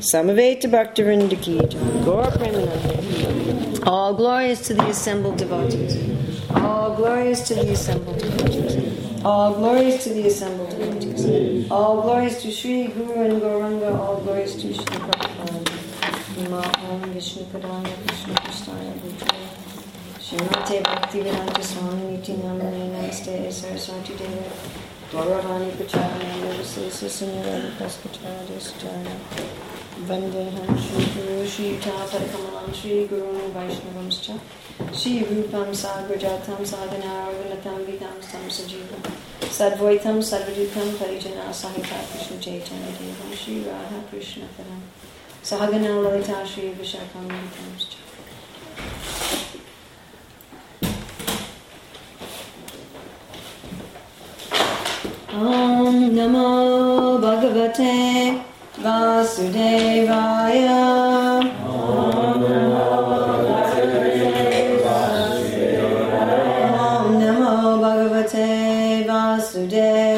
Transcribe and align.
Samaveta 0.00 0.68
Bhaktivinoda 0.68 2.04
Gaur 2.04 2.24
Premanande. 2.24 3.86
All 3.86 4.12
glorious 4.12 4.66
to 4.66 4.74
the 4.74 4.86
assembled 4.88 5.38
devotees. 5.38 5.96
All 6.50 6.94
glorious 6.94 7.48
to 7.48 7.54
the 7.54 7.70
assembled 7.72 8.18
devotees. 8.18 9.24
All 9.24 9.54
glorious 9.54 10.04
to 10.04 10.10
the 10.12 10.26
assembled 10.26 10.68
devotees. 10.68 11.70
All 11.70 12.02
glorious 12.02 12.42
to 12.42 12.50
Sri 12.50 12.88
Guru 12.88 13.24
and 13.24 13.40
Gauranga. 13.40 13.98
All 13.98 14.20
glorious 14.20 14.54
to 14.56 14.74
Sri 14.74 14.84
Prabhupada. 14.84 16.50
Ma 16.50 16.60
Om 16.90 17.00
Vishnu 17.14 17.44
Padaya 17.44 17.96
Krishna 18.06 18.34
Prasthaya 18.34 18.92
Bhutaya. 19.00 19.48
Srimate 20.20 20.82
Bhaktivedanta 20.82 21.62
Swami 21.62 22.16
Niti 22.18 22.34
Namane 22.34 22.90
Namaste 22.92 23.50
Saraswati 23.50 24.14
Deva. 24.14 24.44
Gauravani 25.10 25.70
Pacharana 25.70 26.36
Devasesa 26.42 27.08
Sinyarada 27.08 27.70
Paskatara 27.78 28.44
Desatara. 28.44 29.75
Vandeham 30.04 30.76
Shri 30.76 31.04
Guru 31.14 31.46
Shri 31.46 31.78
Tapada 31.80 32.26
Kamalam 32.28 32.74
Shri 32.74 33.06
Guru 33.06 33.50
Vaishnavamscha. 33.54 34.38
Shri 34.92 35.20
Rupam 35.20 35.70
Sagrajatam 35.72 36.66
Sadhana 36.66 37.26
Arvanatam 37.26 37.82
Vidam 37.86 38.20
Tam 38.20 38.42
Sajivam. 38.42 39.00
Sadvaitam 39.40 40.18
Sadvadutam 40.20 40.88
Parijana 40.98 41.48
Sahita 41.48 41.98
Krishna 42.12 42.38
Chaitanya 42.38 42.92
Devam 42.92 43.34
Shri 43.34 43.62
Radha 43.62 44.02
Krishna 44.10 44.44
Padam. 44.58 44.80
Sahagana 45.42 46.02
Lalita 46.02 46.46
Shri 46.46 46.74
Vishakam 46.74 47.26
Vitamscha. 47.26 47.96
Om 55.32 56.10
Namo 56.10 57.18
Bhagavate 57.18 58.44
Vasudevaya. 58.82 60.40
Om 66.76 67.12
Namo 67.20 67.80
Bhagavate 67.80 68.48
Vasudevaya. 69.08 70.15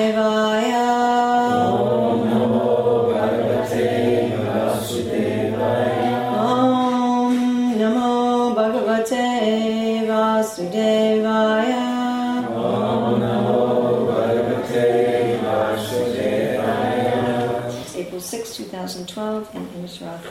2012, 19.19 19.55
in 19.57 19.81
Inis 19.81 20.01
Rath, 20.01 20.27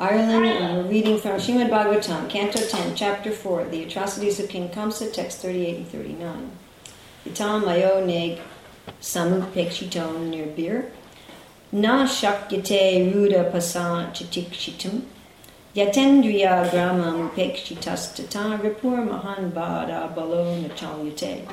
Ireland, 0.00 0.46
and 0.46 0.78
we're 0.78 0.90
reading 0.90 1.16
from 1.16 1.38
Srimad 1.38 1.70
Bhagavatam, 1.70 2.28
Canto 2.28 2.58
10, 2.58 2.96
Chapter 2.96 3.30
4, 3.30 3.66
The 3.66 3.84
Atrocities 3.84 4.40
of 4.40 4.48
King 4.48 4.68
Kamsa, 4.68 5.12
text 5.12 5.42
38 5.42 5.76
and 5.76 5.86
39. 5.86 6.50
Itam 7.24 7.64
mayo 7.64 8.04
neg 8.04 8.40
samupekshiton 9.00 10.32
nirbir, 10.32 10.90
na 11.70 12.04
shakyate 12.04 13.14
ruda 13.14 13.52
pasan 13.52 14.10
chatikshitam, 14.10 15.02
yatendriya 15.76 16.68
gramam 16.70 17.30
upekshitas 17.30 18.12
tata 18.16 18.60
ripur 18.60 19.04
mahan 19.04 19.52
bada 19.52 20.12
balo 20.12 20.60
nachalyate. 20.60 21.46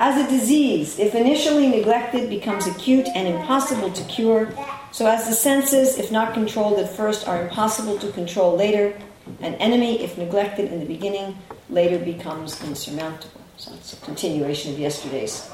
As 0.00 0.16
a 0.16 0.26
disease, 0.30 0.98
if 0.98 1.14
initially 1.14 1.68
neglected, 1.68 2.30
becomes 2.30 2.66
acute 2.66 3.06
and 3.14 3.28
impossible 3.28 3.92
to 3.92 4.02
cure, 4.04 4.48
so 4.92 5.06
as 5.06 5.26
the 5.26 5.34
senses, 5.34 5.98
if 5.98 6.10
not 6.10 6.32
controlled 6.32 6.78
at 6.78 6.88
first, 6.88 7.28
are 7.28 7.42
impossible 7.42 7.98
to 7.98 8.10
control 8.12 8.56
later, 8.56 8.98
an 9.42 9.56
enemy, 9.56 10.02
if 10.02 10.16
neglected 10.16 10.72
in 10.72 10.80
the 10.80 10.86
beginning, 10.86 11.36
later 11.68 11.98
becomes 11.98 12.64
insurmountable. 12.64 13.42
So 13.58 13.74
it's 13.74 13.92
a 13.92 13.96
continuation 13.96 14.72
of 14.72 14.78
yesterday's 14.78 15.50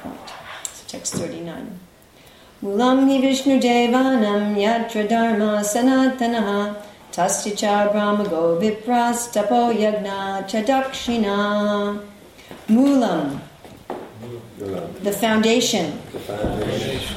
point. 0.00 0.32
So 0.72 0.84
text 0.88 1.14
39. 1.14 1.78
Mulam 2.64 3.06
ni 3.06 3.20
Vishnu 3.20 3.60
Devanam 3.60 4.56
Yatra 4.56 5.08
Dharma 5.08 5.62
Sanatanaha 5.62 6.82
Tasya 7.12 7.92
Brahma 7.92 8.28
Go 8.28 8.58
Vipras 8.60 9.32
Tapo 9.32 9.72
Yagna 9.72 10.42
Chadakshina 10.50 12.08
Mulam, 12.68 13.40
the 14.62 15.12
foundation. 15.12 15.98
The 16.12 16.18
foundation. 16.20 17.16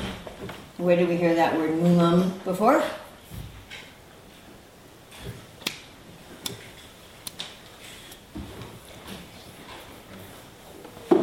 Where 0.77 0.95
did 0.95 1.07
we 1.07 1.15
hear 1.15 1.35
that 1.35 1.55
word 1.55 1.71
mulam 1.71 2.43
before? 2.43 2.83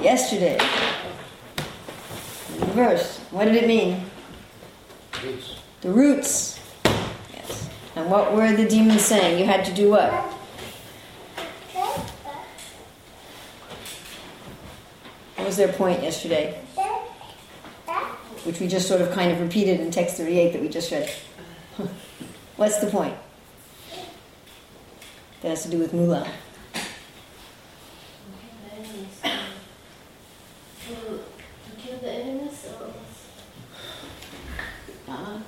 Yesterday. 0.00 0.58
The 2.58 2.66
verse. 2.66 3.18
What 3.30 3.46
did 3.46 3.56
it 3.56 3.66
mean? 3.66 4.04
The 5.80 5.90
roots. 5.90 6.60
Yes. 7.34 7.68
And 7.96 8.10
what 8.10 8.32
were 8.32 8.52
the 8.52 8.68
demons 8.68 9.04
saying? 9.04 9.38
You 9.38 9.46
had 9.46 9.64
to 9.64 9.72
do 9.72 9.90
what? 9.90 10.12
What 15.42 15.48
was 15.48 15.56
their 15.56 15.72
point 15.72 16.04
yesterday? 16.04 16.56
Which 18.44 18.60
we 18.60 18.68
just 18.68 18.86
sort 18.86 19.00
of 19.00 19.10
kind 19.10 19.32
of 19.32 19.40
repeated 19.40 19.80
in 19.80 19.90
text 19.90 20.16
38 20.16 20.52
that 20.52 20.62
we 20.62 20.68
just 20.68 20.92
read. 20.92 21.10
What's 22.56 22.78
the 22.78 22.86
point? 22.86 23.16
That 25.40 25.48
has 25.48 25.64
to 25.64 25.68
do 25.68 25.78
with 25.78 25.92
Mula. 25.92 26.28
To, 29.24 30.94
to 30.94 31.20
kill 31.76 31.98
the 31.98 32.08
enemies 32.12 32.68
or 32.80 32.92
Uh, 35.12 35.40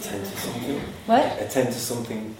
Attend 0.00 0.24
to 0.24 0.36
something. 0.38 0.80
what? 1.06 1.42
Attend 1.42 1.66
to 1.72 1.80
something 1.80 2.36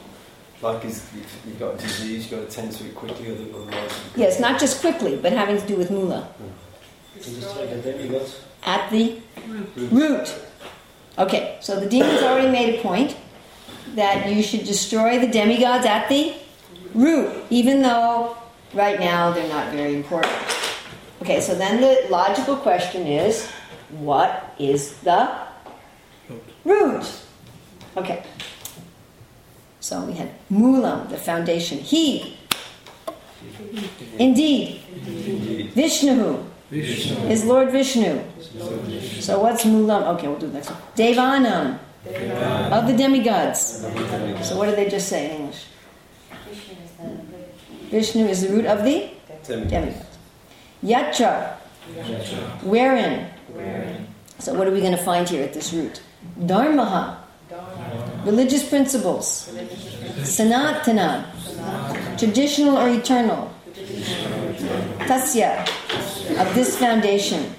like 0.63 0.85
is 0.85 0.99
if 1.15 1.43
you've 1.47 1.59
got 1.59 1.75
a 1.75 1.79
disease, 1.79 2.25
you've 2.25 2.31
got 2.31 2.37
to 2.39 2.61
attend 2.61 2.73
to 2.73 2.85
it 2.85 2.95
quickly, 2.95 3.31
other- 3.31 3.45
otherwise. 3.55 3.93
Yes, 4.17 4.41
not 4.41 4.59
just 4.61 4.81
quickly, 4.81 5.17
but 5.17 5.33
having 5.33 5.59
to 5.61 5.67
do 5.67 5.77
with 5.77 5.91
Mula. 5.91 6.29
At 8.65 8.91
the 8.91 9.19
root. 9.77 10.35
Okay, 11.19 11.59
so 11.61 11.79
the 11.81 11.87
demons 11.89 12.23
already 12.23 12.51
made 12.51 12.79
a 12.79 12.83
point 12.83 13.17
that 13.95 14.31
you 14.33 14.43
should 14.43 14.65
destroy 14.65 15.19
the 15.19 15.27
demigods 15.27 15.85
at 15.87 16.09
the 16.09 16.35
root, 16.95 17.33
even 17.51 17.83
though 17.83 18.37
right 18.75 19.01
now 19.01 19.31
they're 19.33 19.49
not 19.49 19.73
very 19.73 19.95
important. 19.95 20.33
Okay, 21.23 21.41
so 21.41 21.55
then 21.55 21.81
the 21.81 22.07
logical 22.11 22.57
question 22.57 23.07
is 23.07 23.49
what 23.91 24.55
is 24.59 24.99
the 24.99 25.29
root? 26.65 27.05
Okay. 27.97 28.23
So 29.89 30.03
we 30.03 30.13
had 30.13 30.29
Mulam, 30.51 31.09
the 31.09 31.17
foundation. 31.17 31.79
He, 31.79 32.37
indeed, 34.19 34.83
Vishnu, 35.73 36.45
is 36.71 37.47
Lord 37.47 37.71
Vishnu. 37.71 38.23
So 39.21 39.41
what's 39.41 39.65
Mulam? 39.65 40.03
Okay, 40.13 40.29
we'll 40.29 40.39
do 40.39 40.49
the 40.49 40.61
next 40.61 40.69
one. 40.69 40.83
Devanam, 40.95 41.79
of 42.71 42.87
the 42.87 42.93
demigods. 42.93 43.81
So 44.47 44.59
what 44.59 44.67
did 44.67 44.77
they 44.77 44.91
just 44.91 45.09
say 45.09 45.25
in 45.25 45.41
English? 45.41 45.65
Vishnu 47.89 48.27
is 48.27 48.43
the 48.43 48.51
root 48.55 48.67
of 48.67 48.85
the 48.85 49.09
demigods. 49.47 50.05
Yatra, 50.85 51.57
wherein. 52.61 53.31
So 54.39 54.53
what 54.53 54.69
are 54.69 54.71
we 54.71 54.81
going 54.81 54.93
to 54.93 55.03
find 55.03 55.27
here 55.27 55.43
at 55.45 55.55
this 55.55 55.73
root? 55.73 56.03
Dharmaha, 56.39 57.18
religious 58.25 58.69
principles. 58.69 59.49
Sanatana, 60.23 61.27
traditional 62.19 62.79
or 62.79 62.89
eternal. 62.89 63.53
Tasya, 65.07 65.61
of 66.41 66.55
this 66.55 66.77
foundation. 66.79 67.55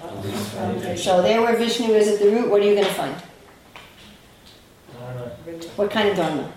So 0.97 1.21
there 1.21 1.41
where 1.41 1.55
Vishnu 1.55 1.93
is 1.93 2.07
at 2.07 2.19
the 2.19 2.29
root, 2.29 2.49
what 2.49 2.61
are 2.61 2.65
you 2.65 2.75
going 2.75 2.87
to 2.87 2.93
find? 2.93 3.15
What 5.75 5.89
kind 5.89 6.09
of 6.09 6.17
dharma? 6.17 6.51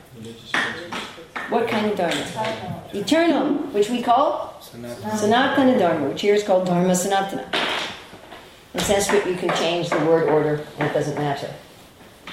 What 1.48 1.68
kind 1.68 1.86
of 1.86 1.96
dharma? 1.96 2.82
Eternal, 2.92 3.54
which 3.72 3.88
we 3.88 4.02
call 4.02 4.60
Sanatana 4.60 5.78
Dharma, 5.78 6.08
which 6.08 6.22
here 6.22 6.34
is 6.34 6.42
called 6.42 6.66
Dharma 6.66 6.92
Sanatana. 6.92 7.46
In 8.74 8.80
Sanskrit, 8.80 9.26
you 9.26 9.36
can 9.36 9.54
change 9.56 9.90
the 9.90 9.98
word 10.04 10.28
order, 10.28 10.64
and 10.78 10.88
it 10.88 10.94
doesn't 10.94 11.16
matter. 11.16 11.52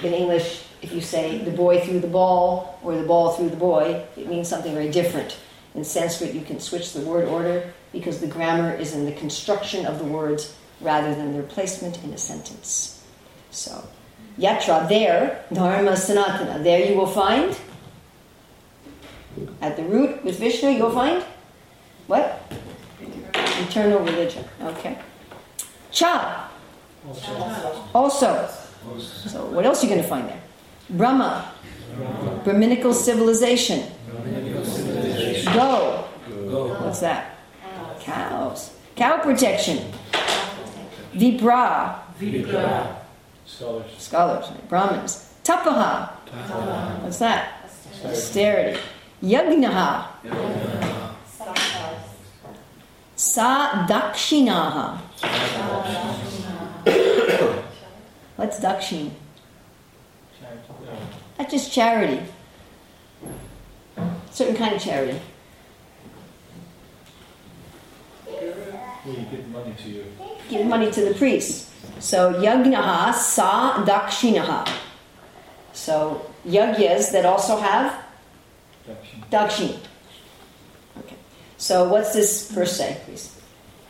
In 0.04 0.14
English, 0.14 0.64
if 0.82 0.94
you 0.94 1.02
say 1.02 1.38
the 1.40 1.52
boy 1.52 1.82
threw 1.82 2.00
the 2.00 2.08
ball 2.08 2.80
or 2.84 2.96
the 2.96 3.06
ball 3.06 3.34
threw 3.34 3.50
the 3.50 3.58
boy, 3.58 4.06
it 4.16 4.28
means 4.28 4.48
something 4.48 4.74
very 4.74 4.90
different. 4.90 5.38
In 5.76 5.84
Sanskrit, 5.84 6.34
you 6.34 6.42
can 6.42 6.60
switch 6.60 6.94
the 6.94 7.02
word 7.02 7.28
order 7.28 7.74
because 7.92 8.20
the 8.20 8.28
grammar 8.28 8.74
is 8.74 8.94
in 8.94 9.06
the 9.06 9.12
construction 9.12 9.86
of 9.86 10.00
the 10.00 10.06
words 10.06 10.56
rather 10.82 11.14
than 11.14 11.34
their 11.34 11.44
placement 11.44 12.04
in 12.04 12.12
a 12.14 12.18
sentence. 12.18 13.04
So, 13.52 13.88
Yatra, 14.38 14.88
there, 14.88 15.46
Dharma 15.52 15.92
Sanatana, 15.92 16.64
there 16.64 16.90
you 16.90 16.98
will 16.98 17.08
find, 17.08 17.58
at 19.62 19.76
the 19.76 19.84
root 19.84 20.24
with 20.24 20.40
Vishnu, 20.40 20.70
you'll 20.70 20.92
find 20.92 21.24
what? 22.08 22.52
Eternal 23.34 24.00
religion. 24.00 24.46
Okay. 24.62 24.98
Cha, 25.92 26.50
also. 27.94 28.50
So, 29.00 29.46
what 29.48 29.66
else 29.66 29.84
are 29.84 29.88
you 29.88 29.92
going 29.92 30.02
to 30.02 30.08
find 30.08 30.28
there? 30.28 30.42
Brahma, 30.90 31.54
Brahminical 32.44 32.94
civilization. 32.94 33.84
Go. 35.54 36.06
What's 36.82 37.00
that? 37.02 37.36
Cows. 38.00 38.74
Cow 38.96 39.18
protection. 39.22 39.92
Vipra. 41.14 42.00
Scholars. 43.46 43.86
Scholars. 43.98 44.46
Brahmins. 44.68 45.34
Tapaha. 45.44 46.10
What's 47.04 47.20
that? 47.20 47.70
Austerity. 48.06 48.80
Yagnaha. 49.22 50.08
Sa 53.16 53.86
dakshinaha. 53.86 54.98
What's 58.38 58.60
dakshin? 58.64 59.12
That's 61.40 61.52
just 61.52 61.72
charity. 61.72 62.22
Certain 64.30 64.58
kind 64.58 64.76
of 64.76 64.82
charity. 64.82 65.18
Well, 68.28 69.16
you 69.16 69.26
give 69.32 69.48
money 69.48 69.74
to 69.82 69.90
your 69.90 70.04
Give 70.50 70.68
money 70.68 70.92
to 70.92 71.02
the 71.02 71.14
priest. 71.16 71.70
So 72.00 72.34
yagnaha 72.34 73.14
sa 73.14 73.86
dakshinaha. 73.86 74.68
So 75.72 76.30
yagyas 76.46 77.14
that 77.14 77.26
also 77.26 77.56
have 77.58 77.96
faction. 78.86 79.24
dakshin. 79.32 79.80
Okay. 81.00 81.16
So 81.58 81.88
what's 81.88 82.12
this 82.14 82.52
verse 82.52 82.76
say, 82.76 83.00
please? 83.06 83.40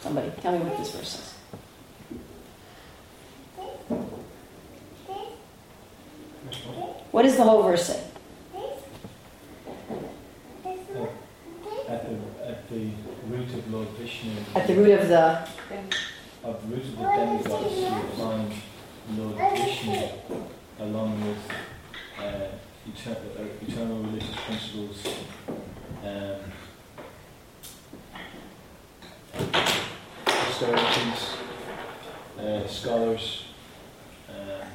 Somebody 0.01 0.31
tell 0.41 0.51
me 0.53 0.59
what 0.59 0.77
this 0.77 0.91
verse 0.91 1.09
says. 1.17 1.29
What 7.11 7.23
does 7.23 7.37
the 7.37 7.43
whole 7.43 7.63
verse 7.63 7.87
say? 7.87 8.03
At 11.87 12.05
the, 12.05 12.47
at 12.47 12.69
the 12.69 12.91
root 13.27 13.53
of 13.53 13.73
Lord 13.73 13.87
Vishnu, 13.97 14.31
At 14.53 14.67
the 14.67 14.75
root 14.75 14.91
of 14.99 15.07
the 15.07 15.47
of 16.43 16.61
the 16.61 16.75
root 16.75 16.85
of 16.85 16.97
the 16.97 17.03
demigods, 17.03 17.77
you 17.79 17.89
find 18.17 18.53
Lord 19.17 19.57
Vishnu 19.57 20.07
along 20.79 21.25
with 21.27 21.37
uh, 22.19 22.47
eternal, 22.87 23.31
uh, 23.37 23.65
eternal 23.67 24.03
religious 24.03 24.35
principles, 24.45 25.07
um, 26.03 26.39
austerities, 30.27 31.21
uh, 32.39 32.67
scholars, 32.67 33.45
um, 34.29 34.67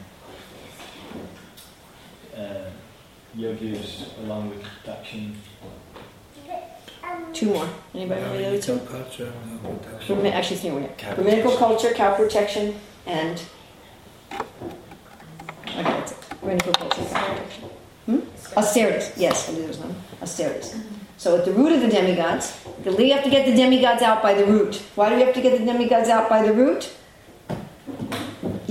uh, 2.37 2.71
yogis, 3.37 4.07
along 4.25 4.51
with 4.51 4.63
Dakshin. 4.85 5.35
two 7.33 7.47
more. 7.47 7.69
Anybody 7.95 8.21
remember 8.23 8.39
the 8.39 8.47
other 8.49 8.61
two? 8.63 8.79
culture, 8.81 9.33
no. 9.63 9.79
Brahmi- 10.07 10.33
Actually, 10.33 10.57
three 10.57 10.71
more. 10.71 10.81
yeah. 10.81 10.89
Cow 10.97 11.15
Brahminical 11.15 11.51
protection. 11.53 11.59
culture, 11.69 11.95
cow 11.95 12.15
protection, 12.15 12.75
and 13.07 13.43
okay, 14.33 15.83
that's 15.83 16.13
it. 16.13 16.19
Brahminical 16.41 16.73
culture, 16.73 17.05
cow. 17.11 17.37
Hmm? 18.07 18.21
Austerities. 18.57 19.13
Yes, 19.17 19.49
I 19.49 19.53
knew 19.53 19.59
there 19.61 19.69
was 19.69 19.79
one. 19.79 19.95
Austerities. 20.23 20.77
So 21.17 21.39
at 21.39 21.45
the 21.45 21.53
root 21.53 21.73
of 21.73 21.81
the 21.81 21.89
demigods, 21.89 22.59
we 22.85 23.11
have 23.11 23.25
to 23.25 23.31
get 23.31 23.47
the 23.47 23.55
demigods 23.55 24.03
out 24.03 24.23
by 24.23 24.35
the 24.35 24.45
root. 24.45 24.77
Why 24.95 25.09
do 25.09 25.17
we 25.17 25.23
have 25.23 25.35
to 25.35 25.41
get 25.41 25.59
the 25.59 25.65
demigods 25.65 26.09
out 26.09 26.29
by 26.29 26.43
the 26.47 26.53
root? 26.53 26.93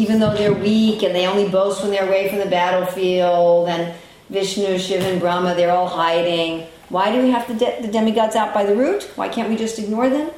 Even 0.04 0.20
though 0.20 0.34
they're 0.34 0.52
weak 0.52 1.02
and 1.02 1.16
they 1.16 1.26
only 1.26 1.48
boast 1.48 1.82
when 1.82 1.90
they're 1.90 2.06
away 2.06 2.28
from 2.28 2.40
the 2.40 2.46
battlefield, 2.46 3.70
and 3.70 3.96
Vishnu, 4.30 4.78
Shiva, 4.78 5.06
and 5.06 5.22
Brahma, 5.22 5.56
they're 5.56 5.72
all 5.72 5.88
hiding. 5.88 6.68
Why 6.90 7.10
do 7.10 7.22
we 7.22 7.30
have 7.30 7.48
to 7.48 7.54
get 7.54 7.82
the 7.82 7.88
demigods 7.88 8.36
out 8.36 8.54
by 8.54 8.66
the 8.66 8.76
root? 8.76 9.10
Why 9.16 9.30
can't 9.30 9.48
we 9.48 9.56
just 9.56 9.80
ignore 9.80 10.10
them? 10.10 10.30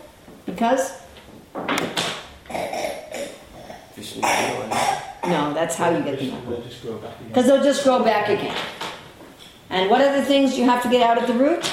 Because? 0.45 0.91
No, 5.23 5.51
that's 5.55 5.75
how 5.75 5.89
you 5.89 6.03
get 6.03 6.19
them 6.19 6.35
out. 6.35 6.47
They'll 6.47 6.61
just 6.61 6.83
grow 6.83 6.97
back 6.99 7.15
again. 7.15 7.27
Because 7.29 7.45
they'll 7.47 7.63
just 7.63 7.83
grow 7.83 8.03
back 8.03 8.29
again. 8.29 8.55
And 9.71 9.89
what 9.89 9.99
are 10.01 10.15
the 10.15 10.25
things 10.25 10.59
you 10.59 10.65
have 10.65 10.83
to 10.83 10.89
get 10.89 11.01
out 11.01 11.17
at 11.17 11.25
the 11.25 11.33
root? 11.33 11.65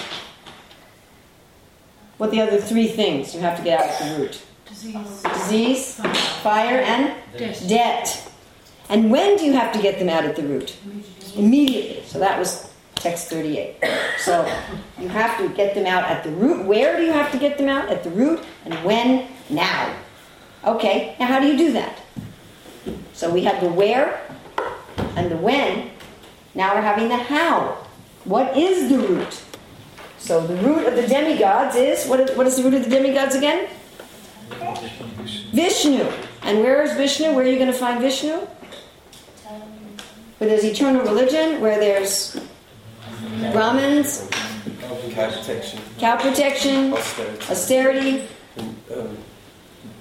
What 2.16 2.30
are 2.30 2.32
the 2.32 2.40
other 2.40 2.58
three 2.58 2.88
things 2.88 3.34
you 3.34 3.42
have 3.42 3.58
to 3.58 3.62
get 3.62 3.80
out 3.80 3.86
at 3.86 3.98
the 4.16 4.22
root? 4.22 4.42
Disease. 4.82 5.22
Disease, 5.22 5.94
fire, 6.42 6.78
and 6.78 7.14
debt. 7.68 8.30
And 8.88 9.12
when 9.12 9.36
do 9.36 9.44
you 9.44 9.52
have 9.52 9.72
to 9.72 9.80
get 9.80 10.00
them 10.00 10.08
out 10.08 10.24
at 10.24 10.34
the 10.34 10.42
root? 10.42 10.76
Immediately. 11.36 12.02
So 12.04 12.18
that 12.18 12.36
was 12.36 12.68
text 12.96 13.28
38. 13.28 13.76
So 14.18 14.44
you 14.98 15.06
have 15.08 15.38
to 15.38 15.48
get 15.54 15.76
them 15.76 15.86
out 15.86 16.04
at 16.04 16.24
the 16.24 16.30
root. 16.30 16.66
Where 16.66 16.96
do 16.96 17.04
you 17.04 17.12
have 17.12 17.30
to 17.30 17.38
get 17.38 17.58
them 17.58 17.68
out? 17.68 17.90
At 17.90 18.02
the 18.02 18.10
root. 18.10 18.40
And 18.64 18.74
when? 18.84 19.28
Now. 19.48 19.94
Okay, 20.64 21.16
now 21.20 21.26
how 21.26 21.38
do 21.38 21.46
you 21.46 21.56
do 21.56 21.72
that? 21.72 22.00
So 23.12 23.32
we 23.32 23.44
have 23.44 23.60
the 23.62 23.68
where 23.68 24.20
and 25.16 25.30
the 25.30 25.36
when. 25.36 25.90
Now 26.54 26.74
we're 26.74 26.82
having 26.82 27.08
the 27.08 27.16
how. 27.16 27.86
What 28.24 28.56
is 28.56 28.88
the 28.88 28.98
root? 28.98 29.42
So 30.18 30.44
the 30.44 30.56
root 30.56 30.86
of 30.86 30.96
the 30.96 31.06
demigods 31.06 31.76
is 31.76 32.06
what 32.06 32.20
is, 32.20 32.36
what 32.36 32.46
is 32.46 32.56
the 32.56 32.64
root 32.64 32.74
of 32.74 32.84
the 32.84 32.90
demigods 32.90 33.34
again? 33.34 33.68
Vishnu. 35.52 36.04
And 36.42 36.58
where 36.58 36.82
is 36.82 36.92
Vishnu? 36.94 37.32
Where 37.34 37.44
are 37.44 37.48
you 37.48 37.58
going 37.58 37.70
to 37.70 37.76
find 37.76 38.00
Vishnu? 38.00 38.46
Where 40.38 40.50
there's 40.50 40.64
eternal 40.64 41.02
religion, 41.02 41.60
where 41.60 41.78
there's 41.78 42.36
Brahmins, 43.52 44.28
cow 44.80 45.30
protection, 45.30 45.80
cow 45.98 46.16
protection, 46.16 46.92
austerity, 46.92 47.50
austerity. 47.50 48.28
and, 48.56 48.76
um, 48.92 49.18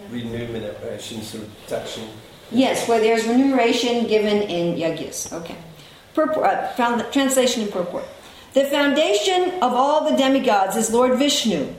remuneration, 0.10 1.22
sort 1.22 1.44
of 1.44 1.62
protection. 1.64 2.08
Yes, 2.52 2.88
where 2.88 3.00
there's 3.00 3.26
remuneration 3.28 4.08
given 4.08 4.42
in 4.44 4.78
yagyas. 4.78 5.32
Okay. 5.32 5.56
Purport, 6.14 6.46
uh, 6.46 6.68
found 6.74 7.06
translation 7.14 7.64
and 7.64 7.72
purport. 7.72 8.04
The 8.54 8.66
foundation 8.66 9.52
of 9.62 9.74
all 9.74 10.10
the 10.10 10.18
demigods 10.18 10.76
is 10.76 10.92
Lord 10.92 11.18
Vishnu, 11.18 11.74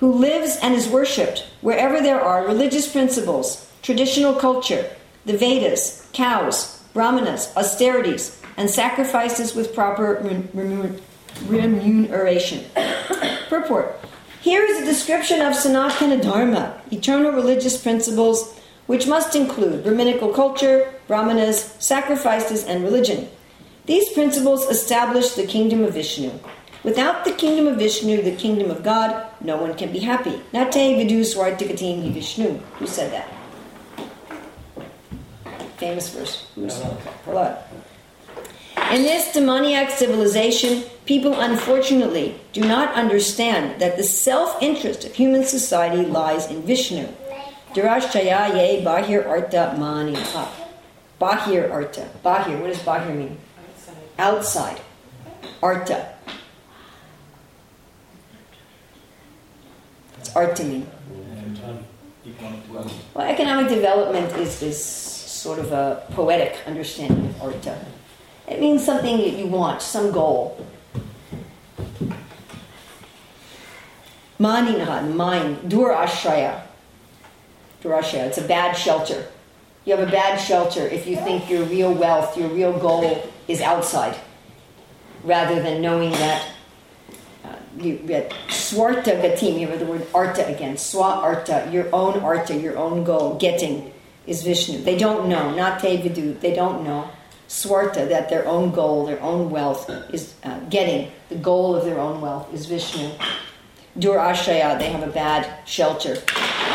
who 0.00 0.12
lives 0.12 0.58
and 0.62 0.74
is 0.74 0.88
worshipped 0.88 1.46
wherever 1.60 2.00
there 2.00 2.20
are 2.20 2.46
religious 2.46 2.90
principles, 2.90 3.70
traditional 3.82 4.34
culture, 4.34 4.90
the 5.26 5.36
Vedas, 5.36 6.08
cows, 6.14 6.82
brahmanas, 6.94 7.52
austerities, 7.54 8.40
and 8.56 8.68
sacrifices 8.68 9.54
with 9.54 9.74
proper 9.74 10.20
rem- 10.24 10.48
remu- 10.54 11.00
remuneration. 11.46 12.64
Purport. 13.50 13.94
Here 14.40 14.64
is 14.64 14.80
a 14.80 14.86
description 14.86 15.42
of 15.42 15.52
Sanatana 15.52 16.22
Dharma, 16.22 16.80
eternal 16.90 17.32
religious 17.32 17.80
principles, 17.80 18.58
which 18.86 19.06
must 19.06 19.36
include 19.36 19.84
Brahminical 19.84 20.32
culture, 20.32 20.94
brahmanas, 21.08 21.74
sacrifices, 21.78 22.64
and 22.64 22.82
religion. 22.82 23.28
These 23.84 24.12
principles 24.14 24.66
establish 24.68 25.32
the 25.32 25.46
kingdom 25.46 25.84
of 25.84 25.92
Vishnu. 25.92 26.30
Without 26.82 27.24
the 27.26 27.32
kingdom 27.32 27.66
of 27.66 27.76
Vishnu, 27.76 28.22
the 28.22 28.34
kingdom 28.34 28.70
of 28.70 28.82
God, 28.82 29.26
no 29.42 29.58
one 29.58 29.74
can 29.74 29.92
be 29.92 29.98
happy. 29.98 30.40
Nate 30.52 30.96
vidu 30.96 31.20
swartikatin 31.20 32.02
hi 32.02 32.08
Vishnu. 32.10 32.58
Who 32.78 32.86
said 32.86 33.12
that? 33.12 33.28
Famous 35.76 36.08
verse. 36.08 36.46
Who's 36.54 36.80
Prahlad. 37.26 37.58
In 38.92 39.02
this 39.02 39.32
demoniac 39.32 39.90
civilization, 39.90 40.82
people 41.04 41.38
unfortunately 41.38 42.40
do 42.52 42.62
not 42.62 42.94
understand 42.94 43.80
that 43.80 43.98
the 43.98 44.02
self 44.02 44.62
interest 44.62 45.04
of 45.04 45.14
human 45.14 45.44
society 45.44 46.06
lies 46.06 46.50
in 46.50 46.62
Vishnu. 46.62 47.06
Durashchaya 47.74 48.56
ye 48.56 48.82
bahir 48.82 49.26
arta 49.28 49.76
mani 49.78 50.14
ha. 50.14 50.50
Bahir 51.20 51.70
arta. 51.70 52.08
Bahir, 52.24 52.58
what 52.58 52.72
does 52.72 52.78
bahir 52.78 53.14
mean? 53.14 53.38
Outside. 54.18 54.80
Arta. 55.62 55.62
What's 55.62 55.62
arta 55.62 56.19
mean? 60.26 60.36
art 60.36 60.56
to 60.56 60.64
me. 60.64 60.86
Well, 63.14 63.26
economic 63.26 63.68
development 63.68 64.36
is, 64.36 64.60
this 64.60 64.84
sort 64.84 65.58
of 65.58 65.72
a 65.72 66.04
poetic 66.10 66.58
understanding 66.66 67.26
of 67.26 67.42
arta. 67.42 67.78
It 68.46 68.60
means 68.60 68.84
something 68.84 69.16
that 69.18 69.38
you 69.38 69.46
want, 69.46 69.80
some 69.80 70.10
goal. 70.10 70.66
Maninaha, 74.38 75.14
mind, 75.14 75.70
dur 75.70 75.92
ashraya. 75.92 76.62
Dur 77.80 77.90
ashraya, 77.90 78.26
it's 78.26 78.38
a 78.38 78.46
bad 78.46 78.72
shelter. 78.72 79.26
You 79.84 79.96
have 79.96 80.06
a 80.06 80.10
bad 80.10 80.36
shelter 80.36 80.86
if 80.86 81.06
you 81.06 81.16
think 81.16 81.48
your 81.48 81.64
real 81.64 81.92
wealth, 81.92 82.36
your 82.36 82.48
real 82.48 82.78
goal 82.78 83.30
is 83.48 83.60
outside, 83.60 84.16
rather 85.24 85.62
than 85.62 85.80
knowing 85.80 86.10
that 86.12 86.46
you 87.78 87.96
get 87.96 88.32
swarta 88.48 89.12
gatim, 89.12 89.60
you 89.60 89.68
have 89.68 89.78
the 89.78 89.86
word 89.86 90.06
arta 90.14 90.46
again, 90.46 90.76
swa 90.76 91.16
arta, 91.16 91.68
your 91.72 91.88
own 91.94 92.20
arta, 92.20 92.56
your 92.56 92.76
own 92.76 93.04
goal, 93.04 93.38
getting 93.38 93.92
is 94.26 94.42
Vishnu. 94.42 94.82
They 94.82 94.96
don't 94.96 95.28
know, 95.28 95.54
not 95.54 95.80
te 95.80 95.98
vidu, 95.98 96.38
they 96.40 96.54
don't 96.54 96.84
know. 96.84 97.10
Swarta, 97.48 98.06
that 98.06 98.28
their 98.28 98.46
own 98.46 98.70
goal, 98.70 99.06
their 99.06 99.20
own 99.20 99.50
wealth 99.50 99.90
is 100.12 100.34
uh, 100.44 100.60
getting, 100.70 101.10
the 101.28 101.34
goal 101.36 101.74
of 101.74 101.84
their 101.84 101.98
own 101.98 102.20
wealth 102.20 102.52
is 102.54 102.66
Vishnu. 102.66 103.10
Durashaya, 103.98 104.78
they 104.78 104.88
have 104.90 105.02
a 105.02 105.10
bad 105.10 105.66
shelter, 105.66 106.16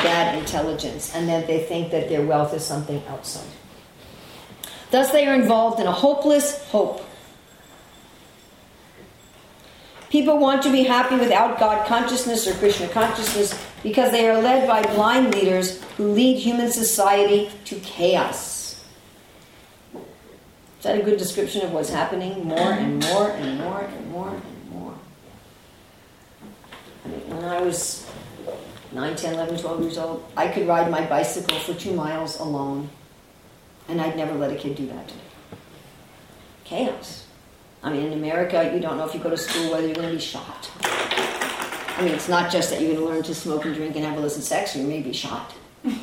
bad 0.04 0.38
intelligence, 0.38 1.16
and 1.16 1.30
then 1.30 1.48
they 1.48 1.64
think 1.64 1.92
that 1.92 2.10
their 2.10 2.26
wealth 2.26 2.54
is 2.54 2.64
something 2.66 3.02
outside. 3.08 3.48
Thus, 4.92 5.12
they 5.12 5.26
are 5.26 5.34
involved 5.34 5.80
in 5.80 5.88
a 5.88 5.92
hopeless 5.92 6.64
hope. 6.70 7.06
People 10.16 10.38
want 10.38 10.64
to 10.64 10.72
be 10.72 10.84
happy 10.84 11.18
without 11.18 11.60
God 11.60 11.86
consciousness 11.88 12.48
or 12.48 12.54
Krishna 12.54 12.88
consciousness 12.88 13.54
because 13.84 14.12
they 14.12 14.30
are 14.30 14.42
led 14.42 14.66
by 14.66 14.82
blind 14.94 15.36
leaders 15.36 15.84
who 15.98 16.08
lead 16.14 16.38
human 16.40 16.72
society 16.72 17.52
to 17.66 17.76
chaos. 17.82 18.82
Is 19.94 20.84
that 20.84 20.98
a 20.98 21.04
good 21.04 21.18
description 21.18 21.64
of 21.64 21.74
what's 21.74 21.90
happening? 21.90 22.48
More 22.48 22.58
and 22.58 23.04
more 23.04 23.32
and 23.32 23.60
more 23.60 23.82
and 23.82 24.10
more 24.10 24.30
and 24.30 24.72
more. 24.72 24.94
I 27.04 27.08
mean, 27.10 27.36
when 27.36 27.44
I 27.44 27.60
was 27.60 28.10
9, 28.94 29.18
10, 29.18 29.34
11, 29.34 29.58
12 29.58 29.82
years 29.82 29.98
old, 29.98 30.24
I 30.38 30.48
could 30.48 30.66
ride 30.66 30.90
my 30.90 31.06
bicycle 31.06 31.60
for 31.60 31.74
two 31.74 31.94
miles 31.94 32.40
alone, 32.40 32.90
and 33.90 34.00
I'd 34.00 34.16
never 34.16 34.34
let 34.34 34.50
a 34.54 34.56
kid 34.56 34.78
do 34.78 34.88
that. 34.88 35.12
Chaos. 36.64 37.25
I 37.86 37.92
mean, 37.92 38.08
in 38.08 38.14
America, 38.14 38.72
you 38.74 38.80
don't 38.80 38.98
know 38.98 39.06
if 39.06 39.14
you 39.14 39.20
go 39.20 39.30
to 39.30 39.38
school 39.38 39.72
whether 39.72 39.86
you're 39.86 39.96
going 39.96 40.10
to 40.10 40.16
be 40.16 40.20
shot. 40.20 40.72
I 40.82 42.02
mean, 42.02 42.16
it's 42.16 42.28
not 42.28 42.52
just 42.52 42.72
that 42.72 42.82
you're 42.82 42.94
going 42.94 43.06
to 43.06 43.14
learn 43.14 43.22
to 43.22 43.36
smoke 43.36 43.64
and 43.64 43.76
drink 43.76 43.96
and 43.96 44.04
have 44.04 44.18
illicit 44.18 44.44
sex, 44.44 44.76
you 44.76 44.84
may 44.88 45.04
be 45.04 45.14
shot. 45.14 45.54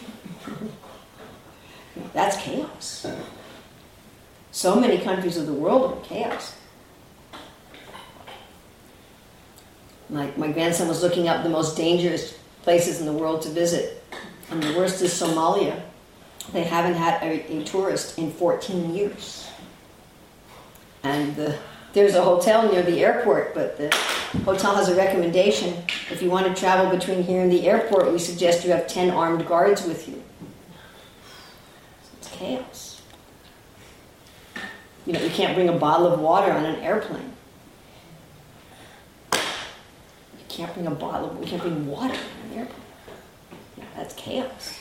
That's 2.13 2.37
chaos. 2.37 3.05
So 4.53 4.77
many 4.77 4.99
countries 4.99 5.37
of 5.37 5.47
the 5.47 5.53
world 5.53 5.99
are 5.99 6.01
chaos. 6.05 6.55
My, 10.09 10.33
my 10.37 10.53
grandson 10.53 10.87
was 10.87 11.03
looking 11.03 11.27
up 11.27 11.43
the 11.43 11.49
most 11.49 11.77
dangerous 11.77 12.39
places 12.63 13.01
in 13.01 13.07
the 13.07 13.13
world 13.13 13.43
to 13.43 13.49
visit, 13.49 14.05
and 14.51 14.63
the 14.63 14.77
worst 14.77 15.03
is 15.03 15.13
Somalia. 15.13 15.83
They 16.53 16.63
haven't 16.63 16.95
had 16.95 17.21
a, 17.25 17.57
a 17.57 17.65
tourist 17.65 18.19
in 18.19 18.31
14 18.31 18.95
years. 18.95 19.49
And 21.03 21.35
the 21.35 21.59
there's 21.93 22.15
a 22.15 22.23
hotel 22.23 22.71
near 22.71 22.83
the 22.83 23.05
airport, 23.05 23.55
but 23.55 23.77
the 23.77 23.95
hotel 24.45 24.75
has 24.75 24.89
a 24.89 24.97
recommendation. 24.97 25.75
If 26.11 26.23
you 26.23 26.31
want 26.31 26.47
to 26.47 26.55
travel 26.59 26.91
between 26.91 27.23
here 27.23 27.43
and 27.43 27.53
the 27.53 27.69
airport, 27.69 28.11
we 28.11 28.19
suggest 28.19 28.65
you 28.65 28.71
have 28.71 28.87
10 28.87 29.11
armed 29.11 29.47
guards 29.47 29.85
with 29.87 30.09
you. 30.09 30.23
It's 32.19 32.29
chaos. 32.31 33.03
You 35.07 35.13
know, 35.13 35.21
you 35.21 35.31
can't 35.31 35.55
bring 35.55 35.69
a 35.69 35.73
bottle 35.73 36.07
of 36.07 36.21
water 36.21 36.53
on 36.53 36.65
an 36.65 36.77
airplane. 36.77 37.33
You 39.33 39.39
can't 40.49 40.73
bring 40.75 40.87
a 40.87 40.91
bottle 40.91 41.31
of, 41.31 41.41
you 41.41 41.47
can't 41.47 41.63
bring 41.63 41.87
water 41.87 42.15
on 42.15 42.51
an 42.51 42.59
airplane. 42.59 42.79
That's 43.97 44.15
chaos. 44.15 44.79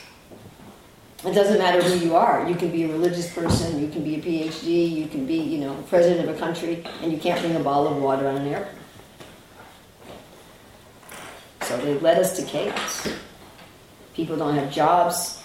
It 1.24 1.34
doesn't 1.34 1.58
matter 1.58 1.80
who 1.80 2.04
you 2.04 2.16
are. 2.16 2.48
You 2.48 2.56
can 2.56 2.72
be 2.72 2.82
a 2.82 2.88
religious 2.88 3.32
person, 3.32 3.80
you 3.80 3.88
can 3.88 4.02
be 4.02 4.16
a 4.16 4.20
PhD, 4.20 4.90
you 4.90 5.06
can 5.06 5.24
be, 5.24 5.36
you 5.36 5.58
know, 5.58 5.74
president 5.88 6.28
of 6.28 6.34
a 6.34 6.38
country, 6.38 6.84
and 7.00 7.12
you 7.12 7.18
can't 7.18 7.40
bring 7.40 7.54
a 7.54 7.60
bottle 7.60 7.86
of 7.86 8.02
water 8.02 8.26
on 8.26 8.38
an 8.38 8.48
airplane. 8.48 8.74
So 11.60 11.76
they 11.76 11.96
led 12.00 12.18
us 12.18 12.34
to 12.36 12.42
chaos. 12.42 13.06
People 14.14 14.36
don't 14.36 14.56
have 14.56 14.72
jobs. 14.72 15.40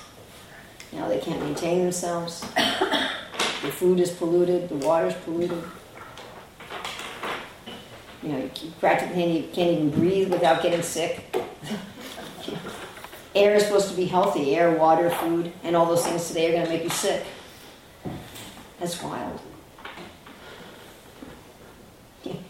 You 0.92 1.00
know, 1.00 1.08
they 1.10 1.20
can't 1.20 1.40
maintain 1.42 1.84
themselves. 1.84 2.42
The 2.42 3.72
food 3.72 4.00
is 4.00 4.10
polluted, 4.10 4.70
the 4.70 4.78
water 4.78 5.08
is 5.08 5.16
polluted. 5.26 5.64
You 8.24 8.30
know, 8.30 8.38
you 8.40 8.72
practically 8.80 9.48
can't 9.54 9.72
even 9.74 9.90
breathe 9.92 10.32
without 10.32 10.64
getting 10.64 10.82
sick. 10.82 11.37
Air 13.38 13.56
is 13.56 13.64
supposed 13.64 13.90
to 13.90 13.96
be 13.96 14.06
healthy 14.06 14.56
air, 14.56 14.72
water, 14.72 15.10
food, 15.10 15.52
and 15.64 15.76
all 15.76 15.86
those 15.86 16.06
things 16.06 16.28
today 16.28 16.50
are 16.50 16.52
going 16.54 16.66
to 16.66 16.70
make 16.72 16.84
you 16.84 16.90
sick. 16.90 17.26
That's 18.80 19.02
wild. 19.02 19.40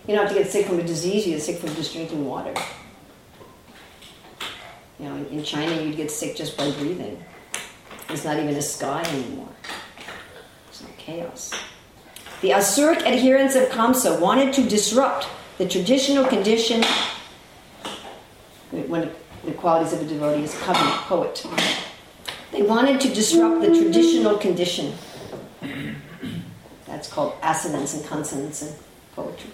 You 0.08 0.16
don't 0.16 0.26
have 0.26 0.30
to 0.30 0.42
get 0.42 0.50
sick 0.50 0.66
from 0.66 0.80
a 0.80 0.84
disease, 0.84 1.28
you 1.28 1.34
get 1.34 1.44
sick 1.44 1.58
from 1.60 1.76
just 1.76 1.94
drinking 1.94 2.26
water. 2.26 2.54
You 5.00 5.10
know, 5.10 5.16
in 5.28 5.44
China, 5.44 5.82
you'd 5.82 5.98
get 5.98 6.10
sick 6.10 6.36
just 6.36 6.58
by 6.58 6.72
breathing. 6.72 7.24
It's 8.10 8.24
not 8.24 8.38
even 8.38 8.56
a 8.56 8.62
sky 8.62 9.04
anymore. 9.04 9.50
It's 10.70 10.84
chaos. 10.98 11.54
The 12.42 12.52
Asuric 12.52 13.04
adherents 13.04 13.56
of 13.56 13.68
Kamsa 13.70 14.20
wanted 14.20 14.54
to 14.54 14.68
disrupt 14.68 15.28
the 15.58 15.68
traditional 15.68 16.26
condition. 16.26 16.84
When 18.72 19.12
the 19.46 19.52
qualities 19.54 19.94
of 19.94 20.02
a 20.02 20.06
devotee 20.06 20.44
is 20.44 20.58
covenant 20.60 20.96
poet. 21.08 21.46
They 22.52 22.62
wanted 22.62 23.00
to 23.02 23.14
disrupt 23.14 23.62
the 23.62 23.68
traditional 23.68 24.38
condition. 24.38 24.94
That's 26.86 27.08
called 27.12 27.36
assonance 27.44 27.94
and 27.94 28.06
consonance 28.06 28.62
in 28.62 28.74
poetry. 29.16 29.52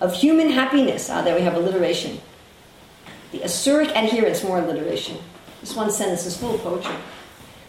Of 0.00 0.14
human 0.14 0.50
happiness. 0.50 1.10
Ah, 1.10 1.22
there 1.22 1.34
we 1.34 1.42
have 1.42 1.54
alliteration. 1.54 2.20
The 3.32 3.40
Asuric 3.40 3.92
adherents, 3.94 4.42
more 4.42 4.58
alliteration. 4.58 5.18
This 5.60 5.74
one 5.74 5.90
sentence 5.90 6.24
is 6.24 6.36
full 6.36 6.54
of 6.54 6.60
poetry. 6.62 6.94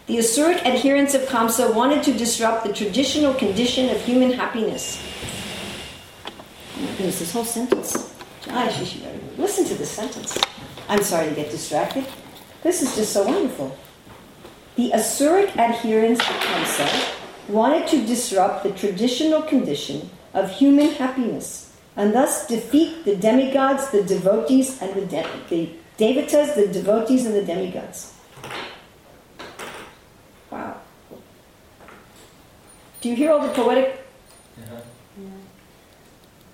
The 0.06 0.16
Asuric 0.18 0.64
adherents 0.64 1.14
of 1.14 1.22
Kamsa 1.22 1.74
wanted 1.74 2.02
to 2.04 2.12
disrupt 2.12 2.64
the 2.64 2.72
traditional 2.72 3.34
condition 3.34 3.90
of 3.90 4.00
human 4.02 4.32
happiness. 4.32 5.02
Oh 6.76 6.80
my 6.80 6.90
goodness, 6.92 7.18
this 7.18 7.32
whole 7.32 7.44
sentence. 7.44 8.14
Listen 9.36 9.64
to 9.66 9.74
this 9.74 9.90
sentence. 9.90 10.38
I'm 10.90 11.04
sorry 11.04 11.28
to 11.28 11.34
get 11.36 11.52
distracted. 11.52 12.04
This 12.64 12.82
is 12.82 12.96
just 12.96 13.12
so 13.12 13.22
wonderful. 13.22 13.78
The 14.74 14.90
Asuric 14.90 15.56
adherents 15.56 16.18
of 16.18 16.26
Kamsa 16.26 17.14
wanted 17.48 17.86
to 17.90 18.04
disrupt 18.04 18.64
the 18.64 18.72
traditional 18.72 19.42
condition 19.42 20.10
of 20.34 20.50
human 20.50 20.88
happiness 20.88 21.72
and 21.94 22.12
thus 22.12 22.48
defeat 22.48 23.04
the 23.04 23.14
demigods, 23.14 23.90
the 23.92 24.02
devotees, 24.02 24.82
and 24.82 24.92
the, 24.94 25.06
de- 25.06 25.28
the 25.48 25.70
devatas, 25.96 26.56
the 26.56 26.66
devotees, 26.66 27.24
and 27.24 27.36
the 27.36 27.44
demigods. 27.44 28.12
Wow. 30.50 30.80
Do 33.00 33.10
you 33.10 33.14
hear 33.14 33.30
all 33.30 33.46
the 33.46 33.54
poetic 33.54 34.04
uh-huh. 34.58 34.80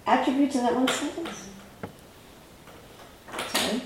attributes 0.06 0.56
in 0.56 0.62
that 0.62 0.74
one 0.74 0.88
sentence? 0.88 1.48
Sorry 3.48 3.80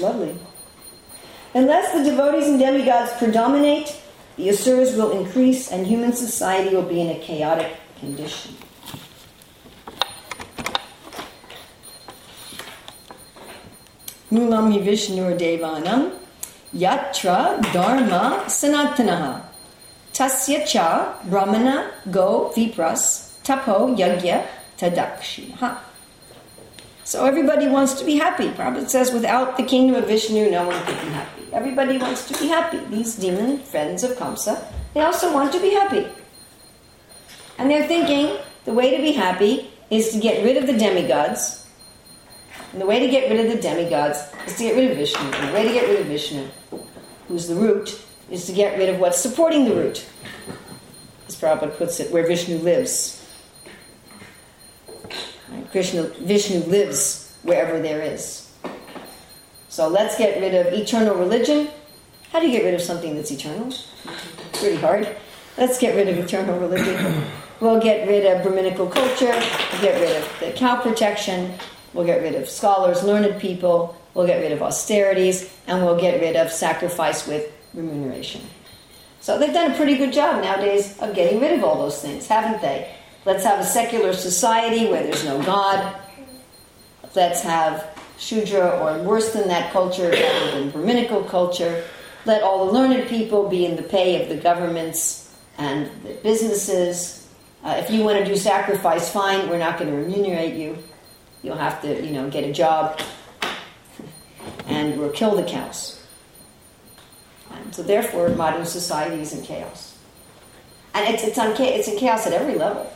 lovely. 0.00 0.36
Unless 1.54 1.92
the 1.92 2.10
devotees 2.10 2.48
and 2.48 2.58
demigods 2.58 3.12
predominate, 3.18 3.96
the 4.36 4.48
asuras 4.48 4.96
will 4.96 5.12
increase 5.12 5.70
and 5.70 5.86
human 5.86 6.12
society 6.12 6.74
will 6.74 6.82
be 6.82 7.00
in 7.00 7.10
a 7.10 7.18
chaotic 7.20 7.76
condition. 8.00 8.56
Mulam 14.32 14.72
hi 14.72 14.78
Vishnur 14.78 15.38
Devanam 15.38 16.18
Yatra 16.74 17.62
Dharma 17.72 18.42
Sanatanaha 18.46 19.42
Tasya 20.12 20.66
Cha 20.66 21.20
Brahmana 21.24 21.92
Go 22.10 22.52
Vipras 22.56 23.40
Tapo 23.44 23.94
Yagya 23.94 24.44
Tadakshiha. 24.76 25.93
So 27.04 27.26
everybody 27.26 27.68
wants 27.68 27.92
to 27.94 28.04
be 28.04 28.16
happy. 28.16 28.48
Prabhupada 28.48 28.88
says, 28.88 29.12
without 29.12 29.58
the 29.58 29.62
kingdom 29.62 29.94
of 29.96 30.08
Vishnu, 30.08 30.50
no 30.50 30.66
one 30.66 30.82
can 30.84 31.06
be 31.06 31.12
happy. 31.12 31.42
Everybody 31.52 31.98
wants 31.98 32.26
to 32.28 32.38
be 32.38 32.48
happy. 32.48 32.78
These 32.86 33.16
demon 33.16 33.58
friends 33.58 34.02
of 34.02 34.12
Kamsa, 34.12 34.64
they 34.94 35.02
also 35.02 35.32
want 35.32 35.52
to 35.52 35.60
be 35.60 35.70
happy. 35.70 36.08
And 37.58 37.70
they're 37.70 37.86
thinking 37.86 38.38
the 38.64 38.72
way 38.72 38.96
to 38.96 39.02
be 39.02 39.12
happy 39.12 39.70
is 39.90 40.12
to 40.12 40.18
get 40.18 40.42
rid 40.44 40.56
of 40.56 40.66
the 40.66 40.72
demigods. 40.72 41.66
And 42.72 42.80
the 42.80 42.86
way 42.86 43.00
to 43.00 43.08
get 43.08 43.30
rid 43.30 43.44
of 43.44 43.52
the 43.54 43.60
demigods 43.60 44.18
is 44.46 44.56
to 44.56 44.62
get 44.64 44.74
rid 44.74 44.90
of 44.90 44.96
Vishnu. 44.96 45.20
And 45.20 45.48
the 45.50 45.52
way 45.52 45.68
to 45.68 45.74
get 45.74 45.86
rid 45.86 46.00
of 46.00 46.06
Vishnu, 46.06 46.48
who's 47.28 47.48
the 47.48 47.54
root, 47.54 48.00
is 48.30 48.46
to 48.46 48.52
get 48.52 48.78
rid 48.78 48.88
of 48.88 48.98
what's 48.98 49.18
supporting 49.18 49.66
the 49.66 49.74
root. 49.74 50.06
As 51.28 51.38
Prabhupada 51.38 51.76
puts 51.76 52.00
it, 52.00 52.10
where 52.10 52.26
Vishnu 52.26 52.58
lives. 52.58 53.23
Krishna, 55.74 56.04
Vishnu 56.20 56.60
lives 56.70 57.36
wherever 57.42 57.80
there 57.80 58.00
is. 58.00 58.48
So 59.68 59.88
let's 59.88 60.16
get 60.16 60.40
rid 60.40 60.54
of 60.54 60.72
eternal 60.72 61.16
religion 61.16 61.68
How 62.30 62.38
do 62.38 62.46
you 62.46 62.52
get 62.52 62.64
rid 62.64 62.74
of 62.74 62.80
something 62.80 63.16
that's 63.16 63.32
eternal? 63.32 63.74
Pretty 64.52 64.76
hard. 64.76 65.16
Let's 65.58 65.80
get 65.80 65.96
rid 65.96 66.08
of 66.08 66.16
eternal 66.16 66.58
religion. 66.60 67.24
We'll 67.60 67.80
get 67.80 68.06
rid 68.06 68.26
of 68.26 68.42
Brahminical 68.42 68.88
culture. 68.88 69.32
We'll 69.72 69.80
get 69.80 70.00
rid 70.00 70.16
of 70.16 70.40
the 70.40 70.52
cow 70.52 70.80
protection. 70.80 71.54
We'll 71.92 72.04
get 72.04 72.20
rid 72.20 72.34
of 72.34 72.48
scholars, 72.48 73.02
learned 73.02 73.40
people. 73.40 73.96
We'll 74.12 74.26
get 74.26 74.40
rid 74.40 74.52
of 74.52 74.60
austerities. 74.60 75.52
And 75.66 75.84
we'll 75.84 75.98
get 75.98 76.20
rid 76.20 76.36
of 76.36 76.50
sacrifice 76.50 77.26
with 77.26 77.50
remuneration. 77.72 78.42
So 79.20 79.38
they've 79.38 79.54
done 79.54 79.70
a 79.70 79.76
pretty 79.76 79.96
good 79.96 80.12
job 80.12 80.42
nowadays 80.42 80.98
of 80.98 81.14
getting 81.14 81.40
rid 81.40 81.56
of 81.56 81.64
all 81.64 81.78
those 81.78 82.02
things, 82.02 82.26
haven't 82.26 82.60
they? 82.60 82.92
Let's 83.24 83.44
have 83.44 83.58
a 83.58 83.64
secular 83.64 84.12
society 84.12 84.86
where 84.90 85.02
there's 85.02 85.24
no 85.24 85.42
God. 85.42 85.96
Let's 87.14 87.40
have 87.42 87.98
Shudra 88.18 88.68
or 88.68 89.02
worse 89.02 89.32
than 89.32 89.48
that 89.48 89.72
culture 89.72 90.10
rather 90.10 90.50
than 90.50 90.70
Brahminical 90.70 91.24
culture. 91.24 91.84
Let 92.26 92.42
all 92.42 92.66
the 92.66 92.72
learned 92.72 93.08
people 93.08 93.48
be 93.48 93.64
in 93.64 93.76
the 93.76 93.82
pay 93.82 94.22
of 94.22 94.28
the 94.28 94.36
governments 94.36 95.34
and 95.56 95.90
the 96.02 96.14
businesses. 96.22 97.28
Uh, 97.62 97.76
if 97.78 97.90
you 97.90 98.04
want 98.04 98.18
to 98.18 98.24
do 98.24 98.36
sacrifice, 98.36 99.10
fine. 99.10 99.48
We're 99.48 99.58
not 99.58 99.78
going 99.78 99.90
to 99.90 99.96
remunerate 99.96 100.54
you. 100.54 100.76
You'll 101.42 101.56
have 101.56 101.80
to, 101.82 102.04
you 102.04 102.12
know, 102.12 102.28
get 102.30 102.44
a 102.44 102.52
job, 102.52 103.00
and 104.66 104.98
we'll 104.98 105.10
kill 105.10 105.34
the 105.34 105.44
cows. 105.44 106.02
And 107.50 107.74
so, 107.74 107.82
therefore, 107.82 108.30
modern 108.30 108.64
society 108.66 109.20
is 109.20 109.34
in 109.34 109.44
chaos, 109.44 109.98
and 110.94 111.14
it's 111.14 111.22
it's, 111.24 111.38
on, 111.38 111.54
it's 111.60 111.88
in 111.88 111.98
chaos 111.98 112.26
at 112.26 112.32
every 112.32 112.54
level. 112.54 112.90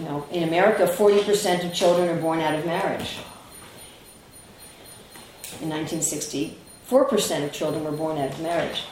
You 0.00 0.06
know, 0.06 0.26
in 0.32 0.44
America, 0.44 0.86
forty 0.86 1.22
percent 1.22 1.62
of 1.62 1.74
children 1.74 2.08
are 2.08 2.18
born 2.18 2.40
out 2.40 2.58
of 2.58 2.64
marriage. 2.64 3.18
In 5.60 5.68
1960, 5.68 6.56
4% 6.88 7.44
of 7.44 7.52
children 7.52 7.84
were 7.84 7.92
born 7.92 8.16
out 8.16 8.30
of 8.30 8.40
marriage. 8.40 8.84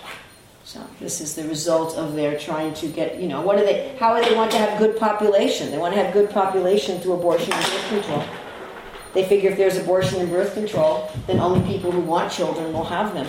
So 0.65 0.87
this 1.01 1.23
is 1.23 1.35
the 1.35 1.49
result 1.49 1.97
of 1.97 2.13
their 2.13 2.39
trying 2.39 2.75
to 2.75 2.89
get, 2.89 3.19
you 3.19 3.27
know, 3.27 3.41
what 3.41 3.57
do 3.57 3.65
they, 3.65 3.97
how 3.99 4.15
do 4.15 4.29
they 4.29 4.37
want 4.37 4.51
to 4.51 4.59
have 4.59 4.79
good 4.79 4.99
population? 4.99 5.71
They 5.71 5.79
want 5.79 5.95
to 5.95 6.03
have 6.03 6.13
good 6.13 6.29
population 6.29 7.01
through 7.01 7.15
abortion 7.15 7.55
and 7.55 7.65
birth 7.65 7.89
control. 7.89 8.25
They 9.15 9.25
figure 9.25 9.51
if 9.51 9.57
there's 9.57 9.79
abortion 9.79 10.21
and 10.21 10.29
birth 10.29 10.53
control, 10.53 11.11
then 11.27 11.41
only 11.41 11.67
people 11.67 11.91
who 11.91 12.01
want 12.01 12.31
children 12.31 12.71
will 12.75 12.85
have 12.85 13.15
them. 13.15 13.29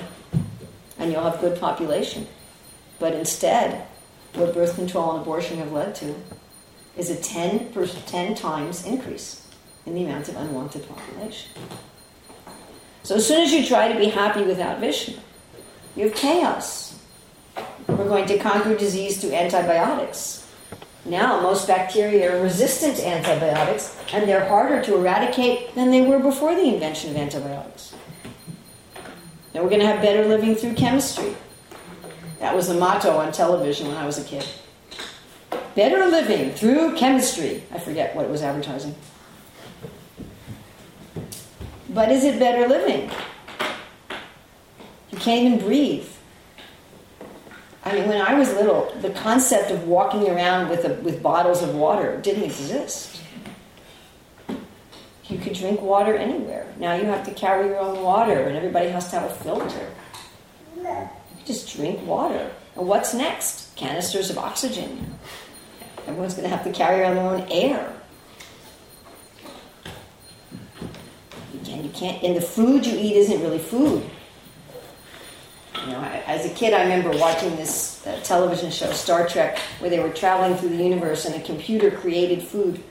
And 0.97 1.13
you'll 1.13 1.23
have 1.23 1.39
good 1.39 1.57
population. 1.61 2.27
But 2.99 3.13
instead, 3.13 3.87
what 4.33 4.53
birth 4.53 4.75
control 4.75 5.13
and 5.13 5.21
abortion 5.21 5.59
have 5.59 5.71
led 5.71 5.95
to 5.95 6.13
is 6.99 7.09
a 7.09 7.15
10, 7.15 7.71
per, 7.71 7.87
10 7.87 8.35
times 8.35 8.85
increase 8.85 9.47
in 9.85 9.95
the 9.95 10.03
amount 10.03 10.27
of 10.27 10.35
unwanted 10.35 10.87
population. 10.87 11.49
So 13.03 13.15
as 13.15 13.25
soon 13.25 13.41
as 13.41 13.51
you 13.51 13.65
try 13.65 13.91
to 13.91 13.97
be 13.97 14.09
happy 14.09 14.43
without 14.43 14.79
Vishnu, 14.79 15.17
you 15.95 16.03
have 16.03 16.13
chaos. 16.13 16.99
We're 17.87 18.07
going 18.07 18.27
to 18.27 18.37
conquer 18.37 18.75
disease 18.75 19.19
through 19.19 19.31
antibiotics. 19.31 20.47
Now, 21.05 21.41
most 21.41 21.67
bacteria 21.67 22.35
are 22.35 22.43
resistant 22.43 22.97
to 22.97 23.07
antibiotics, 23.07 23.97
and 24.13 24.27
they're 24.27 24.45
harder 24.45 24.81
to 24.83 24.97
eradicate 24.97 25.73
than 25.73 25.89
they 25.89 26.01
were 26.01 26.19
before 26.19 26.53
the 26.53 26.73
invention 26.73 27.09
of 27.09 27.15
antibiotics. 27.15 27.95
Now, 29.53 29.63
we're 29.63 29.69
going 29.69 29.81
to 29.81 29.87
have 29.87 30.01
better 30.01 30.25
living 30.27 30.55
through 30.55 30.75
chemistry. 30.75 31.35
That 32.39 32.55
was 32.55 32.67
the 32.67 32.75
motto 32.75 33.17
on 33.17 33.31
television 33.31 33.87
when 33.87 33.97
I 33.97 34.05
was 34.05 34.19
a 34.19 34.23
kid. 34.23 34.45
Better 35.79 36.07
living 36.07 36.51
through 36.51 36.97
chemistry. 36.97 37.63
I 37.71 37.79
forget 37.79 38.13
what 38.13 38.25
it 38.25 38.29
was 38.29 38.41
advertising. 38.41 38.93
But 41.91 42.11
is 42.11 42.25
it 42.25 42.37
better 42.37 42.67
living? 42.67 43.09
You 45.09 45.17
can't 45.19 45.45
even 45.45 45.59
breathe. 45.65 46.05
I 47.85 47.93
mean, 47.93 48.09
when 48.09 48.21
I 48.21 48.37
was 48.37 48.51
little, 48.55 48.93
the 48.99 49.11
concept 49.11 49.71
of 49.71 49.87
walking 49.87 50.29
around 50.29 50.67
with, 50.67 50.83
a, 50.83 50.95
with 50.95 51.23
bottles 51.23 51.63
of 51.63 51.73
water 51.73 52.19
didn't 52.19 52.43
exist. 52.43 53.21
You 55.29 55.37
could 55.37 55.53
drink 55.53 55.81
water 55.81 56.13
anywhere. 56.13 56.67
Now 56.77 56.95
you 56.95 57.05
have 57.05 57.25
to 57.25 57.31
carry 57.31 57.69
your 57.69 57.79
own 57.79 58.03
water, 58.03 58.37
and 58.37 58.57
everybody 58.57 58.89
has 58.89 59.09
to 59.11 59.19
have 59.21 59.31
a 59.31 59.33
filter. 59.33 59.89
You 60.75 61.45
just 61.45 61.73
drink 61.73 62.05
water. 62.05 62.51
And 62.75 62.85
what's 62.85 63.13
next? 63.13 63.73
Canisters 63.77 64.29
of 64.29 64.37
oxygen. 64.37 65.17
Everyone's 66.09 66.33
going 66.33 66.49
to 66.49 66.55
have 66.55 66.65
to 66.65 66.71
carry 66.71 67.01
around 67.01 67.15
their 67.15 67.25
own 67.25 67.47
air. 67.51 67.93
and 71.79 71.85
you 71.85 71.91
can't 71.91 72.21
and 72.23 72.35
the 72.35 72.41
food 72.41 72.85
you 72.85 72.97
eat 72.97 73.15
isn't 73.15 73.41
really 73.41 73.59
food. 73.59 74.03
You 75.85 75.91
know 75.91 76.01
as 76.01 76.45
a 76.45 76.49
kid 76.49 76.73
i 76.73 76.81
remember 76.81 77.11
watching 77.17 77.55
this 77.55 78.05
uh, 78.05 78.19
television 78.23 78.69
show 78.71 78.91
star 78.91 79.27
trek 79.27 79.59
where 79.79 79.89
they 79.89 79.99
were 79.99 80.09
traveling 80.09 80.57
through 80.57 80.69
the 80.69 80.83
universe 80.83 81.25
and 81.25 81.35
a 81.35 81.41
computer 81.45 81.91
created 81.91 82.41
food. 82.41 82.83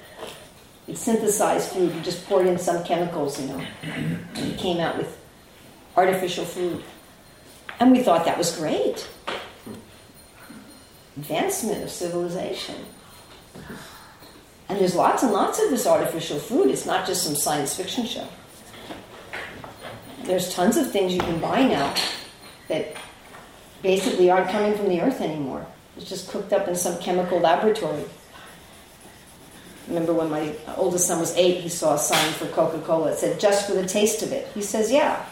It 0.87 0.97
synthesized 0.97 1.71
food 1.71 1.95
you 1.95 2.01
just 2.03 2.25
poured 2.27 2.47
in 2.47 2.57
some 2.57 2.85
chemicals 2.85 3.41
you 3.41 3.49
know 3.49 3.67
and 3.83 4.53
it 4.53 4.59
came 4.59 4.79
out 4.79 4.97
with 4.97 5.19
artificial 5.97 6.45
food. 6.45 6.83
And 7.81 7.91
we 7.93 8.03
thought 8.03 8.25
that 8.25 8.39
was 8.39 8.57
great. 8.57 9.09
Advancement 11.17 11.83
of 11.83 11.91
civilization 11.91 12.77
and 14.69 14.79
there's 14.79 14.95
lots 14.95 15.23
and 15.23 15.33
lots 15.33 15.63
of 15.63 15.71
this 15.71 15.87
artificial 15.87 16.39
food 16.39 16.69
it's 16.69 16.87
not 16.87 17.07
just 17.07 17.23
some 17.23 17.35
science 17.35 17.77
fiction 17.77 18.07
show 18.07 18.27
there's 20.25 20.53
tons 20.53 20.77
of 20.77 20.91
things 20.93 21.15
you 21.15 21.21
can 21.21 21.41
buy 21.41 21.63
now 21.63 21.95
that 22.69 22.95
basically 23.83 24.31
aren't 24.31 24.51
coming 24.51 24.77
from 24.77 24.89
the 24.89 25.01
earth 25.01 25.21
anymore. 25.21 25.67
It's 25.97 26.09
just 26.09 26.31
cooked 26.31 26.53
up 26.53 26.69
in 26.69 26.77
some 26.77 26.99
chemical 26.99 27.41
laboratory. 27.41 28.05
Remember 29.89 30.13
when 30.13 30.29
my 30.29 30.55
oldest 30.77 31.07
son 31.07 31.19
was 31.19 31.35
eight, 31.37 31.63
he 31.63 31.69
saw 31.71 31.95
a 31.95 31.99
sign 31.99 32.33
for 32.35 32.47
Coca 32.49 32.79
Cola. 32.81 33.13
It 33.13 33.19
said, 33.19 33.41
just 33.41 33.67
for 33.67 33.75
the 33.75 33.87
taste 33.87 34.23
of 34.23 34.33
it. 34.33 34.47
He 34.49 34.61
says, 34.61 34.93
yeah, 34.93 35.25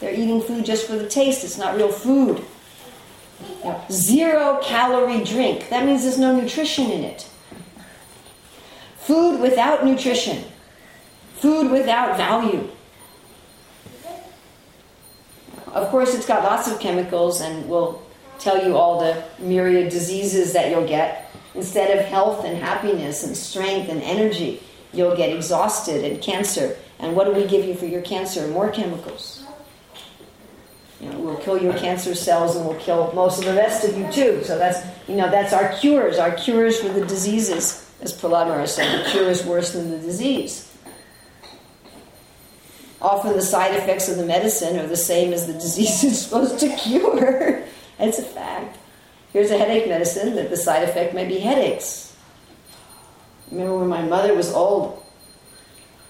they're 0.00 0.14
eating 0.14 0.40
food 0.40 0.64
just 0.64 0.86
for 0.86 0.96
the 0.96 1.08
taste. 1.08 1.44
It's 1.44 1.58
not 1.58 1.76
real 1.76 1.92
food. 1.92 2.42
Zero 3.90 4.60
calorie 4.62 5.22
drink. 5.24 5.68
That 5.68 5.84
means 5.84 6.04
there's 6.04 6.18
no 6.18 6.34
nutrition 6.34 6.90
in 6.90 7.04
it. 7.04 7.28
Food 9.08 9.40
without 9.40 9.86
nutrition. 9.86 10.44
Food 11.36 11.70
without 11.70 12.18
value. 12.18 12.68
Of 15.68 15.88
course, 15.88 16.14
it's 16.14 16.26
got 16.26 16.44
lots 16.44 16.70
of 16.70 16.78
chemicals 16.78 17.40
and 17.40 17.66
will 17.70 18.02
tell 18.38 18.62
you 18.62 18.76
all 18.76 19.00
the 19.00 19.24
myriad 19.38 19.88
diseases 19.88 20.52
that 20.52 20.70
you'll 20.70 20.86
get. 20.86 21.30
Instead 21.54 21.98
of 21.98 22.04
health 22.04 22.44
and 22.44 22.58
happiness 22.58 23.24
and 23.24 23.34
strength 23.34 23.88
and 23.88 24.02
energy, 24.02 24.62
you'll 24.92 25.16
get 25.16 25.34
exhausted 25.34 26.04
and 26.04 26.20
cancer. 26.20 26.76
And 26.98 27.16
what 27.16 27.24
do 27.24 27.32
we 27.32 27.48
give 27.48 27.64
you 27.64 27.76
for 27.76 27.86
your 27.86 28.02
cancer? 28.02 28.46
More 28.48 28.68
chemicals. 28.70 29.42
You 31.00 31.08
know, 31.08 31.18
we'll 31.18 31.36
kill 31.38 31.56
your 31.56 31.72
cancer 31.78 32.14
cells 32.14 32.56
and 32.56 32.66
we'll 32.66 32.78
kill 32.78 33.10
most 33.14 33.38
of 33.38 33.46
the 33.46 33.54
rest 33.54 33.88
of 33.88 33.96
you 33.96 34.12
too. 34.12 34.44
So 34.44 34.58
that's 34.58 34.86
you 35.08 35.16
know 35.16 35.30
that's 35.30 35.54
our 35.54 35.72
cures, 35.78 36.18
our 36.18 36.32
cures 36.32 36.78
for 36.78 36.90
the 36.90 37.06
diseases, 37.06 37.87
as 38.00 38.12
Prahlad 38.12 38.46
Maharaj 38.46 38.70
said, 38.70 39.04
the 39.04 39.10
cure 39.10 39.28
is 39.28 39.44
worse 39.44 39.72
than 39.72 39.90
the 39.90 39.98
disease. 39.98 40.72
Often 43.00 43.34
the 43.34 43.42
side 43.42 43.74
effects 43.74 44.08
of 44.08 44.16
the 44.16 44.24
medicine 44.24 44.78
are 44.78 44.86
the 44.86 44.96
same 44.96 45.32
as 45.32 45.46
the 45.46 45.52
disease 45.64 46.04
it's 46.04 46.18
supposed 46.18 46.58
to 46.60 46.74
cure. 46.76 47.62
it's 47.98 48.18
a 48.18 48.22
fact. 48.22 48.78
Here's 49.32 49.50
a 49.50 49.58
headache 49.58 49.88
medicine 49.88 50.36
that 50.36 50.50
the 50.50 50.56
side 50.56 50.88
effect 50.88 51.14
may 51.14 51.26
be 51.26 51.38
headaches. 51.38 52.16
Remember 53.50 53.78
when 53.78 53.88
my 53.88 54.02
mother 54.02 54.34
was 54.34 54.52
old 54.52 55.02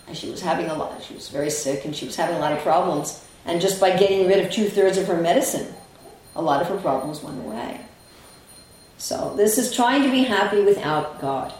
and 0.06 0.16
she 0.16 0.30
was 0.30 0.40
having 0.40 0.66
a 0.66 0.74
lot, 0.74 1.02
she 1.02 1.14
was 1.14 1.28
very 1.28 1.50
sick 1.50 1.84
and 1.84 1.94
she 1.94 2.06
was 2.06 2.16
having 2.16 2.36
a 2.36 2.40
lot 2.40 2.52
of 2.52 2.60
problems. 2.60 3.24
And 3.44 3.60
just 3.60 3.80
by 3.80 3.96
getting 3.96 4.26
rid 4.26 4.44
of 4.44 4.52
two 4.52 4.68
thirds 4.68 4.98
of 4.98 5.06
her 5.06 5.20
medicine, 5.20 5.74
a 6.36 6.42
lot 6.42 6.62
of 6.62 6.68
her 6.68 6.76
problems 6.76 7.22
went 7.22 7.38
away. 7.38 7.80
So 8.98 9.34
this 9.36 9.58
is 9.58 9.74
trying 9.74 10.02
to 10.02 10.10
be 10.10 10.24
happy 10.24 10.62
without 10.62 11.20
God. 11.20 11.52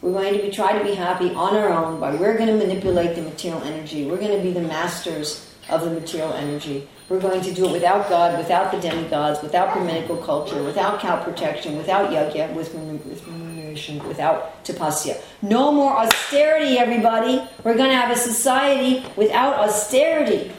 We're 0.00 0.12
going 0.12 0.34
to 0.34 0.42
be 0.42 0.50
try 0.50 0.78
to 0.78 0.84
be 0.84 0.94
happy 0.94 1.30
on 1.30 1.56
our 1.56 1.70
own 1.70 1.98
by 1.98 2.14
we're 2.14 2.36
going 2.36 2.48
to 2.48 2.56
manipulate 2.56 3.16
the 3.16 3.22
material 3.22 3.62
energy. 3.62 4.06
We're 4.06 4.18
going 4.18 4.36
to 4.36 4.42
be 4.42 4.52
the 4.52 4.60
masters 4.60 5.52
of 5.68 5.82
the 5.82 5.90
material 5.90 6.32
energy. 6.32 6.88
We're 7.08 7.20
going 7.20 7.40
to 7.40 7.52
do 7.52 7.66
it 7.66 7.72
without 7.72 8.08
God, 8.08 8.38
without 8.38 8.70
the 8.70 8.78
demigods, 8.78 9.42
without 9.42 9.72
Brahminical 9.72 10.18
culture, 10.18 10.62
without 10.62 11.00
cow 11.00 11.22
protection, 11.22 11.76
without 11.76 12.10
yajna, 12.10 12.54
with 12.54 12.72
remuneration, 12.74 14.06
without 14.06 14.64
tapasya. 14.64 15.20
No 15.42 15.72
more 15.72 15.96
austerity, 15.96 16.78
everybody. 16.78 17.42
We're 17.64 17.76
going 17.76 17.90
to 17.90 17.96
have 17.96 18.10
a 18.10 18.16
society 18.16 19.04
without 19.16 19.54
austerity. 19.54 20.52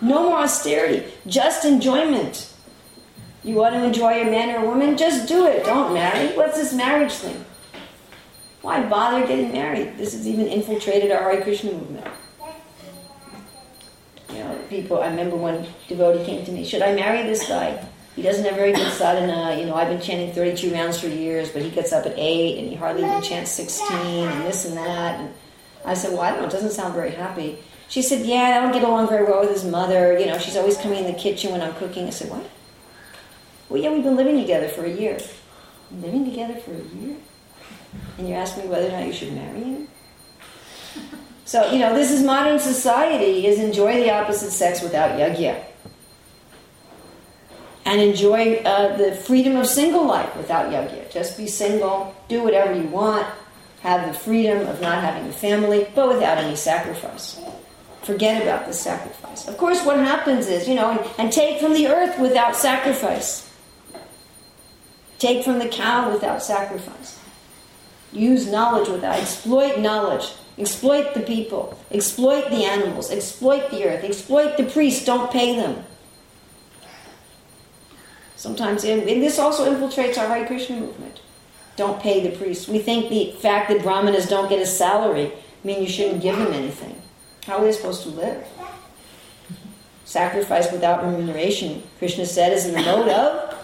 No 0.00 0.24
more 0.24 0.38
austerity, 0.38 1.10
just 1.26 1.64
enjoyment. 1.64 2.49
You 3.42 3.54
want 3.54 3.74
to 3.74 3.84
enjoy 3.84 4.20
a 4.20 4.30
man 4.30 4.50
or 4.50 4.64
a 4.64 4.68
woman? 4.68 4.96
Just 4.96 5.26
do 5.26 5.46
it. 5.46 5.64
Don't 5.64 5.94
marry. 5.94 6.36
What's 6.36 6.58
this 6.58 6.74
marriage 6.74 7.12
thing? 7.12 7.44
Why 8.60 8.82
bother 8.82 9.26
getting 9.26 9.52
married? 9.52 9.96
This 9.96 10.12
has 10.12 10.28
even 10.28 10.46
infiltrated 10.46 11.10
our 11.10 11.30
Hare 11.30 11.42
Krishna 11.42 11.72
movement. 11.72 12.06
You 14.28 14.38
know, 14.38 14.58
people, 14.68 15.00
I 15.00 15.08
remember 15.08 15.36
one 15.36 15.66
devotee 15.88 16.24
came 16.24 16.44
to 16.44 16.52
me, 16.52 16.64
should 16.64 16.82
I 16.82 16.94
marry 16.94 17.22
this 17.22 17.48
guy? 17.48 17.82
He 18.14 18.22
doesn't 18.22 18.44
have 18.44 18.56
very 18.56 18.72
good 18.72 18.92
sadhana. 18.92 19.58
You 19.58 19.66
know, 19.66 19.74
I've 19.74 19.88
been 19.88 20.00
chanting 20.00 20.34
32 20.34 20.72
rounds 20.72 21.00
for 21.00 21.08
years, 21.08 21.48
but 21.50 21.62
he 21.62 21.70
gets 21.70 21.92
up 21.92 22.04
at 22.04 22.18
8 22.18 22.58
and 22.58 22.68
he 22.68 22.74
hardly 22.74 23.04
even 23.04 23.22
chants 23.22 23.52
16 23.52 23.96
and 23.96 24.44
this 24.44 24.66
and 24.66 24.76
that. 24.76 25.20
And 25.20 25.34
I 25.86 25.94
said, 25.94 26.12
well, 26.12 26.20
I 26.20 26.30
don't 26.30 26.40
know, 26.40 26.46
it 26.46 26.52
doesn't 26.52 26.72
sound 26.72 26.92
very 26.92 27.12
happy. 27.12 27.58
She 27.88 28.02
said, 28.02 28.26
yeah, 28.26 28.58
I 28.58 28.60
don't 28.60 28.72
get 28.72 28.84
along 28.84 29.08
very 29.08 29.24
well 29.24 29.40
with 29.40 29.50
his 29.50 29.64
mother. 29.64 30.18
You 30.18 30.26
know, 30.26 30.38
she's 30.38 30.56
always 30.56 30.76
coming 30.76 31.04
in 31.04 31.12
the 31.12 31.18
kitchen 31.18 31.50
when 31.50 31.62
I'm 31.62 31.74
cooking. 31.74 32.06
I 32.06 32.10
said, 32.10 32.30
what? 32.30 32.44
Well, 33.70 33.80
yeah, 33.80 33.90
we've 33.90 34.04
been 34.04 34.16
living 34.16 34.36
together 34.36 34.68
for 34.68 34.84
a 34.84 34.90
year. 34.90 35.18
Living 35.90 36.26
together 36.26 36.54
for 36.60 36.72
a 36.72 36.82
year? 36.98 37.16
And 38.18 38.28
you 38.28 38.34
ask 38.34 38.58
me 38.58 38.64
whether 38.64 38.88
or 38.88 38.92
not 38.92 39.06
you 39.06 39.12
should 39.12 39.32
marry 39.32 39.62
him? 39.62 39.88
So, 41.46 41.72
you 41.72 41.78
know, 41.78 41.94
this 41.94 42.10
is 42.10 42.22
modern 42.22 42.58
society, 42.58 43.46
is 43.46 43.58
enjoy 43.58 43.94
the 43.94 44.12
opposite 44.12 44.50
sex 44.50 44.82
without 44.82 45.18
yagya 45.18 45.64
and 47.90 48.00
enjoy 48.00 48.56
uh, 48.56 48.96
the 48.96 49.16
freedom 49.16 49.56
of 49.56 49.66
single 49.66 50.06
life 50.06 50.36
without 50.36 50.70
yogya. 50.70 51.10
Just 51.10 51.36
be 51.36 51.48
single, 51.48 52.14
do 52.28 52.42
whatever 52.44 52.72
you 52.72 52.86
want, 52.86 53.26
have 53.80 54.06
the 54.06 54.16
freedom 54.16 54.64
of 54.68 54.80
not 54.80 55.02
having 55.02 55.28
a 55.28 55.32
family, 55.32 55.88
but 55.94 56.08
without 56.08 56.38
any 56.38 56.54
sacrifice. 56.54 57.40
Forget 58.02 58.42
about 58.42 58.66
the 58.66 58.72
sacrifice. 58.72 59.48
Of 59.48 59.58
course, 59.58 59.84
what 59.84 59.96
happens 59.96 60.46
is, 60.46 60.68
you 60.68 60.76
know, 60.76 60.92
and, 60.92 61.00
and 61.18 61.32
take 61.32 61.60
from 61.60 61.74
the 61.74 61.88
earth 61.88 62.16
without 62.20 62.54
sacrifice. 62.54 63.49
Take 65.20 65.44
from 65.44 65.58
the 65.58 65.68
cow 65.68 66.10
without 66.10 66.42
sacrifice. 66.42 67.20
Use 68.10 68.50
knowledge 68.50 68.88
without, 68.88 69.20
exploit 69.20 69.78
knowledge. 69.78 70.32
Exploit 70.58 71.14
the 71.14 71.20
people. 71.20 71.78
Exploit 71.92 72.50
the 72.50 72.64
animals. 72.64 73.10
Exploit 73.10 73.70
the 73.70 73.84
earth. 73.84 74.02
Exploit 74.02 74.56
the 74.56 74.64
priests. 74.64 75.04
Don't 75.04 75.30
pay 75.30 75.54
them. 75.56 75.84
Sometimes, 78.34 78.84
and 78.84 79.06
this 79.06 79.38
also 79.38 79.70
infiltrates 79.70 80.16
our 80.16 80.26
Hare 80.26 80.46
Krishna 80.46 80.80
movement. 80.80 81.20
Don't 81.76 82.00
pay 82.00 82.26
the 82.26 82.36
priests. 82.36 82.66
We 82.66 82.78
think 82.78 83.10
the 83.10 83.32
fact 83.40 83.68
that 83.68 83.82
brahmanas 83.82 84.26
don't 84.26 84.48
get 84.48 84.60
a 84.60 84.66
salary 84.66 85.32
mean 85.62 85.82
you 85.82 85.88
shouldn't 85.88 86.22
give 86.22 86.36
them 86.36 86.52
anything. 86.54 87.00
How 87.46 87.58
are 87.58 87.64
they 87.64 87.72
supposed 87.72 88.02
to 88.04 88.08
live? 88.08 88.46
Sacrifice 90.06 90.72
without 90.72 91.04
remuneration, 91.04 91.82
Krishna 91.98 92.24
said, 92.24 92.52
is 92.52 92.64
in 92.64 92.72
the 92.72 92.82
mode 92.82 93.08
of. 93.08 93.59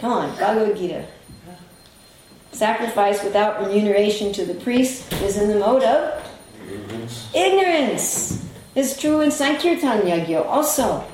Come 0.00 0.12
on, 0.12 0.36
Bhagavad 0.36 0.76
Gita. 0.76 1.06
Sacrifice 2.52 3.22
without 3.22 3.60
remuneration 3.60 4.32
to 4.32 4.44
the 4.44 4.54
priest 4.54 5.12
is 5.14 5.36
in 5.36 5.48
the 5.48 5.58
mode 5.58 5.82
of 5.82 6.22
ignorance. 6.68 7.34
Ignorance 7.34 8.46
is 8.74 8.98
true 8.98 9.20
in 9.20 9.30
Sankirtan 9.30 10.02
Yagyo 10.02 10.44
also. 10.44 11.04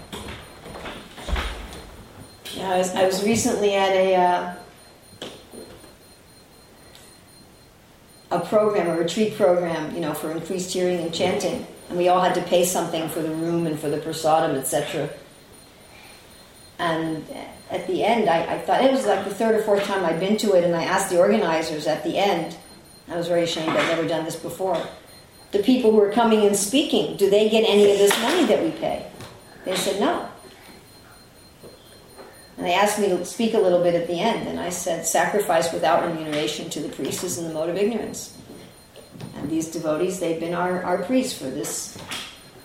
I 2.60 2.78
was, 2.78 2.94
I 2.94 3.06
was 3.06 3.24
recently 3.24 3.74
at 3.74 3.90
a 3.90 4.14
uh, 4.14 4.54
a 8.30 8.40
program, 8.40 8.88
a 8.88 8.96
retreat 8.96 9.36
program, 9.36 9.94
you 9.94 10.00
know, 10.00 10.14
for 10.14 10.30
increased 10.30 10.72
hearing 10.72 11.00
and 11.00 11.12
chanting, 11.12 11.66
and 11.88 11.98
we 11.98 12.08
all 12.08 12.20
had 12.20 12.34
to 12.34 12.42
pay 12.42 12.64
something 12.64 13.08
for 13.08 13.20
the 13.20 13.30
room 13.30 13.66
and 13.66 13.78
for 13.78 13.88
the 13.88 13.98
prasadam, 13.98 14.54
etc. 14.56 15.10
And 16.78 17.24
at 17.72 17.86
the 17.86 18.04
end, 18.04 18.28
I, 18.28 18.54
I 18.54 18.58
thought 18.58 18.84
it 18.84 18.92
was 18.92 19.06
like 19.06 19.24
the 19.24 19.34
third 19.34 19.54
or 19.54 19.62
fourth 19.62 19.84
time 19.84 20.04
I'd 20.04 20.20
been 20.20 20.36
to 20.38 20.52
it, 20.52 20.62
and 20.62 20.76
I 20.76 20.84
asked 20.84 21.08
the 21.10 21.18
organizers 21.18 21.86
at 21.86 22.04
the 22.04 22.18
end. 22.18 22.56
I 23.08 23.16
was 23.16 23.28
very 23.28 23.44
ashamed 23.44 23.70
I'd 23.70 23.88
never 23.88 24.06
done 24.06 24.24
this 24.24 24.36
before. 24.36 24.86
The 25.52 25.60
people 25.60 25.90
who 25.90 26.00
are 26.00 26.12
coming 26.12 26.46
and 26.46 26.54
speaking, 26.54 27.16
do 27.16 27.30
they 27.30 27.48
get 27.48 27.64
any 27.66 27.90
of 27.90 27.98
this 27.98 28.16
money 28.22 28.44
that 28.44 28.62
we 28.62 28.70
pay? 28.72 29.06
They 29.64 29.74
said 29.74 30.00
no. 30.00 30.28
And 32.58 32.66
they 32.66 32.74
asked 32.74 32.98
me 32.98 33.08
to 33.08 33.24
speak 33.24 33.54
a 33.54 33.58
little 33.58 33.82
bit 33.82 33.94
at 33.94 34.06
the 34.06 34.20
end, 34.20 34.46
and 34.48 34.60
I 34.60 34.68
said, 34.68 35.06
Sacrifice 35.06 35.72
without 35.72 36.04
remuneration 36.04 36.68
to 36.70 36.80
the 36.80 36.90
priests 36.90 37.24
is 37.24 37.38
in 37.38 37.48
the 37.48 37.54
mode 37.54 37.70
of 37.70 37.76
ignorance. 37.76 38.36
And 39.36 39.50
these 39.50 39.70
devotees, 39.70 40.20
they've 40.20 40.38
been 40.38 40.54
our, 40.54 40.82
our 40.82 41.02
priests 41.02 41.36
for 41.36 41.48
this 41.48 41.96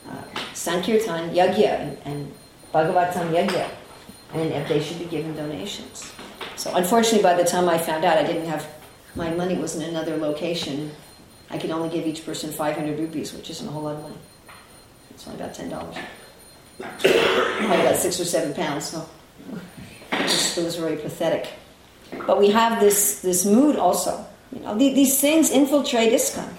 uh, 0.09 0.21
Sankirtan 0.53 1.33
Yagya 1.33 1.79
and, 1.79 1.97
and 2.03 2.33
Bhagavatam 2.73 3.31
Yagya, 3.31 3.69
and 4.33 4.51
if 4.51 4.67
they 4.67 4.81
should 4.81 4.99
be 4.99 5.05
given 5.05 5.35
donations. 5.35 6.11
So, 6.55 6.75
unfortunately, 6.75 7.23
by 7.23 7.35
the 7.35 7.43
time 7.43 7.69
I 7.69 7.77
found 7.77 8.03
out, 8.03 8.17
I 8.17 8.23
didn't 8.23 8.47
have 8.47 8.67
my 9.15 9.31
money 9.31 9.55
was 9.55 9.75
in 9.75 9.81
another 9.83 10.17
location. 10.17 10.91
I 11.49 11.57
could 11.57 11.71
only 11.71 11.89
give 11.89 12.05
each 12.05 12.25
person 12.25 12.51
500 12.51 12.99
rupees, 12.99 13.33
which 13.33 13.49
isn't 13.49 13.67
a 13.67 13.71
whole 13.71 13.83
lot 13.83 13.95
of 13.95 14.03
money. 14.03 14.17
It's 15.09 15.27
only 15.27 15.39
about 15.39 15.55
$10. 15.55 15.71
Probably 16.77 17.81
about 17.81 17.95
six 17.95 18.19
or 18.19 18.25
seven 18.25 18.53
pounds, 18.53 18.85
so 18.85 19.09
it 20.11 20.63
was 20.63 20.75
very 20.75 20.97
pathetic. 20.97 21.49
But 22.25 22.37
we 22.39 22.51
have 22.51 22.79
this, 22.79 23.21
this 23.21 23.45
mood 23.45 23.75
also. 23.75 24.25
You 24.53 24.61
know, 24.61 24.77
these 24.77 25.19
things 25.19 25.49
infiltrate 25.49 26.13
ISKCON. 26.13 26.53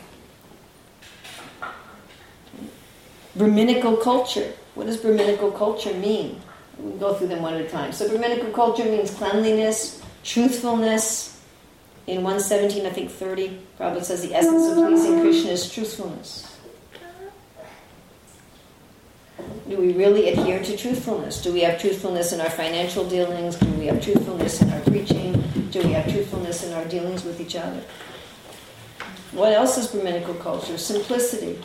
Brahminical 3.37 3.97
culture. 3.99 4.53
What 4.75 4.87
does 4.87 4.97
Brahminical 4.97 5.53
culture 5.53 5.95
mean? 5.95 6.41
We'll 6.79 6.97
go 6.99 7.15
through 7.15 7.29
them 7.29 7.43
one 7.43 7.55
at 7.55 7.61
a 7.61 7.69
time. 7.69 7.93
So 7.93 8.09
Brahminical 8.09 8.51
culture 8.53 8.85
means 8.85 9.11
cleanliness, 9.13 10.03
truthfulness. 10.25 11.41
In 12.07 12.23
117, 12.23 12.87
I 12.87 12.91
think 12.91 13.11
30, 13.11 13.61
Prabhupada 13.79 14.05
says 14.05 14.23
the 14.23 14.35
essence 14.35 14.69
of 14.69 14.77
pleasing 14.77 15.21
Krishna 15.21 15.51
is 15.51 15.71
truthfulness. 15.71 16.57
Do 19.69 19.77
we 19.77 19.93
really 19.93 20.31
adhere 20.31 20.63
to 20.63 20.77
truthfulness? 20.77 21.43
Do 21.43 21.53
we 21.53 21.61
have 21.61 21.79
truthfulness 21.79 22.33
in 22.33 22.41
our 22.41 22.49
financial 22.49 23.07
dealings? 23.07 23.57
Do 23.57 23.71
we 23.73 23.87
have 23.87 24.03
truthfulness 24.03 24.63
in 24.63 24.73
our 24.73 24.81
preaching? 24.81 25.33
Do 25.71 25.83
we 25.83 25.93
have 25.93 26.11
truthfulness 26.11 26.65
in 26.65 26.73
our 26.73 26.87
dealings 26.87 27.25
with 27.25 27.39
each 27.41 27.55
other? 27.55 27.83
What 29.33 29.53
else 29.53 29.77
is 29.77 29.89
Brahminical 29.89 30.35
culture? 30.35 30.79
Simplicity 30.79 31.59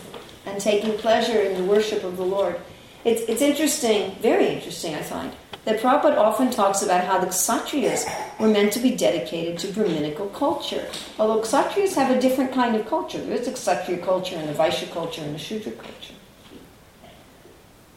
and 0.46 0.60
taking 0.60 0.98
pleasure 0.98 1.40
in 1.40 1.56
the 1.56 1.64
worship 1.64 2.04
of 2.04 2.18
the 2.18 2.26
Lord. 2.26 2.60
It's, 3.06 3.22
it's 3.24 3.42
interesting, 3.42 4.16
very 4.22 4.48
interesting, 4.48 4.96
I 4.96 5.02
find, 5.02 5.34
that 5.66 5.82
Prabhupada 5.82 6.18
often 6.18 6.52
talks 6.52 6.82
about 6.82 7.04
how 7.04 7.20
the 7.20 7.28
Kshatriyas 7.28 8.10
were 8.40 8.48
meant 8.48 8.72
to 8.74 8.80
be 8.80 8.96
dedicated 8.96 9.60
to 9.60 9.74
Brahminical 9.74 10.28
culture. 10.28 10.86
Although 11.20 11.42
Kshatriyas 11.42 11.96
have 11.96 12.16
a 12.16 12.20
different 12.20 12.54
kind 12.54 12.76
of 12.76 12.88
culture. 12.88 13.20
There's 13.20 13.48
a 13.48 13.52
Kshatriya 13.52 14.06
culture 14.06 14.36
and 14.38 14.50
a 14.50 14.54
Vaishya 14.54 14.92
culture 14.92 15.22
and 15.22 15.36
a 15.36 15.40
Shudra 15.40 15.74
culture. 15.74 16.14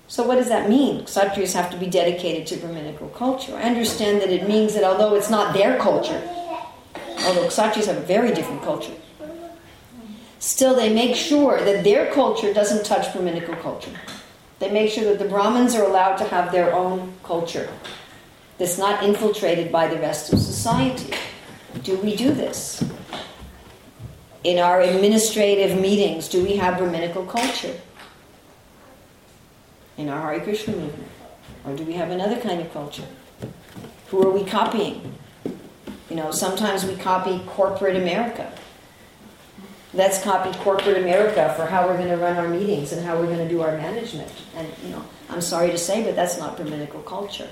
So 0.09 0.25
what 0.27 0.37
does 0.37 0.49
that 0.49 0.69
mean? 0.69 1.05
Kshatriyas 1.05 1.53
have 1.55 1.71
to 1.71 1.77
be 1.77 1.87
dedicated 1.87 2.47
to 2.49 2.57
Brahminical 2.57 3.09
culture. 3.09 3.55
I 3.57 3.62
understand 3.62 4.21
that 4.23 4.31
it 4.31 4.49
means 4.49 4.75
that 4.75 4.85
although 4.85 5.14
it's 5.14 5.31
not 5.31 5.53
their 5.55 5.79
culture, 5.79 6.21
although 7.27 7.47
Kshatriyas 7.47 7.87
have 7.87 7.97
a 7.97 8.07
very 8.07 8.33
different 8.33 8.62
culture, 8.62 8.95
still 10.40 10.75
they 10.75 10.92
make 10.92 11.14
sure 11.14 11.61
that 11.61 11.85
their 11.85 12.12
culture 12.12 12.53
doesn't 12.53 12.85
touch 12.85 13.12
Brahminical 13.12 13.55
culture. 13.57 13.92
They 14.59 14.71
make 14.71 14.90
sure 14.90 15.05
that 15.05 15.19
the 15.19 15.29
Brahmins 15.29 15.75
are 15.75 15.85
allowed 15.85 16.16
to 16.16 16.25
have 16.25 16.53
their 16.53 16.75
own 16.75 17.14
culture 17.23 17.69
that's 18.59 18.79
not 18.79 19.03
infiltrated 19.05 19.71
by 19.71 19.87
the 19.87 19.99
rest 19.99 20.33
of 20.33 20.38
society. 20.38 21.12
Do 21.83 21.99
we 21.99 22.16
do 22.16 22.33
this? 22.33 22.83
In 24.45 24.59
our 24.59 24.81
administrative 24.81 25.79
meetings, 25.81 26.29
do 26.29 26.42
we 26.42 26.57
have 26.57 26.79
Brahminical 26.79 27.27
culture? 27.27 27.75
in 29.97 30.09
our 30.09 30.33
Hare 30.33 30.40
Krishna 30.40 30.77
movement? 30.77 31.09
Or 31.64 31.75
do 31.75 31.85
we 31.85 31.95
have 31.95 32.11
another 32.11 32.40
kind 32.40 32.61
of 32.61 32.73
culture? 32.73 33.07
Who 34.09 34.27
are 34.27 34.31
we 34.31 34.45
copying? 34.45 35.14
You 36.11 36.16
know, 36.16 36.31
sometimes 36.31 36.85
we 36.85 36.97
copy 36.97 37.40
corporate 37.47 37.97
America. 37.97 38.51
Let's 39.97 40.23
copy 40.23 40.53
corporate 40.59 40.99
America 40.99 41.55
for 41.57 41.65
how 41.65 41.87
we're 41.87 41.97
going 41.97 42.11
to 42.11 42.19
run 42.19 42.37
our 42.37 42.49
meetings 42.49 42.93
and 42.93 43.03
how 43.03 43.19
we're 43.19 43.33
going 43.35 43.39
to 43.39 43.49
do 43.49 43.63
our 43.63 43.79
management. 43.79 44.31
And, 44.55 44.69
you 44.85 44.91
know, 44.91 45.03
I'm 45.31 45.41
sorry 45.41 45.71
to 45.71 45.79
say, 45.79 46.05
but 46.05 46.15
that's 46.15 46.39
not 46.39 46.57
Brahminical 46.59 47.01
culture. 47.01 47.49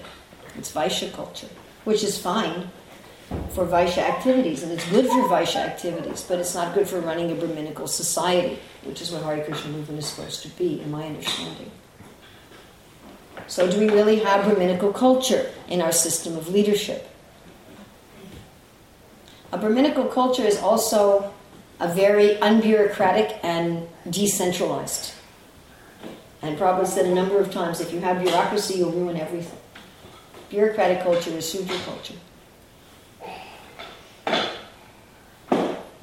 It's 0.58 0.70
Vaishya 0.70 1.10
culture, 1.14 1.48
which 1.84 2.04
is 2.04 2.18
fine 2.18 2.68
for 3.48 3.64
Vaishya 3.66 4.02
activities, 4.02 4.62
and 4.62 4.70
it's 4.72 4.86
good 4.90 5.06
for 5.06 5.26
Vaishya 5.26 5.56
activities, 5.56 6.22
but 6.22 6.38
it's 6.38 6.54
not 6.54 6.74
good 6.74 6.86
for 6.86 7.00
running 7.00 7.32
a 7.32 7.34
Brahminical 7.34 7.88
society, 7.88 8.58
which 8.82 9.00
is 9.00 9.10
what 9.10 9.22
Hare 9.22 9.42
Krishna 9.42 9.70
movement 9.70 10.00
is 10.00 10.06
supposed 10.06 10.42
to 10.42 10.48
be, 10.50 10.82
in 10.82 10.90
my 10.90 11.06
understanding. 11.06 11.70
So, 13.46 13.70
do 13.70 13.80
we 13.80 13.88
really 13.88 14.16
have 14.16 14.44
Brahminical 14.44 14.92
culture 14.92 15.50
in 15.68 15.80
our 15.80 15.92
system 15.92 16.36
of 16.36 16.50
leadership? 16.50 17.08
A 19.50 19.56
Brahminical 19.56 20.04
culture 20.04 20.44
is 20.44 20.58
also 20.58 21.33
a 21.80 21.92
very 21.92 22.36
unbureaucratic 22.36 23.38
and 23.42 23.88
decentralized. 24.08 25.12
And 26.42 26.58
Prabhupada 26.58 26.86
said 26.86 27.06
a 27.06 27.14
number 27.14 27.38
of 27.38 27.50
times 27.50 27.80
if 27.80 27.92
you 27.92 28.00
have 28.00 28.22
bureaucracy, 28.22 28.74
you'll 28.74 28.92
ruin 28.92 29.16
everything. 29.16 29.58
Bureaucratic 30.50 31.02
culture 31.02 31.30
is 31.30 31.50
Sudra 31.50 31.76
culture. 31.78 32.14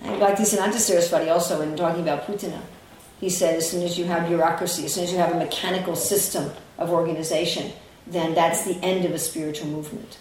And 0.04 0.20
Bhakti 0.20 0.44
Siddhanta 0.44 0.74
Saraswati 0.74 1.30
also, 1.30 1.62
in 1.62 1.76
talking 1.78 2.02
about 2.02 2.26
Putana, 2.26 2.62
He 3.20 3.30
said, 3.30 3.56
as 3.56 3.70
soon 3.70 3.84
as 3.84 4.00
you 4.00 4.06
have 4.06 4.28
bureaucracy, 4.28 4.86
as 4.86 4.96
soon 4.96 5.04
as 5.04 5.12
you 5.12 5.20
have 5.20 5.32
a 5.32 5.38
mechanical 5.38 5.96
system 5.96 6.52
of 6.80 6.90
organization, 6.90 7.72
then 8.08 8.34
that's 8.34 8.64
the 8.66 8.78
end 8.84 9.06
of 9.06 9.12
a 9.12 9.20
spiritual 9.20 9.68
movement. 9.68 10.18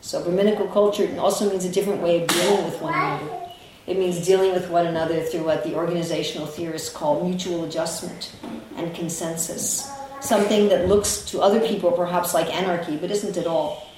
So 0.00 0.24
Brahminical 0.24 0.68
culture 0.68 1.08
also 1.20 1.50
means 1.50 1.66
a 1.66 1.70
different 1.70 2.00
way 2.00 2.22
of 2.22 2.28
dealing 2.28 2.64
with 2.64 2.80
one 2.80 2.94
another. 2.94 3.41
It 3.86 3.98
means 3.98 4.24
dealing 4.24 4.52
with 4.52 4.70
one 4.70 4.86
another 4.86 5.22
through 5.22 5.44
what 5.44 5.64
the 5.64 5.74
organizational 5.74 6.46
theorists 6.46 6.88
call 6.88 7.26
mutual 7.26 7.64
adjustment 7.64 8.32
and 8.76 8.94
consensus. 8.94 9.90
Something 10.20 10.68
that 10.68 10.88
looks 10.88 11.22
to 11.30 11.40
other 11.40 11.60
people 11.66 11.90
perhaps 11.90 12.32
like 12.32 12.54
anarchy, 12.54 12.96
but 12.96 13.10
isn't 13.10 13.36
at 13.36 13.46
all. 13.46 13.88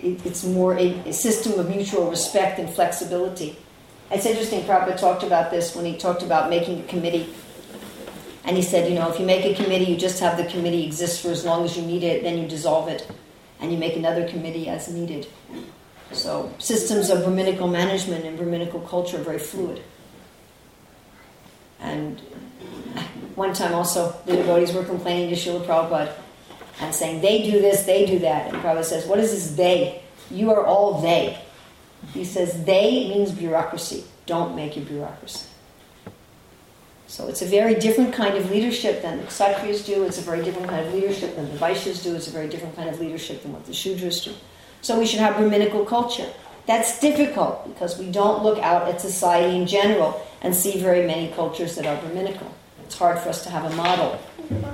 It's 0.00 0.44
more 0.44 0.78
a, 0.78 1.12
system 1.12 1.58
of 1.58 1.68
mutual 1.68 2.08
respect 2.08 2.60
and 2.60 2.70
flexibility. 2.70 3.56
It's 4.10 4.24
interesting, 4.24 4.62
Prabhupada 4.62 4.98
talked 5.00 5.24
about 5.24 5.50
this 5.50 5.74
when 5.74 5.84
he 5.84 5.96
talked 5.96 6.22
about 6.22 6.48
making 6.48 6.80
a 6.80 6.84
committee. 6.84 7.28
And 8.44 8.56
he 8.56 8.62
said, 8.62 8.88
you 8.88 8.94
know, 8.94 9.10
if 9.10 9.18
you 9.18 9.26
make 9.26 9.44
a 9.44 9.60
committee, 9.60 9.86
you 9.86 9.96
just 9.96 10.20
have 10.20 10.36
the 10.36 10.44
committee 10.44 10.86
exist 10.86 11.22
for 11.22 11.30
as 11.30 11.44
long 11.44 11.64
as 11.64 11.76
you 11.76 11.82
need 11.82 12.04
it, 12.04 12.22
then 12.22 12.38
you 12.38 12.46
dissolve 12.46 12.86
it, 12.86 13.10
and 13.58 13.72
you 13.72 13.78
make 13.78 13.96
another 13.96 14.28
committee 14.28 14.68
as 14.68 14.88
needed. 14.88 15.26
So 16.12 16.52
systems 16.58 17.10
of 17.10 17.24
Brahminical 17.24 17.68
management 17.68 18.24
and 18.24 18.36
Brahminical 18.36 18.80
culture 18.80 19.18
are 19.18 19.24
very 19.24 19.38
fluid. 19.38 19.82
And 21.80 22.20
one 23.34 23.52
time 23.52 23.74
also, 23.74 24.16
the 24.24 24.36
devotees 24.36 24.72
were 24.72 24.84
complaining 24.84 25.28
to 25.30 25.36
Srila 25.36 25.66
Prabhupada 25.66 26.12
and 26.80 26.94
saying, 26.94 27.20
they 27.20 27.42
do 27.50 27.60
this, 27.60 27.84
they 27.84 28.06
do 28.06 28.18
that. 28.20 28.52
And 28.52 28.62
Prabhupada 28.62 28.84
says, 28.84 29.06
what 29.06 29.18
is 29.18 29.30
this 29.30 29.56
they? 29.56 30.02
You 30.30 30.50
are 30.52 30.64
all 30.64 31.00
they. 31.00 31.38
He 32.12 32.24
says, 32.24 32.64
they 32.64 33.08
means 33.08 33.32
bureaucracy. 33.32 34.04
Don't 34.26 34.56
make 34.56 34.76
a 34.76 34.80
bureaucracy. 34.80 35.46
So 37.08 37.28
it's 37.28 37.42
a 37.42 37.46
very 37.46 37.74
different 37.74 38.12
kind 38.12 38.36
of 38.36 38.50
leadership 38.50 39.00
than 39.02 39.18
the 39.18 39.24
Kshatriyas 39.24 39.86
do. 39.86 40.02
It's 40.04 40.18
a 40.18 40.22
very 40.22 40.42
different 40.42 40.68
kind 40.68 40.86
of 40.86 40.92
leadership 40.92 41.36
than 41.36 41.50
the 41.50 41.56
Vaishyas 41.58 42.02
do. 42.02 42.16
It's 42.16 42.26
a 42.26 42.32
very 42.32 42.48
different 42.48 42.74
kind 42.74 42.88
of 42.88 42.98
leadership 43.00 43.42
than 43.42 43.52
what 43.52 43.64
the 43.64 43.72
Shudras 43.72 44.24
do. 44.24 44.34
So 44.86 44.96
we 44.96 45.04
should 45.04 45.18
have 45.18 45.34
Brahminical 45.34 45.84
culture. 45.84 46.32
That's 46.66 47.00
difficult 47.00 47.66
because 47.66 47.98
we 47.98 48.08
don't 48.08 48.44
look 48.44 48.60
out 48.60 48.86
at 48.86 49.00
society 49.00 49.56
in 49.56 49.66
general 49.66 50.24
and 50.42 50.54
see 50.54 50.78
very 50.78 51.04
many 51.04 51.26
cultures 51.32 51.74
that 51.74 51.86
are 51.86 52.00
Brahminical. 52.00 52.54
It's 52.84 52.96
hard 52.96 53.18
for 53.18 53.30
us 53.30 53.42
to 53.42 53.50
have 53.50 53.64
a 53.64 53.74
model. 53.74 54.16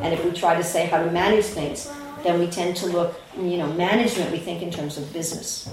And 0.02 0.12
if 0.12 0.22
we 0.22 0.32
try 0.32 0.54
to 0.54 0.62
say 0.62 0.84
how 0.84 1.02
to 1.02 1.10
manage 1.10 1.46
things, 1.46 1.90
then 2.24 2.38
we 2.38 2.46
tend 2.46 2.76
to 2.76 2.88
look, 2.88 3.18
you 3.38 3.56
know, 3.56 3.72
management, 3.72 4.30
we 4.30 4.36
think 4.36 4.60
in 4.60 4.70
terms 4.70 4.98
of 4.98 5.10
business, 5.14 5.72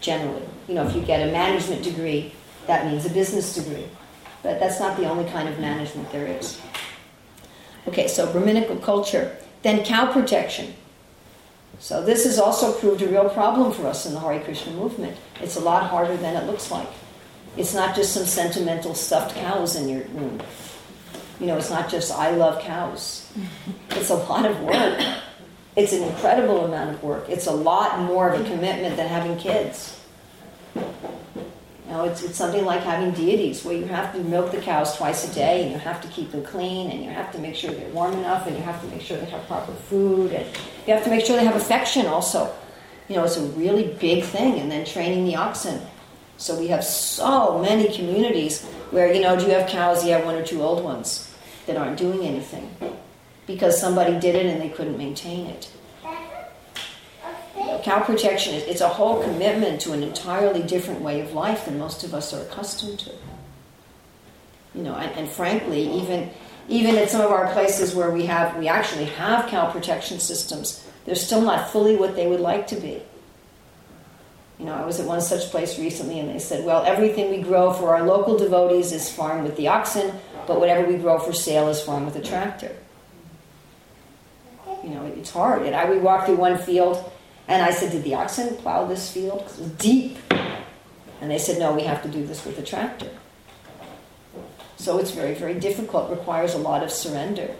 generally. 0.00 0.46
You 0.68 0.76
know, 0.76 0.86
if 0.86 0.94
you 0.94 1.02
get 1.02 1.28
a 1.28 1.32
management 1.32 1.82
degree, 1.82 2.30
that 2.68 2.86
means 2.86 3.06
a 3.06 3.10
business 3.10 3.56
degree. 3.56 3.88
But 4.44 4.60
that's 4.60 4.78
not 4.78 4.96
the 4.96 5.08
only 5.10 5.28
kind 5.32 5.48
of 5.48 5.58
management 5.58 6.12
there 6.12 6.28
is. 6.28 6.60
Okay, 7.88 8.06
so 8.06 8.30
Brahminical 8.30 8.76
culture. 8.76 9.36
Then 9.62 9.84
cow 9.84 10.12
protection. 10.12 10.74
So 11.80 12.04
this 12.04 12.24
has 12.24 12.38
also 12.38 12.72
proved 12.72 13.02
a 13.02 13.08
real 13.08 13.28
problem 13.30 13.72
for 13.72 13.86
us 13.86 14.04
in 14.06 14.14
the 14.14 14.20
Hare 14.20 14.40
Krishna 14.40 14.72
movement. 14.72 15.16
It's 15.40 15.56
a 15.56 15.60
lot 15.60 15.88
harder 15.88 16.16
than 16.16 16.36
it 16.36 16.46
looks 16.46 16.70
like. 16.70 16.88
It's 17.56 17.74
not 17.74 17.94
just 17.94 18.12
some 18.12 18.24
sentimental 18.24 18.94
stuffed 18.94 19.34
cows 19.36 19.76
in 19.76 19.88
your 19.88 20.02
room. 20.08 20.40
You 21.40 21.46
know, 21.46 21.56
it's 21.56 21.70
not 21.70 21.88
just 21.88 22.12
I 22.12 22.30
love 22.32 22.60
cows. 22.62 23.30
It's 23.90 24.10
a 24.10 24.14
lot 24.14 24.46
of 24.46 24.60
work. 24.60 25.00
It's 25.74 25.92
an 25.92 26.02
incredible 26.04 26.64
amount 26.64 26.90
of 26.90 27.02
work. 27.02 27.28
It's 27.28 27.46
a 27.46 27.52
lot 27.52 28.00
more 28.00 28.30
of 28.30 28.40
a 28.40 28.44
commitment 28.44 28.96
than 28.96 29.08
having 29.08 29.36
kids. 29.38 29.97
You 31.88 31.94
know, 31.94 32.04
it's, 32.04 32.22
it's 32.22 32.36
something 32.36 32.66
like 32.66 32.82
having 32.82 33.12
deities 33.12 33.64
where 33.64 33.74
you 33.74 33.86
have 33.86 34.12
to 34.12 34.22
milk 34.24 34.52
the 34.52 34.58
cows 34.58 34.94
twice 34.94 35.30
a 35.30 35.34
day 35.34 35.62
and 35.62 35.72
you 35.72 35.78
have 35.78 36.02
to 36.02 36.08
keep 36.08 36.30
them 36.32 36.44
clean 36.44 36.90
and 36.90 37.02
you 37.02 37.08
have 37.08 37.32
to 37.32 37.38
make 37.38 37.54
sure 37.54 37.70
they're 37.70 37.88
warm 37.88 38.12
enough 38.12 38.46
and 38.46 38.54
you 38.54 38.62
have 38.62 38.78
to 38.82 38.86
make 38.88 39.00
sure 39.00 39.16
they 39.16 39.24
have 39.24 39.46
proper 39.46 39.72
food 39.72 40.32
and 40.32 40.44
you 40.86 40.92
have 40.92 41.02
to 41.02 41.08
make 41.08 41.24
sure 41.24 41.38
they 41.38 41.46
have 41.46 41.56
affection 41.56 42.04
also. 42.04 42.54
You 43.08 43.16
know, 43.16 43.24
it's 43.24 43.38
a 43.38 43.46
really 43.52 43.94
big 43.98 44.22
thing. 44.24 44.58
And 44.60 44.70
then 44.70 44.84
training 44.84 45.24
the 45.24 45.36
oxen. 45.36 45.80
So 46.36 46.60
we 46.60 46.66
have 46.66 46.84
so 46.84 47.58
many 47.58 47.90
communities 47.96 48.66
where, 48.90 49.10
you 49.10 49.22
know, 49.22 49.38
do 49.38 49.46
you 49.46 49.52
have 49.52 49.66
cows? 49.70 50.04
You 50.04 50.12
have 50.12 50.26
one 50.26 50.34
or 50.34 50.44
two 50.44 50.60
old 50.60 50.84
ones 50.84 51.34
that 51.64 51.78
aren't 51.78 51.96
doing 51.96 52.20
anything 52.20 52.70
because 53.46 53.80
somebody 53.80 54.20
did 54.20 54.34
it 54.34 54.44
and 54.44 54.60
they 54.60 54.68
couldn't 54.68 54.98
maintain 54.98 55.46
it 55.46 55.70
cow 57.82 58.02
protection 58.02 58.54
is 58.54 58.62
it's 58.64 58.80
a 58.80 58.88
whole 58.88 59.22
commitment 59.22 59.80
to 59.82 59.92
an 59.92 60.02
entirely 60.02 60.62
different 60.62 61.00
way 61.00 61.20
of 61.20 61.32
life 61.32 61.64
than 61.64 61.78
most 61.78 62.04
of 62.04 62.14
us 62.14 62.32
are 62.32 62.42
accustomed 62.42 62.98
to. 63.00 63.12
You 64.74 64.82
know, 64.82 64.94
and, 64.94 65.10
and 65.12 65.28
frankly, 65.28 65.82
even 66.00 66.30
even 66.68 66.96
at 66.96 67.10
some 67.10 67.22
of 67.22 67.30
our 67.30 67.50
places 67.52 67.94
where 67.94 68.10
we 68.10 68.26
have 68.26 68.56
we 68.56 68.68
actually 68.68 69.06
have 69.06 69.48
cow 69.48 69.70
protection 69.70 70.20
systems, 70.20 70.84
they're 71.04 71.14
still 71.14 71.40
not 71.40 71.70
fully 71.70 71.96
what 71.96 72.14
they 72.14 72.26
would 72.26 72.40
like 72.40 72.66
to 72.68 72.76
be. 72.76 73.02
You 74.58 74.66
know, 74.66 74.74
I 74.74 74.84
was 74.84 74.98
at 74.98 75.06
one 75.06 75.20
such 75.20 75.50
place 75.50 75.78
recently 75.78 76.18
and 76.18 76.28
they 76.28 76.40
said, 76.40 76.64
well, 76.64 76.82
everything 76.84 77.30
we 77.30 77.40
grow 77.40 77.72
for 77.72 77.94
our 77.94 78.04
local 78.04 78.36
devotees 78.36 78.92
is 78.92 79.08
farmed 79.08 79.44
with 79.44 79.56
the 79.56 79.68
oxen, 79.68 80.12
but 80.48 80.58
whatever 80.58 80.86
we 80.86 80.96
grow 80.96 81.18
for 81.18 81.32
sale 81.32 81.68
is 81.68 81.80
farmed 81.80 82.06
with 82.06 82.16
a 82.16 82.22
tractor. 82.22 82.74
You 84.82 84.90
know, 84.90 85.04
it's 85.06 85.30
hard. 85.30 85.62
And 85.62 85.76
I, 85.76 85.88
we 85.88 85.98
walked 85.98 86.26
through 86.26 86.36
one 86.36 86.58
field 86.58 87.10
and 87.48 87.62
I 87.62 87.70
said, 87.70 87.90
Did 87.92 88.04
the 88.04 88.14
oxen 88.14 88.54
plow 88.56 88.84
this 88.84 89.10
field? 89.10 89.38
Because 89.38 89.58
it 89.58 89.62
was 89.62 89.72
deep. 89.72 90.18
And 91.20 91.30
they 91.30 91.38
said, 91.38 91.58
No, 91.58 91.74
we 91.74 91.82
have 91.82 92.02
to 92.02 92.08
do 92.08 92.24
this 92.24 92.44
with 92.44 92.58
a 92.58 92.62
tractor. 92.62 93.08
So 94.76 94.98
it's 94.98 95.10
very, 95.10 95.34
very 95.34 95.58
difficult. 95.58 96.10
Requires 96.10 96.54
a 96.54 96.58
lot 96.58 96.82
of 96.82 96.92
surrender. 96.92 97.54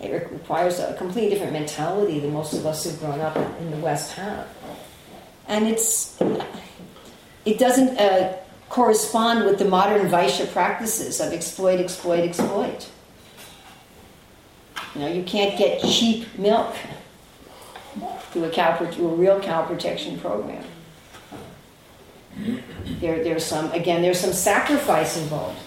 It 0.00 0.30
requires 0.30 0.78
a 0.78 0.94
completely 0.94 1.30
different 1.30 1.54
mentality 1.54 2.18
than 2.18 2.32
most 2.32 2.52
of 2.52 2.66
us 2.66 2.84
who've 2.84 2.98
grown 3.00 3.20
up 3.20 3.36
in 3.36 3.70
the 3.70 3.78
West 3.78 4.12
have. 4.12 4.46
And 5.48 5.66
it's, 5.66 6.20
it 7.46 7.58
doesn't 7.58 7.98
uh, 7.98 8.36
correspond 8.68 9.46
with 9.46 9.58
the 9.58 9.64
modern 9.64 10.08
Vaishya 10.08 10.52
practices 10.52 11.20
of 11.20 11.32
exploit, 11.32 11.80
exploit, 11.80 12.20
exploit. 12.20 12.90
You 14.94 15.00
know, 15.00 15.08
you 15.08 15.22
can't 15.22 15.56
get 15.56 15.80
cheap 15.80 16.26
milk 16.36 16.74
through 18.36 18.44
a 18.44 18.50
cow, 18.50 18.76
through 18.76 19.08
a 19.08 19.14
real 19.14 19.40
cow 19.40 19.64
protection 19.64 20.18
program. 20.18 20.62
There, 23.00 23.24
there's 23.24 23.46
some, 23.46 23.72
again, 23.72 24.02
there's 24.02 24.20
some 24.20 24.34
sacrifice 24.34 25.16
involved. 25.16 25.58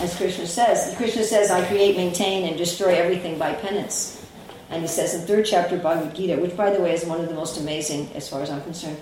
As 0.00 0.16
Krishna 0.16 0.48
says, 0.48 0.96
Krishna 0.96 1.22
says, 1.22 1.52
I 1.52 1.64
create, 1.66 1.96
maintain, 1.96 2.48
and 2.48 2.58
destroy 2.58 2.96
everything 2.96 3.38
by 3.38 3.54
penance. 3.54 4.26
And 4.70 4.82
he 4.82 4.88
says 4.88 5.14
in 5.14 5.20
third 5.20 5.46
chapter 5.46 5.78
Bhagavad 5.78 6.16
Gita, 6.16 6.36
which 6.40 6.56
by 6.56 6.70
the 6.70 6.80
way 6.80 6.94
is 6.94 7.04
one 7.04 7.20
of 7.20 7.28
the 7.28 7.34
most 7.34 7.60
amazing, 7.60 8.10
as 8.16 8.28
far 8.28 8.42
as 8.42 8.50
I'm 8.50 8.62
concerned, 8.62 8.98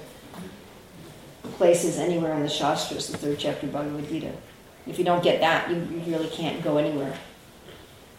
places 1.52 1.98
anywhere 1.98 2.34
in 2.34 2.42
the 2.42 2.48
Shastras, 2.48 3.08
the 3.08 3.16
third 3.16 3.38
chapter 3.38 3.66
Bhagavad 3.68 4.06
Gita. 4.10 4.32
If 4.86 4.98
you 4.98 5.04
don't 5.04 5.22
get 5.22 5.40
that, 5.40 5.70
you, 5.70 5.76
you 5.76 6.12
really 6.12 6.28
can't 6.28 6.62
go 6.62 6.76
anywhere. 6.76 7.16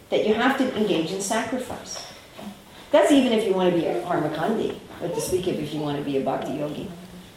That 0.08 0.26
you 0.26 0.34
have 0.34 0.58
to 0.58 0.76
engage 0.76 1.12
in 1.12 1.20
sacrifice. 1.20 2.09
That's 2.90 3.12
even 3.12 3.32
if 3.32 3.44
you 3.44 3.54
want 3.54 3.72
to 3.72 3.80
be 3.80 3.86
a 3.86 4.02
karmakandi, 4.02 4.78
but 5.00 5.14
to 5.14 5.20
speak 5.20 5.46
of 5.46 5.58
if 5.60 5.72
you 5.72 5.80
want 5.80 5.98
to 5.98 6.04
be 6.04 6.18
a 6.18 6.20
bhakti 6.20 6.54
yogi. 6.54 6.90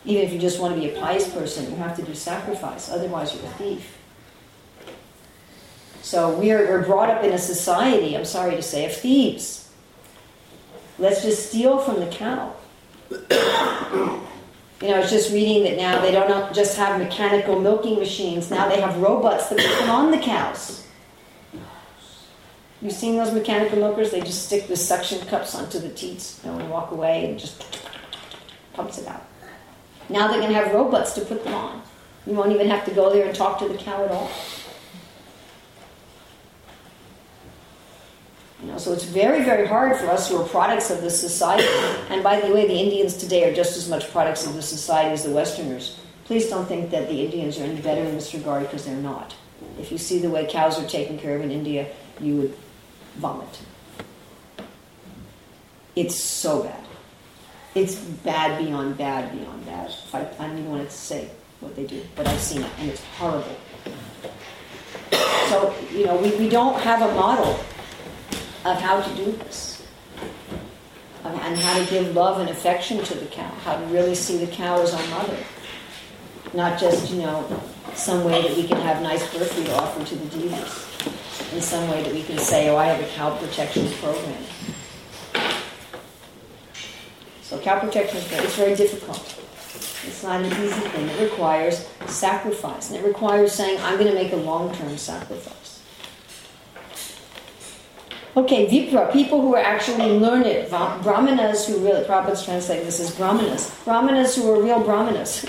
Even 0.06 0.24
if 0.24 0.34
you 0.34 0.39
just 0.39 0.60
want 0.60 0.74
to 0.76 0.80
be 0.80 0.89
a 0.89 1.00
pious 1.00 1.30
person, 1.32 1.70
you 1.70 1.78
have 1.78 1.96
to 1.96 2.02
do 2.02 2.13
sacrifice, 2.13 2.89
otherwise 2.89 3.34
you're 3.34 3.46
a 3.46 3.54
thief. 3.54 3.98
So 6.02 6.38
we're, 6.38 6.68
we're 6.68 6.86
brought 6.86 7.10
up 7.10 7.24
in 7.24 7.32
a 7.32 7.38
society, 7.38 8.18
I'm 8.18 8.26
sorry 8.26 8.56
to 8.56 8.62
say, 8.62 8.86
of 8.86 8.94
thieves. 8.94 9.70
Let's 11.00 11.22
just 11.24 11.50
steal 11.50 11.80
from 11.80 12.00
the 12.00 12.08
cow. 12.08 12.56
You 13.10 14.89
know, 14.89 14.96
I 14.96 15.00
was 15.00 15.10
just 15.10 15.32
reading 15.32 15.63
that 15.63 15.78
now 15.78 16.02
they 16.02 16.12
don't 16.12 16.54
just 16.54 16.76
have 16.76 17.00
mechanical 17.00 17.58
milking 17.58 17.98
machines, 17.98 18.52
now 18.52 18.68
they 18.68 18.82
have 18.82 18.98
robots 18.98 19.48
that 19.48 19.58
put 19.58 19.88
on 19.88 20.12
the 20.12 20.18
cows. 20.18 20.86
You've 22.84 22.91
seen 22.91 23.15
those 23.15 23.32
mechanical 23.32 23.80
milkers? 23.80 24.12
They 24.12 24.19
just 24.19 24.46
stick 24.46 24.67
the 24.67 24.76
suction 24.76 25.26
cups 25.28 25.56
onto 25.56 25.80
the 25.80 25.88
teats 25.89 26.43
and 26.43 26.69
walk 26.69 26.91
away 26.91 27.30
and 27.30 27.39
just 27.39 27.65
pumps 28.74 28.98
it 28.98 29.08
out. 29.08 29.26
Now 30.10 30.28
they're 30.28 30.41
going 30.41 30.52
to 30.52 30.60
have 30.60 30.74
robots 30.74 31.13
to 31.13 31.22
put 31.22 31.46
them 31.46 31.54
on. 31.54 31.82
You 32.28 32.34
won't 32.34 32.52
even 32.52 32.67
have 32.67 32.84
to 32.86 32.91
go 32.91 33.10
there 33.12 33.26
and 33.26 33.34
talk 33.34 33.58
to 33.60 33.69
the 33.69 33.78
cow 33.78 34.04
at 34.04 34.12
all. 34.12 34.30
You 38.62 38.67
know, 38.67 38.78
so 38.78 38.91
it's 38.91 39.06
very, 39.06 39.46
very 39.46 39.65
hard 39.65 39.96
for 39.98 40.08
us 40.08 40.30
who 40.30 40.41
are 40.41 40.48
products 40.48 40.89
of 40.89 41.02
this 41.02 41.17
society. 41.19 41.67
And 42.10 42.22
by 42.22 42.41
the 42.41 42.54
way, 42.54 42.67
the 42.67 42.78
Indians 42.78 43.15
today 43.15 43.50
are 43.50 43.54
just 43.54 43.78
as 43.78 43.89
much 43.89 44.12
products 44.12 44.46
of 44.46 44.56
the 44.56 44.62
society 44.62 45.12
as 45.13 45.24
the 45.24 45.32
Westerners. 45.32 46.00
Please 46.26 46.50
don't 46.50 46.65
think 46.65 46.91
that 46.91 47.08
the 47.08 47.24
Indians 47.24 47.58
are 47.60 47.63
any 47.63 47.82
better 47.82 48.02
in 48.02 48.13
this 48.13 48.34
regard 48.34 48.63
because 48.63 48.86
they're 48.86 48.96
not. 48.96 49.36
If 49.80 49.89
you 49.89 49.98
see 49.98 50.19
the 50.19 50.30
way 50.30 50.46
cows 50.50 50.78
are 50.78 50.88
taken 50.88 51.17
care 51.17 51.38
of 51.38 51.41
in 51.41 51.52
India, 51.52 51.88
you 52.19 52.36
would 52.36 52.58
vomit. 53.15 53.62
It's 55.95 56.15
so 56.15 56.63
bad. 56.63 56.84
It's 57.76 57.95
bad 57.95 58.63
beyond 58.63 58.97
bad 58.97 59.32
beyond 59.32 59.65
bad. 59.65 59.93
I, 60.13 60.21
I 60.39 60.47
don't 60.47 60.58
even 60.60 60.71
want 60.71 60.89
to 60.89 60.95
say 60.95 61.30
what 61.60 61.76
they 61.76 61.86
do, 61.86 62.04
but 62.15 62.28
I've 62.28 62.39
seen 62.39 62.62
it, 62.62 62.71
and 62.80 62.89
it's 62.89 63.04
horrible. 63.17 63.56
So, 65.49 65.73
you 65.91 66.06
know, 66.06 66.15
we, 66.17 66.36
we 66.38 66.49
don't 66.49 66.80
have 66.82 67.02
a 67.02 67.13
model 67.13 67.60
of 68.65 68.82
how 68.82 69.02
to 69.02 69.15
do 69.15 69.32
this. 69.32 69.71
And 71.26 71.58
how 71.58 71.78
to 71.78 71.89
give 71.89 72.15
love 72.15 72.39
and 72.39 72.49
affection 72.49 73.04
to 73.04 73.13
the 73.15 73.26
cow, 73.28 73.47
how 73.63 73.78
to 73.78 73.86
really 73.88 74.15
see 74.15 74.38
the 74.38 74.52
cow 74.52 74.82
as 74.82 74.93
our 74.93 75.08
mother. 75.08 75.38
Not 76.54 76.80
just, 76.80 77.12
you 77.12 77.21
know, 77.21 77.62
some 77.95 78.23
way 78.23 78.41
that 78.41 78.58
we 78.58 78.67
can 78.67 78.78
have 78.82 79.02
nice 79.02 79.21
birthday 79.34 79.63
to 79.63 79.76
offer 79.76 80.04
to 80.06 80.15
the 80.15 80.26
deities. 80.38 80.93
In 81.54 81.62
some 81.62 81.89
way 81.89 82.04
that 82.04 82.13
we 82.13 82.24
can 82.24 82.38
say, 82.38 82.69
oh, 82.69 82.78
I 82.78 82.86
have 82.86 83.02
a 83.02 83.08
cow 83.13 83.36
protection 83.38 83.89
program. 83.93 84.43
So 87.41 87.60
cow 87.60 87.80
protection 87.80 88.17
is 88.17 88.24
very, 88.26 88.48
very 88.48 88.76
difficult. 88.76 89.39
It's 90.06 90.24
not 90.24 90.41
an 90.41 90.52
easy 90.52 90.82
thing. 90.89 91.08
It 91.08 91.22
requires 91.22 91.88
sacrifice. 92.08 92.89
And 92.89 93.00
it 93.00 93.08
requires 93.08 93.52
saying, 93.52 93.80
I'm 93.82 93.98
going 93.98 94.10
to 94.10 94.15
make 94.15 94.34
a 94.34 94.38
long-term 94.38 94.98
sacrifice. 94.98 95.82
Okay, 98.36 98.65
Vipra, 98.65 99.13
people 99.13 99.41
who 99.41 99.54
are 99.54 99.62
actually 99.62 100.17
learned, 100.17 100.67
Brahmanas 100.69 101.67
who 101.67 101.78
really, 101.78 102.04
Prabhupada's 102.04 102.43
translating 102.43 102.86
this 102.86 103.00
as 103.00 103.15
Brahmanas. 103.15 103.72
Brahmanas 103.86 104.36
who 104.36 104.52
are 104.52 104.62
real 104.62 104.84
Brahmanas. 104.84 105.46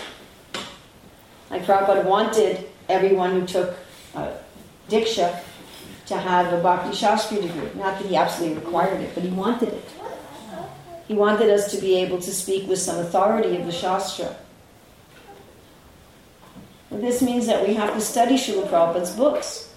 Like 1.51 1.65
Prabhupada 1.65 2.05
wanted 2.05 2.67
everyone 2.91 3.41
who 3.41 3.47
took 3.47 3.75
uh, 4.15 4.33
Diksha 4.91 5.41
to 6.07 6.17
have 6.17 6.53
a 6.53 6.63
Bhakti 6.63 6.91
Shastri 6.91 7.41
degree. 7.41 7.71
Not 7.77 7.99
that 7.99 8.07
he 8.07 8.17
absolutely 8.17 8.59
required 8.59 9.01
it, 9.01 9.15
but 9.15 9.23
he 9.23 9.31
wanted 9.31 9.71
it. 9.71 9.89
He 11.09 11.15
wanted 11.15 11.51
us 11.51 11.71
to 11.73 11.81
be 11.81 11.97
able 11.97 12.21
to 12.21 12.33
speak 12.33 12.69
with 12.69 12.79
some 12.79 12.99
authority 12.99 13.57
of 13.57 13.67
the 13.67 13.73
Shastra. 13.73 14.37
this 16.91 17.21
means 17.21 17.47
that 17.47 17.67
we 17.67 17.75
have 17.75 17.93
to 17.95 18.01
study 18.01 18.37
Srila 18.37 18.69
Prabhupada's 18.69 19.17
books. 19.17 19.75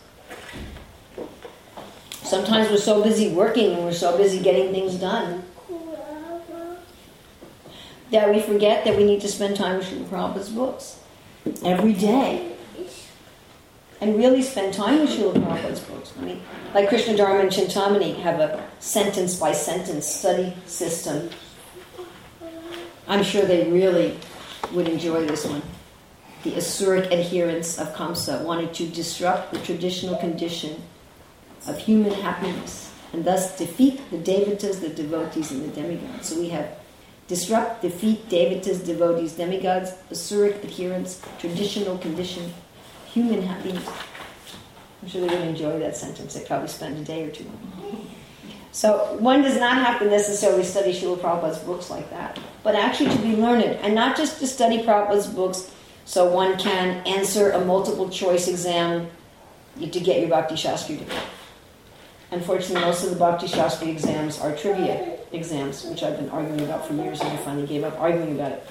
Sometimes 2.24 2.70
we're 2.70 2.78
so 2.78 3.04
busy 3.04 3.30
working 3.30 3.74
and 3.74 3.84
we're 3.84 3.92
so 3.94 4.18
busy 4.18 4.42
getting 4.42 4.72
things 4.72 4.96
done 4.96 5.44
that 8.12 8.34
we 8.34 8.42
forget 8.42 8.86
that 8.86 8.96
we 8.96 9.04
need 9.04 9.22
to 9.22 9.28
spend 9.28 9.56
time 9.56 9.78
with 9.78 9.88
Srila 9.88 10.06
Prabhupada's 10.06 10.50
books 10.50 11.00
every 11.64 11.94
day. 11.94 12.57
And 14.00 14.16
really 14.16 14.44
spend 14.44 14.74
time 14.76 15.00
with 15.00 15.10
Srila 15.10 15.34
Prabhupada's 15.34 15.80
books. 15.80 16.14
I 16.20 16.24
mean, 16.24 16.42
like 16.74 16.88
Krishna 16.88 17.18
Dharma 17.18 17.40
and 17.40 17.50
Chintamani 17.50 18.20
have 18.20 18.40
a 18.40 18.64
sentence 18.80 19.36
by 19.36 19.54
sentence 19.54 20.08
study 20.08 20.56
system. 20.68 21.30
I'm 23.08 23.24
sure 23.24 23.44
they 23.44 23.72
really 23.72 24.20
would 24.74 24.88
enjoy 24.88 25.26
this 25.26 25.46
one. 25.46 25.64
The 26.44 26.52
Asuric 26.52 27.12
adherents 27.12 27.80
of 27.80 27.96
Kamsa 27.96 28.44
wanted 28.44 28.74
to 28.76 28.88
disrupt 28.88 29.52
the 29.52 29.60
traditional 29.60 30.18
condition 30.18 30.84
of 31.66 31.80
human 31.80 32.14
happiness 32.14 32.94
and 33.14 33.26
thus 33.26 33.58
defeat 33.58 34.02
the 34.12 34.18
devatas, 34.18 34.82
the 34.82 34.90
devotees, 34.90 35.52
and 35.52 35.64
the 35.64 35.82
demigods. 35.82 36.30
So 36.30 36.40
we 36.40 36.50
have 36.50 36.70
disrupt, 37.28 37.82
defeat 37.82 38.30
devatas, 38.30 38.86
devotees, 38.86 39.34
demigods, 39.34 39.94
Asuric 40.12 40.64
adherents, 40.64 41.22
traditional 41.40 41.98
condition, 41.98 42.54
human 43.18 43.42
happiness. 43.42 43.90
I'm 45.02 45.08
sure 45.08 45.28
they 45.28 45.36
would 45.36 45.48
enjoy 45.48 45.80
that 45.80 45.96
sentence. 45.96 46.34
They 46.34 46.46
probably 46.46 46.68
spend 46.68 46.98
a 46.98 47.04
day 47.04 47.24
or 47.24 47.32
two 47.32 47.46
on 47.46 47.96
it. 47.96 48.00
So 48.72 49.18
one 49.20 49.42
does 49.42 49.60
not 49.60 49.78
have 49.78 50.00
to 50.00 50.06
necessarily 50.06 50.64
study 50.64 50.94
Srila 50.94 51.18
Prabhupada's 51.18 51.58
books 51.60 51.90
like 51.90 52.10
that, 52.12 52.38
but 52.62 52.76
actually 52.76 53.10
to 53.10 53.22
be 53.22 53.36
learned, 53.36 53.64
and 53.64 53.96
not 53.96 54.16
just 54.16 54.40
to 54.40 54.48
study 54.48 54.84
Prabhupada's 54.84 55.28
books 55.28 55.72
so 56.06 56.32
one 56.32 56.58
can 56.58 57.06
answer 57.08 57.52
a 57.52 57.66
multiple 57.66 58.10
choice 58.10 58.48
exam 58.48 59.10
to 59.80 60.00
get 60.00 60.20
your 60.20 60.30
Bhakti 60.30 60.56
Shastri 60.56 61.00
degree. 61.00 61.16
Unfortunately, 62.32 62.82
most 62.82 63.04
of 63.04 63.10
the 63.10 63.16
Bhakti 63.16 63.48
Shastri 63.48 63.88
exams 63.88 64.40
are 64.40 64.56
trivia 64.56 65.18
exams, 65.32 65.86
which 65.86 66.04
I've 66.04 66.18
been 66.18 66.30
arguing 66.30 66.62
about 66.62 66.86
for 66.86 66.94
years 66.94 67.20
and 67.22 67.30
I 67.30 67.38
finally 67.38 67.66
gave 67.66 67.84
up 67.84 68.00
arguing 68.00 68.34
about 68.36 68.52
it. 68.52 68.68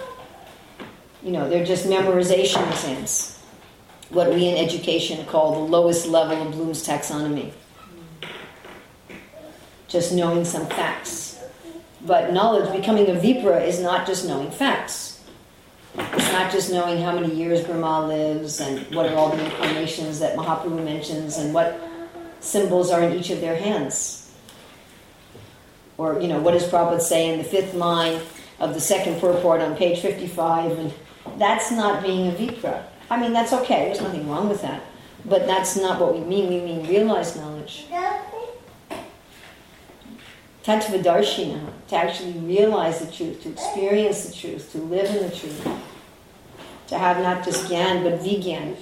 You 1.23 1.33
know, 1.33 1.49
they're 1.49 1.65
just 1.65 1.87
memorization 1.87 2.69
exams 2.71 3.36
what 4.11 4.33
we 4.33 4.49
in 4.49 4.57
education 4.57 5.25
call 5.27 5.53
the 5.53 5.71
lowest 5.71 6.07
level 6.07 6.41
of 6.47 6.53
Bloom's 6.53 6.87
taxonomy. 6.87 7.53
Just 9.89 10.13
knowing 10.13 10.45
some 10.45 10.67
facts. 10.67 11.43
But 12.05 12.33
knowledge, 12.33 12.73
becoming 12.73 13.09
a 13.09 13.15
Vipra, 13.15 13.67
is 13.67 13.81
not 13.81 14.07
just 14.07 14.27
knowing 14.27 14.51
facts. 14.51 15.25
It's 15.99 16.33
not 16.33 16.53
just 16.53 16.71
knowing 16.71 17.03
how 17.03 17.19
many 17.19 17.35
years 17.35 17.65
Brahma 17.65 18.07
lives 18.07 18.61
and 18.61 18.95
what 18.95 19.07
are 19.07 19.15
all 19.15 19.31
the 19.35 19.45
incarnations 19.45 20.19
that 20.21 20.37
Mahaprabhu 20.37 20.85
mentions 20.85 21.39
and 21.39 21.55
what 21.55 21.81
symbols 22.41 22.91
are 22.91 23.03
in 23.03 23.19
each 23.19 23.31
of 23.31 23.41
their 23.41 23.57
hands. 23.57 24.31
Or, 25.99 26.21
you 26.21 26.29
know, 26.29 26.39
what 26.41 26.53
does 26.53 26.65
Prabhupada 26.65 27.01
say 27.01 27.33
in 27.33 27.39
the 27.39 27.45
fifth 27.45 27.75
line 27.75 28.21
of 28.61 28.75
the 28.75 28.81
second 28.81 29.21
purport 29.21 29.63
on 29.63 29.75
page 29.77 30.01
55? 30.01 30.79
And 30.79 30.95
that's 31.39 31.71
not 31.71 32.03
being 32.03 32.29
a 32.29 32.33
Vipra. 32.33 32.85
I 33.09 33.21
mean, 33.21 33.33
that's 33.33 33.53
okay. 33.53 33.87
There's 33.87 34.01
nothing 34.01 34.29
wrong 34.29 34.49
with 34.49 34.63
that. 34.63 34.83
But 35.25 35.47
that's 35.47 35.77
not 35.77 36.01
what 36.01 36.15
we 36.15 36.21
mean. 36.21 36.49
We 36.49 36.61
mean 36.61 36.87
realized 36.89 37.37
knowledge. 37.37 37.87
Tattvadarshina, 40.65 41.61
to 41.89 41.97
actually 41.97 42.33
realize 42.33 42.99
the 42.99 43.11
truth, 43.13 43.43
to 43.45 43.51
experience 43.51 44.27
the 44.27 44.35
truth, 44.35 44.73
to 44.73 44.79
live 44.79 45.09
in 45.15 45.29
the 45.29 45.35
truth. 45.35 45.69
To 46.89 46.99
have 46.99 47.19
not 47.19 47.45
just 47.45 47.71
gyan, 47.71 48.03
but 48.03 48.21
vigyan. 48.21 48.77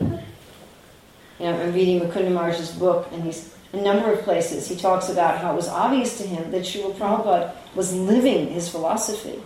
You 0.00 1.46
know, 1.46 1.60
I'm 1.60 1.72
reading 1.72 2.00
Mukunda 2.00 2.78
book, 2.78 3.08
and 3.12 3.22
he's 3.22 3.54
a 3.72 3.76
number 3.76 4.12
of 4.12 4.22
places. 4.22 4.68
He 4.68 4.76
talks 4.76 5.08
about 5.08 5.38
how 5.38 5.52
it 5.52 5.56
was 5.56 5.68
obvious 5.68 6.18
to 6.18 6.24
him 6.26 6.50
that 6.50 6.62
Srila 6.62 6.94
Prabhupada 6.94 7.54
was 7.74 7.94
living 7.94 8.48
his 8.48 8.68
philosophy. 8.68 9.40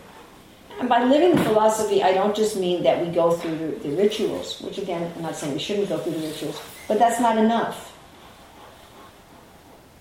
And 0.81 0.89
by 0.89 1.05
living 1.05 1.37
the 1.37 1.45
philosophy, 1.45 2.03
I 2.03 2.13
don't 2.13 2.35
just 2.35 2.57
mean 2.57 2.83
that 2.83 3.05
we 3.05 3.13
go 3.13 3.33
through 3.33 3.57
the, 3.57 3.89
the 3.89 3.97
rituals, 3.97 4.61
which 4.61 4.79
again, 4.79 5.13
I'm 5.17 5.23
not 5.23 5.37
saying 5.37 5.53
we 5.53 5.59
shouldn't 5.59 5.89
go 5.89 5.99
through 5.99 6.15
the 6.15 6.27
rituals, 6.27 6.61
but 6.89 6.99
that's 6.99 7.21
not 7.21 7.39
enough. 7.39 7.93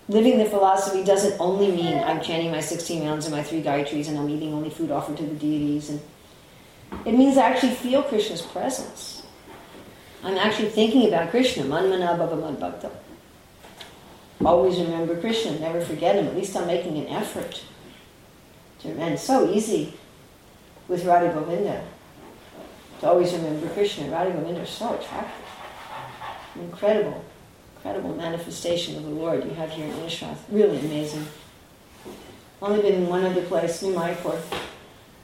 Living 0.08 0.38
the 0.38 0.44
philosophy 0.44 1.02
doesn't 1.02 1.40
only 1.40 1.70
mean 1.70 1.96
I'm 1.98 2.20
chanting 2.20 2.50
my 2.50 2.60
16 2.60 3.06
rounds 3.06 3.24
and 3.24 3.34
my 3.34 3.42
three 3.42 3.62
Gayatris 3.62 4.08
and 4.08 4.18
I'm 4.18 4.28
eating 4.28 4.52
only 4.52 4.68
food 4.68 4.90
offered 4.90 5.16
to 5.16 5.22
the 5.22 5.34
deities. 5.34 5.88
And 5.88 6.00
it 7.06 7.12
means 7.12 7.38
I 7.38 7.48
actually 7.48 7.74
feel 7.74 8.02
Krishna's 8.02 8.42
presence. 8.42 9.22
I'm 10.22 10.36
actually 10.36 10.68
thinking 10.70 11.08
about 11.08 11.30
Krishna. 11.30 11.62
Manmana 11.62 12.18
Bhagavan 12.18 12.60
Bhakta. 12.60 12.90
Always 14.44 14.78
remember 14.78 15.18
Krishna, 15.18 15.58
never 15.58 15.80
forget 15.80 16.16
him. 16.16 16.26
At 16.26 16.36
least 16.36 16.54
I'm 16.54 16.66
making 16.66 16.98
an 16.98 17.06
effort. 17.06 17.62
To, 18.80 18.88
and 18.88 19.14
it's 19.14 19.22
so 19.22 19.50
easy 19.50 19.94
with 20.88 21.04
Radha 21.04 21.32
Govinda. 21.32 21.84
To 23.00 23.08
always 23.08 23.32
remember 23.32 23.68
Krishna. 23.68 24.10
Radha 24.10 24.32
Govinda 24.32 24.62
is 24.62 24.68
so 24.68 24.94
attractive. 24.94 25.46
An 26.54 26.62
incredible, 26.62 27.24
incredible 27.76 28.14
manifestation 28.14 28.96
of 28.96 29.02
the 29.04 29.10
Lord 29.10 29.44
you 29.44 29.50
have 29.50 29.70
here 29.70 29.86
in 29.86 29.92
Inis 29.92 30.22
Rath. 30.22 30.44
Really 30.50 30.78
amazing. 30.78 31.26
Only 32.62 32.82
been 32.82 33.02
in 33.02 33.08
one 33.08 33.24
other 33.24 33.42
place, 33.42 33.82
New 33.82 33.94
Mayapur, 33.94 34.40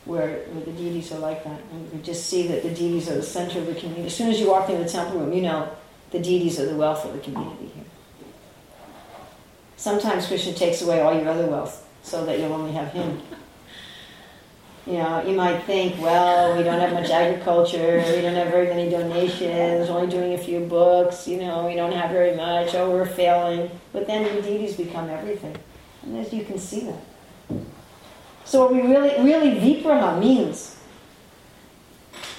where, 0.04 0.40
where 0.40 0.64
the 0.64 0.72
deities 0.72 1.12
are 1.12 1.18
like 1.18 1.44
that. 1.44 1.60
And 1.72 1.92
you 1.92 2.00
just 2.00 2.26
see 2.26 2.46
that 2.48 2.62
the 2.62 2.70
deities 2.70 3.08
are 3.08 3.14
the 3.14 3.22
center 3.22 3.60
of 3.60 3.66
the 3.66 3.74
community. 3.74 4.06
As 4.06 4.16
soon 4.16 4.30
as 4.30 4.40
you 4.40 4.50
walk 4.50 4.68
into 4.68 4.82
the 4.82 4.90
temple 4.90 5.20
room, 5.20 5.32
you 5.32 5.42
know 5.42 5.70
the 6.10 6.18
deities 6.18 6.58
are 6.58 6.66
the 6.66 6.76
wealth 6.76 7.04
of 7.04 7.12
the 7.12 7.20
community 7.20 7.68
here. 7.74 7.84
Sometimes 9.76 10.26
Krishna 10.26 10.52
takes 10.52 10.82
away 10.82 11.00
all 11.00 11.14
your 11.14 11.28
other 11.28 11.46
wealth 11.46 11.88
so 12.02 12.26
that 12.26 12.38
you'll 12.38 12.52
only 12.52 12.72
have 12.72 12.92
him. 12.92 13.22
You 14.86 14.94
know, 14.94 15.22
you 15.26 15.36
might 15.36 15.60
think, 15.64 16.00
well, 16.00 16.56
we 16.56 16.62
don't 16.62 16.80
have 16.80 16.94
much 16.94 17.10
agriculture, 17.10 18.02
we 18.14 18.22
don't 18.22 18.34
have 18.34 18.48
very 18.48 18.66
many 18.66 18.90
donations, 18.90 19.90
we're 19.90 19.96
only 19.96 20.10
doing 20.10 20.32
a 20.32 20.38
few 20.38 20.60
books, 20.60 21.28
you 21.28 21.36
know, 21.36 21.66
we 21.66 21.74
don't 21.74 21.92
have 21.92 22.10
very 22.10 22.34
much, 22.34 22.74
oh, 22.74 22.90
we're 22.90 23.04
failing. 23.04 23.70
But 23.92 24.06
then 24.06 24.24
the 24.34 24.40
deities 24.40 24.76
become 24.76 25.10
everything. 25.10 25.54
And 26.02 26.16
as 26.16 26.32
you 26.32 26.44
can 26.44 26.58
see 26.58 26.80
that. 26.80 27.60
So 28.46 28.62
what 28.62 28.72
we 28.72 28.80
really, 28.80 29.22
really 29.22 29.60
vipraha 29.60 30.18
means, 30.18 30.76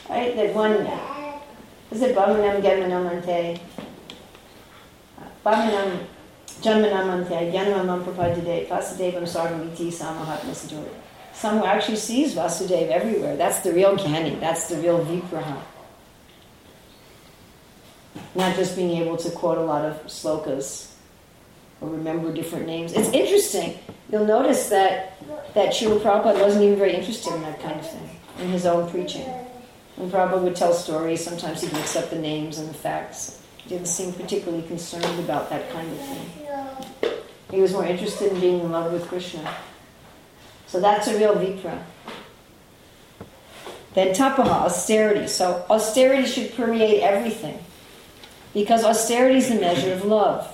right, 0.09 0.35
that 0.35 0.55
one, 0.55 0.87
is 1.91 2.01
it 2.01 2.15
Bhavanam 2.15 2.59
Ganmanamante? 2.61 3.59
Bhavanam 5.45 5.99
Janmanamante, 6.61 7.51
Gyanamam 7.53 8.03
Prapadade, 8.03 8.67
Vasudevam 8.67 9.23
Sarvamiti 9.23 9.89
Samahatma 9.89 10.51
Sadhuri 10.51 10.89
someone 11.41 11.63
who 11.63 11.67
actually 11.67 11.97
sees 11.97 12.35
Vasudeva 12.35 12.91
everywhere. 12.91 13.35
That's 13.35 13.61
the 13.61 13.73
real 13.73 13.97
Gyani. 13.97 14.39
That's 14.39 14.69
the 14.69 14.77
real 14.77 15.03
Vigraha. 15.03 15.59
Not 18.35 18.55
just 18.55 18.75
being 18.75 19.01
able 19.01 19.17
to 19.17 19.31
quote 19.31 19.57
a 19.57 19.61
lot 19.63 19.83
of 19.83 19.95
slokas 20.05 20.91
or 21.81 21.89
remember 21.89 22.31
different 22.31 22.67
names. 22.67 22.93
It's 22.93 23.09
interesting. 23.09 23.79
You'll 24.11 24.25
notice 24.25 24.69
that 24.69 25.17
that 25.55 25.73
Srila 25.73 25.99
Prabhupada 26.01 26.39
wasn't 26.39 26.63
even 26.63 26.77
very 26.77 26.93
interested 26.93 27.33
in 27.33 27.41
that 27.41 27.59
kind 27.59 27.79
of 27.79 27.89
thing 27.89 28.09
in 28.39 28.49
his 28.49 28.67
own 28.67 28.89
preaching. 28.91 29.25
When 29.95 30.11
Prabhupada 30.11 30.43
would 30.43 30.55
tell 30.55 30.73
stories, 30.73 31.23
sometimes 31.23 31.61
he'd 31.61 31.73
mix 31.73 31.95
up 31.95 32.11
the 32.11 32.19
names 32.19 32.59
and 32.59 32.69
the 32.69 32.73
facts. 32.73 33.41
He 33.57 33.69
didn't 33.69 33.87
seem 33.87 34.13
particularly 34.13 34.65
concerned 34.67 35.19
about 35.19 35.49
that 35.49 35.71
kind 35.71 35.91
of 35.91 35.97
thing. 35.97 37.11
He 37.49 37.61
was 37.61 37.73
more 37.73 37.85
interested 37.85 38.31
in 38.31 38.39
being 38.39 38.59
in 38.59 38.71
love 38.71 38.93
with 38.93 39.07
Krishna. 39.07 39.43
So 40.71 40.79
that's 40.79 41.05
a 41.09 41.17
real 41.17 41.35
vipra. 41.35 41.83
Then 43.93 44.15
tapaha, 44.15 44.65
austerity. 44.65 45.27
So 45.27 45.65
austerity 45.69 46.25
should 46.25 46.55
permeate 46.55 47.03
everything. 47.03 47.59
Because 48.53 48.85
austerity 48.85 49.39
is 49.39 49.49
the 49.49 49.55
measure 49.55 49.91
of 49.91 50.05
love. 50.05 50.49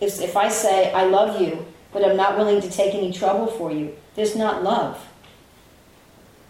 If, 0.00 0.20
if 0.20 0.36
I 0.36 0.48
say, 0.48 0.92
I 0.92 1.06
love 1.06 1.40
you, 1.40 1.66
but 1.92 2.04
I'm 2.04 2.16
not 2.16 2.38
willing 2.38 2.60
to 2.60 2.70
take 2.70 2.94
any 2.94 3.12
trouble 3.12 3.48
for 3.48 3.72
you, 3.72 3.96
there's 4.14 4.36
not 4.36 4.62
love. 4.62 5.04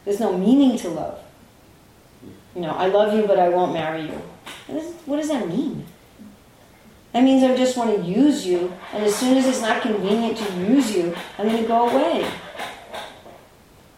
There's 0.04 0.20
no 0.20 0.36
meaning 0.36 0.76
to 0.80 0.90
love. 0.90 1.18
You 2.54 2.60
know, 2.60 2.72
I 2.72 2.88
love 2.88 3.14
you, 3.14 3.26
but 3.26 3.38
I 3.38 3.48
won't 3.48 3.72
marry 3.72 4.02
you. 4.02 4.20
What 5.06 5.16
does 5.16 5.28
that 5.28 5.48
mean? 5.48 5.86
That 7.12 7.24
means 7.24 7.42
I 7.42 7.56
just 7.56 7.76
want 7.76 7.96
to 7.96 8.02
use 8.02 8.46
you, 8.46 8.72
and 8.92 9.02
as 9.04 9.14
soon 9.14 9.36
as 9.36 9.46
it's 9.46 9.62
not 9.62 9.82
convenient 9.82 10.36
to 10.38 10.52
use 10.60 10.94
you, 10.94 11.16
I'm 11.38 11.48
going 11.48 11.62
to 11.62 11.68
go 11.68 11.88
away. 11.88 12.30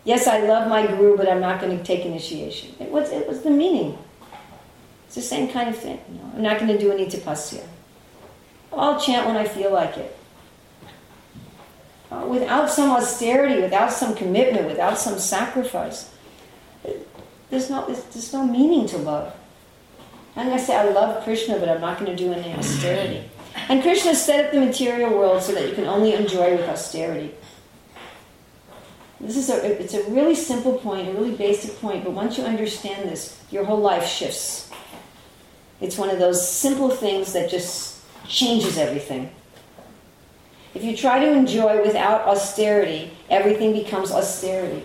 Yes, 0.05 0.27
I 0.27 0.41
love 0.41 0.69
my 0.69 0.87
guru, 0.87 1.17
but 1.17 1.29
I'm 1.29 1.41
not 1.41 1.61
going 1.61 1.77
to 1.77 1.85
take 1.85 2.07
initiation. 2.07 2.75
It 2.79 2.91
was, 2.91 3.11
it 3.11 3.27
was 3.29 3.43
the 3.43 3.51
meaning. 3.51 3.99
It's 5.07 5.17
the 5.17 5.23
same 5.23 5.51
kind 5.51 5.69
of 5.69 5.77
thing. 5.77 6.01
You 6.09 6.19
know, 6.19 6.33
I'm 6.37 6.43
not 6.43 6.59
going 6.59 6.71
to 6.71 6.79
do 6.79 6.93
any 6.93 7.07
tapasya. 7.07 7.67
I'll 8.73 9.01
chant 9.01 9.27
when 9.27 9.37
I 9.37 9.45
feel 9.45 9.73
like 9.73 9.97
it. 9.97 10.17
Uh, 12.11 12.27
without 12.29 12.71
some 12.71 12.91
austerity, 12.91 13.61
without 13.61 13.93
some 13.93 14.15
commitment, 14.15 14.67
without 14.67 14.99
some 14.99 15.19
sacrifice, 15.19 16.11
there's 17.51 17.69
no, 17.69 17.87
there's, 17.87 18.03
there's 18.05 18.33
no 18.33 18.45
meaning 18.47 18.87
to 18.87 18.99
love. 18.99 19.35
I'm 20.37 20.47
going 20.47 20.59
to 20.59 20.65
say, 20.65 20.77
I 20.77 20.89
love 20.91 21.23
Krishna, 21.25 21.59
but 21.59 21.69
I'm 21.69 21.81
not 21.81 21.99
going 21.99 22.15
to 22.15 22.17
do 22.17 22.33
any 22.33 22.55
austerity. 22.55 23.29
And 23.69 23.83
Krishna 23.83 24.15
set 24.15 24.45
up 24.45 24.53
the 24.53 24.61
material 24.61 25.11
world 25.11 25.43
so 25.43 25.53
that 25.53 25.69
you 25.69 25.75
can 25.75 25.87
only 25.87 26.15
enjoy 26.15 26.57
with 26.57 26.69
austerity. 26.69 27.35
This 29.21 29.37
is 29.37 29.51
a, 29.51 29.83
it's 29.83 29.93
a 29.95 30.03
really 30.11 30.35
simple 30.35 30.79
point, 30.79 31.09
a 31.09 31.13
really 31.13 31.35
basic 31.35 31.79
point, 31.81 32.05
but 32.05 32.13
once 32.13 32.39
you 32.39 32.45
understand 32.45 33.09
this, 33.09 33.39
your 33.51 33.65
whole 33.65 33.81
life 33.81 34.07
shifts. 34.07 34.71
It's 35.81 35.99
one 35.99 36.11
of 36.11 36.19
those 36.19 36.47
simple 36.49 36.89
things 36.91 37.33
that 37.35 37.51
just 37.51 38.03
changes 38.27 38.79
everything. 38.79 39.31
If 40.75 40.85
you 40.85 40.97
try 40.97 41.19
to 41.19 41.33
enjoy 41.33 41.83
without 41.83 42.23
austerity, 42.23 43.13
everything 43.29 43.73
becomes 43.73 44.11
austerity. 44.11 44.83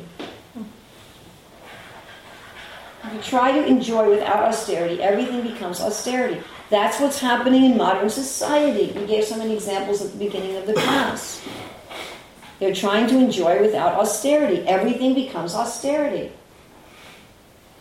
If 2.95 2.95
you 3.14 3.22
try 3.22 3.52
to 3.52 3.66
enjoy 3.66 4.10
without 4.10 4.44
austerity, 4.44 5.02
everything 5.02 5.42
becomes 5.42 5.82
austerity. 5.82 6.42
That's 6.70 7.00
what's 7.00 7.20
happening 7.20 7.64
in 7.66 7.78
modern 7.78 8.10
society. 8.10 8.92
We 8.98 9.06
gave 9.06 9.24
so 9.26 9.38
many 9.38 9.54
examples 9.54 10.02
at 10.02 10.12
the 10.12 10.18
beginning 10.18 10.56
of 10.58 10.66
the 10.66 10.74
class. 10.74 11.46
They're 12.60 12.74
trying 12.74 13.08
to 13.08 13.18
enjoy 13.18 13.62
without 13.62 13.94
austerity. 13.94 14.68
Everything 14.68 15.14
becomes 15.14 15.54
austerity. 15.54 16.32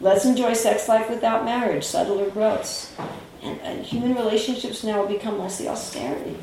Let's 0.01 0.25
enjoy 0.25 0.55
sex 0.55 0.89
life 0.89 1.09
without 1.09 1.45
marriage, 1.45 1.85
subtle 1.85 2.21
or 2.21 2.31
gross. 2.31 2.93
And, 3.43 3.61
and 3.61 3.85
human 3.85 4.15
relationships 4.15 4.83
now 4.83 5.01
have 5.01 5.09
become 5.09 5.39
mostly 5.39 5.69
austerity. 5.69 6.37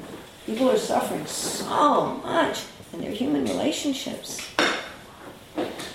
People 0.45 0.71
are 0.71 0.77
suffering 0.77 1.25
so 1.25 2.15
much 2.23 2.63
in 2.93 3.01
their 3.01 3.11
human 3.11 3.45
relationships. 3.45 4.39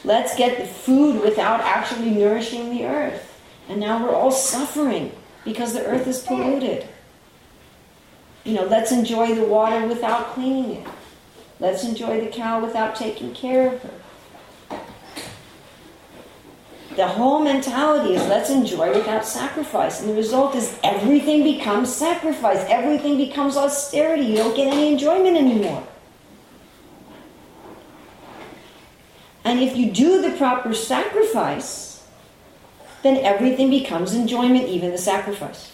Let's 0.04 0.36
get 0.36 0.58
the 0.58 0.66
food 0.66 1.22
without 1.22 1.60
actually 1.60 2.10
nourishing 2.10 2.70
the 2.70 2.84
earth. 2.84 3.42
And 3.68 3.80
now 3.80 4.02
we're 4.02 4.14
all 4.14 4.30
suffering 4.30 5.12
because 5.44 5.72
the 5.72 5.84
earth 5.84 6.06
is 6.06 6.20
polluted. 6.20 6.88
You 8.44 8.54
know, 8.54 8.64
let's 8.64 8.92
enjoy 8.92 9.34
the 9.34 9.44
water 9.44 9.86
without 9.86 10.28
cleaning 10.34 10.76
it. 10.76 10.86
Let's 11.58 11.84
enjoy 11.84 12.20
the 12.20 12.30
cow 12.30 12.64
without 12.64 12.94
taking 12.94 13.34
care 13.34 13.72
of 13.72 13.82
her. 13.82 13.90
The 16.96 17.06
whole 17.06 17.40
mentality 17.40 18.14
is 18.14 18.26
let's 18.26 18.48
enjoy 18.48 18.94
without 18.94 19.26
sacrifice. 19.26 20.00
And 20.00 20.08
the 20.08 20.14
result 20.14 20.54
is 20.54 20.78
everything 20.82 21.42
becomes 21.42 21.94
sacrifice. 21.94 22.64
Everything 22.68 23.18
becomes 23.18 23.56
austerity. 23.56 24.24
You 24.24 24.36
don't 24.36 24.56
get 24.56 24.72
any 24.72 24.92
enjoyment 24.92 25.36
anymore. 25.36 25.86
And 29.46 29.60
if 29.60 29.76
you 29.76 29.92
do 29.92 30.20
the 30.20 30.36
proper 30.36 30.74
sacrifice, 30.74 32.04
then 33.04 33.18
everything 33.18 33.70
becomes 33.70 34.12
enjoyment, 34.12 34.68
even 34.68 34.90
the 34.90 34.98
sacrifice. 34.98 35.70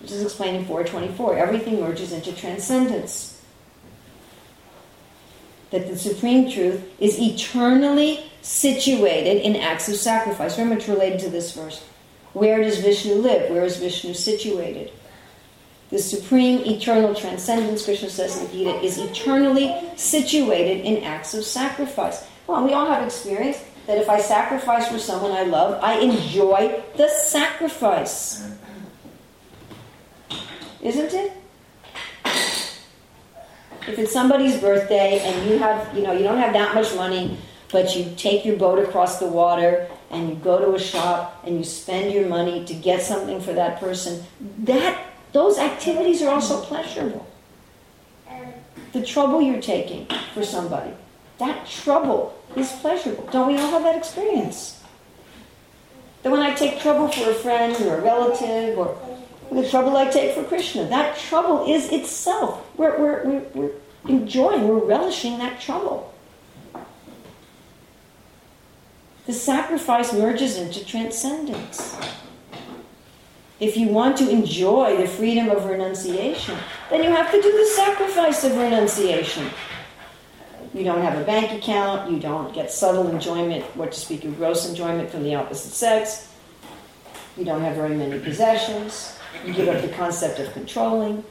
Which 0.00 0.10
is 0.10 0.22
explained 0.22 0.56
in 0.56 0.64
424. 0.64 1.36
Everything 1.36 1.80
merges 1.80 2.12
into 2.12 2.32
transcendence 2.32 3.42
that 5.70 5.86
the 5.86 5.98
supreme 5.98 6.50
truth 6.50 6.82
is 6.98 7.18
eternally 7.20 8.24
situated 8.40 9.42
in 9.42 9.56
acts 9.56 9.90
of 9.90 9.96
sacrifice. 9.96 10.56
Very 10.56 10.70
much 10.70 10.88
related 10.88 11.20
to 11.20 11.28
this 11.28 11.54
verse. 11.54 11.84
Where 12.32 12.62
does 12.62 12.78
Vishnu 12.78 13.16
live? 13.16 13.50
Where 13.50 13.64
is 13.64 13.76
Vishnu 13.76 14.14
situated? 14.14 14.90
The 15.90 15.98
supreme 15.98 16.60
eternal 16.60 17.14
transcendence, 17.14 17.84
Krishna 17.84 18.08
says 18.08 18.38
in 18.38 18.46
the 18.46 18.52
Gita, 18.52 18.80
is 18.80 18.96
eternally 18.96 19.76
situated 19.96 20.86
in 20.86 21.04
acts 21.04 21.34
of 21.34 21.44
sacrifice. 21.44 22.26
Well, 22.52 22.64
we 22.64 22.74
all 22.74 22.84
have 22.84 23.02
experience 23.02 23.64
that 23.86 23.96
if 23.96 24.10
I 24.10 24.20
sacrifice 24.20 24.86
for 24.86 24.98
someone 24.98 25.32
I 25.32 25.44
love, 25.44 25.82
I 25.82 26.00
enjoy 26.00 26.82
the 26.98 27.08
sacrifice. 27.08 28.46
Isn't 30.82 31.14
it? 31.14 31.32
if 33.88 33.98
it's 33.98 34.12
somebody's 34.12 34.60
birthday 34.60 35.20
and 35.20 35.50
you 35.50 35.58
have, 35.60 35.96
you 35.96 36.02
know, 36.02 36.12
you 36.12 36.24
don't 36.24 36.36
have 36.36 36.52
that 36.52 36.74
much 36.74 36.94
money, 36.94 37.38
but 37.70 37.96
you 37.96 38.12
take 38.18 38.44
your 38.44 38.56
boat 38.58 38.78
across 38.78 39.18
the 39.18 39.26
water 39.26 39.88
and 40.10 40.28
you 40.28 40.34
go 40.34 40.58
to 40.58 40.74
a 40.74 40.78
shop 40.78 41.42
and 41.46 41.56
you 41.56 41.64
spend 41.64 42.12
your 42.12 42.28
money 42.28 42.66
to 42.66 42.74
get 42.74 43.00
something 43.00 43.40
for 43.40 43.54
that 43.54 43.80
person, 43.80 44.22
that 44.58 45.02
those 45.32 45.56
activities 45.58 46.20
are 46.20 46.28
also 46.28 46.60
pleasurable. 46.60 47.26
The 48.92 49.02
trouble 49.02 49.40
you're 49.40 49.62
taking 49.62 50.06
for 50.34 50.44
somebody, 50.44 50.92
that 51.38 51.66
trouble 51.66 52.38
is 52.56 52.72
pleasurable. 52.72 53.28
Don't 53.32 53.48
we 53.48 53.58
all 53.58 53.70
have 53.70 53.82
that 53.82 53.96
experience? 53.96 54.82
That 56.22 56.30
when 56.30 56.40
I 56.40 56.54
take 56.54 56.80
trouble 56.80 57.08
for 57.08 57.30
a 57.30 57.34
friend 57.34 57.74
or 57.86 57.98
a 57.98 58.00
relative 58.00 58.78
or 58.78 58.96
the 59.54 59.68
trouble 59.68 59.96
I 59.96 60.08
take 60.08 60.34
for 60.34 60.44
Krishna. 60.44 60.86
That 60.86 61.16
trouble 61.18 61.70
is 61.70 61.90
itself. 61.92 62.66
We're, 62.76 62.98
we're, 62.98 63.24
we're, 63.24 63.42
we're 63.54 63.70
enjoying, 64.08 64.66
we're 64.66 64.84
relishing 64.84 65.38
that 65.38 65.60
trouble. 65.60 66.12
The 69.26 69.32
sacrifice 69.32 70.12
merges 70.12 70.56
into 70.56 70.84
transcendence. 70.84 71.96
If 73.60 73.76
you 73.76 73.88
want 73.88 74.16
to 74.16 74.28
enjoy 74.28 74.96
the 74.96 75.06
freedom 75.06 75.48
of 75.48 75.66
renunciation, 75.66 76.56
then 76.90 77.04
you 77.04 77.10
have 77.10 77.30
to 77.30 77.40
do 77.40 77.52
the 77.52 77.66
sacrifice 77.66 78.42
of 78.42 78.56
renunciation. 78.56 79.48
You 80.74 80.84
don't 80.84 81.02
have 81.02 81.20
a 81.20 81.24
bank 81.24 81.52
account, 81.52 82.10
you 82.10 82.18
don't 82.18 82.54
get 82.54 82.70
subtle 82.70 83.08
enjoyment, 83.08 83.64
what 83.76 83.92
to 83.92 84.00
speak 84.00 84.24
of 84.24 84.36
gross 84.36 84.68
enjoyment 84.68 85.10
from 85.10 85.22
the 85.22 85.34
opposite 85.34 85.72
sex, 85.72 86.32
you 87.36 87.44
don't 87.44 87.62
have 87.62 87.76
very 87.76 87.94
many 87.94 88.18
possessions. 88.20 89.16
You 89.46 89.54
give 89.54 89.68
up 89.68 89.80
the 89.80 89.88
concept 89.88 90.38
of 90.38 90.52
controlling. 90.52 91.24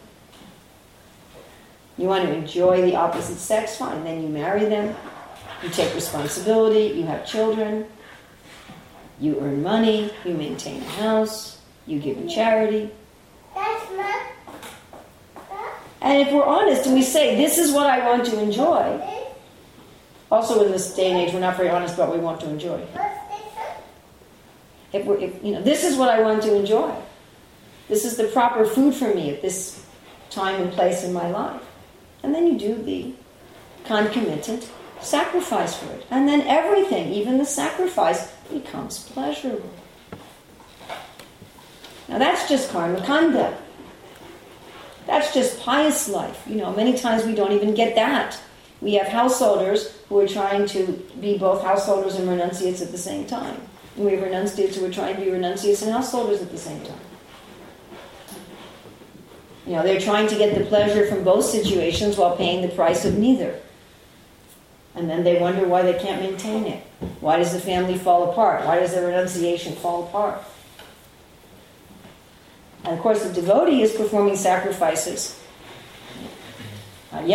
You 1.98 2.08
want 2.08 2.26
to 2.26 2.34
enjoy 2.34 2.82
the 2.82 2.96
opposite 2.96 3.38
sex, 3.38 3.78
fine. 3.78 4.04
Then 4.04 4.24
you 4.24 4.30
marry 4.30 4.66
them. 4.66 4.96
You 5.62 5.70
take 5.70 5.94
responsibility. 5.94 6.98
You 6.98 7.06
have 7.06 7.28
children. 7.28 7.86
You 9.20 9.40
earn 9.42 9.62
money. 9.62 10.12
You 10.26 10.34
maintain 10.34 10.82
a 10.82 10.86
house. 10.86 11.62
You 11.86 12.00
give 12.00 12.18
in 12.18 12.28
charity. 12.28 12.90
And 16.02 16.28
if 16.28 16.34
we're 16.34 16.44
honest 16.44 16.88
and 16.88 16.96
we 16.96 17.04
say, 17.04 17.36
this 17.36 17.60
is 17.60 17.72
what 17.72 17.86
I 17.86 18.08
want 18.10 18.26
to 18.26 18.40
enjoy, 18.42 19.00
also 20.32 20.64
in 20.66 20.72
this 20.72 20.96
day 20.96 21.12
and 21.12 21.20
age, 21.20 21.34
we're 21.34 21.42
not 21.42 21.58
very 21.58 21.70
honest 21.70 21.96
about 21.96 22.10
what 22.10 22.18
we 22.18 22.24
want 22.24 22.40
to 22.42 22.50
enjoy. 22.50 22.82
If 24.94 25.06
we're, 25.06 25.18
if, 25.18 25.44
you 25.44 25.52
know, 25.52 25.62
this 25.62 25.84
is 25.84 25.98
what 25.98 26.10
I 26.10 26.22
want 26.22 26.42
to 26.44 26.56
enjoy. 26.56 26.94
This 27.88 28.06
is 28.06 28.16
the 28.16 28.26
proper 28.26 28.66
food 28.66 28.96
for 28.96 29.14
me 29.14 29.30
at 29.30 29.42
this 29.42 29.86
time 30.30 30.62
and 30.62 30.72
place 30.72 31.04
in 31.04 31.14
my 31.14 31.30
life. 31.30 31.62
And 32.24 32.34
then 32.34 32.48
you 32.48 32.58
do 32.58 32.82
the 32.82 33.14
concomitant 33.84 34.70
sacrifice 35.02 35.76
for 35.76 35.92
it. 35.94 36.06
And 36.10 36.28
then 36.28 36.42
everything, 36.42 37.12
even 37.12 37.38
the 37.38 37.46
sacrifice, 37.46 38.32
becomes 38.52 39.00
pleasurable. 39.10 39.70
Now 42.08 42.18
that's 42.18 42.48
just 42.48 42.70
karma 42.72 43.02
kanda. 43.06 43.58
That's 45.08 45.34
just 45.34 45.60
pious 45.60 46.08
life. 46.08 46.44
You 46.48 46.56
know, 46.56 46.74
many 46.74 46.98
times 46.98 47.26
we 47.26 47.34
don't 47.34 47.52
even 47.52 47.74
get 47.74 47.96
that. 47.96 48.40
We 48.82 48.96
have 48.96 49.08
householders 49.08 49.96
who 50.10 50.20
are 50.20 50.28
trying 50.28 50.66
to 50.68 50.88
be 51.22 51.38
both 51.38 51.64
householders 51.64 52.16
and 52.16 52.28
renunciates 52.28 52.82
at 52.82 52.92
the 52.92 52.98
same 52.98 53.26
time. 53.26 53.62
And 53.96 54.06
we 54.06 54.14
have 54.14 54.24
renunciates 54.24 54.78
who 54.78 54.86
are 54.86 54.92
trying 54.92 55.16
to 55.16 55.22
be 55.22 55.30
renunciates 55.30 55.84
and 55.84 55.92
householders 55.92 56.42
at 56.42 56.52
the 56.52 56.58
same 56.58 56.84
time. 56.84 57.00
You 59.68 59.74
know, 59.74 59.84
they're 59.84 60.02
trying 60.02 60.28
to 60.28 60.36
get 60.36 60.58
the 60.58 60.66
pleasure 60.66 61.06
from 61.06 61.24
both 61.24 61.46
situations 61.46 62.18
while 62.18 62.36
paying 62.36 62.64
the 62.64 62.74
price 62.74 63.06
of 63.06 63.18
neither. 63.18 63.60
And 64.96 65.10
then 65.10 65.24
they 65.24 65.40
wonder 65.40 65.68
why 65.68 65.84
they 65.84 65.98
can't 65.98 66.22
maintain 66.22 66.66
it. 66.66 66.84
Why 67.20 67.38
does 67.38 67.54
the 67.54 67.60
family 67.60 67.98
fall 67.98 68.32
apart? 68.32 68.66
Why 68.66 68.80
does 68.80 68.94
the 68.94 69.06
renunciation 69.06 69.76
fall 69.76 70.06
apart? 70.06 70.44
And 72.84 72.96
of 72.96 73.00
course, 73.00 73.24
the 73.24 73.32
devotee 73.32 73.84
is 73.84 73.96
performing 73.96 74.36
sacrifices. 74.36 75.41
Uh, 77.14 77.22
the 77.24 77.34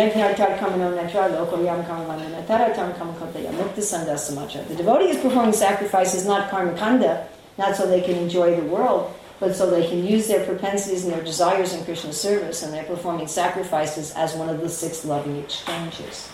devotee 4.75 5.09
is 5.09 5.17
performing 5.21 5.53
sacrifices 5.53 6.25
not 6.25 6.49
karmakanda, 6.49 7.27
not 7.59 7.75
so 7.75 7.85
they 7.85 8.01
can 8.01 8.15
enjoy 8.15 8.55
the 8.55 8.63
world, 8.63 9.13
but 9.39 9.55
so 9.55 9.69
they 9.69 9.87
can 9.87 10.03
use 10.03 10.27
their 10.27 10.43
propensities 10.45 11.03
and 11.03 11.13
their 11.13 11.23
desires 11.23 11.73
in 11.73 11.85
Krishna's 11.85 12.19
service, 12.19 12.63
and 12.63 12.73
they're 12.73 12.85
performing 12.85 13.27
sacrifices 13.27 14.11
as 14.13 14.33
one 14.33 14.49
of 14.49 14.61
the 14.61 14.69
six 14.69 15.05
loving 15.05 15.37
exchanges. 15.37 16.27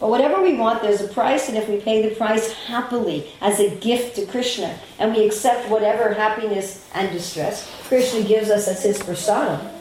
But 0.00 0.08
whatever 0.08 0.40
we 0.40 0.54
want, 0.54 0.80
there's 0.80 1.02
a 1.02 1.08
price, 1.08 1.50
and 1.50 1.58
if 1.58 1.68
we 1.68 1.80
pay 1.80 2.08
the 2.08 2.14
price 2.14 2.50
happily 2.52 3.30
as 3.42 3.60
a 3.60 3.74
gift 3.76 4.16
to 4.16 4.24
Krishna, 4.24 4.78
and 4.98 5.14
we 5.14 5.26
accept 5.26 5.68
whatever 5.68 6.14
happiness 6.14 6.88
and 6.94 7.10
distress 7.10 7.70
Krishna 7.88 8.22
gives 8.22 8.48
us 8.48 8.68
as 8.68 8.82
his 8.82 8.98
prasadam, 9.00 9.77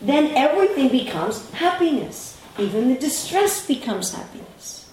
then 0.00 0.32
everything 0.36 0.88
becomes 0.88 1.50
happiness. 1.50 2.38
Even 2.58 2.92
the 2.92 2.98
distress 2.98 3.66
becomes 3.66 4.14
happiness. 4.14 4.90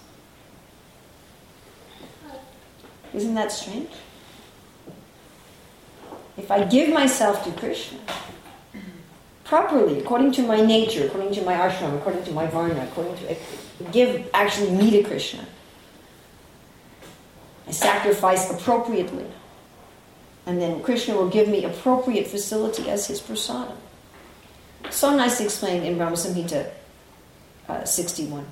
Isn't 3.14 3.34
that 3.34 3.50
strange? 3.50 3.90
If 6.36 6.50
I 6.50 6.64
give 6.64 6.90
myself 6.90 7.44
to 7.44 7.50
Krishna, 7.52 7.98
properly, 9.44 9.98
according 9.98 10.32
to 10.32 10.42
my 10.42 10.60
nature, 10.60 11.06
according 11.06 11.34
to 11.34 11.42
my 11.42 11.54
ashram, 11.54 11.96
according 11.96 12.24
to 12.24 12.32
my 12.32 12.46
varna, 12.46 12.84
according 12.84 13.16
to 13.16 13.36
give 13.92 14.28
actually 14.34 14.70
me 14.70 14.90
to 14.90 15.02
Krishna. 15.02 15.44
I 17.66 17.70
sacrifice 17.72 18.50
appropriately. 18.50 19.26
And 20.46 20.60
then 20.60 20.82
Krishna 20.82 21.14
will 21.14 21.28
give 21.28 21.48
me 21.48 21.64
appropriate 21.64 22.26
facility 22.26 22.88
as 22.88 23.06
his 23.06 23.20
prasadam. 23.20 23.76
So 24.90 25.14
nicely 25.14 25.44
explained 25.46 25.84
in 25.84 25.96
Brahma 25.96 26.16
Samhita 26.16 26.70
uh, 27.68 27.84
61. 27.84 28.46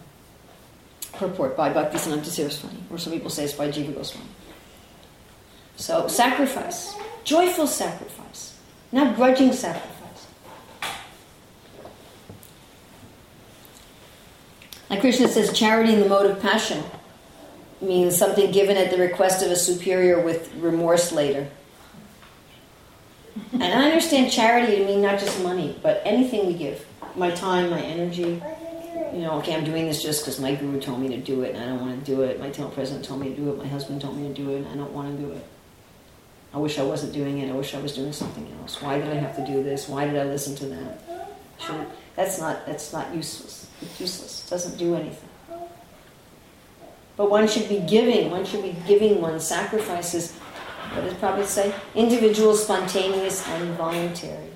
Purport 1.13 1.57
by 1.57 1.73
Bhaktisiddhanta 1.73 2.27
Saraswati, 2.27 2.77
or 2.91 2.99
some 2.99 3.13
people 3.13 3.31
say 3.31 3.45
it's 3.45 3.55
by 3.55 3.69
Jiva 3.69 3.95
Goswami. 3.95 4.29
So, 5.77 6.09
sacrifice, 6.09 6.95
joyful 7.25 7.67
sacrifice, 7.67 8.59
not 8.93 9.17
grudging 9.17 9.53
sacrifice. 9.53 10.27
Like 14.91 15.01
Krishna 15.01 15.29
says, 15.29 15.53
charity 15.59 15.95
in 15.95 16.01
the 16.01 16.09
mode 16.09 16.31
of 16.31 16.41
passion 16.41 16.83
means 17.81 18.17
something 18.17 18.51
given 18.53 18.77
at 18.77 18.91
the 18.91 18.99
request 18.99 19.43
of 19.43 19.51
a 19.51 19.57
superior 19.57 20.21
with 20.21 20.55
remorse 20.57 21.13
later. 21.13 21.49
And 23.63 23.75
I 23.75 23.85
understand 23.87 24.31
charity 24.31 24.77
to 24.77 24.85
mean 24.85 25.01
not 25.01 25.19
just 25.19 25.43
money, 25.43 25.79
but 25.83 26.03
anything 26.05 26.47
we 26.47 26.55
give. 26.55 26.85
My 27.15 27.31
time, 27.31 27.71
my 27.71 27.81
energy. 27.81 28.43
You 29.13 29.23
know, 29.23 29.39
okay, 29.39 29.55
I'm 29.55 29.65
doing 29.65 29.87
this 29.87 30.03
just 30.03 30.23
because 30.23 30.39
my 30.41 30.55
guru 30.55 30.81
told 30.81 31.01
me 31.01 31.09
to 31.09 31.17
do 31.17 31.43
it 31.43 31.55
and 31.55 31.65
I 31.65 31.67
don't 31.69 31.81
want 31.81 32.05
to 32.05 32.05
do 32.05 32.23
it. 32.23 32.39
My 32.39 32.51
temple 32.51 32.75
president 32.75 33.05
told 33.05 33.21
me 33.21 33.31
to 33.31 33.37
do 33.37 33.51
it. 33.51 33.59
My 33.59 33.67
husband 33.67 34.01
told 34.01 34.17
me 34.17 34.29
to 34.29 34.35
do 34.35 34.51
it 34.51 34.57
and 34.59 34.69
I 34.69 34.75
don't 34.75 34.93
want 34.93 35.17
to 35.17 35.23
do 35.23 35.33
it. 35.33 35.47
I 36.53 36.59
wish 36.59 36.79
I 36.79 36.83
wasn't 36.83 37.13
doing 37.13 37.39
it. 37.39 37.51
I 37.51 37.55
wish 37.55 37.75
I 37.75 37.81
was 37.81 37.95
doing 37.95 38.13
something 38.13 38.47
else. 38.61 38.81
Why 38.83 38.99
did 38.99 39.09
I 39.09 39.15
have 39.15 39.37
to 39.37 39.47
do 39.47 39.63
this? 39.63 39.89
Why 39.89 40.07
did 40.07 40.17
I 40.17 40.25
listen 40.25 40.55
to 40.57 40.67
that? 40.67 41.31
Should, 41.59 41.87
that's 42.15 42.39
not 42.39 42.67
that's 42.67 42.93
not 42.93 43.15
useless. 43.15 43.69
It's 43.81 44.01
useless. 44.01 44.47
It 44.47 44.51
doesn't 44.51 44.79
do 44.79 44.95
anything. 44.95 45.29
But 47.17 47.31
one 47.31 47.49
should 47.49 47.69
be 47.69 47.81
giving. 47.81 48.31
One 48.31 48.45
should 48.45 48.63
be 48.63 48.77
giving 48.87 49.21
one's 49.21 49.47
sacrifices. 49.47 50.39
What 50.93 51.05
does 51.05 51.15
Prabhupada 51.15 51.45
say? 51.45 51.75
Individual, 51.95 52.55
spontaneous, 52.55 53.47
and 53.49 53.77
voluntary. 53.77 54.51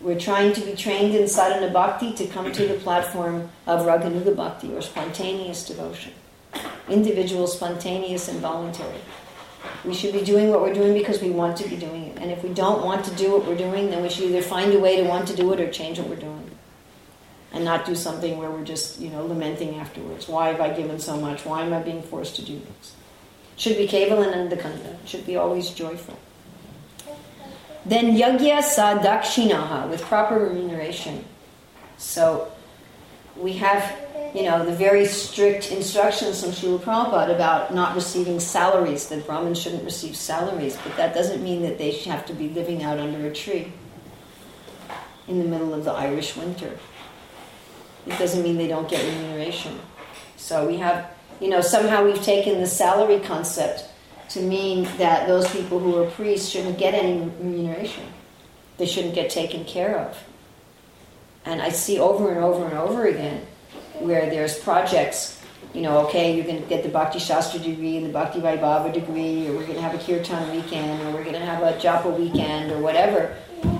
We're 0.00 0.20
trying 0.20 0.52
to 0.52 0.60
be 0.60 0.74
trained 0.74 1.14
in 1.14 1.28
sadhana 1.28 1.72
bhakti 1.72 2.12
to 2.14 2.26
come 2.26 2.52
to 2.52 2.66
the 2.66 2.74
platform 2.74 3.48
of 3.66 3.86
raganuga 3.86 4.36
bhakti 4.36 4.74
or 4.74 4.82
spontaneous 4.82 5.66
devotion. 5.66 6.12
Individual, 6.88 7.46
spontaneous, 7.46 8.28
and 8.28 8.40
voluntary. 8.40 9.00
We 9.84 9.94
should 9.94 10.12
be 10.12 10.22
doing 10.22 10.50
what 10.50 10.60
we're 10.60 10.74
doing 10.74 10.92
because 10.92 11.22
we 11.22 11.30
want 11.30 11.56
to 11.58 11.68
be 11.68 11.76
doing 11.76 12.04
it. 12.04 12.18
And 12.18 12.30
if 12.30 12.42
we 12.42 12.52
don't 12.52 12.84
want 12.84 13.04
to 13.06 13.14
do 13.14 13.32
what 13.32 13.46
we're 13.46 13.56
doing, 13.56 13.90
then 13.90 14.02
we 14.02 14.10
should 14.10 14.24
either 14.24 14.42
find 14.42 14.74
a 14.74 14.78
way 14.78 14.96
to 14.96 15.04
want 15.04 15.26
to 15.28 15.36
do 15.36 15.50
it 15.52 15.60
or 15.60 15.70
change 15.70 15.98
what 15.98 16.08
we're 16.08 16.16
doing. 16.16 16.50
And 17.52 17.64
not 17.64 17.86
do 17.86 17.94
something 17.94 18.36
where 18.36 18.50
we're 18.50 18.64
just, 18.64 19.00
you 19.00 19.08
know, 19.10 19.24
lamenting 19.24 19.76
afterwards. 19.76 20.28
Why 20.28 20.48
have 20.48 20.60
I 20.60 20.74
given 20.74 20.98
so 20.98 21.16
much? 21.16 21.46
Why 21.46 21.62
am 21.62 21.72
I 21.72 21.80
being 21.80 22.02
forced 22.02 22.36
to 22.36 22.44
do 22.44 22.60
this? 22.60 22.94
Should 23.56 23.76
be 23.76 23.86
kevalan 23.86 24.32
and 24.32 24.50
andakanda. 24.50 24.96
Should 25.06 25.26
be 25.26 25.36
always 25.36 25.70
joyful. 25.70 26.18
Then 27.86 28.16
yagya 28.16 28.58
sadakshinaha 28.58 29.90
with 29.90 30.02
proper 30.02 30.38
remuneration. 30.38 31.24
So 31.96 32.50
we 33.36 33.54
have 33.54 34.04
you 34.34 34.42
know, 34.42 34.64
the 34.64 34.74
very 34.74 35.06
strict 35.06 35.70
instructions 35.70 36.42
from 36.42 36.50
Srila 36.50 36.80
Prabhupada 36.80 37.32
about 37.32 37.72
not 37.72 37.94
receiving 37.94 38.40
salaries, 38.40 39.08
that 39.08 39.24
Brahmins 39.26 39.62
shouldn't 39.62 39.84
receive 39.84 40.16
salaries, 40.16 40.76
but 40.82 40.96
that 40.96 41.14
doesn't 41.14 41.42
mean 41.42 41.62
that 41.62 41.78
they 41.78 41.92
have 41.92 42.26
to 42.26 42.34
be 42.34 42.48
living 42.48 42.82
out 42.82 42.98
under 42.98 43.24
a 43.28 43.32
tree 43.32 43.72
in 45.28 45.38
the 45.38 45.44
middle 45.44 45.72
of 45.72 45.84
the 45.84 45.92
Irish 45.92 46.36
winter. 46.36 46.76
It 48.06 48.18
doesn't 48.18 48.42
mean 48.42 48.58
they 48.58 48.66
don't 48.66 48.88
get 48.88 49.04
remuneration. 49.04 49.78
So 50.36 50.66
we 50.66 50.78
have, 50.78 51.13
you 51.40 51.48
know, 51.48 51.60
somehow 51.60 52.04
we've 52.04 52.22
taken 52.22 52.60
the 52.60 52.66
salary 52.66 53.20
concept 53.20 53.88
to 54.30 54.40
mean 54.40 54.84
that 54.98 55.26
those 55.26 55.50
people 55.52 55.78
who 55.78 56.02
are 56.02 56.10
priests 56.10 56.48
shouldn't 56.48 56.78
get 56.78 56.94
any 56.94 57.18
remuneration. 57.18 58.04
They 58.78 58.86
shouldn't 58.86 59.14
get 59.14 59.30
taken 59.30 59.64
care 59.64 59.98
of. 59.98 60.24
And 61.44 61.60
I 61.60 61.68
see 61.68 61.98
over 61.98 62.30
and 62.30 62.42
over 62.42 62.64
and 62.64 62.74
over 62.74 63.06
again 63.06 63.46
where 63.98 64.28
there's 64.28 64.58
projects, 64.58 65.40
you 65.72 65.82
know, 65.82 66.06
okay, 66.06 66.34
you're 66.34 66.46
going 66.46 66.62
to 66.62 66.68
get 66.68 66.82
the 66.82 66.88
Bhakti 66.88 67.18
Shastri 67.18 67.62
degree 67.62 67.96
and 67.96 68.06
the 68.06 68.12
Bhakti 68.12 68.40
Vaibhava 68.40 68.92
degree, 68.92 69.46
or 69.46 69.52
we're 69.52 69.66
going 69.66 69.74
to 69.74 69.82
have 69.82 69.94
a 69.94 69.98
Kirtan 69.98 70.50
weekend, 70.50 71.00
or 71.02 71.12
we're 71.12 71.24
going 71.24 71.34
to 71.34 71.44
have 71.44 71.62
a 71.62 71.72
Japa 71.78 72.18
weekend, 72.18 72.72
or 72.72 72.78
whatever. 72.78 73.36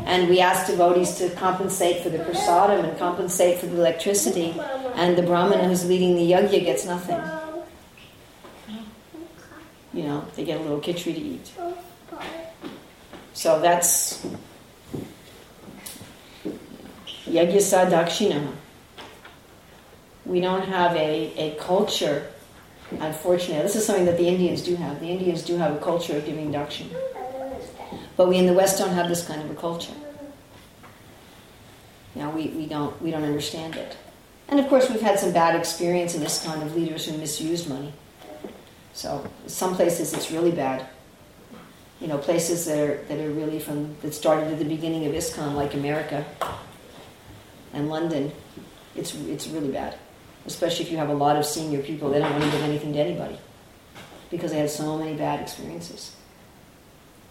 And 0.06 0.28
we 0.28 0.40
ask 0.40 0.66
devotees 0.66 1.16
to 1.16 1.30
compensate 1.30 2.02
for 2.02 2.10
the 2.10 2.18
prasadam 2.18 2.84
and 2.88 2.98
compensate 2.98 3.58
for 3.58 3.66
the 3.66 3.76
electricity, 3.76 4.54
and 4.94 5.16
the 5.16 5.22
Brahmana 5.22 5.66
who's 5.68 5.86
leading 5.86 6.16
the 6.16 6.30
yajna 6.30 6.64
gets 6.64 6.84
nothing. 6.84 7.20
You 9.94 10.02
know, 10.02 10.24
they 10.36 10.44
get 10.44 10.60
a 10.60 10.62
little 10.62 10.80
khichdi 10.80 11.14
to 11.14 11.20
eat. 11.20 11.52
So 13.32 13.60
that's 13.60 14.26
yajna 17.26 17.56
sadakshina 17.56 18.52
we 20.26 20.40
don't 20.40 20.66
have 20.66 20.96
a, 20.96 21.32
a 21.36 21.54
culture, 21.56 22.26
unfortunately. 22.90 23.62
This 23.62 23.76
is 23.76 23.84
something 23.84 24.06
that 24.06 24.16
the 24.16 24.26
Indians 24.26 24.62
do 24.62 24.74
have. 24.76 25.00
The 25.00 25.08
Indians 25.08 25.42
do 25.42 25.56
have 25.56 25.74
a 25.74 25.78
culture 25.78 26.16
of 26.16 26.24
giving 26.24 26.52
dakshin. 26.52 26.86
But 28.16 28.28
we 28.28 28.36
in 28.36 28.46
the 28.46 28.54
West 28.54 28.78
don't 28.78 28.94
have 28.94 29.08
this 29.08 29.26
kind 29.26 29.42
of 29.42 29.50
a 29.50 29.54
culture. 29.54 29.92
You 32.14 32.22
know, 32.22 32.30
we, 32.30 32.48
we, 32.48 32.66
don't, 32.66 33.00
we 33.02 33.10
don't 33.10 33.24
understand 33.24 33.76
it. 33.76 33.96
And 34.48 34.60
of 34.60 34.68
course, 34.68 34.88
we've 34.88 35.00
had 35.00 35.18
some 35.18 35.32
bad 35.32 35.56
experience 35.56 36.14
in 36.14 36.20
this 36.20 36.44
kind 36.44 36.62
of 36.62 36.76
leaders 36.76 37.06
who 37.06 37.18
misused 37.18 37.68
money. 37.68 37.92
So 38.94 39.26
some 39.46 39.76
places 39.76 40.14
it's 40.14 40.30
really 40.30 40.52
bad. 40.52 40.86
You 42.00 42.08
know, 42.08 42.18
places 42.18 42.64
that 42.66 42.78
are, 42.78 42.96
that 43.04 43.18
are 43.18 43.30
really 43.30 43.60
from, 43.60 43.94
that 44.02 44.14
started 44.14 44.52
at 44.52 44.58
the 44.58 44.64
beginning 44.64 45.06
of 45.06 45.12
ISKCON, 45.12 45.54
like 45.54 45.74
America 45.74 46.24
and 47.72 47.88
London, 47.88 48.32
it's, 48.96 49.14
it's 49.14 49.46
really 49.48 49.70
bad 49.70 49.98
especially 50.46 50.84
if 50.84 50.92
you 50.92 50.98
have 50.98 51.08
a 51.08 51.14
lot 51.14 51.36
of 51.36 51.44
senior 51.44 51.80
people, 51.80 52.10
they 52.10 52.18
don't 52.18 52.30
want 52.30 52.44
to 52.44 52.50
give 52.50 52.62
anything 52.62 52.92
to 52.92 52.98
anybody 52.98 53.38
because 54.30 54.50
they 54.50 54.58
had 54.58 54.70
so 54.70 54.98
many 54.98 55.14
bad 55.16 55.40
experiences. 55.40 56.14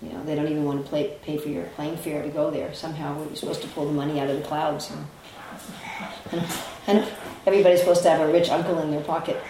You 0.01 0.09
know, 0.09 0.23
they 0.23 0.35
don't 0.35 0.47
even 0.47 0.65
want 0.65 0.83
to 0.83 0.89
play, 0.89 1.15
pay 1.21 1.37
for 1.37 1.49
your 1.49 1.63
plane 1.75 1.95
fare 1.95 2.23
to 2.23 2.29
go 2.29 2.51
there. 2.51 2.73
Somehow 2.73 3.17
we're 3.17 3.35
supposed 3.35 3.61
to 3.61 3.67
pull 3.69 3.85
the 3.85 3.93
money 3.93 4.19
out 4.19 4.29
of 4.29 4.37
the 4.37 4.43
clouds. 4.43 4.91
And, 6.31 6.45
and 6.87 7.07
everybody's 7.45 7.79
supposed 7.79 8.03
to 8.03 8.09
have 8.09 8.27
a 8.27 8.31
rich 8.31 8.49
uncle 8.49 8.79
in 8.79 8.91
their 8.91 9.01
pocket. 9.01 9.41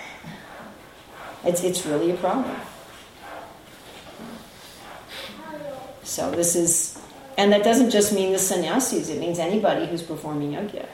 It's, 1.44 1.64
it's 1.64 1.86
really 1.86 2.12
a 2.12 2.16
problem. 2.16 2.56
So 6.04 6.32
this 6.32 6.56
is, 6.56 7.00
and 7.38 7.52
that 7.52 7.64
doesn't 7.64 7.89
just 7.89 8.14
mean 8.14 8.32
the 8.32 8.39
sannyasis, 8.39 9.10
it 9.10 9.20
means 9.20 9.39
anybody 9.39 9.88
who's 9.88 10.04
performing 10.04 10.52
yajna. 10.52 10.86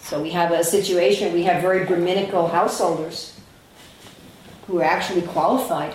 So 0.00 0.20
we 0.20 0.30
have 0.30 0.50
a 0.52 0.62
situation, 0.62 1.32
we 1.32 1.44
have 1.44 1.62
very 1.62 1.84
Brahminical 1.86 2.48
householders 2.48 3.38
who 4.66 4.80
are 4.80 4.84
actually 4.84 5.22
qualified 5.22 5.94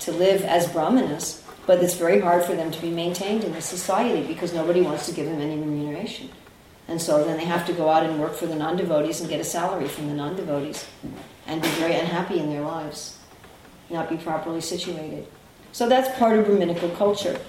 to 0.00 0.12
live 0.12 0.42
as 0.42 0.70
brahmanas, 0.70 1.42
but 1.66 1.82
it's 1.82 1.94
very 1.94 2.20
hard 2.20 2.44
for 2.44 2.54
them 2.54 2.70
to 2.70 2.80
be 2.80 2.90
maintained 2.90 3.44
in 3.44 3.52
the 3.52 3.60
society 3.60 4.26
because 4.26 4.52
nobody 4.52 4.80
wants 4.80 5.06
to 5.06 5.12
give 5.12 5.26
them 5.26 5.40
any 5.40 5.58
remuneration. 5.58 6.28
And 6.88 7.00
so 7.00 7.24
then 7.24 7.36
they 7.36 7.44
have 7.44 7.66
to 7.66 7.72
go 7.72 7.88
out 7.88 8.04
and 8.04 8.18
work 8.18 8.34
for 8.34 8.46
the 8.46 8.54
non 8.54 8.76
devotees 8.76 9.20
and 9.20 9.28
get 9.28 9.40
a 9.40 9.44
salary 9.44 9.88
from 9.88 10.08
the 10.08 10.14
non 10.14 10.36
devotees 10.36 10.86
and 11.48 11.62
be 11.62 11.68
very 11.70 11.94
unhappy 11.94 12.38
in 12.38 12.50
their 12.50 12.60
lives, 12.60 13.18
not 13.90 14.08
be 14.08 14.16
properly 14.16 14.60
situated. 14.60 15.26
So 15.72 15.88
that's 15.88 16.16
part 16.18 16.38
of 16.38 16.44
Brahminical 16.46 16.90
culture, 16.90 17.40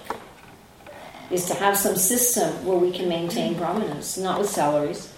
is 1.30 1.44
to 1.46 1.54
have 1.54 1.76
some 1.76 1.96
system 1.96 2.64
where 2.64 2.78
we 2.78 2.90
can 2.90 3.08
maintain 3.08 3.54
brahmanas, 3.54 4.18
not 4.18 4.40
with 4.40 4.48
salaries. 4.48 5.14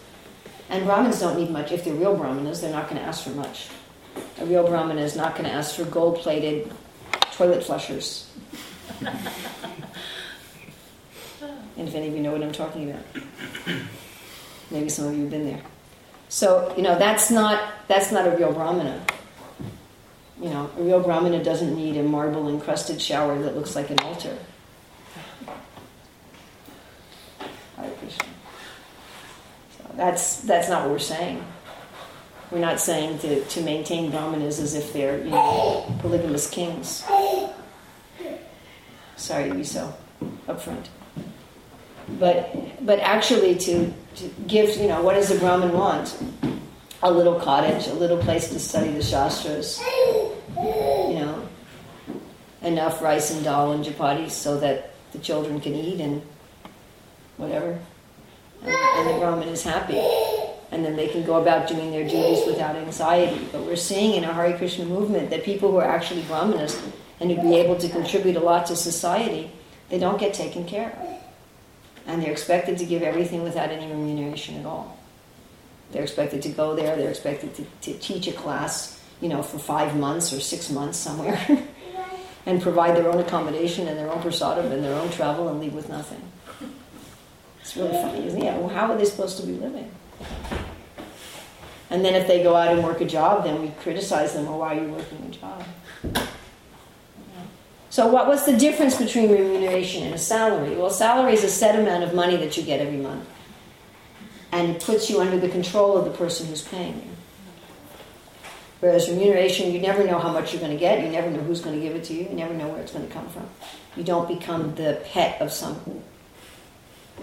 And 0.68 0.84
Brahmins 0.84 1.20
don't 1.20 1.38
need 1.38 1.50
much. 1.50 1.70
If 1.70 1.84
they're 1.84 1.94
real 1.94 2.16
Brahmanas, 2.16 2.60
they're 2.60 2.72
not 2.72 2.88
going 2.88 3.00
to 3.00 3.06
ask 3.06 3.24
for 3.24 3.30
much. 3.30 3.68
A 4.40 4.46
real 4.46 4.66
Brahmana 4.66 5.02
is 5.02 5.16
not 5.16 5.34
going 5.34 5.44
to 5.44 5.50
ask 5.50 5.76
for 5.76 5.84
gold 5.84 6.16
plated 6.16 6.72
toilet 7.32 7.62
flushers. 7.62 8.32
and 9.00 9.08
if 11.76 11.94
any 11.94 12.08
of 12.08 12.14
you 12.14 12.20
know 12.20 12.32
what 12.32 12.42
I'm 12.42 12.52
talking 12.52 12.90
about, 12.90 13.04
maybe 14.70 14.88
some 14.88 15.06
of 15.06 15.14
you 15.14 15.22
have 15.22 15.30
been 15.30 15.46
there. 15.46 15.62
So 16.32 16.72
you 16.78 16.82
know 16.82 16.98
that's 16.98 17.30
not 17.30 17.62
that's 17.88 18.10
not 18.10 18.26
a 18.26 18.30
real 18.30 18.54
brahmana. 18.54 19.04
You 20.40 20.48
know, 20.48 20.70
a 20.78 20.82
real 20.82 21.00
brahmana 21.00 21.44
doesn't 21.44 21.76
need 21.76 21.98
a 21.98 22.02
marble 22.02 22.48
encrusted 22.48 23.02
shower 23.02 23.38
that 23.42 23.54
looks 23.54 23.76
like 23.76 23.90
an 23.90 24.00
altar. 24.00 24.38
So 27.76 27.84
that's 29.94 30.40
that's 30.40 30.70
not 30.70 30.84
what 30.84 30.92
we're 30.92 30.98
saying. 31.00 31.44
We're 32.50 32.60
not 32.60 32.80
saying 32.80 33.18
to, 33.18 33.44
to 33.44 33.60
maintain 33.60 34.10
brahmanas 34.10 34.58
as 34.58 34.72
if 34.72 34.94
they're 34.94 35.22
you 35.22 35.32
know 35.32 35.94
polygamous 35.98 36.48
kings. 36.48 37.04
Sorry 39.16 39.50
to 39.50 39.54
be 39.54 39.64
so 39.64 39.94
upfront. 40.48 40.86
But 42.18 42.84
but 42.84 42.98
actually 43.00 43.54
to, 43.56 43.92
to 44.16 44.28
give 44.46 44.76
you 44.76 44.88
know 44.88 45.02
what 45.02 45.14
does 45.14 45.30
a 45.30 45.38
brahmin 45.38 45.72
want? 45.72 46.16
A 47.02 47.10
little 47.10 47.38
cottage, 47.40 47.88
a 47.88 47.94
little 47.94 48.18
place 48.18 48.48
to 48.50 48.58
study 48.58 48.90
the 48.92 49.02
shastras, 49.02 49.80
you 50.56 51.14
know, 51.14 51.48
enough 52.62 53.02
rice 53.02 53.32
and 53.32 53.42
dal 53.42 53.72
and 53.72 53.84
chapatis 53.84 54.30
so 54.30 54.58
that 54.60 54.92
the 55.12 55.18
children 55.18 55.60
can 55.60 55.74
eat 55.74 56.00
and 56.00 56.22
whatever. 57.36 57.78
And, 58.62 58.74
and 58.74 59.08
the 59.08 59.18
Brahmin 59.18 59.48
is 59.48 59.62
happy. 59.62 60.00
And 60.70 60.84
then 60.84 60.96
they 60.96 61.08
can 61.08 61.22
go 61.24 61.40
about 61.40 61.68
doing 61.68 61.90
their 61.90 62.08
duties 62.08 62.46
without 62.46 62.76
anxiety. 62.76 63.46
But 63.52 63.62
we're 63.62 63.76
seeing 63.76 64.14
in 64.14 64.24
our 64.24 64.32
Hare 64.32 64.56
Krishna 64.56 64.86
movement 64.86 65.30
that 65.30 65.44
people 65.44 65.70
who 65.70 65.78
are 65.78 65.88
actually 65.88 66.22
Brahmanas 66.22 66.80
and 67.20 67.30
who 67.30 67.42
be 67.42 67.56
able 67.56 67.76
to 67.76 67.88
contribute 67.88 68.36
a 68.36 68.40
lot 68.40 68.66
to 68.66 68.76
society, 68.76 69.50
they 69.90 69.98
don't 69.98 70.18
get 70.18 70.32
taken 70.32 70.64
care 70.64 70.90
of. 70.90 71.21
And 72.06 72.22
they're 72.22 72.32
expected 72.32 72.78
to 72.78 72.84
give 72.84 73.02
everything 73.02 73.42
without 73.42 73.70
any 73.70 73.90
remuneration 73.90 74.56
at 74.56 74.66
all. 74.66 74.98
They're 75.92 76.02
expected 76.02 76.42
to 76.42 76.48
go 76.48 76.74
there, 76.74 76.96
they're 76.96 77.10
expected 77.10 77.54
to, 77.56 77.64
to 77.82 77.98
teach 77.98 78.26
a 78.26 78.32
class, 78.32 79.00
you 79.20 79.28
know, 79.28 79.42
for 79.42 79.58
five 79.58 79.96
months 79.96 80.32
or 80.32 80.40
six 80.40 80.70
months 80.70 80.98
somewhere. 80.98 81.38
and 82.46 82.60
provide 82.60 82.96
their 82.96 83.08
own 83.08 83.20
accommodation 83.20 83.86
and 83.88 83.98
their 83.98 84.10
own 84.10 84.20
prasadam 84.20 84.70
and 84.72 84.84
their 84.84 84.94
own 84.94 85.10
travel 85.10 85.48
and 85.48 85.60
leave 85.60 85.74
with 85.74 85.88
nothing. 85.88 86.20
It's 87.60 87.76
really 87.76 87.92
funny, 87.92 88.26
isn't 88.26 88.40
it? 88.40 88.44
Yeah, 88.44 88.58
well, 88.58 88.68
how 88.68 88.90
are 88.90 88.98
they 88.98 89.04
supposed 89.04 89.38
to 89.38 89.46
be 89.46 89.52
living? 89.52 89.90
And 91.90 92.04
then 92.04 92.14
if 92.14 92.26
they 92.26 92.42
go 92.42 92.56
out 92.56 92.72
and 92.72 92.82
work 92.82 93.00
a 93.00 93.04
job, 93.04 93.44
then 93.44 93.60
we 93.60 93.68
criticize 93.82 94.32
them, 94.32 94.46
well, 94.46 94.58
why 94.58 94.76
are 94.76 94.82
you 94.82 94.88
working 94.88 95.18
a 95.26 95.30
job? 95.30 96.26
So 97.92 98.06
what 98.06 98.26
the 98.46 98.56
difference 98.56 98.96
between 98.96 99.30
remuneration 99.30 100.04
and 100.04 100.14
a 100.14 100.18
salary? 100.18 100.74
Well, 100.74 100.88
salary 100.88 101.34
is 101.34 101.44
a 101.44 101.48
set 101.50 101.78
amount 101.78 102.04
of 102.04 102.14
money 102.14 102.36
that 102.36 102.56
you 102.56 102.62
get 102.62 102.80
every 102.80 102.96
month. 102.96 103.28
And 104.50 104.70
it 104.70 104.82
puts 104.82 105.10
you 105.10 105.20
under 105.20 105.38
the 105.38 105.50
control 105.50 105.98
of 105.98 106.06
the 106.06 106.10
person 106.10 106.46
who's 106.46 106.62
paying 106.62 106.94
you. 106.94 107.10
Whereas 108.80 109.10
remuneration, 109.10 109.72
you 109.72 109.78
never 109.78 110.04
know 110.04 110.18
how 110.18 110.32
much 110.32 110.54
you're 110.54 110.60
going 110.62 110.72
to 110.72 110.78
get. 110.78 111.04
You 111.04 111.10
never 111.10 111.30
know 111.30 111.40
who's 111.40 111.60
going 111.60 111.78
to 111.78 111.86
give 111.86 111.94
it 111.94 112.04
to 112.04 112.14
you. 112.14 112.22
You 112.22 112.34
never 112.34 112.54
know 112.54 112.66
where 112.68 112.80
it's 112.80 112.92
going 112.92 113.06
to 113.06 113.12
come 113.12 113.28
from. 113.28 113.46
You 113.94 114.04
don't 114.04 114.26
become 114.26 114.74
the 114.74 115.02
pet 115.12 115.42
of 115.42 115.52
some 115.52 116.02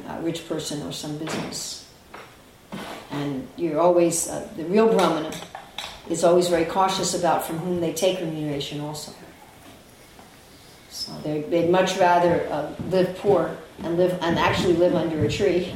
uh, 0.07 0.19
rich 0.21 0.47
person 0.47 0.83
or 0.83 0.91
some 0.91 1.17
business. 1.17 1.91
And 3.09 3.47
you're 3.57 3.79
always, 3.79 4.29
uh, 4.29 4.47
the 4.55 4.65
real 4.65 4.87
Brahmana 4.87 5.35
is 6.11 6.23
always 6.23 6.47
very 6.47 6.65
cautious 6.65 7.15
about 7.15 7.43
from 7.43 7.57
whom 7.57 7.81
they 7.81 7.91
take 7.91 8.19
remuneration 8.19 8.81
also. 8.81 9.13
So 10.89 11.11
they'd 11.23 11.69
much 11.69 11.97
rather 11.97 12.47
uh, 12.49 12.73
live 12.89 13.17
poor 13.17 13.55
and 13.83 13.97
live 13.97 14.17
and 14.21 14.39
actually 14.39 14.73
live 14.73 14.95
under 14.95 15.23
a 15.23 15.29
tree 15.29 15.73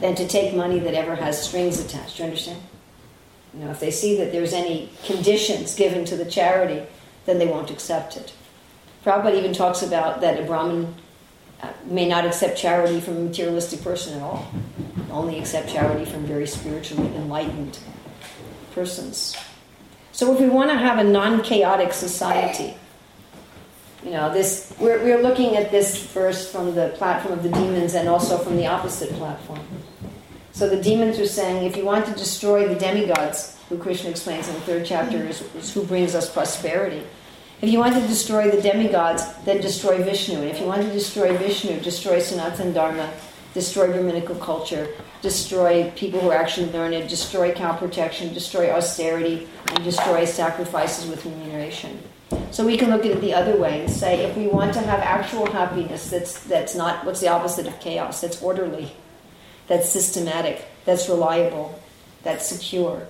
than 0.00 0.14
to 0.14 0.26
take 0.26 0.54
money 0.54 0.78
that 0.78 0.94
ever 0.94 1.14
has 1.14 1.42
strings 1.42 1.78
attached. 1.80 2.16
Do 2.16 2.22
you 2.22 2.28
understand? 2.28 2.62
You 3.52 3.64
know, 3.64 3.70
if 3.70 3.80
they 3.80 3.90
see 3.90 4.16
that 4.16 4.32
there's 4.32 4.52
any 4.52 4.90
conditions 5.04 5.74
given 5.74 6.04
to 6.06 6.16
the 6.16 6.24
charity, 6.24 6.86
then 7.26 7.38
they 7.38 7.46
won't 7.46 7.70
accept 7.70 8.16
it. 8.16 8.32
Prabhupada 9.04 9.36
even 9.36 9.52
talks 9.52 9.82
about 9.82 10.20
that 10.22 10.40
a 10.40 10.44
Brahmin 10.44 10.94
uh, 11.62 11.72
may 11.84 12.08
not 12.08 12.24
accept 12.24 12.56
charity 12.56 13.00
from 13.00 13.16
a 13.16 13.20
materialistic 13.20 13.82
person 13.82 14.14
at 14.16 14.22
all, 14.22 14.48
only 15.10 15.38
accept 15.38 15.68
charity 15.68 16.04
from 16.04 16.24
very 16.24 16.46
spiritually 16.46 17.14
enlightened 17.16 17.78
persons. 18.74 19.36
So 20.12 20.32
if 20.32 20.40
we 20.40 20.48
want 20.48 20.70
to 20.70 20.76
have 20.76 20.98
a 20.98 21.04
non-chaotic 21.04 21.92
society, 21.92 22.74
you 24.04 24.10
know, 24.10 24.32
this 24.32 24.72
we're, 24.78 25.02
we're 25.02 25.22
looking 25.22 25.56
at 25.56 25.70
this 25.70 26.00
first 26.00 26.52
from 26.52 26.74
the 26.74 26.90
platform 26.96 27.34
of 27.34 27.42
the 27.42 27.50
demons 27.50 27.94
and 27.94 28.08
also 28.08 28.38
from 28.38 28.56
the 28.56 28.66
opposite 28.66 29.10
platform. 29.14 29.60
So 30.52 30.68
the 30.68 30.80
demons 30.80 31.18
are 31.18 31.26
saying, 31.26 31.64
if 31.64 31.76
you 31.76 31.84
want 31.84 32.06
to 32.06 32.12
destroy 32.12 32.66
the 32.66 32.78
demigods, 32.78 33.56
who 33.68 33.78
Krishna 33.78 34.10
explains 34.10 34.48
in 34.48 34.54
the 34.54 34.60
third 34.62 34.86
chapter 34.86 35.18
is, 35.18 35.42
is 35.54 35.72
who 35.72 35.84
brings 35.84 36.14
us 36.14 36.32
prosperity. 36.32 37.04
If 37.60 37.70
you 37.70 37.78
want 37.78 37.94
to 37.94 38.00
destroy 38.00 38.50
the 38.50 38.62
demigods, 38.62 39.22
then 39.44 39.60
destroy 39.60 40.02
Vishnu. 40.02 40.36
And 40.36 40.48
if 40.48 40.60
you 40.60 40.66
want 40.66 40.82
to 40.82 40.92
destroy 40.92 41.36
Vishnu, 41.36 41.80
destroy 41.80 42.18
Sanatana 42.18 42.72
Dharma, 42.72 43.12
destroy 43.52 43.88
Brahminical 43.88 44.36
culture, 44.36 44.88
destroy 45.22 45.90
people 45.96 46.20
who 46.20 46.30
are 46.30 46.36
actually 46.36 46.70
learned, 46.72 47.08
destroy 47.08 47.52
cow 47.52 47.76
protection, 47.76 48.32
destroy 48.32 48.70
austerity, 48.70 49.48
and 49.70 49.84
destroy 49.84 50.24
sacrifices 50.24 51.10
with 51.10 51.24
remuneration. 51.24 52.00
So 52.50 52.64
we 52.64 52.76
can 52.76 52.90
look 52.90 53.04
at 53.04 53.12
it 53.12 53.20
the 53.20 53.34
other 53.34 53.56
way 53.56 53.82
and 53.82 53.90
say, 53.90 54.24
if 54.24 54.36
we 54.36 54.46
want 54.46 54.72
to 54.74 54.80
have 54.80 55.00
actual 55.00 55.50
happiness 55.50 56.10
that's, 56.10 56.42
that's 56.44 56.74
not, 56.74 57.04
what's 57.04 57.20
the 57.20 57.28
opposite 57.28 57.66
of 57.66 57.78
chaos? 57.78 58.20
That's 58.20 58.42
orderly, 58.42 58.92
that's 59.66 59.90
systematic, 59.90 60.64
that's 60.84 61.08
reliable, 61.08 61.78
that's 62.22 62.48
secure. 62.48 63.06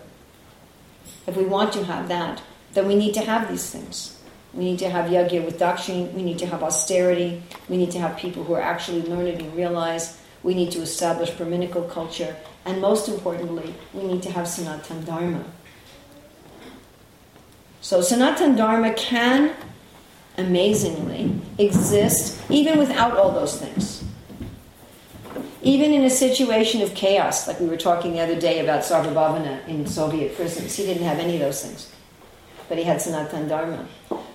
If 1.27 1.37
we 1.37 1.45
want 1.45 1.73
to 1.75 1.85
have 1.85 2.09
that, 2.09 2.43
then 2.73 2.89
we 2.89 2.97
need 2.97 3.15
to 3.15 3.21
have 3.21 3.49
these 3.49 3.71
things. 3.71 4.21
We 4.53 4.65
need 4.65 4.79
to 4.81 4.91
have 4.91 5.11
yajna 5.11 5.45
with 5.45 5.59
dakshin, 5.59 6.13
we 6.15 6.23
need 6.23 6.39
to 6.41 6.47
have 6.47 6.63
austerity, 6.63 7.43
we 7.69 7.77
need 7.77 7.91
to 7.93 7.99
have 7.99 8.17
people 8.17 8.45
who 8.45 8.55
are 8.55 8.63
actually 8.63 9.03
learned 9.03 9.41
and 9.41 9.55
realize, 9.55 10.19
we 10.43 10.55
need 10.55 10.73
to 10.73 10.81
establish 10.81 11.31
Brahminical 11.31 11.83
culture, 11.83 12.37
and 12.65 12.81
most 12.81 13.09
importantly, 13.09 13.75
we 13.93 14.05
need 14.05 14.23
to 14.23 14.33
have 14.33 14.47
Sanatana 14.47 15.05
Dharma. 15.05 15.45
So 17.81 18.01
Sanatana 18.01 18.57
Dharma 18.57 18.93
can, 18.95 19.55
amazingly, 20.37 21.41
exist 21.59 22.41
even 22.51 22.79
without 22.79 23.17
all 23.17 23.31
those 23.33 23.59
things. 23.59 24.05
Even 25.63 25.93
in 25.93 26.05
a 26.05 26.11
situation 26.11 26.83
of 26.83 26.95
chaos, 26.95 27.47
like 27.47 27.61
we 27.61 27.67
were 27.67 27.77
talking 27.77 28.13
the 28.13 28.21
other 28.21 28.39
day 28.39 28.61
about 28.61 28.83
Sarvabhavana 28.83 29.67
in 29.67 29.87
Soviet 29.87 30.37
prisons, 30.37 30.75
he 30.77 30.85
didn't 30.85 31.05
have 31.05 31.19
any 31.19 31.35
of 31.35 31.41
those 31.41 31.65
things. 31.65 31.93
But 32.69 32.79
he 32.79 32.85
had 32.85 32.99
Sanatana 32.99 33.49
Dharma. 33.49 33.87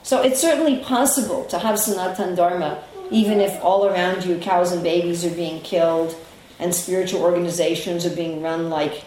So 0.04 0.22
it's 0.22 0.40
certainly 0.40 0.80
possible 0.80 1.46
to 1.46 1.60
have 1.60 1.76
Sanatana 1.76 2.36
Dharma 2.36 2.84
even 3.12 3.40
if 3.40 3.62
all 3.64 3.86
around 3.86 4.26
you 4.26 4.38
cows 4.40 4.72
and 4.72 4.82
babies 4.84 5.24
are 5.24 5.36
being 5.36 5.62
killed 5.62 6.16
and 6.60 6.74
spiritual 6.74 7.22
organizations 7.22 8.06
are 8.06 8.16
being 8.16 8.42
run 8.42 8.70
like, 8.70 9.04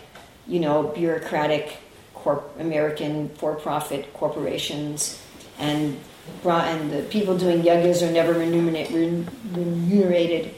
you 0.47 0.61
know, 0.61 0.85
bureaucratic 0.85 1.79
corp- 2.27 2.59
American 2.59 3.29
for-profit 3.31 4.13
corporations 4.13 5.23
and 5.61 5.99
and 6.45 6.93
the 6.93 7.03
people 7.05 7.39
doing 7.39 7.63
yajnas 7.63 8.07
are 8.07 8.11
never 8.11 8.35
remunerated 8.35 10.53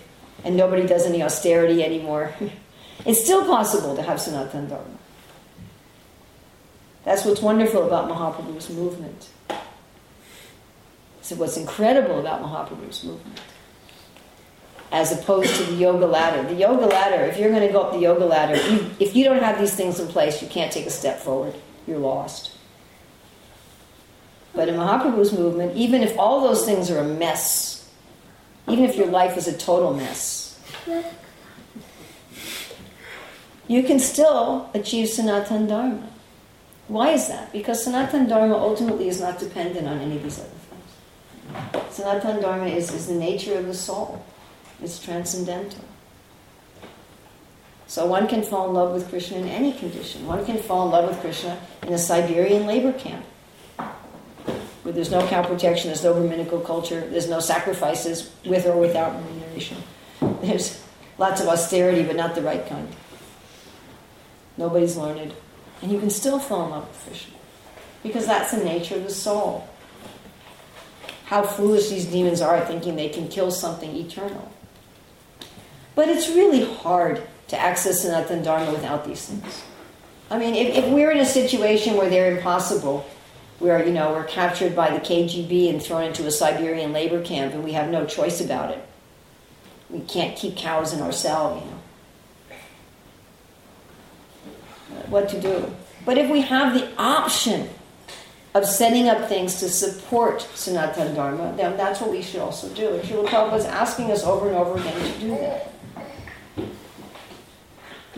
and 0.44 0.56
nobody 0.56 0.86
does 0.86 1.04
any 1.04 1.22
austerity 1.22 1.84
anymore. 1.84 2.32
it's 3.04 3.22
still 3.22 3.44
possible 3.44 3.94
to 3.94 4.02
have 4.02 4.18
Sanatana 4.18 4.70
Dharma. 4.70 4.98
That's 7.04 7.26
what's 7.26 7.42
wonderful 7.42 7.86
about 7.86 8.08
Mahaprabhu's 8.08 8.70
movement. 8.70 9.28
So 11.20 11.36
what's 11.36 11.58
incredible 11.58 12.18
about 12.18 12.42
Mahaprabhu's 12.42 13.04
movement, 13.04 13.40
as 14.90 15.12
opposed 15.12 15.54
to 15.56 15.64
the 15.64 15.74
yoga 15.74 16.06
ladder. 16.06 16.46
The 16.48 16.54
yoga 16.54 16.86
ladder, 16.86 17.24
if 17.24 17.38
you're 17.38 17.50
going 17.50 17.66
to 17.66 17.72
go 17.72 17.82
up 17.82 17.92
the 17.92 17.98
yoga 17.98 18.24
ladder, 18.24 18.56
you, 18.56 18.90
if 18.98 19.14
you 19.14 19.24
don't 19.24 19.42
have 19.42 19.58
these 19.58 19.74
things 19.74 20.00
in 20.00 20.08
place, 20.08 20.40
you 20.40 20.48
can't 20.48 20.72
take 20.72 20.86
a 20.86 20.90
step 20.90 21.18
forward. 21.18 21.54
You're 21.86 21.98
lost. 21.98 22.52
But 24.54 24.68
in 24.68 24.76
Mahaprabhu's 24.76 25.32
movement, 25.32 25.76
even 25.76 26.02
if 26.02 26.18
all 26.18 26.40
those 26.40 26.64
things 26.64 26.90
are 26.90 26.98
a 26.98 27.04
mess, 27.04 27.88
even 28.66 28.84
if 28.84 28.96
your 28.96 29.06
life 29.06 29.36
is 29.36 29.46
a 29.46 29.56
total 29.56 29.94
mess, 29.94 30.58
you 33.68 33.82
can 33.82 33.98
still 33.98 34.70
achieve 34.74 35.08
Sanatan 35.08 35.66
Dharma. 35.66 36.08
Why 36.88 37.10
is 37.10 37.28
that? 37.28 37.52
Because 37.52 37.84
Sanatan 37.84 38.28
Dharma 38.28 38.56
ultimately 38.56 39.08
is 39.08 39.20
not 39.20 39.38
dependent 39.38 39.86
on 39.86 39.98
any 39.98 40.16
of 40.16 40.22
these 40.22 40.38
other 40.38 40.48
things. 40.48 41.94
Sanatan 41.94 42.40
Dharma 42.40 42.66
is, 42.66 42.90
is 42.92 43.06
the 43.06 43.14
nature 43.14 43.58
of 43.58 43.66
the 43.66 43.74
soul, 43.74 44.24
it's 44.82 44.98
transcendental. 44.98 45.84
So 47.86 48.04
one 48.04 48.28
can 48.28 48.42
fall 48.42 48.68
in 48.68 48.74
love 48.74 48.92
with 48.92 49.08
Krishna 49.08 49.38
in 49.38 49.48
any 49.48 49.72
condition. 49.72 50.26
One 50.26 50.44
can 50.44 50.58
fall 50.58 50.86
in 50.86 50.92
love 50.92 51.08
with 51.08 51.20
Krishna 51.20 51.58
in 51.82 51.92
a 51.94 51.98
Siberian 51.98 52.66
labor 52.66 52.92
camp 52.92 53.24
where 54.82 54.94
there's 54.94 55.10
no 55.10 55.26
cow 55.28 55.42
protection, 55.42 55.88
there's 55.88 56.04
no 56.04 56.14
Brahminical 56.14 56.60
culture, 56.60 57.06
there's 57.08 57.28
no 57.28 57.40
sacrifices 57.40 58.30
with 58.46 58.66
or 58.66 58.76
without 58.76 59.14
remuneration. 59.14 59.76
There's 60.40 60.82
lots 61.18 61.40
of 61.40 61.48
austerity, 61.48 62.02
but 62.04 62.16
not 62.16 62.34
the 62.34 62.42
right 62.42 62.66
kind. 62.66 62.88
Nobody's 64.56 64.96
learned. 64.96 65.34
And 65.82 65.92
you 65.92 66.00
can 66.00 66.10
still 66.10 66.38
fall 66.38 66.64
in 66.64 66.70
love 66.70 66.88
with 66.88 67.04
Krishna 67.06 67.34
because 68.02 68.26
that's 68.26 68.52
the 68.52 68.64
nature 68.64 68.96
of 68.96 69.04
the 69.04 69.10
soul. 69.10 69.68
How 71.26 71.42
foolish 71.42 71.90
these 71.90 72.06
demons 72.06 72.40
are 72.40 72.64
thinking 72.64 72.96
they 72.96 73.10
can 73.10 73.28
kill 73.28 73.50
something 73.50 73.94
eternal. 73.94 74.50
But 75.98 76.08
it's 76.08 76.28
really 76.28 76.64
hard 76.76 77.20
to 77.48 77.58
access 77.58 78.02
Sanatan 78.02 78.44
Dharma 78.44 78.70
without 78.70 79.04
these 79.04 79.26
things. 79.26 79.64
I 80.30 80.38
mean, 80.38 80.54
if, 80.54 80.76
if 80.76 80.92
we're 80.92 81.10
in 81.10 81.18
a 81.18 81.26
situation 81.26 81.96
where 81.96 82.08
they're 82.08 82.36
impossible, 82.36 83.04
where, 83.58 83.84
you 83.84 83.92
know, 83.92 84.12
we're 84.12 84.22
captured 84.22 84.76
by 84.76 84.96
the 84.96 85.00
KGB 85.00 85.70
and 85.70 85.82
thrown 85.82 86.04
into 86.04 86.24
a 86.24 86.30
Siberian 86.30 86.92
labor 86.92 87.20
camp 87.20 87.52
and 87.52 87.64
we 87.64 87.72
have 87.72 87.90
no 87.90 88.06
choice 88.06 88.40
about 88.40 88.70
it. 88.70 88.88
We 89.90 89.98
can't 89.98 90.36
keep 90.36 90.56
cows 90.56 90.92
in 90.92 91.00
our 91.00 91.10
cell, 91.10 91.60
you 91.60 91.68
know. 92.56 92.58
What 95.08 95.28
to 95.30 95.40
do. 95.40 95.74
But 96.06 96.16
if 96.16 96.30
we 96.30 96.42
have 96.42 96.74
the 96.74 96.88
option 96.96 97.70
of 98.54 98.66
setting 98.66 99.08
up 99.08 99.28
things 99.28 99.58
to 99.58 99.68
support 99.68 100.42
Sanatan 100.54 101.16
Dharma, 101.16 101.54
then 101.56 101.76
that's 101.76 102.00
what 102.00 102.12
we 102.12 102.22
should 102.22 102.38
also 102.40 102.68
do. 102.68 102.94
And 102.94 103.02
Srila 103.02 103.26
Prabhupada 103.26 103.58
is 103.58 103.64
asking 103.64 104.12
us 104.12 104.22
over 104.22 104.46
and 104.46 104.56
over 104.56 104.78
again 104.78 105.12
to 105.12 105.18
do 105.18 105.30
that. 105.30 105.72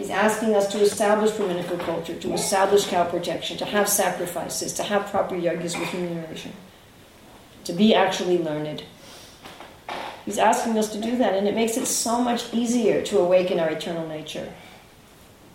He's 0.00 0.08
asking 0.08 0.54
us 0.54 0.66
to 0.72 0.80
establish 0.80 1.32
Brahminical 1.32 1.76
culture, 1.76 2.18
to 2.18 2.32
establish 2.32 2.86
cow 2.86 3.04
protection, 3.04 3.58
to 3.58 3.66
have 3.66 3.86
sacrifices, 3.86 4.72
to 4.72 4.82
have 4.82 5.10
proper 5.10 5.34
yagas 5.34 5.78
with 5.78 5.92
remuneration, 5.92 6.54
to 7.64 7.74
be 7.74 7.94
actually 7.94 8.38
learned. 8.38 8.82
He's 10.24 10.38
asking 10.38 10.78
us 10.78 10.90
to 10.92 11.00
do 11.02 11.18
that, 11.18 11.34
and 11.34 11.46
it 11.46 11.54
makes 11.54 11.76
it 11.76 11.84
so 11.84 12.18
much 12.18 12.50
easier 12.54 13.02
to 13.02 13.18
awaken 13.18 13.60
our 13.60 13.68
eternal 13.68 14.08
nature. 14.08 14.50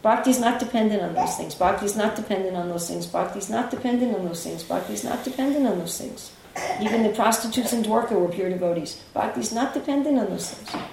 Bhakti 0.04 0.30
is 0.30 0.40
not 0.40 0.60
dependent 0.60 1.02
on 1.02 1.16
those 1.16 1.36
things. 1.36 1.56
Bhakti 1.56 1.88
is 1.88 1.96
not 1.96 2.16
dependent 2.16 2.56
on 2.56 2.70
those 2.70 2.88
things. 2.88 3.08
Bhakti 3.08 3.40
is 3.40 3.50
not 3.50 3.72
dependent 3.72 4.16
on 4.16 4.26
those 4.26 4.44
things. 4.44 4.62
Bhakti 4.62 4.94
is 4.94 5.04
not 5.04 5.24
dependent 5.24 5.66
on 5.66 5.80
those 5.80 5.98
things. 5.98 6.32
Even 6.80 7.02
the 7.02 7.10
prostitutes 7.10 7.74
in 7.74 7.82
Dwarka 7.82 8.12
were 8.12 8.30
pure 8.30 8.52
devotees. 8.52 9.02
Bhakti 9.12 9.40
is 9.40 9.52
not 9.52 9.74
dependent 9.74 10.20
on 10.20 10.28
those 10.28 10.52
things. 10.52 10.84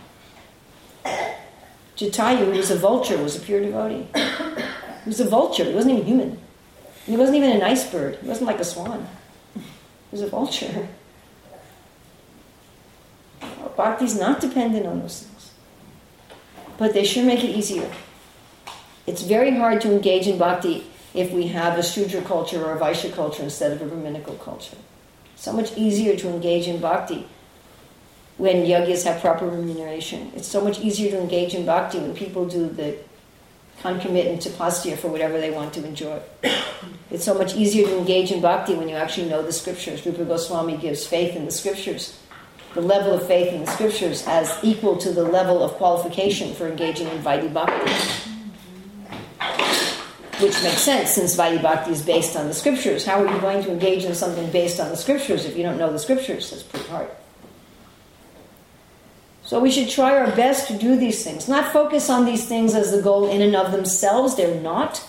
Jatayu, 1.97 2.57
was 2.57 2.71
a 2.71 2.77
vulture, 2.77 3.19
was 3.19 3.37
a 3.37 3.41
pure 3.41 3.61
devotee. 3.61 4.07
He 5.05 5.09
was 5.09 5.21
a 5.21 5.29
vulture. 5.29 5.65
He 5.65 5.75
wasn't 5.75 5.95
even 5.95 6.07
human. 6.07 6.39
He 7.07 7.17
wasn't 7.17 7.39
even 7.39 7.51
a 7.51 7.59
nice 7.59 7.89
bird. 7.91 8.19
He 8.23 8.29
wasn't 8.29 8.47
like 8.47 8.61
a 8.61 8.65
swan. 8.65 9.07
He 9.55 9.61
was 10.13 10.23
a 10.23 10.29
vulture. 10.29 10.89
Bhakti's 13.77 14.19
not 14.19 14.41
dependent 14.41 14.87
on 14.87 15.01
those 15.01 15.23
things. 15.23 15.51
But 16.79 16.95
they 16.95 17.05
sure 17.05 17.25
make 17.25 17.43
it 17.43 17.51
easier. 17.51 17.91
It's 19.07 19.23
very 19.23 19.57
hard 19.57 19.81
to 19.83 19.93
engage 19.93 20.27
in 20.29 20.39
bhakti 20.39 20.87
if 21.15 21.33
we 21.33 21.49
have 21.49 21.79
a 21.79 21.83
Shudra 21.83 22.23
culture 22.23 22.65
or 22.65 22.77
a 22.77 22.79
Vaishya 22.79 23.13
culture 23.13 23.43
instead 23.43 23.73
of 23.73 23.83
a 23.83 23.87
Brahminical 23.87 24.35
culture. 24.35 24.77
So 25.37 25.53
much 25.53 25.77
easier 25.77 26.17
to 26.17 26.29
engage 26.29 26.69
in 26.69 26.81
bhakti 26.81 27.27
when 28.43 28.67
yogis 28.67 29.05
have 29.05 29.21
proper 29.21 29.47
remuneration. 29.47 30.33
It's 30.35 30.49
so 30.49 30.61
much 30.61 30.81
easier 30.81 31.13
to 31.13 31.21
engage 31.21 31.55
in 31.55 31.65
bhakti 31.65 32.01
when 32.01 32.13
people 32.13 32.45
do 32.45 32.69
the 32.69 32.99
concomitant 33.81 34.41
tapasya 34.43 34.99
for 34.99 35.07
whatever 35.07 35.39
they 35.39 35.53
want 35.53 35.73
to 35.75 35.87
enjoy. 35.87 36.21
It's 37.13 37.25
so 37.25 37.35
much 37.35 37.55
easier 37.55 37.87
to 37.87 37.99
engage 37.99 38.33
in 38.33 38.41
bhakti 38.41 38.75
when 38.75 38.89
you 38.89 38.97
actually 38.97 39.29
know 39.29 39.43
the 39.43 39.53
scriptures. 39.53 40.05
Rupa 40.05 40.25
Goswami 40.25 40.79
gives 40.79 41.07
faith 41.07 41.37
in 41.37 41.45
the 41.45 41.53
scriptures, 41.53 42.19
the 42.75 42.81
level 42.81 43.13
of 43.13 43.27
faith 43.27 43.53
in 43.53 43.61
the 43.65 43.71
scriptures 43.71 44.25
as 44.27 44.59
equal 44.63 44.97
to 44.97 45.13
the 45.13 45.23
level 45.23 45.63
of 45.63 45.73
qualification 45.73 46.53
for 46.55 46.67
engaging 46.67 47.07
in 47.09 47.19
Vaidhi 47.23 47.53
Bhakti. 47.53 47.93
Which 50.43 50.61
makes 50.65 50.81
sense 50.81 51.11
since 51.11 51.37
Vaidhi 51.37 51.63
Bhakti 51.63 51.93
is 51.93 52.03
based 52.03 52.35
on 52.35 52.49
the 52.49 52.55
scriptures. 52.55 53.05
How 53.05 53.23
are 53.23 53.33
you 53.33 53.41
going 53.41 53.63
to 53.63 53.71
engage 53.71 54.05
in 54.05 54.15
something 54.17 54.51
based 54.51 54.81
on 54.81 54.89
the 54.89 54.97
scriptures 54.97 55.45
if 55.45 55.57
you 55.57 55.63
don't 55.63 55.79
know 55.79 55.93
the 55.93 56.01
scriptures? 56.01 56.51
That's 56.51 56.65
pretty 56.65 56.89
hard. 56.89 57.11
So 59.53 59.61
we 59.61 59.71
should 59.71 59.91
try 59.91 60.19
our 60.19 60.35
best 60.35 60.67
to 60.69 60.79
do 60.79 60.97
these 60.97 61.23
things. 61.23 61.47
Not 61.47 61.75
focus 61.75 62.09
on 62.09 62.25
these 62.25 62.47
things 62.47 62.75
as 62.75 62.91
the 62.91 63.03
goal 63.03 63.29
in 63.29 63.43
and 63.43 63.55
of 63.55 63.71
themselves. 63.71 64.35
They're 64.35 64.59
not. 64.63 65.07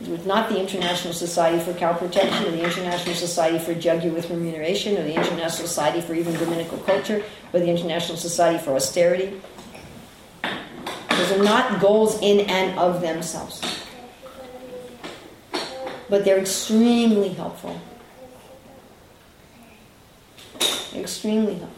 It's 0.00 0.24
not 0.24 0.48
the 0.48 0.60
International 0.60 1.12
Society 1.12 1.58
for 1.58 1.76
Cow 1.76 1.92
Protection 1.92 2.46
or 2.46 2.52
the 2.52 2.62
International 2.62 3.16
Society 3.16 3.58
for 3.58 3.74
Yagya 3.74 4.14
with 4.14 4.30
Remuneration 4.30 4.96
or 4.96 5.02
the 5.02 5.12
International 5.12 5.66
Society 5.66 6.00
for 6.00 6.14
even 6.14 6.36
Brahminical 6.36 6.78
Culture 6.78 7.24
or 7.52 7.58
the 7.58 7.66
International 7.66 8.16
Society 8.16 8.62
for 8.62 8.76
Austerity. 8.76 9.40
Those 10.44 11.32
are 11.32 11.42
not 11.42 11.80
goals 11.80 12.22
in 12.22 12.48
and 12.48 12.78
of 12.78 13.00
themselves. 13.00 13.60
But 16.08 16.24
they're 16.24 16.38
extremely 16.38 17.30
helpful. 17.30 17.80
Extremely 20.94 21.54
helpful. 21.56 21.77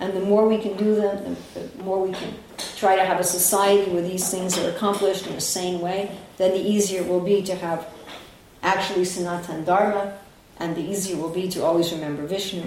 And 0.00 0.12
the 0.12 0.20
more 0.20 0.46
we 0.46 0.58
can 0.58 0.76
do 0.76 0.94
them, 0.94 1.36
the 1.54 1.82
more 1.82 2.00
we 2.00 2.12
can 2.12 2.34
try 2.76 2.94
to 2.94 3.04
have 3.04 3.18
a 3.18 3.24
society 3.24 3.90
where 3.90 4.02
these 4.02 4.30
things 4.30 4.56
are 4.56 4.70
accomplished 4.70 5.26
in 5.26 5.34
a 5.34 5.40
sane 5.40 5.80
way, 5.80 6.16
then 6.36 6.52
the 6.52 6.60
easier 6.60 7.02
it 7.02 7.08
will 7.08 7.20
be 7.20 7.42
to 7.42 7.54
have 7.56 7.88
actually 8.62 9.04
Sanatan 9.04 9.64
Dharma, 9.64 10.16
and 10.58 10.76
the 10.76 10.80
easier 10.80 11.16
it 11.16 11.20
will 11.20 11.30
be 11.30 11.48
to 11.48 11.64
always 11.64 11.92
remember 11.92 12.26
Vishnu. 12.26 12.62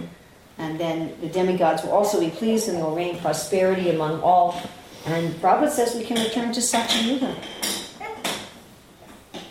And 0.58 0.80
then 0.80 1.16
the 1.22 1.28
demigods 1.28 1.84
will 1.84 1.92
also 1.92 2.20
be 2.20 2.30
pleased 2.30 2.68
and 2.68 2.78
they'll 2.78 2.96
reign 2.96 3.18
prosperity 3.20 3.90
among 3.90 4.22
all. 4.22 4.62
And 5.06 5.34
Prabhupada 5.36 5.72
says 5.72 5.96
we 5.96 6.04
can 6.04 6.22
return 6.22 6.54
to 6.54 6.60
Satyayuga, 6.60 7.34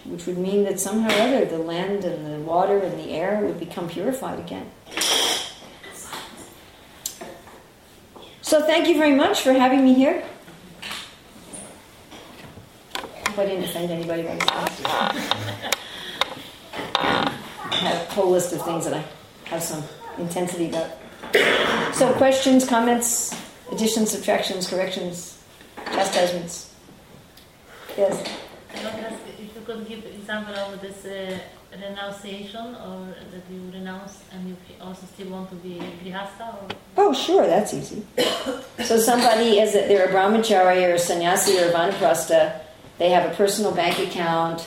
which 0.04 0.26
would 0.26 0.38
mean 0.38 0.64
that 0.64 0.78
somehow 0.78 1.08
or 1.08 1.36
other 1.36 1.44
the 1.46 1.58
land 1.58 2.04
and 2.04 2.26
the 2.26 2.38
water 2.46 2.78
and 2.78 2.98
the 2.98 3.10
air 3.10 3.40
would 3.40 3.58
become 3.58 3.88
purified 3.88 4.38
again. 4.38 4.70
So 8.50 8.60
thank 8.60 8.88
you 8.88 8.98
very 8.98 9.14
much 9.14 9.42
for 9.42 9.52
having 9.52 9.84
me 9.84 9.94
here. 9.94 10.24
Hope 12.96 13.38
I 13.38 13.46
didn't 13.46 13.62
offend 13.62 13.92
anybody 13.92 14.24
by 14.24 14.34
this. 14.34 14.48
I 14.48 15.04
have 17.70 17.94
a 17.94 18.12
whole 18.12 18.32
list 18.32 18.52
of 18.52 18.60
things 18.62 18.86
that 18.86 18.94
I 18.94 19.04
have 19.44 19.62
some 19.62 19.84
intensity 20.18 20.68
about. 20.68 20.90
So 21.94 22.12
questions, 22.14 22.68
comments, 22.68 23.40
additions, 23.70 24.10
subtractions, 24.10 24.68
corrections, 24.68 25.40
chastisements. 25.84 26.74
Yes. 27.96 28.14
I 28.74 28.82
want 28.82 28.96
to 28.96 29.12
ask 29.12 29.18
if 29.28 29.54
you 29.54 29.62
could 29.64 29.86
give 29.86 30.04
example 30.06 30.56
of 30.56 30.80
this 30.80 31.04
uh, 31.04 31.38
renunciation 31.72 32.74
or 32.76 33.06
that 33.30 33.42
you 33.52 33.70
renounce 33.72 34.22
and 34.32 34.48
you 34.48 34.56
also 34.80 35.06
still 35.14 35.28
want 35.30 35.48
to 35.50 35.56
be 35.56 35.80
grihasta 36.04 36.54
or 36.54 36.68
Oh, 36.96 37.12
sure, 37.12 37.46
that's 37.46 37.72
easy. 37.74 38.04
so 38.84 38.98
somebody 38.98 39.58
is 39.60 39.74
a, 39.74 39.86
they're 39.88 40.06
a 40.08 40.12
brahmachari 40.12 40.88
or 40.88 40.94
a 40.94 40.98
sannyasi 40.98 41.58
or 41.58 41.68
a 41.68 41.72
vanaprastha. 41.72 42.60
They 42.98 43.10
have 43.10 43.30
a 43.30 43.34
personal 43.34 43.72
bank 43.72 43.98
account. 44.00 44.66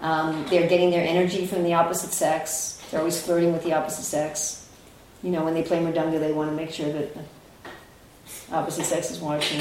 Um, 0.00 0.46
they're 0.48 0.68
getting 0.68 0.90
their 0.90 1.06
energy 1.06 1.46
from 1.46 1.64
the 1.64 1.74
opposite 1.74 2.12
sex. 2.12 2.80
They're 2.90 3.00
always 3.00 3.20
flirting 3.20 3.52
with 3.52 3.64
the 3.64 3.72
opposite 3.72 4.04
sex. 4.04 4.68
You 5.22 5.30
know, 5.30 5.44
when 5.44 5.54
they 5.54 5.62
play 5.62 5.78
mridanga, 5.78 6.20
they 6.20 6.32
want 6.32 6.50
to 6.50 6.56
make 6.56 6.70
sure 6.70 6.92
that 6.92 7.14
the 7.14 7.22
opposite 8.54 8.84
sex 8.84 9.10
is 9.10 9.18
watching. 9.18 9.60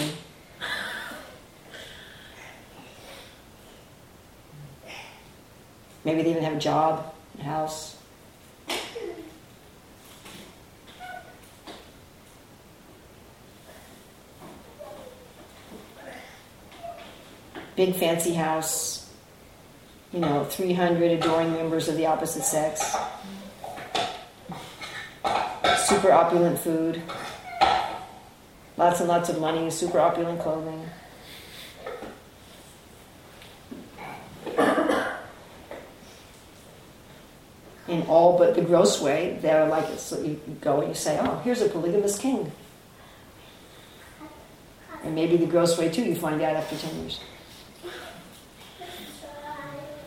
Maybe 6.05 6.23
they 6.23 6.31
even 6.31 6.43
have 6.43 6.53
a 6.53 6.59
job, 6.59 7.13
a 7.39 7.43
house. 7.43 7.97
Big 17.75 17.95
fancy 17.95 18.33
house, 18.33 19.09
you 20.11 20.19
know, 20.19 20.43
300 20.45 21.11
adoring 21.11 21.53
members 21.53 21.87
of 21.87 21.95
the 21.97 22.05
opposite 22.05 22.43
sex. 22.43 22.95
super 25.93 26.11
opulent 26.11 26.59
food, 26.59 27.01
lots 28.77 28.99
and 28.99 29.09
lots 29.09 29.29
of 29.29 29.39
money, 29.39 29.69
super 29.69 29.99
opulent 29.99 30.39
clothing. 30.39 30.83
In 37.87 38.03
all 38.03 38.37
but 38.37 38.55
the 38.55 38.61
gross 38.61 39.01
way, 39.01 39.37
they're 39.41 39.67
like 39.67 39.85
so 39.97 40.21
you 40.21 40.39
go 40.61 40.79
and 40.79 40.89
you 40.89 40.95
say, 40.95 41.19
"Oh, 41.21 41.41
here's 41.43 41.61
a 41.61 41.67
polygamous 41.67 42.17
king," 42.17 42.51
and 45.03 45.13
maybe 45.13 45.35
the 45.35 45.45
gross 45.45 45.77
way 45.77 45.89
too. 45.89 46.03
You 46.03 46.15
find 46.15 46.41
out 46.41 46.55
after 46.55 46.77
ten 46.77 46.97
years 46.99 47.19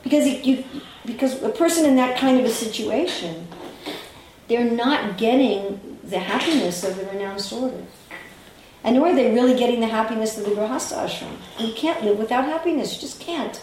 because 0.07 0.47
you, 0.47 0.63
because 1.05 1.43
a 1.43 1.49
person 1.49 1.85
in 1.85 1.97
that 1.97 2.17
kind 2.17 2.39
of 2.39 2.45
a 2.45 2.51
situation, 2.51 3.49
they're 4.47 4.71
not 4.71 5.19
getting 5.19 5.99
the 6.05 6.21
happiness 6.21 6.85
of 6.85 6.97
the 6.97 7.05
renounced 7.07 7.53
order. 7.53 7.83
And 8.85 8.95
nor 8.95 9.09
are 9.09 9.17
they 9.17 9.33
really 9.33 9.59
getting 9.59 9.81
the 9.81 9.89
happiness 9.89 10.39
of 10.39 10.45
the 10.45 10.53
Grihastha 10.53 10.97
ashram. 11.07 11.37
You 11.59 11.75
can't 11.75 12.05
live 12.05 12.19
without 12.19 12.45
happiness. 12.45 12.95
You 12.95 13.01
just 13.01 13.19
can't. 13.19 13.61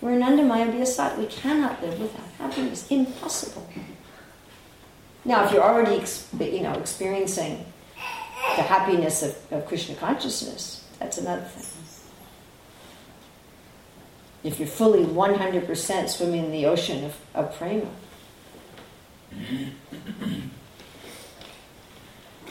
We're 0.00 0.12
in 0.12 0.20
Andamaya 0.20 0.72
Vyasat. 0.72 1.18
We 1.18 1.26
cannot 1.26 1.82
live 1.82 1.98
without 2.00 2.28
happiness. 2.38 2.86
Impossible. 2.88 3.68
Now, 5.24 5.44
if 5.44 5.52
you're 5.52 5.62
already 5.62 6.02
you 6.44 6.60
know, 6.60 6.72
experiencing 6.74 7.64
the 8.56 8.62
happiness 8.62 9.22
of, 9.22 9.36
of 9.50 9.66
Krishna 9.66 9.96
consciousness, 9.96 10.88
that's 10.98 11.18
another 11.18 11.42
thing. 11.42 11.64
If 14.44 14.60
you're 14.60 14.68
fully 14.68 15.04
100% 15.04 16.08
swimming 16.08 16.44
in 16.44 16.52
the 16.52 16.66
ocean 16.66 17.04
of, 17.04 17.16
of 17.34 17.56
prema. 17.56 17.88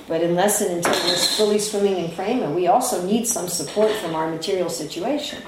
But 0.07 0.21
unless 0.21 0.61
and 0.61 0.77
until 0.77 0.93
we're 1.05 1.15
fully 1.15 1.59
swimming 1.59 1.97
in 1.97 2.11
prema, 2.11 2.51
we 2.51 2.67
also 2.67 3.05
need 3.05 3.25
some 3.25 3.47
support 3.47 3.91
from 3.91 4.15
our 4.15 4.29
material 4.29 4.69
situation. 4.69 5.41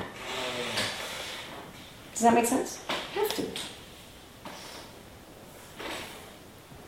Does 2.19 2.25
that 2.25 2.33
make 2.33 2.47
sense? 2.47 2.83
Have 3.13 3.33
to. 3.35 3.45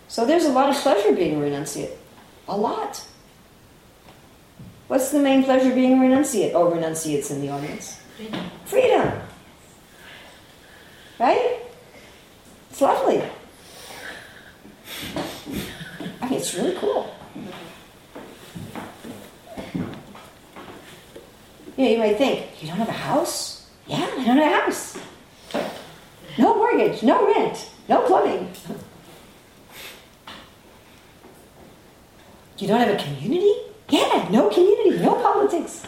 So 0.09 0.25
there's 0.25 0.43
a 0.43 0.51
lot 0.51 0.67
of 0.69 0.75
pleasure 0.75 1.13
being 1.15 1.39
renunciate. 1.39 1.95
A 2.49 2.57
lot. 2.57 3.07
What's 4.89 5.11
the 5.11 5.19
main 5.19 5.45
pleasure 5.45 5.73
being 5.73 5.99
renunciate? 5.99 6.51
Oh, 6.53 6.69
renunciates 6.69 7.32
in 7.32 7.39
the 7.39 7.47
audience. 7.47 8.01
Freedom. 8.17 8.51
Freedom. 8.65 9.21
Right? 11.17 11.59
It's 12.69 12.82
lovely. 12.82 13.23
I 16.21 16.29
mean, 16.29 16.39
it's 16.39 16.53
really 16.55 16.75
cool. 16.75 17.09
You 21.77 21.86
know, 21.86 21.89
you 21.89 21.97
might 21.99 22.17
think, 22.17 22.61
you 22.61 22.67
don't 22.67 22.79
have 22.79 22.89
a 22.89 22.91
house? 22.91 23.69
Yeah, 23.88 24.09
I 24.11 24.25
don't 24.25 24.38
have 24.38 24.38
a 24.38 24.61
house. 24.65 24.97
No 26.38 26.55
mortgage, 26.55 27.03
no 27.03 27.27
rent, 27.34 27.69
no 27.89 28.01
plumbing. 28.01 28.51
You 32.57 32.67
don't 32.67 32.79
have 32.79 32.89
a 32.89 33.03
community? 33.03 33.53
Yeah, 33.89 34.27
no 34.32 34.49
community, 34.49 34.99
no 34.99 35.15
politics. 35.15 35.86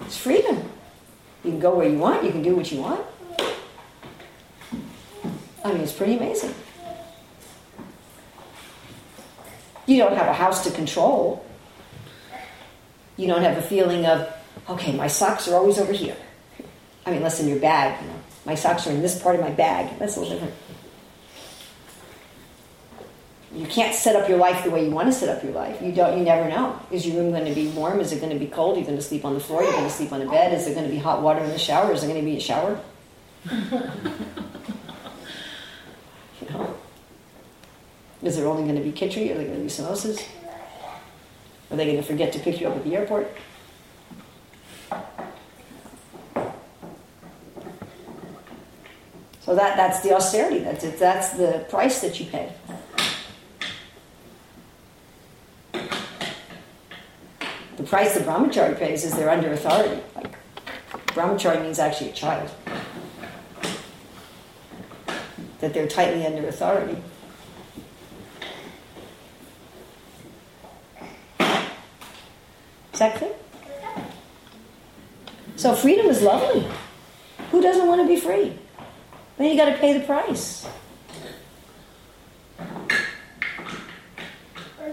it's 0.00 0.16
freedom. 0.16 0.56
You 1.44 1.52
can 1.52 1.60
go 1.60 1.76
where 1.76 1.88
you 1.88 1.98
want, 1.98 2.24
you 2.24 2.32
can 2.32 2.42
do 2.42 2.56
what 2.56 2.70
you 2.70 2.80
want. 2.80 3.06
I 5.64 5.72
mean, 5.72 5.82
it's 5.82 5.92
pretty 5.92 6.16
amazing. 6.16 6.54
You 9.86 9.98
don't 9.98 10.16
have 10.16 10.26
a 10.26 10.34
house 10.34 10.64
to 10.64 10.70
control. 10.70 11.44
You 13.16 13.26
don't 13.26 13.42
have 13.42 13.56
a 13.56 13.62
feeling 13.62 14.04
of, 14.06 14.28
okay, 14.68 14.92
my 14.92 15.06
socks 15.06 15.48
are 15.48 15.54
always 15.54 15.78
over 15.78 15.92
here. 15.92 16.16
I 17.06 17.10
mean, 17.10 17.18
unless 17.18 17.40
in 17.40 17.48
your 17.48 17.58
bag, 17.58 18.00
you 18.02 18.08
know. 18.08 18.16
My 18.46 18.54
socks 18.54 18.86
are 18.86 18.90
in 18.90 19.02
this 19.02 19.20
part 19.20 19.34
of 19.36 19.42
my 19.42 19.50
bag. 19.50 19.98
That's 19.98 20.16
a 20.16 20.20
little 20.20 20.34
different. 20.34 20.54
You 23.52 23.66
can't 23.66 23.94
set 23.94 24.14
up 24.14 24.28
your 24.28 24.38
life 24.38 24.62
the 24.64 24.70
way 24.70 24.84
you 24.84 24.92
want 24.92 25.08
to 25.08 25.12
set 25.12 25.28
up 25.28 25.42
your 25.42 25.52
life. 25.52 25.82
You 25.82 25.92
don't. 25.92 26.16
You 26.16 26.24
never 26.24 26.48
know. 26.48 26.80
Is 26.90 27.04
your 27.04 27.16
room 27.16 27.32
going 27.32 27.46
to 27.46 27.54
be 27.54 27.68
warm? 27.68 27.98
Is 28.00 28.12
it 28.12 28.20
going 28.20 28.32
to 28.32 28.38
be 28.38 28.46
cold? 28.46 28.76
Are 28.76 28.80
you 28.80 28.86
going 28.86 28.96
to 28.96 29.02
sleep 29.02 29.24
on 29.24 29.34
the 29.34 29.40
floor? 29.40 29.62
Are 29.62 29.64
you 29.64 29.72
going 29.72 29.84
to 29.84 29.90
sleep 29.90 30.12
on 30.12 30.22
a 30.22 30.30
bed? 30.30 30.54
Is 30.54 30.66
there 30.66 30.74
going 30.74 30.86
to 30.86 30.92
be 30.92 30.98
hot 30.98 31.20
water 31.20 31.42
in 31.42 31.50
the 31.50 31.58
shower? 31.58 31.92
Is 31.92 32.00
there 32.00 32.10
going 32.10 32.24
to 32.24 32.30
be 32.30 32.36
a 32.36 32.40
shower? 32.40 32.80
you 33.50 33.60
know. 36.50 36.76
Is 38.22 38.36
there 38.36 38.46
only 38.46 38.62
going 38.62 38.76
to 38.76 38.82
be 38.82 38.92
kitchery? 38.92 39.32
Are 39.32 39.34
there 39.34 39.46
going 39.46 39.56
to 39.56 39.62
be 39.62 39.68
samosas? 39.68 40.24
Are 41.70 41.76
they 41.76 41.86
going 41.86 41.96
to 41.96 42.02
forget 42.02 42.32
to 42.34 42.38
pick 42.38 42.60
you 42.60 42.68
up 42.68 42.76
at 42.76 42.84
the 42.84 42.94
airport? 42.94 43.36
So 49.50 49.56
that, 49.56 49.76
that's 49.76 49.98
the 49.98 50.14
austerity. 50.14 50.60
That's 50.60 50.84
it. 50.84 50.96
That's 50.96 51.30
the 51.30 51.66
price 51.68 52.00
that 52.02 52.20
you 52.20 52.26
pay. 52.26 52.52
The 57.76 57.82
price 57.82 58.14
the 58.14 58.20
brahmachari 58.20 58.78
pays 58.78 59.04
is 59.04 59.12
they're 59.12 59.28
under 59.28 59.50
authority. 59.52 60.00
Like 60.14 60.36
brahmachari 61.08 61.60
means 61.62 61.80
actually 61.80 62.10
a 62.10 62.12
child. 62.12 62.48
That 65.58 65.74
they're 65.74 65.88
tightly 65.88 66.24
under 66.24 66.46
authority. 66.46 67.02
Is 72.92 72.98
that 73.00 73.16
clear? 73.16 73.32
So 75.56 75.74
freedom 75.74 76.06
is 76.06 76.22
lovely. 76.22 76.68
Who 77.50 77.60
doesn't 77.60 77.88
want 77.88 78.00
to 78.00 78.06
be 78.06 78.14
free? 78.14 78.56
Then 79.40 79.52
you 79.52 79.56
got 79.56 79.72
to 79.72 79.78
pay 79.78 79.96
the 79.96 80.04
price. 80.04 80.68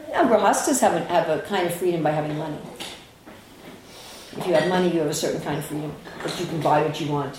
Now, 0.10 0.24
grahastas 0.24 0.80
have 0.80 0.94
a, 0.94 1.04
have 1.04 1.28
a 1.28 1.42
kind 1.42 1.68
of 1.68 1.76
freedom 1.76 2.02
by 2.02 2.12
having 2.12 2.38
money. 2.38 2.58
If 4.38 4.48
you 4.48 4.54
have 4.54 4.70
money, 4.70 4.94
you 4.94 5.00
have 5.00 5.10
a 5.10 5.14
certain 5.14 5.42
kind 5.42 5.58
of 5.58 5.66
freedom 5.66 5.94
you 6.40 6.46
can 6.46 6.62
buy 6.62 6.82
what 6.82 7.02
you 7.02 7.12
want 7.12 7.38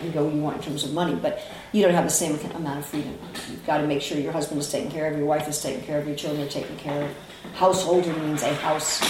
and 0.00 0.12
go 0.14 0.24
where 0.24 0.34
you 0.34 0.40
want 0.40 0.56
in 0.56 0.62
terms 0.62 0.84
of 0.84 0.94
money. 0.94 1.16
But 1.16 1.42
you 1.72 1.82
don't 1.82 1.92
have 1.92 2.04
the 2.04 2.10
same 2.10 2.34
amount 2.54 2.78
of 2.78 2.86
freedom. 2.86 3.18
You've 3.50 3.66
got 3.66 3.78
to 3.78 3.86
make 3.86 4.00
sure 4.00 4.16
your 4.16 4.32
husband 4.32 4.58
is 4.58 4.72
taken 4.72 4.90
care 4.90 5.12
of, 5.12 5.18
your 5.18 5.26
wife 5.26 5.48
is 5.48 5.62
taken 5.62 5.82
care 5.82 5.98
of, 5.98 6.06
your 6.06 6.16
children 6.16 6.46
are 6.46 6.50
taken 6.50 6.78
care 6.78 7.02
of. 7.02 7.14
Householder 7.56 8.14
means 8.14 8.42
a 8.42 8.54
house. 8.54 9.02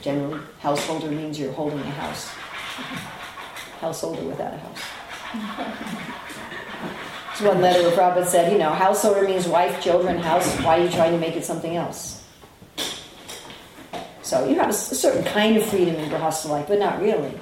Generally, 0.00 0.40
householder 0.58 1.12
means 1.12 1.38
you're 1.38 1.52
holding 1.52 1.78
a 1.78 1.90
house. 1.90 2.26
Householder 3.78 4.22
without 4.22 4.52
a 4.52 4.58
house. 4.58 4.82
There's 5.32 5.44
one 7.40 7.62
letter 7.62 7.82
where 7.82 7.96
Prabhupada 7.96 8.26
said, 8.26 8.52
you 8.52 8.58
know, 8.58 8.70
householder 8.70 9.26
means 9.26 9.48
wife, 9.48 9.82
children, 9.82 10.18
house. 10.18 10.54
Why 10.58 10.78
are 10.78 10.84
you 10.84 10.90
trying 10.90 11.12
to 11.12 11.18
make 11.18 11.36
it 11.36 11.44
something 11.44 11.74
else? 11.74 12.22
So 14.22 14.46
you 14.46 14.56
have 14.56 14.66
a, 14.66 14.70
a 14.70 14.72
certain 14.72 15.24
kind 15.24 15.56
of 15.56 15.64
freedom 15.64 15.96
in 15.96 16.10
Grahastha 16.10 16.50
life, 16.50 16.66
but 16.68 16.78
not 16.78 17.00
really. 17.00 17.32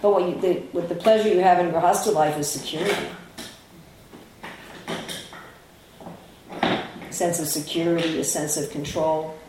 But 0.00 0.12
what, 0.12 0.28
you, 0.28 0.40
the, 0.40 0.60
what 0.70 0.88
the 0.88 0.94
pleasure 0.94 1.28
you 1.28 1.40
have 1.40 1.58
in 1.58 1.72
Grahastha 1.72 2.14
life 2.14 2.38
is 2.38 2.48
security. 2.48 3.08
A 6.62 7.12
sense 7.12 7.40
of 7.40 7.48
security, 7.48 8.20
a 8.20 8.24
sense 8.24 8.56
of 8.56 8.70
control. 8.70 9.39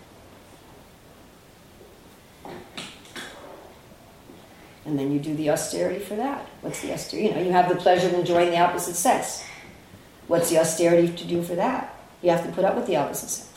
And 4.85 4.97
then 4.97 5.11
you 5.11 5.19
do 5.19 5.35
the 5.35 5.51
austerity 5.51 5.99
for 6.03 6.15
that. 6.15 6.45
What's 6.61 6.81
the 6.81 6.93
austerity? 6.93 7.29
You 7.29 7.35
know, 7.35 7.41
you 7.41 7.51
have 7.51 7.69
the 7.69 7.75
pleasure 7.75 8.07
of 8.07 8.13
enjoying 8.13 8.49
the 8.49 8.59
opposite 8.59 8.95
sex. 8.95 9.43
What's 10.27 10.49
the 10.49 10.59
austerity 10.59 11.13
to 11.13 11.27
do 11.27 11.43
for 11.43 11.55
that? 11.55 11.95
You 12.21 12.31
have 12.31 12.45
to 12.45 12.51
put 12.51 12.65
up 12.65 12.75
with 12.75 12.87
the 12.87 12.95
opposite 12.95 13.29
sex. 13.29 13.47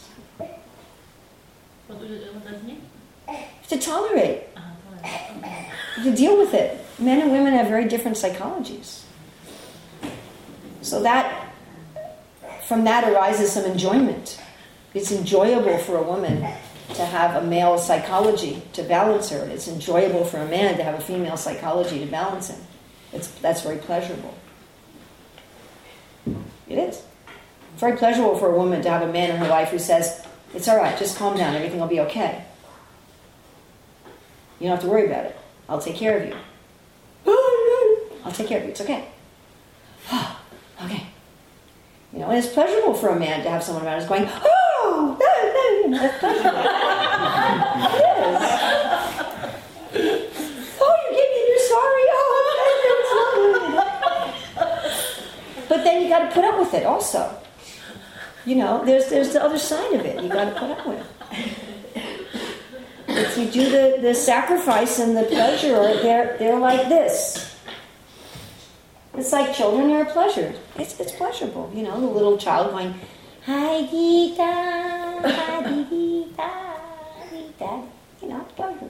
What, 1.86 2.00
does 2.00 2.10
it 2.10 2.64
mean? 2.64 2.82
To 3.68 3.78
tolerate, 3.78 4.42
to 6.02 6.14
deal 6.14 6.36
with 6.36 6.52
it. 6.54 6.84
Men 6.98 7.22
and 7.22 7.32
women 7.32 7.54
have 7.54 7.68
very 7.68 7.86
different 7.86 8.16
psychologies. 8.16 9.02
So 10.82 11.02
that, 11.02 11.52
from 12.66 12.84
that 12.84 13.04
arises 13.04 13.52
some 13.52 13.64
enjoyment. 13.64 14.40
It's 14.92 15.10
enjoyable 15.10 15.78
for 15.78 15.96
a 15.96 16.02
woman 16.02 16.46
to 16.94 17.04
have 17.04 17.42
a 17.42 17.46
male 17.46 17.78
psychology 17.78 18.62
to 18.74 18.82
balance 18.82 19.30
her. 19.30 19.44
It's 19.46 19.68
enjoyable 19.68 20.24
for 20.24 20.38
a 20.38 20.46
man 20.46 20.76
to 20.76 20.84
have 20.84 20.94
a 20.94 21.00
female 21.00 21.36
psychology 21.36 21.98
to 22.00 22.06
balance 22.06 22.50
him. 22.50 22.60
It's, 23.12 23.28
that's 23.28 23.62
very 23.62 23.78
pleasurable. 23.78 24.34
It 26.68 26.78
is. 26.78 27.02
It's 27.72 27.80
very 27.80 27.96
pleasurable 27.96 28.36
for 28.36 28.52
a 28.52 28.56
woman 28.56 28.82
to 28.82 28.90
have 28.90 29.02
a 29.02 29.12
man 29.12 29.30
in 29.30 29.36
her 29.36 29.48
life 29.48 29.70
who 29.70 29.78
says, 29.78 30.26
It's 30.54 30.68
all 30.68 30.76
right, 30.76 30.98
just 30.98 31.16
calm 31.16 31.36
down, 31.36 31.54
everything 31.54 31.80
will 31.80 31.86
be 31.86 32.00
okay. 32.00 32.44
You 34.60 34.68
don't 34.68 34.76
have 34.76 34.84
to 34.84 34.88
worry 34.88 35.06
about 35.06 35.26
it. 35.26 35.36
I'll 35.68 35.80
take 35.80 35.96
care 35.96 36.18
of 36.18 36.28
you. 36.28 36.36
I'll 38.24 38.32
take 38.32 38.48
care 38.48 38.58
of 38.58 38.64
you. 38.64 38.70
It's 38.70 38.80
okay. 38.80 39.08
okay. 40.82 41.06
You 42.12 42.20
know, 42.20 42.28
and 42.30 42.38
it's 42.38 42.52
pleasurable 42.52 42.94
for 42.94 43.08
a 43.08 43.18
man 43.18 43.42
to 43.42 43.50
have 43.50 43.62
someone 43.62 43.84
around 43.84 44.00
who's 44.00 44.08
going, 44.08 44.26
oh, 44.28 44.63
is. 45.96 46.10
Oh, 50.86 50.94
you 51.02 51.08
give 51.16 51.28
me 51.30 51.38
you're 51.48 51.66
sorry. 51.68 52.04
Oh, 52.10 52.14
but 55.68 55.78
then 55.84 56.02
you 56.02 56.08
got 56.08 56.28
to 56.28 56.34
put 56.34 56.44
up 56.44 56.58
with 56.58 56.74
it 56.74 56.84
also. 56.84 57.30
You 58.44 58.56
know, 58.56 58.84
there's 58.84 59.08
there's 59.08 59.32
the 59.32 59.42
other 59.42 59.58
side 59.58 59.92
of 59.92 60.00
it. 60.04 60.20
You 60.22 60.28
got 60.28 60.44
to 60.46 60.52
put 60.58 60.70
up 60.70 60.86
with. 60.86 61.06
If 63.06 63.38
you 63.38 63.46
do 63.50 63.70
the, 63.70 63.98
the 64.02 64.14
sacrifice 64.14 64.98
and 64.98 65.16
the 65.16 65.22
pleasure, 65.24 65.76
or 65.76 65.94
they're 66.02 66.36
they're 66.38 66.58
like 66.58 66.88
this. 66.88 67.52
It's 69.16 69.32
like 69.32 69.54
children 69.54 69.90
are 69.92 70.02
a 70.02 70.06
pleasure. 70.06 70.54
It's, 70.76 70.98
it's 70.98 71.12
pleasurable, 71.12 71.70
you 71.72 71.84
know, 71.84 72.00
the 72.00 72.06
little 72.06 72.36
child 72.36 72.72
going, 72.72 72.94
Hi 73.46 73.82
Gita, 73.82 74.42
Hi 74.42 75.60
Gita, 75.90 76.50
Gita. 77.28 77.82
You 78.22 78.28
know, 78.30 78.40
pleasurable. 78.56 78.88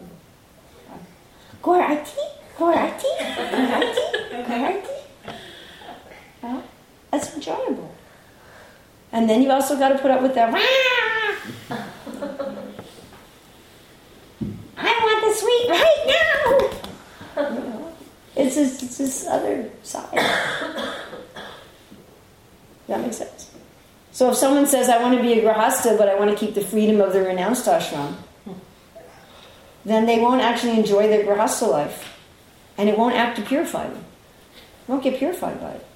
Gorati, 1.61 2.23
Gorati, 2.57 3.11
Gorati, 3.19 4.07
Gorati. 4.47 4.99
Well, 6.41 6.63
that's 7.11 7.35
enjoyable. 7.35 7.93
And 9.11 9.29
then 9.29 9.43
you've 9.43 9.51
also 9.51 9.77
got 9.77 9.89
to 9.89 9.99
put 9.99 10.13
up 10.13 10.23
with 10.23 10.37
that. 10.37 10.55
I 14.77 14.93
want 15.03 15.21
the 15.25 15.35
sweet 15.35 15.69
right 15.69 16.05
now. 16.07 17.51
You 17.51 17.59
know, 17.59 17.93
it's 18.37 18.55
this, 18.55 18.83
it's 18.85 18.99
this 18.99 19.27
other 19.27 19.69
side. 19.83 20.15
that 22.87 23.01
makes 23.01 23.17
sense. 23.17 23.54
So 24.15 24.31
if 24.31 24.37
someone 24.37 24.69
says, 24.69 24.89
I 24.89 25.03
want 25.03 25.17
to 25.17 25.23
be 25.23 25.33
a 25.33 25.43
grahasta, 25.43 25.99
but 25.99 26.09
I 26.09 26.15
want 26.15 26.31
to 26.31 26.37
keep 26.37 26.55
the 26.55 26.61
freedom 26.61 27.01
of 27.01 27.13
the 27.13 27.21
renounced 27.21 27.67
ashram, 27.67 28.15
then 29.85 30.07
they 30.07 30.21
won't 30.21 30.41
actually 30.41 30.79
enjoy 30.79 31.09
their 31.09 31.25
grahasta 31.27 31.69
life. 31.69 32.17
And 32.79 32.89
it 32.89 32.97
won't 32.97 33.17
act 33.17 33.37
to 33.39 33.43
purify 33.43 33.89
them. 33.89 34.05
They 34.87 34.93
won't 34.93 35.03
get 35.03 35.19
purified 35.19 35.61
by 35.61 35.73
it. 35.73 35.87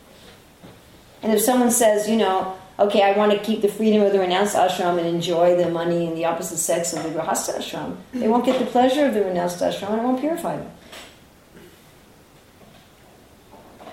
And 1.23 1.33
if 1.33 1.41
someone 1.41 1.71
says, 1.71 2.11
you 2.11 2.17
know, 2.17 2.59
okay, 2.81 3.03
I 3.03 3.17
want 3.17 3.31
to 3.31 3.39
keep 3.39 3.63
the 3.63 3.69
freedom 3.69 4.03
of 4.03 4.13
the 4.13 4.19
renounced 4.19 4.57
ashram 4.57 4.99
and 4.99 5.07
enjoy 5.07 5.55
the 5.55 5.71
money 5.71 6.09
and 6.09 6.17
the 6.17 6.25
opposite 6.25 6.59
sex 6.59 6.93
of 6.93 7.05
the 7.05 7.11
grahasta 7.11 7.59
ashram, 7.59 7.99
they 8.13 8.27
won't 8.27 8.45
get 8.45 8.59
the 8.59 8.67
pleasure 8.67 9.07
of 9.07 9.15
the 9.15 9.25
renounced 9.25 9.61
ashram 9.61 9.91
and 9.91 10.01
it 10.01 10.03
won't 10.03 10.21
purify 10.21 10.57
them. 10.57 10.71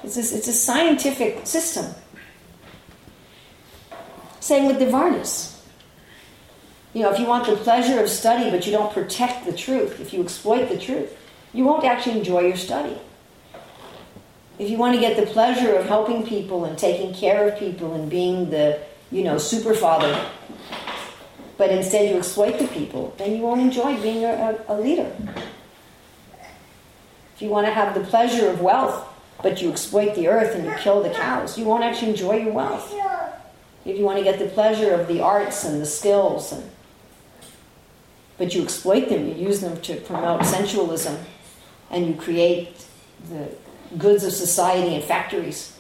It's, 0.04 0.16
this, 0.16 0.34
it's 0.34 0.48
a 0.48 0.54
scientific 0.54 1.46
system. 1.46 1.94
Same 4.46 4.68
with 4.68 4.78
the 4.78 4.86
varnas. 4.86 5.60
You 6.94 7.02
know, 7.02 7.12
if 7.12 7.20
you 7.20 7.26
want 7.26 7.48
the 7.48 7.56
pleasure 7.56 8.00
of 8.00 8.08
study 8.08 8.52
but 8.52 8.68
you 8.68 8.72
don't 8.72 8.94
protect 8.94 9.44
the 9.44 9.52
truth, 9.52 10.00
if 10.00 10.14
you 10.14 10.22
exploit 10.22 10.70
the 10.70 10.78
truth, 10.78 11.18
you 11.52 11.64
won't 11.64 11.84
actually 11.84 12.20
enjoy 12.20 12.42
your 12.42 12.56
study. 12.56 12.96
If 14.60 14.70
you 14.70 14.78
want 14.78 14.94
to 14.94 15.02
get 15.02 15.18
the 15.18 15.26
pleasure 15.26 15.74
of 15.74 15.88
helping 15.88 16.28
people 16.28 16.66
and 16.66 16.78
taking 16.78 17.12
care 17.12 17.48
of 17.48 17.58
people 17.58 17.96
and 17.96 18.08
being 18.08 18.52
the, 18.52 18.84
you 19.12 19.24
know, 19.24 19.40
super 19.40 19.74
father, 19.74 20.14
but 21.58 21.72
instead 21.72 22.08
you 22.12 22.18
exploit 22.18 22.60
the 22.60 22.68
people, 22.68 23.16
then 23.18 23.36
you 23.36 23.42
won't 23.42 23.62
enjoy 23.62 24.00
being 24.00 24.26
a, 24.26 24.64
a, 24.70 24.76
a 24.76 24.80
leader. 24.80 25.12
If 27.34 27.42
you 27.42 27.50
want 27.50 27.66
to 27.66 27.74
have 27.74 27.96
the 27.96 28.02
pleasure 28.02 28.48
of 28.48 28.62
wealth, 28.62 29.08
but 29.42 29.60
you 29.60 29.72
exploit 29.72 30.14
the 30.14 30.28
earth 30.28 30.54
and 30.54 30.66
you 30.66 30.74
kill 30.76 31.02
the 31.02 31.10
cows, 31.10 31.58
you 31.58 31.66
won't 31.66 31.84
actually 31.84 32.12
enjoy 32.12 32.36
your 32.36 32.54
wealth. 32.54 32.94
If 33.86 33.98
you 33.98 34.04
want 34.04 34.18
to 34.18 34.24
get 34.24 34.40
the 34.40 34.48
pleasure 34.48 34.94
of 34.94 35.08
the 35.08 35.22
arts 35.22 35.64
and 35.64 35.80
the 35.80 35.86
skills, 35.86 36.52
and, 36.52 36.70
but 38.38 38.56
you 38.56 38.64
exploit 38.64 39.10
them, 39.10 39.28
you 39.28 39.36
use 39.36 39.62
them 39.62 39.80
to 39.82 39.96
promote 39.98 40.44
sensualism, 40.44 41.18
and 41.92 42.08
you 42.08 42.16
create 42.16 42.86
the 43.30 43.50
goods 43.98 44.24
of 44.24 44.34
society 44.34 44.96
in 44.96 45.02
factories 45.02 45.78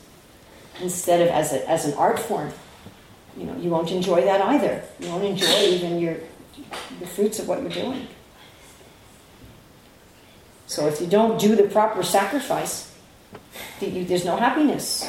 instead 0.82 1.22
of 1.22 1.30
as, 1.30 1.51
a, 1.51 1.68
as 1.70 1.86
an 1.86 1.93
art 1.95 2.20
form. 2.20 2.51
You 3.36 3.45
know, 3.45 3.58
you 3.58 3.70
won't 3.70 3.91
enjoy 3.91 4.22
that 4.22 4.39
either. 4.41 4.84
You 4.99 5.10
won't 5.10 5.24
enjoy 5.24 5.62
even 5.64 5.99
your 5.99 6.18
the 6.99 7.08
fruits 7.08 7.39
of 7.39 7.47
what 7.47 7.62
you're 7.62 7.70
doing. 7.70 8.08
So 10.68 10.88
if 10.88 11.01
you 11.01 11.08
don't 11.08 11.39
do 11.39 11.56
the 11.56 11.64
proper 11.64 12.01
sacrifice, 12.03 12.93
there's 13.80 14.26
no 14.26 14.38
happiness. 14.38 15.03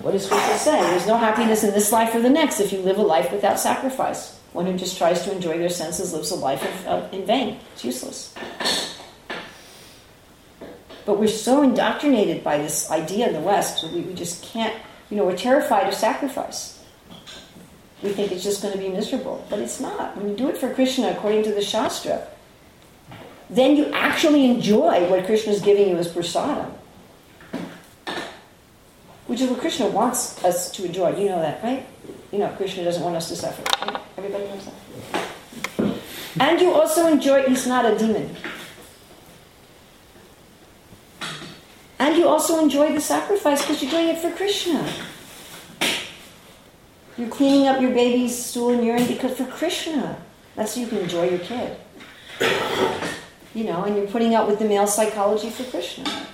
What 0.00 0.12
does 0.12 0.24
Scripture 0.24 0.56
say? 0.56 0.80
There's 0.80 1.06
no 1.06 1.18
happiness 1.18 1.62
in 1.62 1.74
this 1.74 1.92
life 1.92 2.14
or 2.14 2.22
the 2.22 2.30
next 2.30 2.58
if 2.58 2.72
you 2.72 2.78
live 2.80 2.96
a 2.96 3.02
life 3.02 3.30
without 3.30 3.60
sacrifice. 3.60 4.38
One 4.54 4.64
who 4.64 4.76
just 4.76 4.96
tries 4.96 5.22
to 5.24 5.32
enjoy 5.32 5.58
their 5.58 5.68
senses 5.68 6.14
lives 6.14 6.30
a 6.30 6.36
life 6.36 6.64
in 7.12 7.26
vain. 7.26 7.58
It's 7.74 7.84
useless. 7.84 8.34
But 11.04 11.18
we're 11.18 11.28
so 11.28 11.62
indoctrinated 11.62 12.42
by 12.42 12.58
this 12.58 12.90
idea 12.90 13.28
in 13.28 13.34
the 13.34 13.40
West 13.40 13.82
that 13.82 13.92
we, 13.92 14.00
we 14.00 14.14
just 14.14 14.42
can't, 14.42 14.74
you 15.10 15.18
know, 15.18 15.24
we're 15.24 15.36
terrified 15.36 15.86
of 15.86 15.94
sacrifice. 15.94 16.82
We 18.02 18.10
think 18.10 18.32
it's 18.32 18.42
just 18.42 18.62
going 18.62 18.72
to 18.72 18.78
be 18.78 18.88
miserable, 18.88 19.44
but 19.50 19.58
it's 19.58 19.80
not. 19.80 20.16
When 20.16 20.30
you 20.30 20.36
do 20.36 20.48
it 20.48 20.56
for 20.56 20.72
Krishna 20.72 21.10
according 21.10 21.42
to 21.44 21.52
the 21.52 21.60
Shastra, 21.60 22.26
then 23.50 23.76
you 23.76 23.92
actually 23.92 24.46
enjoy 24.46 25.10
what 25.10 25.26
Krishna 25.26 25.52
is 25.52 25.60
giving 25.60 25.88
you 25.88 25.96
as 25.96 26.08
prasadam. 26.08 26.72
Which 29.30 29.40
is 29.40 29.48
what 29.48 29.60
Krishna 29.60 29.86
wants 29.86 30.44
us 30.44 30.72
to 30.72 30.84
enjoy. 30.84 31.16
You 31.16 31.28
know 31.28 31.40
that, 31.40 31.62
right? 31.62 31.86
You 32.32 32.40
know, 32.40 32.48
Krishna 32.56 32.82
doesn't 32.82 33.00
want 33.00 33.14
us 33.14 33.28
to 33.28 33.36
suffer. 33.36 33.62
Right? 33.86 34.02
Everybody 34.18 34.42
knows 34.42 34.66
that. 35.76 35.94
And 36.40 36.60
you 36.60 36.72
also 36.72 37.06
enjoy, 37.06 37.44
he's 37.44 37.64
not 37.64 37.84
a 37.84 37.96
demon. 37.96 38.34
And 42.00 42.16
you 42.16 42.26
also 42.26 42.60
enjoy 42.60 42.92
the 42.92 43.00
sacrifice 43.00 43.62
because 43.62 43.80
you're 43.80 43.92
doing 43.92 44.08
it 44.08 44.18
for 44.18 44.32
Krishna. 44.32 44.84
You're 47.16 47.28
cleaning 47.28 47.68
up 47.68 47.80
your 47.80 47.92
baby's 47.92 48.36
stool 48.36 48.70
and 48.70 48.84
urine 48.84 49.06
because 49.06 49.36
for 49.36 49.46
Krishna. 49.46 50.20
That's 50.56 50.74
so 50.74 50.80
you 50.80 50.88
can 50.88 50.98
enjoy 50.98 51.30
your 51.30 51.38
kid. 51.38 51.76
You 53.54 53.62
know, 53.62 53.84
and 53.84 53.94
you're 53.94 54.08
putting 54.08 54.34
up 54.34 54.48
with 54.48 54.58
the 54.58 54.64
male 54.64 54.88
psychology 54.88 55.50
for 55.50 55.62
Krishna. 55.70 56.26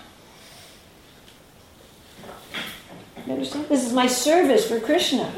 You 3.26 3.32
understand? 3.32 3.68
This 3.68 3.84
is 3.84 3.92
my 3.92 4.06
service 4.06 4.68
for 4.68 4.78
Krishna. 4.78 5.32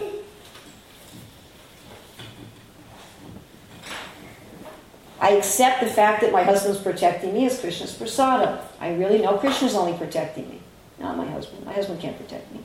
I 5.20 5.30
accept 5.32 5.80
the 5.80 5.86
fact 5.86 6.20
that 6.20 6.32
my 6.32 6.43
husband's 6.43 6.80
protecting 6.80 7.34
me 7.34 7.47
as 7.47 7.61
Krishna's 7.61 7.97
prasada. 7.97 8.62
I 8.80 8.95
really 8.95 9.20
know 9.20 9.36
Krishna's 9.39 9.74
only 9.74 9.97
protecting 9.99 10.49
me, 10.49 10.61
not 11.01 11.16
my 11.16 11.26
husband. 11.26 11.64
My 11.64 11.72
husband 11.72 12.01
can't 12.01 12.16
protect 12.16 12.53
me. 12.53 12.61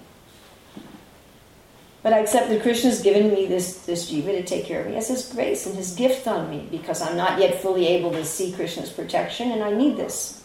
But 2.04 2.12
I 2.12 2.20
accept 2.20 2.50
that 2.50 2.62
Krishna's 2.62 3.02
given 3.02 3.34
me 3.34 3.48
this, 3.48 3.86
this 3.86 4.12
jiva 4.12 4.26
to 4.26 4.44
take 4.44 4.66
care 4.66 4.82
of 4.82 4.88
me 4.88 4.98
as 4.98 5.08
his 5.08 5.26
grace 5.30 5.66
and 5.66 5.76
his 5.76 5.96
gift 5.96 6.28
on 6.28 6.50
me 6.50 6.68
because 6.70 7.02
I'm 7.02 7.16
not 7.16 7.40
yet 7.40 7.62
fully 7.62 7.88
able 7.88 8.12
to 8.12 8.26
see 8.26 8.52
Krishna's 8.52 8.92
protection 8.92 9.52
and 9.52 9.64
I 9.64 9.72
need 9.72 9.96
this. 9.96 10.44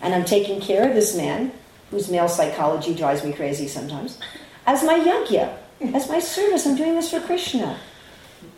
And 0.00 0.14
I'm 0.14 0.24
taking 0.24 0.62
care 0.62 0.88
of 0.88 0.94
this 0.94 1.14
man, 1.14 1.52
whose 1.90 2.10
male 2.10 2.28
psychology 2.28 2.94
drives 2.94 3.24
me 3.24 3.32
crazy 3.32 3.68
sometimes, 3.68 4.18
as 4.66 4.82
my 4.84 4.98
yajna, 4.98 5.56
as 5.94 6.08
my 6.08 6.18
service. 6.20 6.66
I'm 6.66 6.76
doing 6.76 6.94
this 6.94 7.10
for 7.10 7.20
Krishna. 7.20 7.78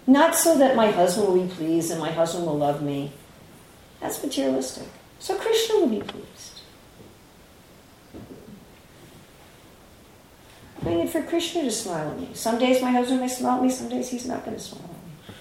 Not 0.06 0.34
so 0.34 0.58
that 0.58 0.76
my 0.76 0.90
husband 0.90 1.28
will 1.28 1.46
be 1.46 1.54
pleased 1.54 1.90
and 1.90 2.00
my 2.00 2.10
husband 2.10 2.46
will 2.46 2.58
love 2.58 2.82
me. 2.82 3.12
That's 4.00 4.22
materialistic. 4.22 4.88
So 5.18 5.36
Krishna 5.36 5.76
will 5.76 5.88
be 5.88 6.00
pleased. 6.00 6.60
I'm 10.76 10.84
doing 10.84 11.06
it 11.06 11.10
for 11.10 11.22
Krishna 11.22 11.62
to 11.62 11.70
smile 11.70 12.10
at 12.10 12.18
me. 12.18 12.30
Some 12.34 12.58
days 12.58 12.82
my 12.82 12.90
husband 12.90 13.20
may 13.20 13.28
smile 13.28 13.58
at 13.58 13.62
me, 13.62 13.70
some 13.70 13.88
days 13.88 14.10
he's 14.10 14.26
not 14.26 14.44
going 14.44 14.56
to 14.56 14.62
smile 14.62 14.82
at 14.82 14.90
me. 14.90 15.34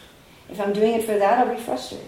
If 0.49 0.61
I'm 0.61 0.73
doing 0.73 0.93
it 0.93 1.05
for 1.05 1.17
that, 1.17 1.39
I'll 1.39 1.55
be 1.55 1.59
frustrated. 1.59 2.07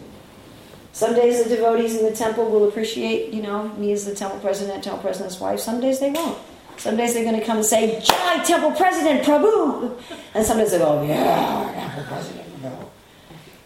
Some 0.93 1.15
days 1.15 1.43
the 1.43 1.49
devotees 1.49 1.97
in 1.97 2.05
the 2.05 2.15
temple 2.15 2.49
will 2.49 2.67
appreciate, 2.67 3.33
you 3.33 3.41
know, 3.41 3.67
me 3.69 3.91
as 3.91 4.05
the 4.05 4.13
temple 4.13 4.39
president, 4.39 4.83
temple 4.83 5.01
president's 5.01 5.39
wife. 5.39 5.59
Some 5.59 5.81
days 5.81 5.99
they 5.99 6.11
won't. 6.11 6.37
Some 6.77 6.97
days 6.97 7.13
they're 7.13 7.23
going 7.23 7.39
to 7.39 7.45
come 7.45 7.57
and 7.57 7.65
say, 7.65 7.99
Jai, 7.99 8.43
Temple 8.43 8.71
President, 8.71 9.23
Prabhu! 9.23 9.99
And 10.33 10.45
some 10.45 10.57
days 10.57 10.71
they 10.71 10.79
go, 10.79 11.03
yeah, 11.03 11.73
Temple 11.73 12.03
President, 12.07 12.63
no. 12.63 12.91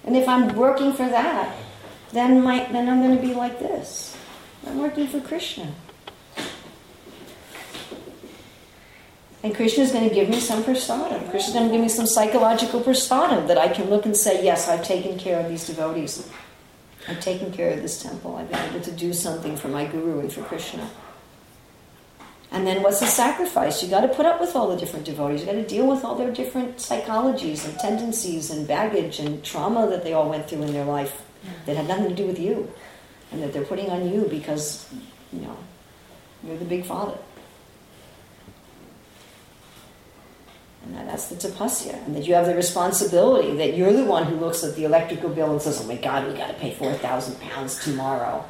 And 0.04 0.16
if 0.16 0.28
I'm 0.28 0.56
working 0.56 0.94
for 0.94 1.08
that, 1.08 1.56
then, 2.12 2.42
my, 2.42 2.68
then 2.72 2.88
I'm 2.90 3.02
going 3.02 3.16
to 3.16 3.22
be 3.22 3.34
like 3.34 3.60
this. 3.60 4.18
I'm 4.66 4.80
working 4.80 5.08
for 5.08 5.20
Krishna. 5.20 5.74
And 9.44 9.56
Krishna 9.56 9.84
is 9.84 9.92
going 9.92 10.08
to 10.08 10.14
give 10.14 10.30
me 10.30 10.40
some 10.40 10.64
prasadam. 10.64 11.30
Krishna 11.30 11.50
is 11.50 11.54
going 11.54 11.68
to 11.68 11.74
give 11.74 11.82
me 11.82 11.90
some 11.90 12.08
psychological 12.08 12.82
prasadam 12.82 13.48
that 13.48 13.58
I 13.58 13.68
can 13.70 13.90
look 13.90 14.06
and 14.06 14.16
say, 14.16 14.44
yes, 14.44 14.68
I've 14.68 14.84
taken 14.84 15.18
care 15.18 15.40
of 15.40 15.50
these 15.50 15.66
devotees. 15.66 16.30
I've 17.08 17.20
taken 17.22 17.52
care 17.52 17.72
of 17.72 17.82
this 17.82 18.02
temple. 18.02 18.36
I've 18.36 18.50
been 18.50 18.70
able 18.70 18.82
to 18.82 18.92
do 18.92 19.14
something 19.14 19.56
for 19.56 19.70
my 19.70 19.86
guru 19.86 20.20
and 20.20 20.32
for 20.32 20.44
Krishna. 20.44 20.90
And 22.52 22.66
then 22.66 22.82
what's 22.82 23.00
the 23.00 23.08
sacrifice? 23.08 23.84
You 23.84 23.90
got 23.90 24.02
to 24.02 24.08
put 24.08 24.26
up 24.26 24.40
with 24.40 24.56
all 24.56 24.70
the 24.70 24.78
different 24.78 25.06
devotees. 25.06 25.42
You 25.42 25.48
got 25.48 25.54
to 25.54 25.68
deal 25.68 25.88
with 25.88 26.04
all 26.04 26.16
their 26.16 26.32
different 26.32 26.78
psychologies 26.78 27.66
and 27.66 27.78
tendencies 27.78 28.50
and 28.52 28.68
baggage 28.68 29.20
and 29.20 29.44
trauma 29.44 29.88
that 29.90 30.04
they 30.04 30.14
all 30.14 30.30
went 30.30 30.50
through 30.50 30.64
in 30.64 30.74
their 30.74 30.86
life 30.86 31.24
that 31.66 31.76
had 31.76 31.88
nothing 31.88 32.10
to 32.10 32.16
do 32.16 32.26
with 32.26 32.40
you, 32.40 32.72
and 33.32 33.44
that 33.44 33.54
they're 33.54 33.64
putting 33.64 33.90
on 33.90 34.10
you 34.10 34.28
because 34.30 34.86
you 35.32 35.42
know 35.42 35.56
you're 36.44 36.58
the 36.58 36.66
big 36.66 36.86
father. 36.86 37.18
And 40.84 40.96
that- 40.96 41.07
that's 41.18 41.30
the 41.30 41.50
tapasya, 41.50 42.06
and 42.06 42.16
that 42.16 42.28
you 42.28 42.36
have 42.36 42.46
the 42.46 42.54
responsibility 42.54 43.58
that 43.58 43.76
you're 43.76 43.92
the 43.92 44.06
one 44.06 44.26
who 44.26 44.36
looks 44.36 44.64
at 44.64 44.76
the 44.76 44.84
electrical 44.84 45.30
bill 45.30 45.52
and 45.52 45.60
says, 45.60 45.82
"Oh 45.82 45.88
my 45.88 45.96
God, 45.96 46.28
we 46.28 46.38
got 46.38 46.48
to 46.50 46.54
pay 46.54 46.72
four 46.76 46.94
thousand 46.94 47.40
pounds 47.42 47.84
tomorrow." 47.84 48.46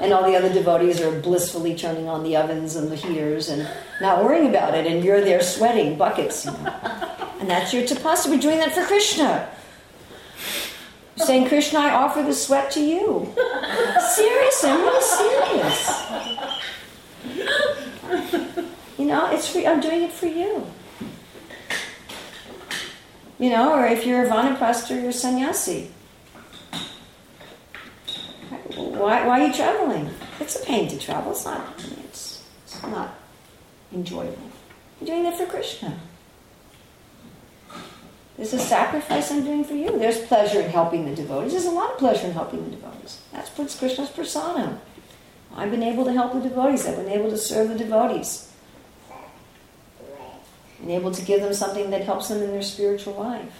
and 0.00 0.12
all 0.12 0.22
the 0.30 0.36
other 0.36 0.52
devotees 0.52 1.00
are 1.00 1.18
blissfully 1.22 1.74
turning 1.74 2.06
on 2.06 2.22
the 2.22 2.36
ovens 2.36 2.76
and 2.76 2.92
the 2.92 2.96
heaters 2.96 3.48
and 3.48 3.66
not 4.02 4.22
worrying 4.22 4.50
about 4.50 4.74
it, 4.74 4.86
and 4.86 5.02
you're 5.02 5.22
there 5.22 5.40
sweating 5.42 5.96
buckets, 5.96 6.44
you 6.44 6.50
know. 6.50 7.10
And 7.40 7.48
that's 7.48 7.72
your 7.72 7.84
tapasya. 7.84 8.28
We're 8.28 8.38
doing 8.38 8.58
that 8.58 8.72
for 8.72 8.84
Krishna. 8.84 9.48
You're 11.16 11.26
saying, 11.26 11.48
Krishna, 11.48 11.78
I 11.78 11.90
offer 11.94 12.22
the 12.22 12.34
sweat 12.34 12.70
to 12.72 12.80
you. 12.80 13.32
Seriously, 14.14 14.70
I'm 14.70 14.80
really 14.80 15.02
serious. 15.02 16.02
You 18.98 19.06
know, 19.06 19.30
it's 19.30 19.48
for, 19.48 19.60
I'm 19.60 19.80
doing 19.80 20.02
it 20.02 20.12
for 20.12 20.26
you. 20.26 20.66
You 23.38 23.50
know, 23.50 23.74
or 23.74 23.86
if 23.86 24.06
you're 24.06 24.24
a 24.24 24.28
vanaprastha, 24.28 25.00
you're 25.00 25.10
a 25.10 25.12
sannyasi. 25.12 25.90
Why, 28.74 29.26
why 29.26 29.40
are 29.40 29.46
you 29.46 29.52
traveling? 29.52 30.10
It's 30.40 30.60
a 30.60 30.64
pain 30.64 30.88
to 30.88 30.98
travel. 30.98 31.32
It's 31.32 31.44
not. 31.44 31.74
It's, 32.04 32.44
it's 32.64 32.82
not 32.82 33.14
enjoyable. 33.92 34.50
You're 35.00 35.08
doing 35.08 35.24
that 35.24 35.36
for 35.36 35.46
Krishna. 35.46 35.98
There's 38.36 38.52
a 38.52 38.58
sacrifice 38.58 39.30
I'm 39.30 39.44
doing 39.44 39.64
for 39.64 39.74
you. 39.74 39.96
There's 39.98 40.18
pleasure 40.22 40.60
in 40.60 40.70
helping 40.70 41.04
the 41.04 41.14
devotees. 41.14 41.52
There's 41.52 41.66
a 41.66 41.70
lot 41.70 41.92
of 41.92 41.98
pleasure 41.98 42.26
in 42.26 42.32
helping 42.32 42.64
the 42.64 42.70
devotees. 42.76 43.20
That's 43.32 43.50
what's 43.56 43.78
Krishna's 43.78 44.10
persona. 44.10 44.80
I've 45.54 45.70
been 45.70 45.84
able 45.84 46.04
to 46.04 46.12
help 46.12 46.32
the 46.32 46.40
devotees. 46.40 46.86
I've 46.86 46.96
been 46.96 47.10
able 47.10 47.30
to 47.30 47.38
serve 47.38 47.68
the 47.68 47.78
devotees. 47.78 48.43
Been 50.84 50.96
able 50.96 51.12
to 51.12 51.22
give 51.22 51.40
them 51.40 51.54
something 51.54 51.88
that 51.92 52.02
helps 52.02 52.28
them 52.28 52.42
in 52.42 52.50
their 52.50 52.60
spiritual 52.60 53.14
life. 53.14 53.50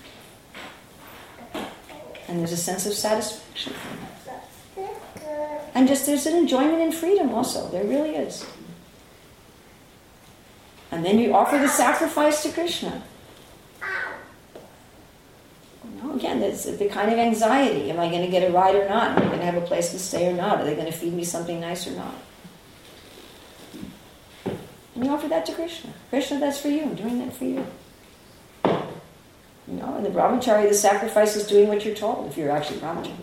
And 2.28 2.38
there's 2.38 2.52
a 2.52 2.56
sense 2.56 2.84
of 2.84 2.92
satisfaction 2.92 3.72
from 3.72 3.98
that. 4.26 5.70
And 5.74 5.88
just 5.88 6.04
there's 6.04 6.26
an 6.26 6.36
enjoyment 6.36 6.82
in 6.82 6.92
freedom 6.92 7.30
also. 7.30 7.66
There 7.70 7.84
really 7.84 8.10
is. 8.10 8.44
And 10.90 11.02
then 11.02 11.18
you 11.18 11.34
offer 11.34 11.56
the 11.56 11.68
sacrifice 11.68 12.42
to 12.42 12.52
Krishna. 12.52 13.02
Again, 16.14 16.40
there's 16.40 16.64
the 16.64 16.88
kind 16.88 17.10
of 17.10 17.18
anxiety. 17.18 17.90
Am 17.90 17.98
I 18.00 18.10
going 18.10 18.22
to 18.22 18.30
get 18.30 18.46
a 18.46 18.52
ride 18.52 18.74
or 18.74 18.86
not? 18.86 19.12
Am 19.12 19.22
I 19.22 19.26
going 19.28 19.38
to 19.38 19.46
have 19.46 19.56
a 19.56 19.62
place 19.62 19.92
to 19.92 19.98
stay 19.98 20.28
or 20.28 20.34
not? 20.34 20.60
Are 20.60 20.64
they 20.64 20.74
going 20.74 20.92
to 20.92 20.92
feed 20.92 21.14
me 21.14 21.24
something 21.24 21.58
nice 21.58 21.86
or 21.86 21.92
not? 21.92 22.14
And 24.94 25.04
you 25.04 25.10
offer 25.10 25.28
that 25.28 25.44
to 25.46 25.52
Krishna. 25.52 25.92
Krishna, 26.10 26.38
that's 26.38 26.58
for 26.58 26.68
you. 26.68 26.82
I'm 26.82 26.94
doing 26.94 27.18
that 27.18 27.34
for 27.34 27.44
you. 27.44 27.66
You 29.66 29.74
know, 29.74 29.96
in 29.96 30.04
the 30.04 30.10
brahmachari, 30.10 30.68
the 30.68 30.74
sacrifice 30.74 31.36
is 31.36 31.46
doing 31.46 31.68
what 31.68 31.84
you're 31.84 31.94
told 31.94 32.28
if 32.28 32.36
you're 32.36 32.50
actually 32.50 32.80
brahmachari. 32.80 33.14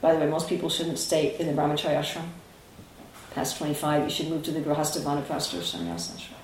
By 0.00 0.14
the 0.14 0.20
way, 0.20 0.26
most 0.26 0.48
people 0.48 0.68
shouldn't 0.68 0.98
stay 0.98 1.38
in 1.38 1.46
the 1.46 1.52
brahmachari 1.52 1.94
ashram. 1.94 2.26
Past 3.34 3.56
25, 3.56 4.04
you 4.04 4.10
should 4.10 4.28
move 4.28 4.42
to 4.42 4.50
the 4.50 4.60
grahastha 4.60 5.00
vanaprastha 5.00 5.60
or 5.60 5.62
sannyasa 5.62 6.18
ashram. 6.18 6.34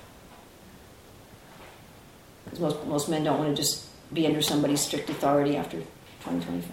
Because 2.45 2.59
most, 2.61 2.85
most 2.87 3.09
men 3.09 3.23
don't 3.25 3.37
want 3.37 3.55
to 3.55 3.61
just 3.61 3.85
be 4.13 4.25
under 4.25 4.41
somebody's 4.41 4.81
strict 4.81 5.09
authority 5.09 5.55
after 5.57 5.77
20, 6.21 6.45
25. 6.45 6.71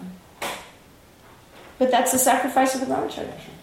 But 1.77 1.91
that's 1.91 2.13
the 2.13 2.17
sacrifice 2.17 2.73
of 2.73 2.81
the 2.81 2.87
brahmachari 2.87 3.27
ashram. 3.27 3.56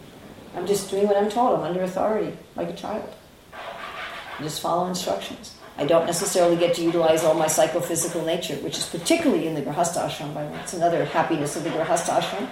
I'm 0.55 0.67
just 0.67 0.91
doing 0.91 1.07
what 1.07 1.17
I'm 1.17 1.29
told. 1.29 1.59
I'm 1.59 1.65
under 1.65 1.83
authority, 1.83 2.37
like 2.57 2.69
a 2.69 2.75
child. 2.75 3.13
I 3.53 4.43
just 4.43 4.61
follow 4.61 4.87
instructions. 4.87 5.55
I 5.77 5.85
don't 5.85 6.07
necessarily 6.07 6.57
get 6.57 6.75
to 6.75 6.83
utilize 6.83 7.25
all 7.25 7.35
my 7.35 7.49
psychophysical 7.49 8.25
nature, 8.25 8.55
which 8.57 8.79
is 8.79 8.87
particularly 8.87 9.49
in 9.49 9.55
the 9.55 9.63
Grihastha 9.63 10.09
ashram, 10.09 10.33
by 10.33 10.45
the 10.45 10.51
way. 10.51 10.61
It's 10.61 10.75
another 10.75 11.05
happiness 11.05 11.57
of 11.57 11.65
the 11.65 11.71
Grihastha 11.71 12.21
ashram, 12.21 12.49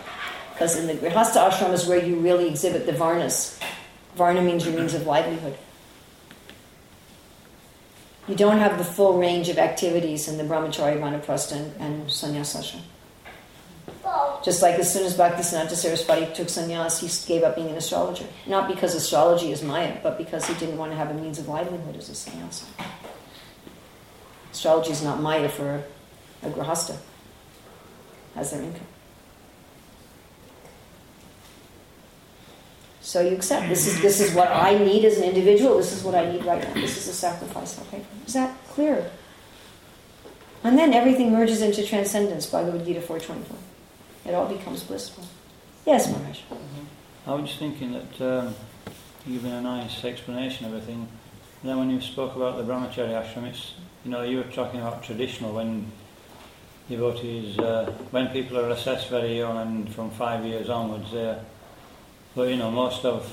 because 0.52 0.76
in 0.76 0.88
the 0.88 0.94
Grihastha 0.94 1.48
ashram 1.48 1.72
is 1.72 1.86
where 1.86 2.04
you 2.04 2.16
really 2.16 2.48
exhibit 2.48 2.86
the 2.86 2.92
varnas. 2.92 3.60
Varna 4.16 4.42
means 4.42 4.66
your 4.66 4.74
means 4.74 4.94
of 4.94 5.06
livelihood. 5.06 5.56
You 8.26 8.34
don't 8.34 8.58
have 8.58 8.78
the 8.78 8.84
full 8.84 9.18
range 9.18 9.48
of 9.48 9.58
activities 9.58 10.28
in 10.28 10.36
the 10.38 10.44
Brahmacharya, 10.44 10.98
vanaprastha, 10.98 11.52
and, 11.52 11.80
and 11.80 12.10
sannyasa 12.10 12.58
ashram. 12.58 12.80
Just 14.44 14.60
like 14.62 14.74
as 14.78 14.92
soon 14.92 15.04
as 15.04 15.16
Bhaktisiddhanta 15.16 15.74
Saraswati 15.74 16.26
took 16.34 16.48
sannyas, 16.48 16.98
he 17.00 17.08
gave 17.32 17.42
up 17.44 17.54
being 17.54 17.68
an 17.68 17.76
astrologer. 17.76 18.26
Not 18.46 18.68
because 18.68 18.94
astrology 18.94 19.52
is 19.52 19.62
Maya, 19.62 19.98
but 20.02 20.18
because 20.18 20.46
he 20.46 20.54
didn't 20.54 20.76
want 20.76 20.90
to 20.90 20.96
have 20.96 21.10
a 21.10 21.14
means 21.14 21.38
of 21.38 21.48
livelihood 21.48 21.96
as 21.96 22.08
a 22.08 22.14
sannyasa. 22.14 22.64
Astrology 24.50 24.90
is 24.90 25.02
not 25.02 25.20
Maya 25.20 25.48
for 25.48 25.84
a, 26.42 26.46
a 26.46 26.50
grahastha 26.50 26.96
as 28.34 28.50
their 28.50 28.62
income. 28.62 28.86
So 33.00 33.20
you 33.20 33.34
accept 33.34 33.68
this 33.68 33.86
is 33.86 34.00
this 34.00 34.20
is 34.20 34.34
what 34.34 34.48
I 34.48 34.78
need 34.78 35.04
as 35.04 35.18
an 35.18 35.24
individual. 35.24 35.76
This 35.76 35.92
is 35.92 36.02
what 36.02 36.14
I 36.14 36.30
need 36.30 36.44
right 36.44 36.62
now. 36.62 36.74
This 36.74 36.96
is 36.96 37.08
a 37.08 37.12
sacrifice 37.12 37.74
for. 37.74 37.84
Is 38.26 38.32
that 38.34 38.56
clear? 38.68 39.10
And 40.64 40.78
then 40.78 40.92
everything 40.92 41.32
merges 41.32 41.62
into 41.62 41.84
transcendence. 41.84 42.46
Bhagavad 42.46 42.84
Gita 42.84 43.00
four 43.00 43.18
twenty 43.18 43.44
four. 43.44 43.58
It 44.24 44.34
all 44.34 44.46
becomes 44.46 44.82
blissful. 44.84 45.24
Yes, 45.84 46.10
Maharaj. 46.10 46.40
I 47.26 47.34
was 47.34 47.46
just 47.48 47.58
thinking 47.58 47.92
that 47.92 48.20
um, 48.20 48.54
you've 49.26 49.42
given 49.42 49.52
a 49.52 49.60
nice 49.60 50.04
explanation 50.04 50.66
of 50.66 50.72
everything. 50.74 51.08
And 51.62 51.70
then 51.70 51.78
when 51.78 51.90
you 51.90 52.00
spoke 52.00 52.34
about 52.36 52.56
the 52.56 52.64
brahmachari 52.64 53.10
ashram, 53.10 53.44
it's, 53.44 53.74
you 54.04 54.10
know, 54.10 54.22
you 54.22 54.38
were 54.38 54.42
talking 54.44 54.80
about 54.80 55.02
traditional 55.02 55.52
when 55.54 55.90
devotees, 56.88 57.58
uh, 57.58 57.92
when 58.10 58.28
people 58.28 58.58
are 58.58 58.68
assessed 58.70 59.08
very 59.08 59.38
young 59.38 59.56
and 59.58 59.94
from 59.94 60.10
five 60.10 60.44
years 60.44 60.68
onwards, 60.68 61.10
they're, 61.12 61.40
but 62.34 62.48
you 62.48 62.56
know, 62.56 62.70
most 62.70 63.04
of, 63.04 63.32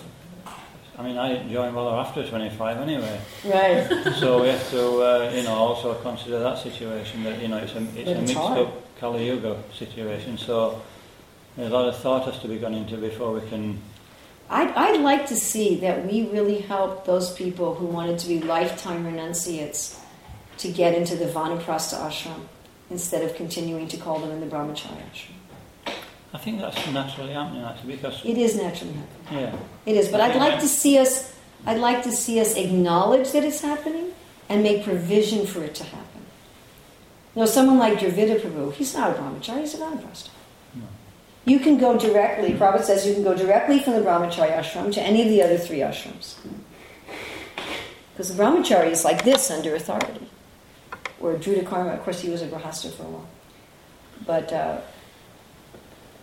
I 0.98 1.04
mean, 1.04 1.18
I 1.18 1.30
didn't 1.30 1.52
join 1.52 1.74
well 1.74 1.90
after 2.00 2.28
25 2.28 2.78
anyway. 2.78 3.20
Right. 3.46 4.14
so 4.20 4.42
we 4.42 4.50
have 4.50 4.70
to, 4.72 5.02
uh, 5.02 5.32
you 5.34 5.44
know, 5.44 5.54
also 5.56 5.96
consider 5.96 6.40
that 6.40 6.60
situation 6.60 7.24
that, 7.24 7.42
you 7.42 7.48
know, 7.48 7.58
it's 7.58 7.74
a, 7.74 7.82
it's 7.82 7.94
But 7.96 8.08
a 8.08 8.12
it's 8.12 8.20
mixed 8.22 8.34
hard. 8.36 8.60
up 8.68 8.89
Kali 9.00 9.26
Yuga 9.28 9.62
situation. 9.74 10.38
So 10.38 10.82
there's 11.56 11.72
a 11.72 11.74
lot 11.74 11.88
of 11.88 11.98
thought 11.98 12.26
has 12.26 12.40
to 12.42 12.48
be 12.48 12.58
gone 12.58 12.74
into 12.74 12.98
before 12.98 13.32
we 13.34 13.42
can 13.50 13.82
I'd, 14.50 14.70
I'd 14.70 15.02
like 15.02 15.28
to 15.28 15.36
see 15.36 15.76
that 15.82 16.08
we 16.08 16.28
really 16.28 16.60
help 16.60 17.06
those 17.06 17.32
people 17.34 17.76
who 17.76 17.86
wanted 17.86 18.18
to 18.20 18.28
be 18.28 18.40
lifetime 18.40 19.06
renunciates 19.06 20.02
to 20.58 20.72
get 20.72 20.96
into 20.96 21.16
the 21.16 21.26
Vanaprastha 21.26 22.00
ashram 22.00 22.42
instead 22.90 23.24
of 23.24 23.36
continuing 23.36 23.88
to 23.90 23.98
call 23.98 24.18
them 24.20 24.32
in 24.32 24.40
the 24.40 24.48
Brahmacharya 24.48 25.04
ashram. 25.14 25.94
I 26.34 26.38
think 26.40 26.60
that's 26.60 26.88
naturally 26.92 27.34
happening 27.34 27.64
actually 27.64 27.96
because 27.96 28.22
It 28.26 28.38
is 28.38 28.56
naturally 28.56 28.94
happening. 28.94 29.42
yeah, 29.44 29.56
It 29.86 29.96
is, 29.96 30.10
but 30.10 30.20
I'd 30.22 30.36
like 30.36 30.60
to 30.60 30.68
see 30.68 30.98
us. 30.98 31.36
I'd 31.66 31.80
like 31.80 32.04
to 32.04 32.12
see 32.12 32.40
us 32.40 32.56
acknowledge 32.56 33.32
that 33.34 33.44
it's 33.44 33.62
happening 33.62 34.14
and 34.48 34.64
make 34.64 34.84
provision 34.84 35.46
for 35.46 35.64
it 35.64 35.76
to 35.76 35.84
happen. 35.84 36.08
You 37.40 37.46
know, 37.46 37.52
someone 37.52 37.78
like 37.80 38.00
Dravida 38.00 38.38
Prabhu, 38.38 38.74
he's 38.74 38.94
not 38.94 39.12
a 39.12 39.14
brahmachari, 39.14 39.62
he's 39.62 39.74
a 39.74 39.78
vanaprastha. 39.78 40.28
No. 40.76 40.84
You 41.46 41.62
can 41.62 41.78
go 41.78 41.98
directly, 41.98 42.52
Prabhupada 42.52 42.84
says 42.84 43.08
you 43.08 43.14
can 43.14 43.24
go 43.24 43.34
directly 43.34 43.80
from 43.80 43.94
the 43.94 44.02
brahmachari 44.02 44.52
ashram 44.52 44.92
to 44.92 45.02
any 45.02 45.22
of 45.22 45.30
the 45.30 45.42
other 45.42 45.58
three 45.58 45.78
ashrams. 45.78 46.36
Because 48.12 48.36
the 48.36 48.44
brahmachari 48.44 48.92
is 48.92 49.06
like 49.06 49.24
this 49.24 49.50
under 49.50 49.74
authority. 49.74 50.30
Or 51.22 51.36
Druta 51.36 51.66
Karma, 51.66 51.92
of 51.92 52.04
course, 52.04 52.20
he 52.20 52.30
was 52.30 52.42
a 52.42 52.48
grahastha 52.50 52.92
for 52.92 53.04
a 53.04 53.10
while. 53.10 53.30
But 54.26 54.52
uh, 54.52 54.82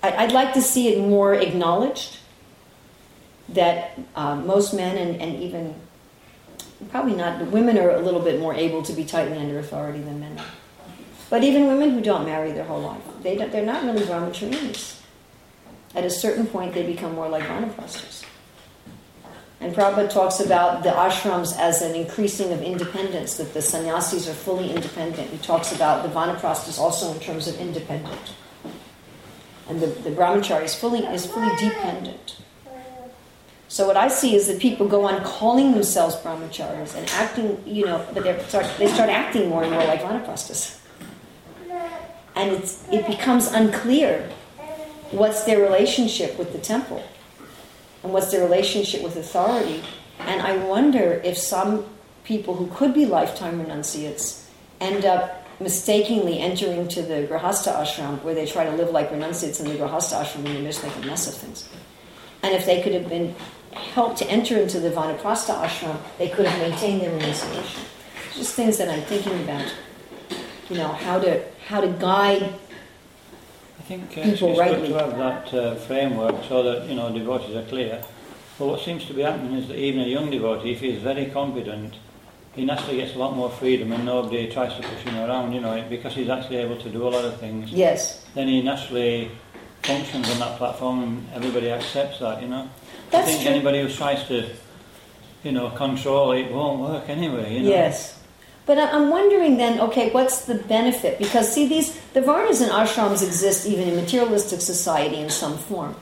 I'd 0.03 0.33
like 0.33 0.53
to 0.53 0.61
see 0.61 0.89
it 0.89 0.99
more 0.99 1.33
acknowledged 1.33 2.19
that 3.49 3.99
um, 4.17 4.47
most 4.47 4.75
men 4.75 4.99
and, 4.99 5.23
and 5.23 5.43
even 5.43 5.77
probably 6.91 7.15
not 7.17 7.41
women 7.47 7.79
are 7.79 7.93
a 7.93 8.01
little 8.03 8.21
bit 8.21 8.39
more 8.39 8.53
able 8.53 8.83
to 8.83 8.93
be 8.93 9.07
tightly 9.07 9.39
under 9.39 9.59
authority 9.59 10.01
than 10.01 10.21
men 10.21 10.39
are. 10.39 10.45
But 11.29 11.43
even 11.43 11.67
women 11.67 11.91
who 11.91 12.01
don't 12.01 12.25
marry 12.25 12.53
their 12.53 12.65
whole 12.65 12.81
life, 12.81 13.03
they 13.23 13.37
they're 13.37 13.65
not 13.65 13.85
really 13.85 14.05
brahmacharis. 14.05 15.01
At 15.95 16.05
a 16.05 16.11
certain 16.11 16.47
point, 16.47 16.75
they 16.75 16.87
become 16.87 17.15
more 17.15 17.29
like 17.29 17.43
vanaprasthas. 17.45 18.25
And 19.61 19.75
Prabhupada 19.75 20.11
talks 20.11 20.41
about 20.41 20.83
the 20.83 20.91
ashrams 20.91 21.57
as 21.59 21.81
an 21.81 21.95
increasing 21.95 22.53
of 22.53 22.61
independence, 22.61 23.39
that 23.39 23.55
the 23.55 23.63
sannyasis 23.63 24.29
are 24.29 24.35
fully 24.35 24.71
independent. 24.71 25.31
He 25.31 25.39
talks 25.39 25.73
about 25.73 26.03
the 26.03 26.11
vanaprasthas 26.11 26.79
also 26.79 27.13
in 27.13 27.21
terms 27.21 27.49
of 27.49 27.59
independent. 27.59 28.35
And 29.69 29.81
the, 29.81 29.87
the 29.87 30.11
brahmachari 30.11 30.65
is 30.65 30.75
fully, 30.75 31.01
is 31.07 31.27
fully 31.27 31.55
dependent. 31.57 32.37
So 33.69 33.87
what 33.87 33.97
I 33.97 34.09
see 34.09 34.37
is 34.37 34.47
that 34.47 34.61
people 34.61 34.87
go 34.87 35.07
on 35.07 35.25
calling 35.25 35.73
themselves 35.73 36.15
brahmacharis 36.17 36.95
and 36.95 37.09
acting, 37.11 37.61
you 37.67 37.87
know, 37.87 38.07
but 38.15 38.23
they 38.23 38.39
start 38.45 38.67
they 38.79 38.87
start 38.87 39.11
acting 39.11 39.49
more 39.49 39.65
and 39.65 39.73
more 39.73 39.85
like 39.85 40.03
vanaprasthas, 40.03 40.79
and 42.37 42.53
it 42.93 43.07
becomes 43.07 43.49
unclear 43.49 44.31
what's 45.11 45.45
their 45.45 45.59
relationship 45.61 46.39
with 46.39 46.53
the 46.53 46.59
temple 46.59 47.03
and 48.03 48.13
what's 48.13 48.31
their 48.31 48.43
relationship 48.43 49.03
with 49.03 49.17
authority. 49.17 49.83
And 50.21 50.43
I 50.43 50.57
wonder 50.59 51.21
if 51.25 51.39
some 51.39 51.87
people 52.25 52.55
who 52.55 52.67
could 52.69 52.93
be 52.93 53.07
lifetime 53.07 53.61
renunciates 53.61 54.49
end 54.81 55.05
up 55.05 55.45
mistakenly 55.59 56.39
entering 56.39 56.87
to 56.89 57.01
the 57.01 57.27
Grahasta 57.27 57.75
ashram 57.75 58.23
where 58.23 58.35
they 58.35 58.45
try 58.45 58.65
to 58.65 58.73
live 58.73 58.91
like 58.91 59.11
renunciates 59.11 59.59
in 59.59 59.69
the 59.69 59.75
Grahasta 59.75 60.23
ashram 60.23 60.45
and 60.45 60.57
they 60.57 60.63
just 60.65 60.83
make 60.83 60.95
a 60.97 61.07
mess 61.07 61.27
of 61.27 61.35
things. 61.35 61.69
And 62.43 62.55
if 62.55 62.67
they 62.67 62.83
could 62.83 62.93
have 62.93 63.09
been 63.09 63.35
helped 63.73 64.19
to 64.19 64.27
enter 64.29 64.59
into 64.59 64.79
the 64.79 64.91
Vanaprastha 64.91 65.55
ashram, 65.63 65.99
they 66.19 66.29
could 66.29 66.47
have 66.47 66.61
maintained 66.61 67.01
their 67.01 67.13
renunciation. 67.13 67.83
Just 68.35 68.55
things 68.55 68.77
that 68.77 68.91
I'm 68.91 69.03
thinking 69.03 69.43
about. 69.43 69.73
You 70.69 70.77
know, 70.77 70.89
how 70.89 71.19
to 71.21 71.43
how 71.67 71.81
to 71.81 71.89
guide 71.89 72.43
I 73.79 73.83
think 73.89 74.19
uh, 74.19 74.23
it's, 74.23 74.43
it's 74.43 74.59
good 74.59 74.89
to 74.89 74.95
have 74.95 75.17
that 75.17 75.55
uh, 75.55 75.75
framework 75.77 76.43
so 76.49 76.63
that 76.65 76.89
you 76.89 76.97
know 76.97 77.13
devotees 77.13 77.55
are 77.55 77.63
clear. 77.67 78.03
But 78.59 78.67
what 78.67 78.81
seems 78.81 79.05
to 79.07 79.15
be 79.15 79.23
happening 79.23 79.53
is 79.53 79.69
that 79.69 79.79
even 79.79 80.01
a 80.01 80.07
young 80.07 80.31
devotee, 80.31 80.73
if 80.73 80.81
he's 80.81 81.01
very 81.01 81.27
confident, 81.27 81.95
he 82.57 82.65
naturally 82.65 82.97
gets 82.97 83.15
a 83.15 83.19
lot 83.19 83.37
more 83.37 83.51
freedom 83.51 83.93
and 83.93 84.05
nobody 84.05 84.51
tries 84.51 84.75
to 84.75 84.83
push 84.83 85.03
him 85.03 85.17
around, 85.17 85.53
you 85.53 85.61
know, 85.61 85.85
because 85.91 86.15
he's 86.15 86.31
actually 86.31 86.57
able 86.57 86.79
to 86.79 86.89
do 86.89 87.07
a 87.07 87.11
lot 87.11 87.25
of 87.25 87.39
things. 87.39 87.71
Yes. 87.71 88.25
Then 88.35 88.49
he 88.49 88.63
naturally 88.63 89.31
functions 89.83 90.29
on 90.31 90.39
that 90.39 90.57
platform 90.57 91.03
and 91.03 91.27
everybody 91.35 91.71
accepts 91.71 92.19
that, 92.21 92.41
you 92.41 92.49
know. 92.49 92.69
That's 93.11 93.29
I 93.29 93.31
think 93.31 93.43
true. 93.43 93.51
anybody 93.53 93.83
who 93.83 93.89
tries 93.91 94.27
to, 94.29 94.49
you 95.45 95.53
know, 95.53 95.69
control 95.71 96.33
it 96.33 96.51
won't 96.51 96.81
work 96.81 97.11
anyway, 97.11 97.55
you 97.55 97.63
know. 97.63 97.69
Yes. 97.69 98.16
But 98.67 98.79
I'm 98.79 99.11
wondering 99.11 99.59
then, 99.59 99.81
okay, 99.81 100.11
what's 100.11 100.45
the 100.45 100.57
benefit? 100.57 101.19
Because 101.19 101.53
see, 101.53 101.69
these 101.69 101.97
the 102.13 102.21
varnas 102.21 102.61
and 102.61 102.73
ashrams 102.73 103.23
exist 103.23 103.65
even 103.65 103.89
in 103.89 103.95
materialistic 103.95 104.61
society 104.61 105.17
in 105.17 105.31
some 105.31 105.57
form. 105.57 105.95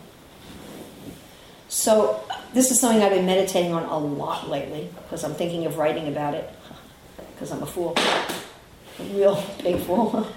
So 1.69 2.25
this 2.55 2.71
is 2.71 2.81
something 2.81 3.03
I've 3.03 3.11
been 3.11 3.27
meditating 3.27 3.75
on 3.75 3.83
a 3.85 3.99
lot 3.99 4.49
lately 4.49 4.89
because 5.03 5.25
I'm 5.25 5.35
thinking 5.35 5.67
of 5.67 5.77
writing 5.77 6.09
about 6.09 6.35
it 6.35 6.51
because 7.35 7.53
I'm 7.53 7.63
a 7.63 7.67
fool, 7.67 7.95
a 7.99 9.03
real 9.13 9.45
big 9.63 9.81
fool. 9.83 10.27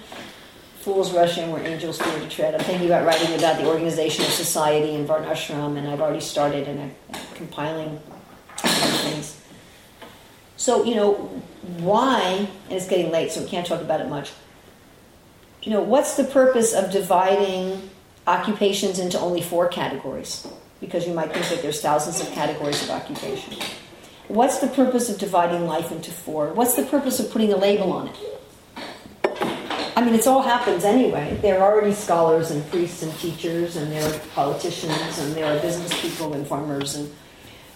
Fools 0.80 1.12
rush 1.12 1.36
in 1.38 1.50
where 1.50 1.62
angels 1.66 2.00
fear 2.00 2.18
to 2.18 2.28
tread. 2.28 2.54
I'm 2.54 2.60
thinking 2.60 2.86
about 2.86 3.04
writing 3.04 3.36
about 3.36 3.58
the 3.58 3.66
organization 3.66 4.24
of 4.24 4.30
society 4.30 4.94
in 4.94 5.06
Varna 5.06 5.26
Ashram, 5.26 5.76
and 5.76 5.88
I've 5.88 6.00
already 6.00 6.20
started 6.20 6.68
and 6.68 6.80
I'm 6.80 6.94
compiling 7.34 8.00
things. 8.56 9.37
So, 10.58 10.82
you 10.82 10.96
know, 10.96 11.14
why, 11.78 12.20
and 12.20 12.48
it's 12.68 12.88
getting 12.88 13.12
late, 13.12 13.30
so 13.30 13.40
we 13.40 13.48
can't 13.48 13.64
talk 13.64 13.80
about 13.80 14.00
it 14.00 14.08
much. 14.08 14.32
You 15.62 15.70
know, 15.70 15.80
what's 15.80 16.16
the 16.16 16.24
purpose 16.24 16.74
of 16.74 16.90
dividing 16.90 17.88
occupations 18.26 18.98
into 18.98 19.20
only 19.20 19.40
four 19.40 19.68
categories? 19.68 20.46
Because 20.80 21.06
you 21.06 21.14
might 21.14 21.32
think 21.32 21.48
that 21.48 21.62
there's 21.62 21.80
thousands 21.80 22.20
of 22.20 22.28
categories 22.32 22.82
of 22.82 22.90
occupation. 22.90 23.54
What's 24.26 24.58
the 24.58 24.66
purpose 24.66 25.08
of 25.08 25.18
dividing 25.18 25.64
life 25.66 25.92
into 25.92 26.10
four? 26.10 26.52
What's 26.52 26.74
the 26.74 26.84
purpose 26.84 27.20
of 27.20 27.30
putting 27.30 27.52
a 27.52 27.56
label 27.56 27.92
on 27.92 28.08
it? 28.08 28.16
I 29.96 30.04
mean, 30.04 30.14
it 30.14 30.26
all 30.26 30.42
happens 30.42 30.84
anyway. 30.84 31.38
There 31.40 31.62
are 31.62 31.72
already 31.72 31.94
scholars 31.94 32.50
and 32.50 32.68
priests 32.70 33.02
and 33.04 33.12
teachers, 33.18 33.76
and 33.76 33.92
there 33.92 34.04
are 34.04 34.18
politicians, 34.34 35.18
and 35.18 35.34
there 35.34 35.46
are 35.46 35.60
business 35.60 36.00
people 36.00 36.34
and 36.34 36.44
farmers, 36.46 36.96
and 36.96 37.14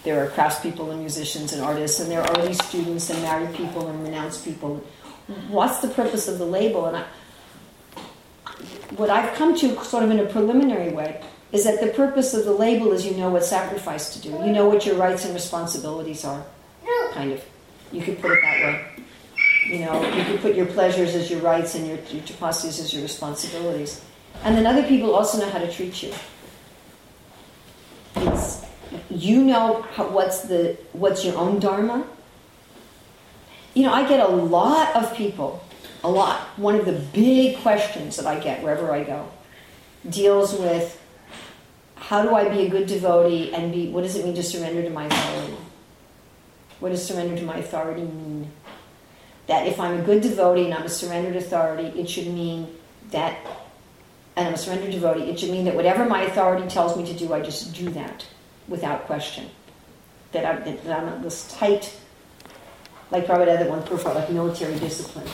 there 0.04 0.22
are 0.24 0.28
craftspeople 0.28 0.90
and 0.90 1.00
musicians 1.00 1.52
and 1.52 1.62
artists, 1.62 2.00
and 2.00 2.10
there 2.10 2.22
are 2.22 2.28
already 2.28 2.54
students 2.54 3.10
and 3.10 3.22
married 3.22 3.54
people 3.54 3.86
and 3.86 4.02
renounced 4.02 4.44
people. 4.44 4.84
What's 5.48 5.78
the 5.78 5.88
purpose 5.88 6.28
of 6.28 6.38
the 6.38 6.44
label? 6.44 6.86
And 6.86 6.96
I, 6.96 7.04
what 8.96 9.10
I've 9.10 9.34
come 9.34 9.56
to, 9.58 9.84
sort 9.84 10.02
of 10.02 10.10
in 10.10 10.18
a 10.18 10.26
preliminary 10.26 10.90
way, 10.90 11.22
is 11.52 11.64
that 11.64 11.80
the 11.80 11.88
purpose 11.88 12.34
of 12.34 12.44
the 12.44 12.52
label 12.52 12.92
is 12.92 13.06
you 13.06 13.14
know 13.14 13.30
what 13.30 13.44
sacrifice 13.44 14.12
to 14.14 14.20
do. 14.20 14.30
You 14.30 14.52
know 14.52 14.68
what 14.68 14.84
your 14.84 14.96
rights 14.96 15.24
and 15.24 15.34
responsibilities 15.34 16.24
are, 16.24 16.44
kind 17.12 17.32
of. 17.32 17.44
You 17.92 18.02
could 18.02 18.20
put 18.20 18.32
it 18.32 18.38
that 18.42 18.62
way. 18.64 18.86
You 19.66 19.84
know, 19.84 20.02
you 20.14 20.24
could 20.24 20.40
put 20.40 20.54
your 20.56 20.66
pleasures 20.66 21.14
as 21.14 21.30
your 21.30 21.40
rights 21.40 21.74
and 21.74 21.86
your, 21.86 21.98
your 22.10 22.22
tapasis 22.22 22.80
as 22.80 22.92
your 22.92 23.02
responsibilities. 23.02 24.02
And 24.42 24.56
then 24.56 24.66
other 24.66 24.82
people 24.82 25.14
also 25.14 25.38
know 25.38 25.48
how 25.50 25.58
to 25.58 25.70
treat 25.70 26.02
you. 26.02 26.12
It's, 28.16 28.61
you 29.10 29.44
know 29.44 29.82
how, 29.92 30.08
what's 30.08 30.42
the 30.42 30.76
what's 30.92 31.24
your 31.24 31.36
own 31.36 31.58
dharma. 31.58 32.06
You 33.74 33.84
know, 33.84 33.92
I 33.92 34.06
get 34.06 34.20
a 34.20 34.28
lot 34.28 34.94
of 34.94 35.14
people, 35.16 35.64
a 36.04 36.10
lot. 36.10 36.40
One 36.58 36.74
of 36.74 36.84
the 36.84 36.92
big 36.92 37.58
questions 37.58 38.16
that 38.16 38.26
I 38.26 38.38
get 38.38 38.62
wherever 38.62 38.92
I 38.92 39.04
go 39.04 39.28
deals 40.08 40.52
with 40.54 41.00
how 41.96 42.22
do 42.22 42.34
I 42.34 42.48
be 42.48 42.66
a 42.66 42.68
good 42.68 42.86
devotee 42.86 43.54
and 43.54 43.72
be 43.72 43.88
what 43.88 44.02
does 44.02 44.16
it 44.16 44.24
mean 44.24 44.34
to 44.34 44.42
surrender 44.42 44.82
to 44.82 44.90
my 44.90 45.06
authority? 45.06 45.56
What 46.80 46.90
does 46.90 47.06
surrender 47.06 47.36
to 47.36 47.44
my 47.44 47.58
authority 47.58 48.02
mean? 48.02 48.50
That 49.46 49.66
if 49.66 49.78
I'm 49.78 50.00
a 50.00 50.02
good 50.02 50.22
devotee 50.22 50.64
and 50.64 50.74
I'm 50.74 50.84
a 50.84 50.88
surrendered 50.88 51.36
authority, 51.36 51.98
it 51.98 52.08
should 52.08 52.26
mean 52.26 52.68
that, 53.10 53.38
and 54.36 54.48
I'm 54.48 54.54
a 54.54 54.58
surrendered 54.58 54.92
devotee, 54.92 55.30
it 55.30 55.38
should 55.38 55.50
mean 55.50 55.64
that 55.64 55.74
whatever 55.74 56.04
my 56.04 56.22
authority 56.22 56.68
tells 56.68 56.96
me 56.96 57.06
to 57.06 57.14
do, 57.14 57.32
I 57.32 57.40
just 57.40 57.74
do 57.74 57.88
that 57.90 58.26
without 58.68 59.06
question. 59.06 59.48
That 60.32 60.46
I'm, 60.46 60.64
that 60.64 60.98
I'm 60.98 61.22
this 61.22 61.52
tight, 61.58 61.94
like 63.10 63.26
Prabhupada 63.26 63.48
had 63.48 63.60
that 63.60 63.68
one 63.68 63.82
profile, 63.84 64.14
like 64.14 64.30
military 64.30 64.78
discipline. 64.78 65.26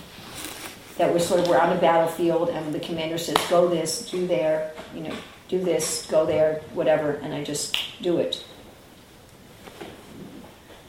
That 0.96 1.12
we're 1.12 1.20
sort 1.20 1.40
of, 1.40 1.48
we're 1.48 1.60
on 1.60 1.76
a 1.76 1.80
battlefield 1.80 2.48
and 2.48 2.74
the 2.74 2.80
commander 2.80 3.18
says, 3.18 3.36
go 3.48 3.68
this, 3.68 4.10
do 4.10 4.26
there, 4.26 4.72
you 4.94 5.02
know, 5.02 5.14
do 5.48 5.60
this, 5.62 6.06
go 6.10 6.26
there, 6.26 6.60
whatever, 6.74 7.12
and 7.12 7.32
I 7.32 7.44
just 7.44 7.76
do 8.02 8.18
it. 8.18 8.44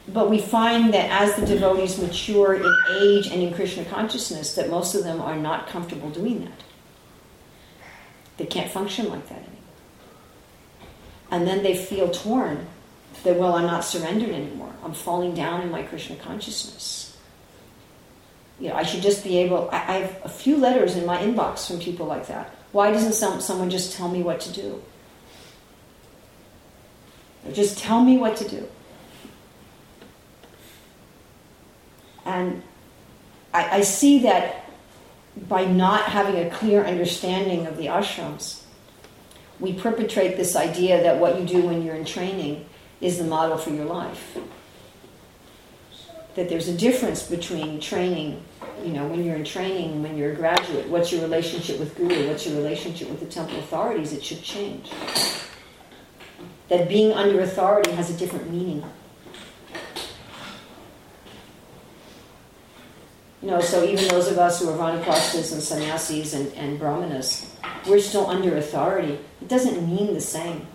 But 0.08 0.30
we 0.30 0.40
find 0.40 0.94
that 0.94 1.22
as 1.22 1.36
the 1.36 1.46
devotees 1.46 2.02
mature 2.02 2.56
in 2.56 2.76
age 3.00 3.28
and 3.28 3.44
in 3.44 3.54
Krishna 3.54 3.86
consciousness, 3.86 4.56
that 4.56 4.70
most 4.70 4.96
of 4.96 5.04
them 5.04 5.22
are 5.22 5.36
not 5.36 5.68
comfortable 5.68 6.10
doing 6.10 6.46
that. 6.46 6.64
They 8.38 8.46
can't 8.46 8.72
function 8.72 9.10
like 9.10 9.30
that. 9.30 9.44
And 11.32 11.48
then 11.48 11.64
they 11.64 11.76
feel 11.76 12.10
torn 12.10 12.68
that, 13.24 13.38
well, 13.38 13.56
I'm 13.56 13.68
not 13.68 13.84
surrendered 13.84 14.30
anymore. 14.30 14.74
I'm 14.84 14.94
falling 14.94 15.34
down 15.36 15.62
in 15.62 15.72
my 15.72 15.84
Krishna 15.84 16.16
consciousness. 16.16 17.18
You 18.60 18.70
know, 18.70 18.76
I 18.76 18.84
should 18.84 19.02
just 19.02 19.24
be 19.24 19.38
able. 19.38 19.70
I, 19.72 19.78
I 19.78 19.94
have 20.00 20.22
a 20.24 20.30
few 20.30 20.58
letters 20.58 20.96
in 20.96 21.06
my 21.06 21.18
inbox 21.18 21.68
from 21.68 21.80
people 21.80 22.06
like 22.08 22.28
that. 22.28 22.54
Why 22.72 22.92
doesn't 22.92 23.14
some, 23.14 23.42
someone 23.42 23.70
just 23.70 23.96
tell 23.96 24.10
me 24.10 24.22
what 24.22 24.40
to 24.42 24.52
do? 24.52 24.82
Just 27.54 27.80
tell 27.80 28.04
me 28.04 28.18
what 28.18 28.36
to 28.38 28.48
do. 28.48 28.68
And 32.26 32.62
I, 33.54 33.78
I 33.78 33.82
see 33.82 34.20
that 34.20 34.66
by 35.48 35.66
not 35.66 36.04
having 36.04 36.46
a 36.46 36.50
clear 36.50 36.84
understanding 36.84 37.66
of 37.66 37.78
the 37.78 37.86
ashrams, 37.86 38.62
we 39.60 39.74
perpetrate 39.74 40.38
this 40.38 40.56
idea 40.56 41.04
that 41.04 41.20
what 41.20 41.40
you 41.40 41.46
do 41.46 41.62
when 41.62 41.84
you're 41.84 41.96
in 41.96 42.06
training 42.06 42.66
is 43.02 43.18
the 43.18 43.24
model 43.24 43.58
for 43.58 43.72
your 43.72 43.86
life. 43.86 44.38
That 46.36 46.50
there's 46.50 46.68
a 46.68 46.78
difference 46.78 47.24
between 47.24 47.82
training, 47.82 48.42
you 48.84 48.94
know, 48.94 49.06
when 49.08 49.24
you're 49.24 49.36
in 49.36 49.44
training, 49.44 50.02
when 50.02 50.18
you're 50.18 50.32
a 50.32 50.36
graduate, 50.36 50.88
what's 50.88 51.12
your 51.12 51.22
relationship 51.22 51.80
with 51.80 51.96
Guru, 51.96 52.30
what's 52.30 52.46
your 52.46 52.56
relationship 52.56 53.10
with 53.10 53.20
the 53.20 53.26
temple 53.26 53.58
authorities, 53.60 54.14
it 54.14 54.24
should 54.24 54.42
change. 54.42 54.92
That 56.70 56.88
being 56.88 57.12
under 57.14 57.42
authority 57.42 57.92
has 57.92 58.10
a 58.10 58.18
different 58.18 58.50
meaning. 58.52 58.84
You 63.42 63.50
know, 63.50 63.62
so 63.62 63.86
even 63.86 64.08
those 64.10 64.30
of 64.30 64.38
us 64.38 64.62
who 64.62 64.70
are 64.70 64.78
vanaprasthas 64.78 65.54
and 65.54 65.62
sannyasis 65.64 66.34
and, 66.34 66.52
and 66.56 66.78
brahmanas, 66.78 67.56
we're 67.88 68.02
still 68.02 68.28
under 68.28 68.58
authority. 68.58 69.18
It 69.42 69.48
doesn't 69.48 69.88
mean 69.88 70.14
the 70.14 70.22
same 70.22 70.68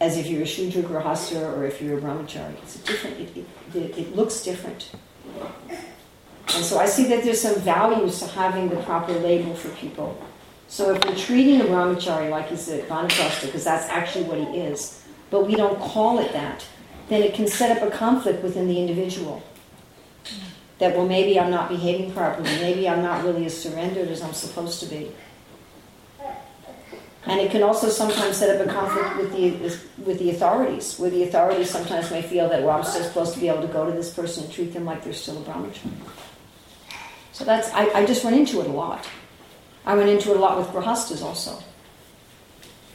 as 0.00 0.16
if 0.16 0.26
you're 0.26 0.42
a 0.42 0.46
shudra 0.46 0.82
grahastha 0.82 1.56
or 1.56 1.64
if 1.64 1.80
you're 1.80 1.98
a 1.98 2.00
brahmachari. 2.00 2.54
It's 2.62 2.76
different, 2.80 3.20
it, 3.20 3.36
it, 3.36 3.46
it, 3.74 3.98
it 3.98 4.16
looks 4.16 4.42
different. 4.42 4.90
And 5.70 6.64
so 6.64 6.78
I 6.78 6.86
see 6.86 7.04
that 7.04 7.22
there's 7.22 7.40
some 7.40 7.60
values 7.60 8.18
to 8.18 8.26
having 8.26 8.68
the 8.68 8.76
proper 8.82 9.12
label 9.12 9.54
for 9.54 9.68
people. 9.76 10.20
So 10.66 10.92
if 10.92 11.04
we're 11.04 11.14
treating 11.14 11.60
a 11.60 11.64
brahmachari 11.64 12.30
like 12.30 12.48
he's 12.48 12.68
a 12.68 12.82
vanaprastha, 12.82 13.46
because 13.46 13.62
that's 13.62 13.88
actually 13.90 14.24
what 14.24 14.38
he 14.38 14.58
is, 14.58 15.04
but 15.30 15.46
we 15.46 15.54
don't 15.54 15.78
call 15.78 16.18
it 16.18 16.32
that, 16.32 16.66
then 17.08 17.22
it 17.22 17.32
can 17.34 17.46
set 17.46 17.76
up 17.76 17.86
a 17.86 17.96
conflict 17.96 18.42
within 18.42 18.66
the 18.66 18.80
individual 18.80 19.40
that 20.78 20.96
well 20.96 21.06
maybe 21.06 21.38
I'm 21.38 21.50
not 21.50 21.68
behaving 21.68 22.12
properly, 22.12 22.50
maybe 22.60 22.88
I'm 22.88 23.02
not 23.02 23.24
really 23.24 23.46
as 23.46 23.56
surrendered 23.56 24.08
as 24.08 24.22
I'm 24.22 24.34
supposed 24.34 24.80
to 24.80 24.86
be. 24.86 25.12
And 27.26 27.40
it 27.40 27.50
can 27.50 27.62
also 27.62 27.88
sometimes 27.88 28.36
set 28.36 28.54
up 28.54 28.66
a 28.66 28.70
conflict 28.70 29.16
with 29.16 29.32
the 29.32 30.02
with 30.04 30.18
the 30.18 30.30
authorities, 30.30 30.98
where 30.98 31.08
the 31.08 31.22
authorities 31.22 31.70
sometimes 31.70 32.10
may 32.10 32.20
feel 32.20 32.50
that, 32.50 32.62
well, 32.62 32.76
I'm 32.76 32.84
still 32.84 33.02
supposed 33.02 33.32
to 33.32 33.40
be 33.40 33.48
able 33.48 33.62
to 33.62 33.72
go 33.72 33.86
to 33.86 33.92
this 33.92 34.12
person 34.12 34.44
and 34.44 34.52
treat 34.52 34.74
them 34.74 34.84
like 34.84 35.02
they're 35.02 35.14
still 35.14 35.38
a 35.38 35.40
brahmachari. 35.40 35.90
So 37.32 37.44
that's, 37.44 37.72
I, 37.72 37.86
I 37.94 38.04
just 38.04 38.24
run 38.24 38.34
into 38.34 38.60
it 38.60 38.66
a 38.66 38.72
lot. 38.72 39.08
I 39.86 39.96
run 39.96 40.08
into 40.08 40.32
it 40.32 40.36
a 40.36 40.40
lot 40.40 40.58
with 40.58 40.68
grahastas 40.68 41.22
also, 41.22 41.58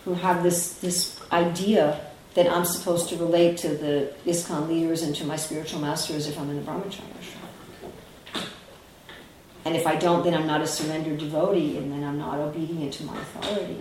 who 0.05 0.13
have 0.13 0.43
this, 0.43 0.75
this 0.75 1.19
idea 1.31 1.99
that 2.35 2.47
I'm 2.47 2.65
supposed 2.65 3.09
to 3.09 3.17
relate 3.17 3.57
to 3.57 3.69
the 3.69 4.13
ISKCON 4.25 4.69
leaders 4.69 5.01
and 5.01 5.15
to 5.15 5.25
my 5.25 5.35
spiritual 5.37 5.81
master 5.81 6.13
as 6.13 6.27
if 6.27 6.39
I'm 6.39 6.51
in 6.51 6.59
a 6.59 6.61
brahmachari 6.61 7.01
ashram. 7.19 7.38
And 9.69 9.77
if 9.77 9.85
I 9.85 9.97
don't, 9.97 10.23
then 10.23 10.33
I'm 10.33 10.47
not 10.47 10.61
a 10.61 10.65
surrendered 10.65 11.19
devotee, 11.19 11.77
and 11.77 11.91
then 11.91 12.03
I'm 12.03 12.17
not 12.17 12.39
obedient 12.39 12.91
to 12.93 13.03
my 13.03 13.15
authority. 13.15 13.79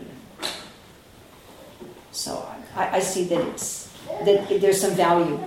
So 2.12 2.46
I, 2.76 2.96
I 2.96 3.00
see 3.00 3.24
that 3.24 3.40
it's 3.48 3.90
that 4.22 4.60
there's 4.60 4.82
some 4.82 4.92
value. 4.92 5.40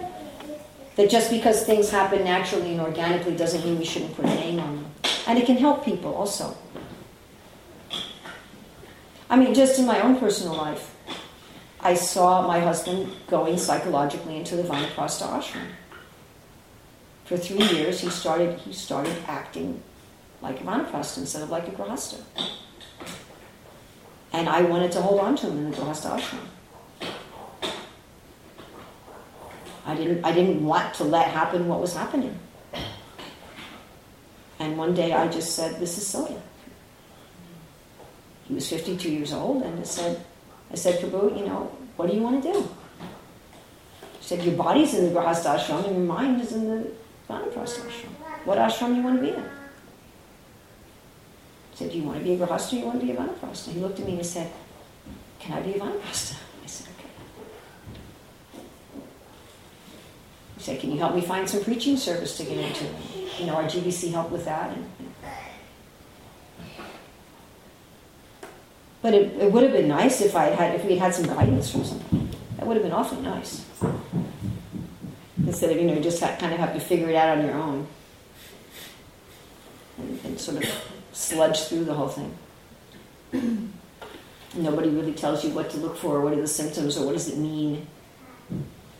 That 0.96 1.12
just 1.12 1.30
because 1.30 1.64
things 1.64 1.92
happen 1.92 2.24
naturally 2.24 2.72
and 2.72 2.82
organically 2.82 3.36
doesn't 3.36 3.64
mean 3.64 3.78
we 3.78 3.86
shouldn't 3.86 4.16
put 4.16 4.26
a 4.26 4.30
name 4.30 4.60
on 4.60 4.78
them. 4.78 4.86
And 5.28 5.38
it 5.38 5.46
can 5.46 5.58
help 5.58 5.86
people 5.86 6.16
also. 6.16 6.58
I 9.30 9.36
mean, 9.36 9.54
just 9.54 9.78
in 9.78 9.86
my 9.86 10.02
own 10.02 10.20
personal 10.20 10.56
life, 10.56 10.92
I 11.82 11.94
saw 11.94 12.48
my 12.48 12.62
husband 12.62 13.12
going 13.28 13.60
psychologically 13.60 14.38
into 14.38 14.56
the 14.56 14.64
Vanaprastha 14.64 15.28
ashram. 15.38 15.68
For 17.26 17.38
three 17.38 17.64
years, 17.78 18.02
he 18.02 18.10
started 18.10 18.58
he 18.62 18.74
started 18.74 19.16
acting 19.28 19.84
like 20.42 20.60
a 20.60 20.64
Vanaprastha 20.64 21.20
instead 21.20 21.44
of 21.44 21.50
like 21.50 21.68
a 21.68 21.72
Grahasta. 21.72 22.22
And 24.34 24.48
I 24.48 24.62
wanted 24.62 24.92
to 24.94 25.02
hold 25.02 25.20
on 25.20 25.36
to 25.38 25.48
him 25.48 25.58
in 25.58 25.72
the 25.72 25.78
Grahasta 25.78 26.18
ashram. 26.18 26.40
I 29.86 29.96
didn't, 29.96 30.24
I 30.24 30.32
didn't 30.32 30.64
want 30.64 30.94
to 30.96 31.04
let 31.04 31.28
happen 31.28 31.68
what 31.68 31.82
was 31.82 31.94
happening. 31.94 32.38
And 34.60 34.78
one 34.78 34.94
day 34.94 35.12
I 35.14 35.28
just 35.28 35.56
said, 35.56 35.80
This 35.80 35.98
is 35.98 36.08
silly. 36.08 36.36
He 38.46 38.54
was 38.54 38.70
52 38.70 39.10
years 39.10 39.34
old, 39.34 39.64
and 39.64 39.80
I 39.80 39.84
said, 39.84 40.24
I 40.72 40.76
said, 40.76 41.00
Prabhu, 41.00 41.38
you 41.38 41.46
know, 41.46 41.72
what 41.96 42.10
do 42.10 42.16
you 42.16 42.22
want 42.22 42.44
to 42.44 42.54
do? 42.54 42.70
He 44.20 44.24
said, 44.28 44.44
Your 44.44 44.56
body's 44.56 44.94
in 44.94 45.06
the 45.06 45.20
Grahastha 45.20 45.58
ashram 45.58 45.86
and 45.88 45.98
your 45.98 46.06
mind 46.06 46.42
is 46.42 46.52
in 46.52 46.70
the 46.70 46.92
Vanaprastha 47.30 47.82
ashram. 47.88 48.14
What 48.46 48.58
ashram 48.58 48.90
do 48.90 48.96
you 48.96 49.04
want 49.04 49.18
to 49.18 49.22
be 49.22 49.30
in? 49.30 49.61
Said, 51.82 51.92
Do 51.92 51.98
you 51.98 52.04
want 52.04 52.20
to 52.20 52.24
be 52.24 52.34
a 52.34 52.38
Grahastha 52.38 52.74
or 52.74 52.76
you 52.76 52.86
want 52.86 53.00
to 53.00 53.06
be 53.08 53.12
a 53.12 53.16
Vanaprastha? 53.16 53.72
He 53.72 53.80
looked 53.80 54.00
at 54.00 54.06
me 54.06 54.12
and 54.12 54.22
he 54.22 54.24
said, 54.24 54.52
Can 55.40 55.58
I 55.58 55.62
be 55.62 55.74
a 55.74 55.80
Vanaprastha? 55.80 56.36
I 56.64 56.68
said, 56.68 56.88
Okay. 57.00 57.08
He 60.58 60.64
said, 60.64 60.80
Can 60.80 60.92
you 60.92 61.00
help 61.00 61.16
me 61.16 61.22
find 61.22 61.50
some 61.50 61.64
preaching 61.64 61.98
service 61.98 62.38
to 62.38 62.44
get 62.44 62.58
into? 62.58 62.86
And, 62.86 63.40
you 63.40 63.46
know, 63.48 63.56
our 63.56 63.64
GBC 63.64 64.12
helped 64.12 64.30
with 64.30 64.46
that. 64.46 64.78
And, 64.78 64.92
but 69.02 69.16
it, 69.16 69.36
it 69.42 69.52
would 69.52 69.64
have 69.64 69.72
been 69.72 69.88
nice 69.88 70.22
if 70.22 70.36
I 70.36 70.50
had 70.50 70.76
if 70.76 70.86
we 70.86 70.98
had 70.98 71.06
had 71.06 71.16
some 71.16 71.26
guidance 71.26 71.72
from 71.72 71.84
somebody. 71.84 72.30
That 72.58 72.68
would 72.68 72.78
have 72.78 72.84
been 72.84 72.94
awfully 72.94 73.24
nice. 73.24 73.66
Instead 75.48 75.72
of 75.72 75.78
you 75.78 75.88
know 75.88 76.00
just 76.00 76.22
kind 76.22 76.54
of 76.54 76.60
have 76.60 76.76
to 76.76 76.80
figure 76.80 77.10
it 77.10 77.16
out 77.16 77.40
on 77.40 77.44
your 77.44 77.56
own 77.56 77.88
and, 79.98 80.20
and 80.26 80.40
sort 80.40 80.64
of 80.64 81.01
sludge 81.14 81.66
through 81.66 81.86
the 81.86 81.94
whole 81.94 82.10
thing. 82.10 82.38
Nobody 84.56 84.90
really 84.90 85.14
tells 85.14 85.46
you 85.46 85.52
what 85.52 85.70
to 85.72 85.78
look 85.78 85.98
for, 85.98 86.20
what 86.22 86.34
are 86.34 86.42
the 86.42 86.48
symptoms, 86.48 86.98
or 86.98 87.06
what 87.06 87.14
does 87.14 87.30
it 87.30 87.38
mean. 87.38 87.88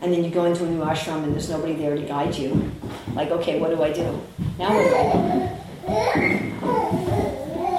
And 0.02 0.12
then 0.12 0.24
you 0.24 0.32
go 0.32 0.46
into 0.46 0.66
a 0.66 0.70
new 0.70 0.80
ashram 0.80 1.24
and 1.24 1.34
there's 1.34 1.50
nobody 1.50 1.74
there 1.74 1.96
to 1.96 2.02
guide 2.02 2.36
you. 2.36 2.72
Like, 3.14 3.30
okay, 3.30 3.60
what 3.60 3.70
do 3.70 3.84
I 3.84 3.92
do? 3.94 4.20
Now 4.58 4.76
what 4.76 4.90
do 4.90 4.96
I 4.96 5.14
do? 5.14 6.42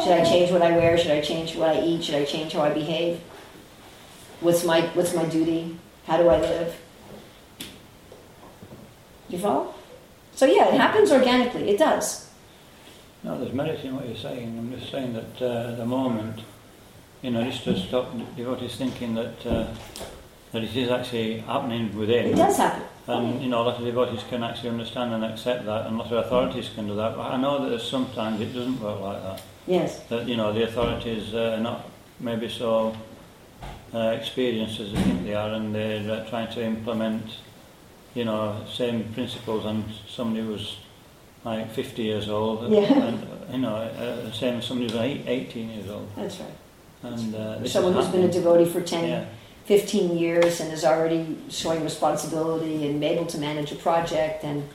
Should 0.02 0.12
I 0.12 0.24
change 0.24 0.50
what 0.52 0.62
I 0.62 0.72
wear? 0.76 0.98
Should 0.98 1.10
I 1.12 1.20
change 1.20 1.56
what 1.56 1.70
I 1.70 1.80
eat? 1.80 2.04
Should 2.04 2.14
I 2.16 2.24
change 2.24 2.52
how 2.52 2.62
I 2.62 2.72
behave? 2.72 3.20
What's 4.40 4.64
my 4.64 4.82
what's 4.94 5.14
my 5.14 5.24
duty? 5.24 5.78
How 6.06 6.16
do 6.16 6.28
I 6.28 6.40
live? 6.40 6.76
You 9.28 9.38
follow? 9.38 9.74
So 10.34 10.46
yeah, 10.46 10.74
it 10.74 10.80
happens 10.80 11.12
organically. 11.12 11.70
It 11.70 11.78
does. 11.78 12.21
No, 13.24 13.38
there's 13.38 13.52
merit 13.52 13.84
in 13.84 13.94
what 13.94 14.06
you're 14.06 14.16
saying. 14.16 14.58
I'm 14.58 14.78
just 14.78 14.90
saying 14.90 15.12
that 15.12 15.40
uh, 15.40 15.70
at 15.70 15.76
the 15.76 15.86
moment, 15.86 16.40
you 17.22 17.30
know, 17.30 17.44
just 17.44 17.64
to 17.64 17.78
stop 17.78 18.12
devotees 18.36 18.74
thinking 18.76 19.14
that 19.14 19.46
uh, 19.46 19.66
that 20.50 20.64
it 20.64 20.76
is 20.76 20.90
actually 20.90 21.38
happening 21.38 21.96
within. 21.96 22.26
It 22.26 22.36
does 22.36 22.56
happen. 22.56 22.82
And 23.06 23.42
you 23.42 23.48
know, 23.48 23.62
a 23.62 23.64
lot 23.64 23.78
of 23.78 23.84
devotees 23.84 24.24
can 24.28 24.42
actually 24.42 24.70
understand 24.70 25.12
and 25.14 25.24
accept 25.24 25.64
that, 25.66 25.86
and 25.86 25.96
a 25.96 25.98
lot 25.98 26.12
of 26.12 26.26
authorities 26.26 26.70
can 26.74 26.88
do 26.88 26.96
that. 26.96 27.16
But 27.16 27.32
I 27.32 27.36
know 27.36 27.68
that 27.68 27.80
sometimes 27.80 28.40
it 28.40 28.52
doesn't 28.52 28.80
work 28.80 29.00
like 29.00 29.22
that. 29.22 29.42
Yes. 29.66 30.00
That 30.08 30.28
you 30.28 30.36
know, 30.36 30.52
the 30.52 30.64
authorities 30.64 31.32
uh, 31.32 31.56
are 31.56 31.60
not 31.60 31.88
maybe 32.18 32.48
so 32.48 32.96
uh, 33.94 34.16
experienced 34.18 34.80
as 34.80 34.92
they 34.92 35.00
think 35.02 35.24
they 35.24 35.34
are, 35.34 35.50
and 35.50 35.74
they're 35.74 36.10
uh, 36.10 36.28
trying 36.28 36.52
to 36.54 36.64
implement, 36.64 37.36
you 38.14 38.24
know, 38.24 38.64
same 38.72 39.12
principles 39.14 39.64
on 39.64 39.84
somebody 40.08 40.44
who's 40.44 40.76
like 41.44 41.70
50 41.72 42.02
years 42.02 42.28
old, 42.28 42.70
Yeah. 42.70 42.80
and 42.92 43.26
you 43.52 43.58
know, 43.58 43.74
uh, 43.74 44.22
the 44.22 44.32
same 44.32 44.58
as 44.58 44.66
somebody 44.66 44.90
who's 44.92 45.00
eight, 45.00 45.24
18 45.26 45.70
years 45.70 45.90
old. 45.90 46.08
That's 46.16 46.38
right. 46.38 46.48
And 47.02 47.34
uh, 47.34 47.68
Someone 47.68 47.94
who's 47.94 48.06
been 48.06 48.22
a 48.24 48.30
devotee 48.30 48.70
for 48.70 48.80
10, 48.80 49.08
Yeah. 49.08 49.24
15 49.64 50.18
years 50.18 50.60
and 50.60 50.72
is 50.72 50.84
already 50.84 51.36
showing 51.48 51.82
responsibility 51.84 52.86
and 52.88 53.02
able 53.02 53.26
to 53.26 53.38
manage 53.38 53.72
a 53.72 53.76
project. 53.76 54.44
And 54.44 54.68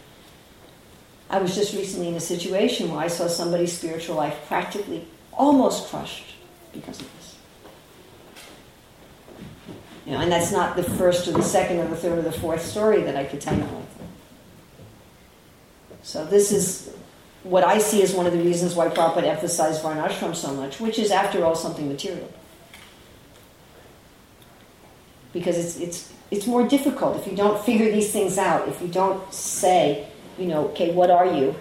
I 1.30 1.40
was 1.40 1.56
just 1.56 1.74
recently 1.74 2.08
in 2.10 2.16
a 2.16 2.20
situation 2.22 2.92
where 2.92 3.00
I 3.00 3.08
saw 3.08 3.28
somebody's 3.28 3.78
spiritual 3.78 4.16
life 4.16 4.36
practically 4.48 5.06
almost 5.34 5.90
crushed 5.90 6.36
because 6.74 7.00
of 7.00 7.08
this. 7.18 7.36
You 10.06 10.14
know, 10.14 10.20
and 10.20 10.32
that's 10.32 10.52
not 10.54 10.76
the 10.78 10.84
first 10.84 11.28
or 11.28 11.32
the 11.34 11.44
second 11.44 11.80
or 11.80 11.88
the 11.88 11.96
third 11.98 12.20
or 12.20 12.22
the 12.22 12.32
fourth 12.32 12.66
story 12.66 13.02
that 13.04 13.18
I 13.18 13.26
could 13.26 13.42
tell 13.42 13.58
you. 13.58 13.68
So 16.08 16.24
this 16.24 16.54
is 16.54 16.90
what 17.44 17.66
I 17.66 17.80
see 17.80 18.02
as 18.02 18.14
one 18.14 18.26
of 18.26 18.32
the 18.32 18.40
reasons 18.40 18.76
why 18.76 18.88
Prabhupada 18.88 19.24
emphasized 19.24 19.84
Varnashram 19.84 20.34
so 20.34 20.54
much, 20.54 20.80
which 20.80 20.98
is 20.98 21.12
after 21.12 21.44
all 21.44 21.54
something 21.54 21.90
material 21.90 22.32
because 25.34 25.58
it's 25.58 25.78
it's 25.82 26.14
it's 26.32 26.48
more 26.48 26.66
difficult 26.66 27.18
if 27.18 27.28
you 27.28 27.36
don't 27.36 27.60
figure 27.66 27.92
these 27.92 28.10
things 28.10 28.38
out. 28.38 28.70
If 28.70 28.82
you 28.82 28.88
don't 28.88 29.20
say, 29.34 30.08
you 30.40 30.46
know, 30.46 30.70
okay, 30.70 30.94
what 30.94 31.12
are 31.12 31.26
you, 31.26 31.56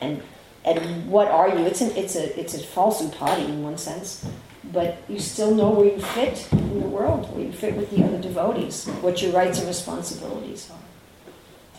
and 0.00 0.20
and 0.64 1.08
what 1.08 1.28
are 1.28 1.48
you? 1.48 1.64
It's 1.64 1.80
an 1.80 1.92
it's 1.96 2.16
a 2.16 2.40
it's 2.40 2.54
a 2.54 2.58
false 2.58 3.00
upadhi 3.00 3.48
in 3.48 3.62
one 3.62 3.78
sense, 3.78 4.26
but 4.72 4.98
you 5.08 5.20
still 5.20 5.54
know 5.54 5.70
where 5.70 5.86
you 5.86 6.00
fit 6.00 6.48
in 6.50 6.80
the 6.80 6.88
world, 6.88 7.32
where 7.36 7.46
you 7.46 7.52
fit 7.52 7.76
with 7.76 7.92
the 7.92 8.02
other 8.02 8.18
devotees, 8.18 8.86
what 9.00 9.22
your 9.22 9.30
rights 9.30 9.60
and 9.60 9.68
responsibilities 9.68 10.68
are. 10.72 11.32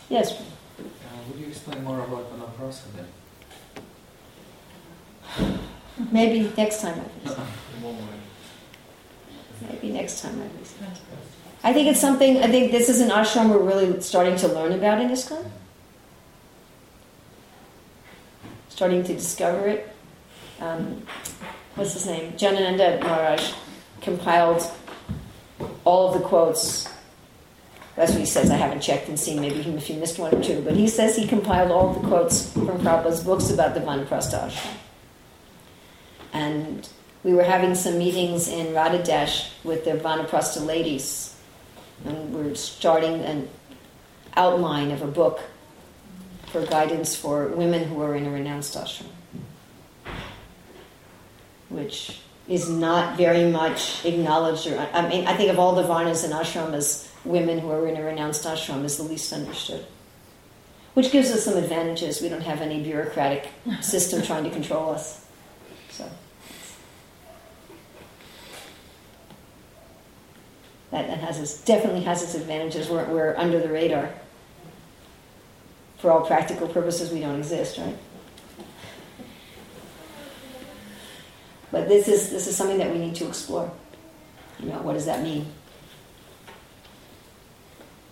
Yes, 0.08 0.40
would 1.28 1.40
you 1.40 1.46
explain 1.48 1.84
more 1.84 2.00
about 2.00 2.32
Vanaprastha 2.32 2.86
then? 2.96 3.06
maybe 6.12 6.52
next 6.56 6.80
time 6.80 7.00
I 7.00 7.28
visit. 7.28 7.38
Way. 7.82 7.94
Maybe 9.68 9.90
next 9.92 10.22
time 10.22 10.40
I 10.40 10.58
visit. 10.58 10.76
I 11.64 11.72
think 11.72 11.88
it's 11.88 12.00
something. 12.00 12.38
I 12.38 12.46
think 12.46 12.72
this 12.72 12.88
is 12.88 13.00
an 13.00 13.10
ashram 13.10 13.50
we're 13.50 13.58
really 13.58 14.00
starting 14.00 14.36
to 14.36 14.48
learn 14.48 14.72
about 14.72 15.00
in 15.00 15.08
ISKCON. 15.10 15.50
Starting 18.68 19.02
to 19.04 19.14
discover 19.14 19.66
it. 19.66 19.92
Um, 20.60 21.02
what's 21.74 21.94
his 21.94 22.06
name? 22.06 22.32
Janananda 22.32 23.00
Maharaj 23.00 23.52
compiled 24.00 24.62
all 25.84 26.08
of 26.08 26.20
the 26.20 26.26
quotes. 26.26 26.88
That's 27.98 28.12
what 28.12 28.20
he 28.20 28.26
says. 28.26 28.48
I 28.48 28.56
haven't 28.56 28.80
checked 28.80 29.08
and 29.08 29.18
seen. 29.18 29.40
Maybe 29.40 29.58
if 29.58 29.90
you 29.90 29.96
missed 29.96 30.20
one 30.20 30.32
or 30.32 30.40
two, 30.40 30.62
but 30.62 30.74
he 30.74 30.86
says 30.86 31.16
he 31.16 31.26
compiled 31.26 31.72
all 31.72 31.94
the 31.94 32.06
quotes 32.06 32.52
from 32.52 32.78
Prabhupada's 32.78 33.24
books 33.24 33.50
about 33.50 33.74
the 33.74 33.80
Vanaprastha 33.80 34.48
ashram. 34.48 34.74
And 36.32 36.88
we 37.24 37.34
were 37.34 37.42
having 37.42 37.74
some 37.74 37.98
meetings 37.98 38.46
in 38.46 38.68
Radhadesh 38.68 39.50
with 39.64 39.84
the 39.84 39.94
Vanaprastha 39.94 40.64
ladies, 40.64 41.34
and 42.04 42.32
we're 42.32 42.54
starting 42.54 43.14
an 43.22 43.48
outline 44.36 44.92
of 44.92 45.02
a 45.02 45.08
book 45.08 45.40
for 46.52 46.64
guidance 46.64 47.16
for 47.16 47.48
women 47.48 47.82
who 47.82 48.00
are 48.00 48.14
in 48.14 48.26
a 48.26 48.30
renounced 48.30 48.76
ashram, 48.76 49.08
which 51.68 52.20
is 52.46 52.70
not 52.70 53.16
very 53.16 53.50
much 53.50 54.04
acknowledged. 54.04 54.68
Or 54.68 54.78
I 54.92 55.08
mean, 55.08 55.26
I 55.26 55.36
think 55.36 55.50
of 55.50 55.58
all 55.58 55.74
the 55.74 55.82
varnas 55.82 56.22
and 56.22 56.32
ashramas, 56.32 57.07
women 57.28 57.58
who 57.58 57.70
are 57.70 57.86
in 57.86 57.96
a 57.96 58.02
renounced 58.02 58.44
ashram 58.44 58.84
is 58.84 58.96
the 58.96 59.02
least 59.02 59.32
understood. 59.32 59.86
Which 60.94 61.12
gives 61.12 61.30
us 61.30 61.44
some 61.44 61.56
advantages. 61.56 62.20
We 62.20 62.28
don't 62.28 62.40
have 62.40 62.60
any 62.60 62.82
bureaucratic 62.82 63.48
system 63.80 64.22
trying 64.22 64.44
to 64.44 64.50
control 64.50 64.90
us. 64.90 65.24
So. 65.90 66.08
That, 70.90 71.06
that 71.06 71.18
has 71.18 71.38
its, 71.38 71.62
definitely 71.62 72.00
has 72.00 72.22
its 72.22 72.34
advantages. 72.34 72.88
We're, 72.88 73.04
we're 73.04 73.36
under 73.36 73.60
the 73.60 73.68
radar. 73.68 74.10
For 75.98 76.10
all 76.10 76.24
practical 76.26 76.66
purposes, 76.68 77.12
we 77.12 77.20
don't 77.20 77.38
exist, 77.38 77.78
right? 77.78 77.96
But 81.70 81.88
this 81.88 82.08
is, 82.08 82.30
this 82.30 82.46
is 82.46 82.56
something 82.56 82.78
that 82.78 82.90
we 82.90 82.98
need 82.98 83.14
to 83.16 83.28
explore. 83.28 83.70
You 84.58 84.70
know, 84.70 84.80
what 84.80 84.94
does 84.94 85.06
that 85.06 85.22
mean? 85.22 85.46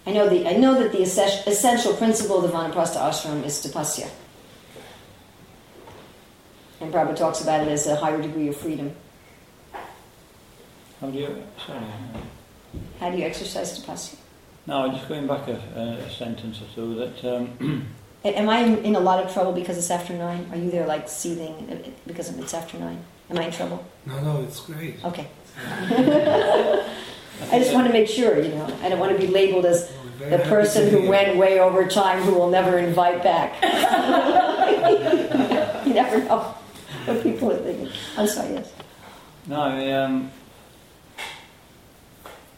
I 0.07 0.12
know, 0.12 0.28
the, 0.28 0.49
I 0.49 0.57
know 0.57 0.74
that 0.81 0.93
the 0.93 1.03
essential 1.03 1.95
principle 1.95 2.37
of 2.37 2.51
the 2.51 2.57
Vanaprastha 2.57 2.99
ashram 3.01 3.45
is 3.45 3.55
tapasya. 3.65 4.09
And 6.81 6.93
Prabhupada 6.93 7.16
talks 7.16 7.41
about 7.41 7.66
it 7.66 7.69
as 7.73 7.87
a 7.87 7.97
higher 7.97 8.20
degree 8.20 8.49
of 8.49 8.57
freedom. 8.57 8.95
How 11.01 11.11
do 11.11 11.19
you, 11.19 11.43
sorry. 11.66 11.78
uh, 11.78 12.19
How 13.01 13.11
do 13.11 13.19
you 13.19 13.24
exercise 13.24 13.78
tapasya? 13.81 14.16
No, 14.66 14.83
I'm 14.85 14.93
just 14.95 15.09
going 15.09 15.27
back 15.27 15.49
a, 15.49 15.53
a, 15.77 15.81
a 16.07 16.11
sentence 16.11 16.61
or 16.61 16.66
two 16.74 16.95
that 16.97 17.24
um, 17.37 17.87
Am 18.24 18.49
I 18.49 18.59
in 18.61 18.78
in 18.85 18.97
a 18.97 19.01
lot 19.01 19.24
of 19.24 19.33
trouble 19.33 19.53
because 19.53 19.78
it's 19.78 19.91
after 19.91 20.12
nine? 20.12 20.49
Are 20.51 20.57
you 20.57 20.70
there 20.70 20.87
like 20.87 21.09
seething 21.09 21.95
because 22.07 22.28
it's 22.37 22.55
after 22.55 22.77
nine? 22.78 22.99
Am 23.31 23.39
I 23.39 23.45
in 23.45 23.53
trouble? 23.53 23.85
No, 24.07 24.20
no, 24.20 24.43
it's 24.43 24.59
great. 24.61 24.97
Okay. 25.05 25.28
I 27.53 27.59
just 27.61 27.73
want 27.74 27.87
to 27.87 27.93
make 27.93 28.09
sure, 28.09 28.41
you 28.43 28.49
know. 28.49 28.66
I 28.83 28.89
don't 28.89 28.99
want 28.99 29.12
to 29.12 29.19
be 29.19 29.28
labeled 29.33 29.66
as 29.66 29.93
We're 30.18 30.30
very 30.30 30.43
the 30.43 30.48
person 30.48 30.90
who 30.90 31.01
hear. 31.01 31.10
went 31.10 31.36
way 31.36 31.60
over 31.60 31.86
time 31.86 32.22
who 32.22 32.32
will 32.32 32.51
never 32.51 32.78
invite 32.78 33.22
back. 33.22 33.62
you 35.86 35.94
never 35.94 36.18
know 36.24 36.55
what 37.05 37.22
people 37.22 37.52
are 37.52 37.59
thinking. 37.59 37.90
I'm 38.16 38.26
sorry, 38.26 38.55
yes. 38.55 38.72
No, 39.47 39.60
I, 39.60 39.93
um, 39.93 40.30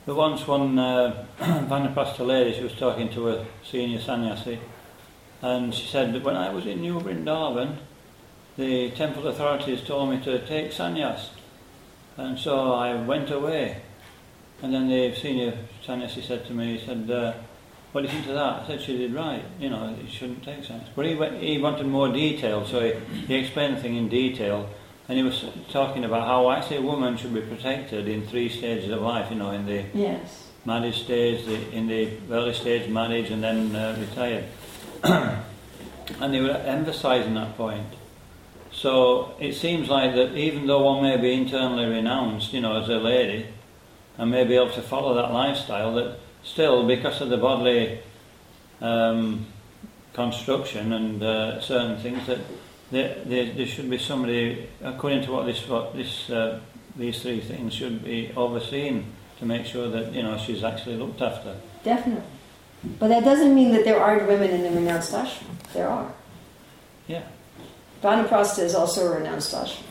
there 0.07 0.15
once 0.15 0.47
one 0.47 0.79
uh, 0.79 1.27
Vanaprastha 1.39 2.27
lady, 2.27 2.55
she 2.55 2.63
was 2.63 2.75
talking 2.75 3.11
to 3.11 3.29
a 3.29 3.47
senior 3.63 4.01
sannyasi, 4.01 4.59
and 5.43 5.75
she 5.75 5.87
said 5.87 6.15
that 6.15 6.23
when 6.23 6.37
I 6.37 6.51
was 6.51 6.65
in 6.65 6.81
New 6.81 6.99
Vrindavan, 7.01 7.77
the 8.57 8.91
temple 8.93 9.27
authorities 9.27 9.83
told 9.83 10.11
me 10.11 10.21
to 10.25 10.39
take 10.47 10.73
sannyas, 10.73 11.29
and 12.17 12.39
so 12.39 12.73
I 12.73 12.95
went 12.95 13.31
away. 13.31 13.83
And 14.63 14.73
then 14.73 14.89
the 14.89 15.15
senior 15.15 15.59
sannyasi 15.85 16.23
said 16.23 16.47
to 16.47 16.55
me, 16.55 16.79
he 16.79 16.87
said, 16.87 17.11
uh, 17.11 17.35
you 17.95 18.09
think 18.09 18.27
to 18.27 18.33
that? 18.33 18.63
I 18.63 18.67
said 18.67 18.81
she 18.83 18.97
did 18.97 19.13
right, 19.15 19.45
you 19.59 19.71
know, 19.71 19.97
it 20.03 20.11
shouldn't 20.11 20.43
take 20.45 20.61
sannyas. 20.65 20.89
But 20.95 21.07
he, 21.07 21.15
went, 21.15 21.43
he 21.43 21.59
wanted 21.59 21.87
more 21.87 22.09
detail, 22.13 22.67
so 22.67 22.81
he, 22.81 22.93
he 23.27 23.35
explained 23.37 23.77
the 23.77 23.81
thing 23.81 23.97
in 23.97 24.09
detail. 24.09 24.69
And 25.09 25.17
he 25.17 25.25
was 25.25 25.45
talking 25.71 26.05
about 26.05 26.27
how 26.27 26.51
actually 26.51 26.77
a 26.77 26.83
woman 26.83 27.17
should 27.17 27.33
be 27.33 27.41
protected 27.41 28.07
in 28.09 28.27
three 28.27 28.51
stages 28.51 28.91
of 28.91 29.01
life, 29.01 29.31
you 29.31 29.37
know, 29.37 29.51
in 29.53 29.65
the 29.65 29.85
Yes. 29.95 30.49
marriage 30.67 31.03
stage, 31.03 31.47
the, 31.47 31.71
in 31.73 31.87
the 31.87 32.11
early 32.31 32.53
stage 32.53 32.89
marriage, 32.91 33.31
and 33.31 33.43
then 33.43 33.75
uh, 33.75 33.97
retired. 33.99 34.45
and 35.05 36.35
they 36.35 36.41
were 36.41 36.51
emphasizing 36.51 37.35
that 37.35 37.57
point. 37.57 37.87
So 38.71 39.35
it 39.41 39.55
seems 39.55 39.89
like 39.89 40.15
that 40.15 40.35
even 40.37 40.67
though 40.67 40.83
one 40.83 41.03
may 41.03 41.17
be 41.17 41.33
internally 41.33 41.87
renounced, 41.87 42.53
you 42.53 42.61
know, 42.61 42.81
as 42.83 42.89
a 42.91 42.99
lady, 42.99 43.47
and 44.19 44.31
may 44.31 44.45
be 44.45 44.57
able 44.57 44.71
to 44.73 44.83
follow 44.83 45.15
that 45.15 45.33
lifestyle, 45.33 45.95
that 45.95 46.19
still, 46.49 46.87
because 46.87 47.21
of 47.21 47.29
the 47.29 47.37
bodily 47.37 48.01
um, 48.81 49.47
construction 50.15 50.93
and 50.93 51.23
uh, 51.23 51.61
certain 51.61 51.99
things, 51.99 52.27
that 52.27 52.39
there, 52.91 53.17
there, 53.25 53.53
there 53.53 53.67
should 53.67 53.91
be 53.91 53.99
somebody, 53.99 54.69
according 54.83 55.23
to 55.25 55.33
what 55.33 55.47
this, 55.47 55.69
what 55.69 55.95
this, 55.95 56.31
uh, 56.31 56.61
these 56.97 57.21
three 57.23 57.41
things 57.41 57.75
should 57.75 58.03
be 58.05 58.33
overseen 58.37 59.13
to 59.39 59.47
make 59.47 59.67
sure 59.67 59.89
that 59.89 60.13
you 60.13 60.23
know 60.23 60.37
she's 60.39 60.65
actually 60.65 60.97
looked 60.97 61.23
after. 61.23 61.57
Definitely. 61.85 62.25
But 62.99 63.09
that 63.09 63.25
doesn't 63.25 63.55
mean 63.55 63.73
that 63.73 63.85
there 63.85 64.01
aren't 64.01 64.27
women 64.27 64.51
in 64.51 64.63
the 64.63 64.71
renounced 64.71 65.13
ashram. 65.13 65.47
There 65.73 65.89
are. 65.89 66.13
Yeah. 67.07 67.23
Vanaprastha 68.03 68.63
is 68.63 68.75
also 68.75 69.13
a 69.13 69.19
renounced 69.19 69.55
ashram. 69.55 69.83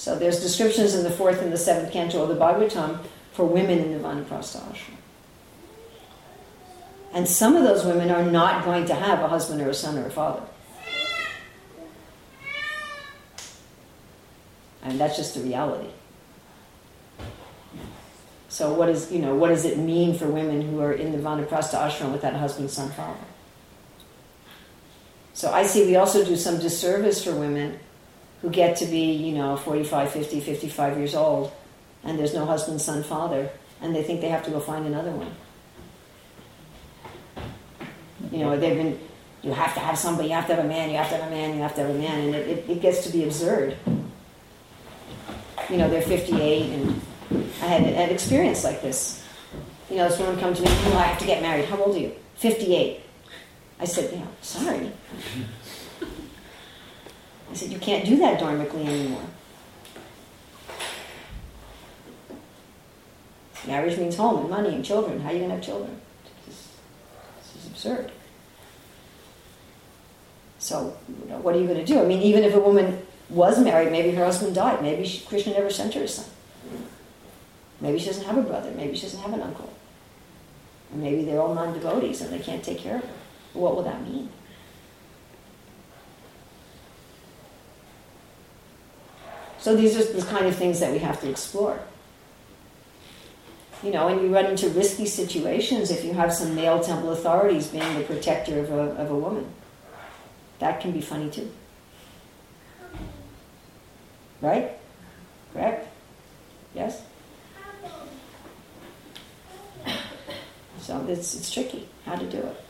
So 0.00 0.18
there's 0.18 0.40
descriptions 0.40 0.94
in 0.94 1.04
the 1.04 1.10
fourth 1.10 1.42
and 1.42 1.52
the 1.52 1.58
seventh 1.58 1.92
canto 1.92 2.22
of 2.22 2.30
the 2.30 2.34
Bhagavatam 2.34 3.00
for 3.32 3.44
women 3.44 3.80
in 3.80 3.92
the 3.92 3.98
Vanaprastha 3.98 4.62
ashram. 4.72 4.96
And 7.12 7.28
some 7.28 7.54
of 7.54 7.64
those 7.64 7.84
women 7.84 8.10
are 8.10 8.22
not 8.22 8.64
going 8.64 8.86
to 8.86 8.94
have 8.94 9.20
a 9.20 9.28
husband 9.28 9.60
or 9.60 9.68
a 9.68 9.74
son 9.74 9.98
or 9.98 10.06
a 10.06 10.10
father. 10.10 10.40
I 14.82 14.88
And 14.88 14.98
that's 14.98 15.18
just 15.18 15.34
the 15.34 15.42
reality. 15.42 15.90
So 18.48 18.72
what 18.72 18.88
is 18.88 19.12
you 19.12 19.18
know 19.18 19.34
what 19.34 19.48
does 19.48 19.66
it 19.66 19.76
mean 19.76 20.16
for 20.16 20.28
women 20.28 20.62
who 20.62 20.80
are 20.80 20.94
in 20.94 21.12
the 21.12 21.18
Vanaprastha 21.18 21.74
ashram 21.74 22.12
without 22.12 22.32
a 22.32 22.38
husband, 22.38 22.70
son, 22.70 22.88
father? 22.92 23.20
So 25.34 25.52
I 25.52 25.66
see 25.66 25.84
we 25.84 25.96
also 25.96 26.24
do 26.24 26.36
some 26.36 26.58
disservice 26.58 27.22
for 27.22 27.34
women 27.34 27.78
who 28.42 28.50
get 28.50 28.76
to 28.78 28.86
be, 28.86 29.12
you 29.12 29.34
know, 29.34 29.56
45, 29.56 30.10
50, 30.10 30.40
55 30.40 30.98
years 30.98 31.14
old 31.14 31.52
and 32.04 32.18
there's 32.18 32.34
no 32.34 32.46
husband, 32.46 32.80
son, 32.80 33.02
father 33.02 33.50
and 33.82 33.94
they 33.94 34.02
think 34.02 34.20
they 34.20 34.28
have 34.28 34.44
to 34.44 34.50
go 34.50 34.60
find 34.60 34.86
another 34.86 35.10
one. 35.10 35.32
You 38.30 38.38
know, 38.44 38.58
they've 38.58 38.76
been 38.76 38.98
you 39.42 39.52
have 39.52 39.72
to 39.74 39.80
have 39.80 39.98
somebody, 39.98 40.28
you 40.28 40.34
have 40.34 40.46
to 40.48 40.54
have 40.54 40.64
a 40.64 40.68
man, 40.68 40.90
you 40.90 40.96
have 40.96 41.08
to 41.08 41.16
have 41.16 41.26
a 41.26 41.30
man, 41.30 41.54
you 41.54 41.62
have 41.62 41.74
to 41.76 41.80
have 41.80 41.90
a 41.90 41.98
man 41.98 42.20
and 42.20 42.34
it, 42.34 42.48
it, 42.48 42.70
it 42.70 42.82
gets 42.82 43.04
to 43.06 43.12
be 43.12 43.24
absurd. 43.24 43.76
You 45.70 45.76
know, 45.76 45.88
they're 45.88 46.02
58 46.02 46.72
and 46.72 47.00
I 47.62 47.66
had 47.66 47.82
an 47.82 48.10
experience 48.10 48.64
like 48.64 48.82
this. 48.82 49.24
You 49.88 49.96
know, 49.96 50.08
this 50.08 50.18
woman 50.18 50.38
come 50.38 50.54
to 50.54 50.62
me, 50.62 50.68
oh, 50.68 50.98
I 50.98 51.02
have 51.04 51.18
to 51.20 51.26
get 51.26 51.42
married. 51.42 51.64
How 51.66 51.78
old 51.82 51.96
are 51.96 51.98
you? 51.98 52.12
58. 52.36 53.00
I 53.80 53.84
said, 53.84 54.12
you 54.12 54.18
know, 54.18 54.28
sorry. 54.42 54.92
I 57.50 57.54
said, 57.54 57.72
you 57.72 57.78
can't 57.78 58.04
do 58.04 58.16
that 58.18 58.40
dharmically 58.40 58.86
anymore. 58.86 59.22
Marriage 63.66 63.98
means 63.98 64.16
home 64.16 64.40
and 64.40 64.50
money 64.50 64.74
and 64.74 64.84
children. 64.84 65.20
How 65.20 65.30
are 65.30 65.32
you 65.32 65.38
going 65.38 65.50
to 65.50 65.56
have 65.56 65.64
children? 65.64 66.00
This 66.46 66.56
is, 66.56 66.68
this 67.42 67.64
is 67.64 67.70
absurd. 67.70 68.12
So, 70.58 70.96
you 71.08 71.28
know, 71.28 71.38
what 71.38 71.54
are 71.54 71.58
you 71.58 71.66
going 71.66 71.84
to 71.84 71.84
do? 71.84 72.00
I 72.00 72.04
mean, 72.04 72.22
even 72.22 72.44
if 72.44 72.54
a 72.54 72.60
woman 72.60 73.04
was 73.28 73.58
married, 73.58 73.90
maybe 73.90 74.12
her 74.12 74.24
husband 74.24 74.54
died, 74.54 74.82
maybe 74.82 75.04
she, 75.04 75.24
Krishna 75.24 75.52
never 75.52 75.70
sent 75.70 75.94
her 75.94 76.02
a 76.02 76.08
son. 76.08 76.26
Maybe 77.80 77.98
she 77.98 78.06
doesn't 78.06 78.26
have 78.26 78.36
a 78.36 78.42
brother. 78.42 78.70
Maybe 78.72 78.94
she 78.94 79.02
doesn't 79.02 79.22
have 79.22 79.32
an 79.32 79.40
uncle. 79.40 79.72
Or 80.92 80.98
maybe 80.98 81.24
they're 81.24 81.40
all 81.40 81.54
non-devotees 81.54 82.20
and 82.20 82.32
they 82.32 82.38
can't 82.38 82.62
take 82.62 82.78
care 82.78 82.96
of 82.96 83.02
her. 83.02 83.14
What 83.54 83.74
will 83.74 83.82
that 83.84 84.02
mean? 84.02 84.28
So 89.60 89.76
these 89.76 89.96
are 89.96 90.12
the 90.12 90.26
kind 90.26 90.46
of 90.46 90.56
things 90.56 90.80
that 90.80 90.92
we 90.92 90.98
have 90.98 91.20
to 91.20 91.30
explore. 91.30 91.78
You 93.82 93.92
know, 93.92 94.08
and 94.08 94.20
you 94.20 94.34
run 94.34 94.46
into 94.46 94.68
risky 94.70 95.06
situations 95.06 95.90
if 95.90 96.04
you 96.04 96.12
have 96.12 96.32
some 96.32 96.54
male 96.54 96.80
temple 96.80 97.12
authorities 97.12 97.68
being 97.68 97.98
the 97.98 98.04
protector 98.04 98.58
of 98.58 98.70
a, 98.70 98.80
of 98.96 99.10
a 99.10 99.14
woman. 99.14 99.46
That 100.58 100.80
can 100.80 100.92
be 100.92 101.00
funny 101.00 101.30
too. 101.30 101.50
Right? 104.40 104.72
Correct? 105.52 105.88
Yes? 106.74 107.02
So 110.80 111.04
it's, 111.08 111.34
it's 111.34 111.50
tricky 111.52 111.88
how 112.04 112.16
to 112.16 112.26
do 112.26 112.38
it. 112.38 112.64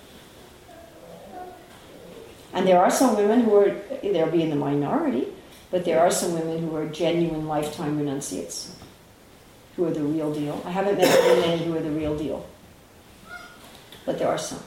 And 2.53 2.67
there 2.67 2.81
are 2.81 2.91
some 2.91 3.17
women 3.17 3.43
who 3.43 3.55
are, 3.55 3.71
they'll 4.03 4.31
be 4.31 4.43
in 4.43 4.51
the 4.51 4.57
minority, 4.57 5.29
but 5.71 5.85
there 5.85 6.01
are 6.01 6.11
some 6.11 6.33
women 6.35 6.61
who 6.61 6.75
are 6.77 6.87
genuine 6.87 7.47
lifetime 7.47 7.99
renunciates, 7.99 8.75
who 9.77 9.85
are 9.87 9.93
the 9.93 10.03
real 10.03 10.33
deal. 10.33 10.61
I 10.65 10.71
haven't 10.71 10.99
met 10.99 11.09
very 11.09 11.41
many 11.41 11.65
who 11.65 11.77
are 11.77 11.81
the 11.81 11.91
real 11.91 12.17
deal, 12.17 12.47
but 14.05 14.19
there 14.19 14.29
are 14.29 14.39
some. 14.39 14.63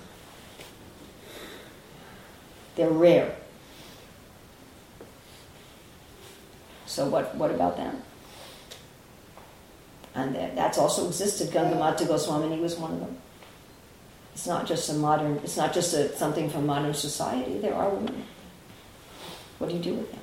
They're 2.76 2.90
rare. 2.90 3.36
So 6.86 7.08
what, 7.08 7.36
what 7.36 7.52
about 7.52 7.78
them? 7.78 8.02
And 10.16 10.36
that, 10.36 10.56
that's 10.56 10.78
also 10.78 11.08
existed. 11.08 11.50
Gangamata 11.50 12.06
Goswamini 12.08 12.62
was 12.62 12.78
one 12.78 12.94
of 12.94 13.00
them. 13.00 13.18
It's 14.34 14.48
not 14.48 14.68
just 14.68 14.90
a 14.90 14.94
modern, 14.94 15.38
it's 15.44 15.58
not 15.58 15.74
just 15.74 15.94
a, 15.94 16.16
something 16.16 16.50
from 16.50 16.66
modern 16.66 16.94
society. 16.94 17.60
There 17.60 17.74
are 17.74 17.90
women. 17.90 18.24
What 19.60 19.70
do 19.70 19.76
you 19.76 19.82
do 19.82 19.94
with 19.96 20.12
them? 20.12 20.23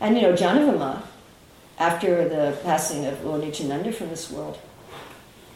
And 0.00 0.16
you 0.16 0.22
know, 0.22 0.32
Janavama, 0.32 1.02
after 1.78 2.28
the 2.28 2.56
passing 2.62 3.04
of 3.06 3.22
Lord 3.24 3.42
Nityananda 3.42 3.92
from 3.92 4.08
this 4.08 4.30
world, 4.30 4.58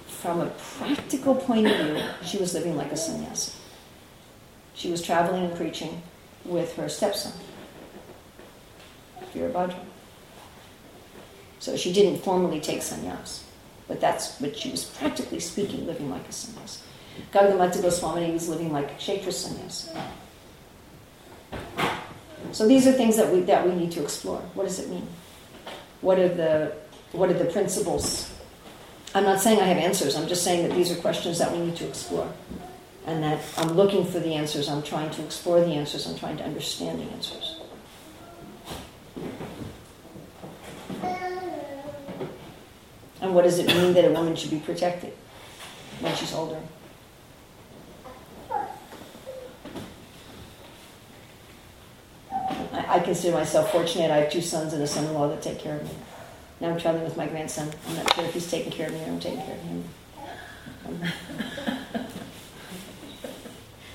from 0.06 0.40
a 0.40 0.46
practical 0.78 1.34
point 1.34 1.66
of 1.66 1.76
view, 1.76 2.02
she 2.22 2.38
was 2.38 2.54
living 2.54 2.76
like 2.76 2.92
a 2.92 2.96
sannyasi. 2.96 3.52
She 4.74 4.90
was 4.90 5.02
traveling 5.02 5.44
and 5.44 5.56
preaching 5.56 6.02
with 6.44 6.74
her 6.76 6.88
stepson. 6.88 7.32
Virabhadra. 9.34 9.78
So 11.58 11.76
she 11.76 11.92
didn't 11.92 12.22
formally 12.22 12.60
take 12.60 12.80
sannyas, 12.80 13.42
but 13.88 14.00
that's 14.00 14.38
what 14.40 14.56
she 14.56 14.70
was 14.70 14.84
practically 14.84 15.40
speaking, 15.40 15.86
living 15.86 16.10
like 16.10 16.24
a 16.28 16.32
sannyas. 16.32 16.82
Gangamata 17.32 17.80
Goswami 17.80 18.30
was 18.32 18.48
living 18.48 18.72
like 18.72 18.90
a 18.90 18.94
Kshetra 18.94 19.28
sannyas. 19.28 19.94
So 22.52 22.66
these 22.68 22.86
are 22.86 22.92
things 22.92 23.16
that 23.16 23.32
we 23.32 23.40
that 23.42 23.66
we 23.66 23.74
need 23.74 23.92
to 23.92 24.02
explore. 24.02 24.40
What 24.54 24.64
does 24.64 24.78
it 24.78 24.88
mean? 24.88 25.06
What 26.00 26.18
are 26.18 26.28
the 26.28 26.76
what 27.12 27.30
are 27.30 27.34
the 27.34 27.46
principles? 27.46 28.30
I'm 29.14 29.24
not 29.24 29.40
saying 29.40 29.60
I 29.60 29.64
have 29.64 29.76
answers. 29.76 30.16
I'm 30.16 30.26
just 30.26 30.42
saying 30.42 30.68
that 30.68 30.74
these 30.74 30.90
are 30.90 30.96
questions 30.96 31.38
that 31.38 31.52
we 31.52 31.58
need 31.58 31.76
to 31.76 31.86
explore, 31.86 32.28
and 33.06 33.22
that 33.22 33.40
I'm 33.56 33.72
looking 33.74 34.04
for 34.04 34.18
the 34.18 34.34
answers. 34.34 34.68
I'm 34.68 34.82
trying 34.82 35.10
to 35.10 35.24
explore 35.24 35.60
the 35.60 35.72
answers. 35.72 36.06
I'm 36.06 36.18
trying 36.18 36.36
to 36.38 36.44
understand 36.44 37.00
the 37.00 37.04
answers. 37.12 37.60
And 43.20 43.34
what 43.34 43.44
does 43.44 43.58
it 43.58 43.66
mean 43.68 43.94
that 43.94 44.04
a 44.04 44.10
woman 44.10 44.36
should 44.36 44.50
be 44.50 44.58
protected 44.58 45.14
when 46.00 46.14
she's 46.14 46.34
older? 46.34 46.60
I, 52.74 52.96
I 52.96 52.98
consider 53.00 53.36
myself 53.36 53.70
fortunate. 53.70 54.10
I 54.10 54.16
have 54.18 54.32
two 54.32 54.40
sons 54.40 54.72
and 54.72 54.82
a 54.82 54.86
son-in-law 54.86 55.28
that 55.28 55.42
take 55.42 55.58
care 55.58 55.76
of 55.76 55.84
me. 55.84 55.90
Now 56.60 56.70
I'm 56.70 56.78
traveling 56.78 57.04
with 57.04 57.16
my 57.16 57.26
grandson. 57.26 57.70
I'm 57.88 57.96
not 57.96 58.12
sure 58.14 58.24
if 58.24 58.34
he's 58.34 58.50
taking 58.50 58.72
care 58.72 58.88
of 58.88 58.94
me 58.94 59.00
or 59.00 59.06
I'm 59.06 59.20
taking 59.20 59.40
care 59.40 59.54
of 59.54 59.62
him. 59.62 59.84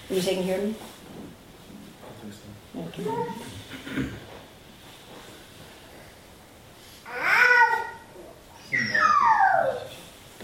Are 0.10 0.14
you 0.14 0.22
taking 0.22 0.44
care 0.44 0.58
of 0.58 0.64
me? 0.64 0.76
I 2.04 2.12
think 2.22 2.34
so. 2.34 3.02
Okay. 3.04 4.10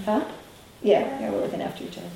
Huh? 0.03 0.23
Yeah, 0.83 1.19
yeah, 1.19 1.31
we're 1.31 1.41
looking 1.41 1.61
after 1.61 1.83
each 1.83 1.97
other. 1.97 2.09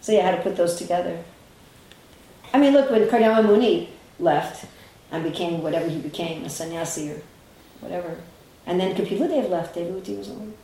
So 0.00 0.12
yeah, 0.12 0.22
had 0.22 0.36
to 0.36 0.42
put 0.42 0.56
those 0.56 0.76
together. 0.76 1.22
I 2.54 2.58
mean, 2.58 2.72
look, 2.72 2.88
when 2.88 3.02
Kardama 3.08 3.44
Muni 3.44 3.88
left 4.20 4.66
and 5.10 5.24
became 5.24 5.60
whatever 5.60 5.88
he 5.88 5.98
became, 5.98 6.44
a 6.44 6.48
sannyasi 6.48 7.10
or 7.10 7.20
whatever, 7.80 8.16
and 8.64 8.78
then 8.78 8.94
Kapiladev 8.94 9.50
left, 9.50 9.74
Devahuti 9.74 10.16
was 10.16 10.28
alone. 10.28 10.54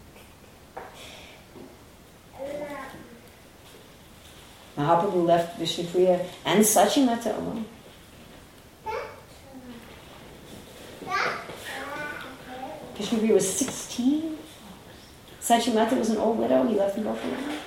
Mahaprabhu 4.79 5.27
left 5.27 5.59
Vishnupriya 5.59 6.25
and 6.45 6.65
Sachimata 6.65 7.37
alone. 7.37 7.65
Vishnupriya 12.95 13.35
was 13.35 13.53
16. 13.53 14.39
Sachimata 15.41 15.99
was 15.99 16.11
an 16.11 16.19
old 16.19 16.39
widow. 16.39 16.65
He 16.69 16.77
left 16.77 16.95
them 16.95 17.05
both 17.05 17.25
alone. 17.25 17.59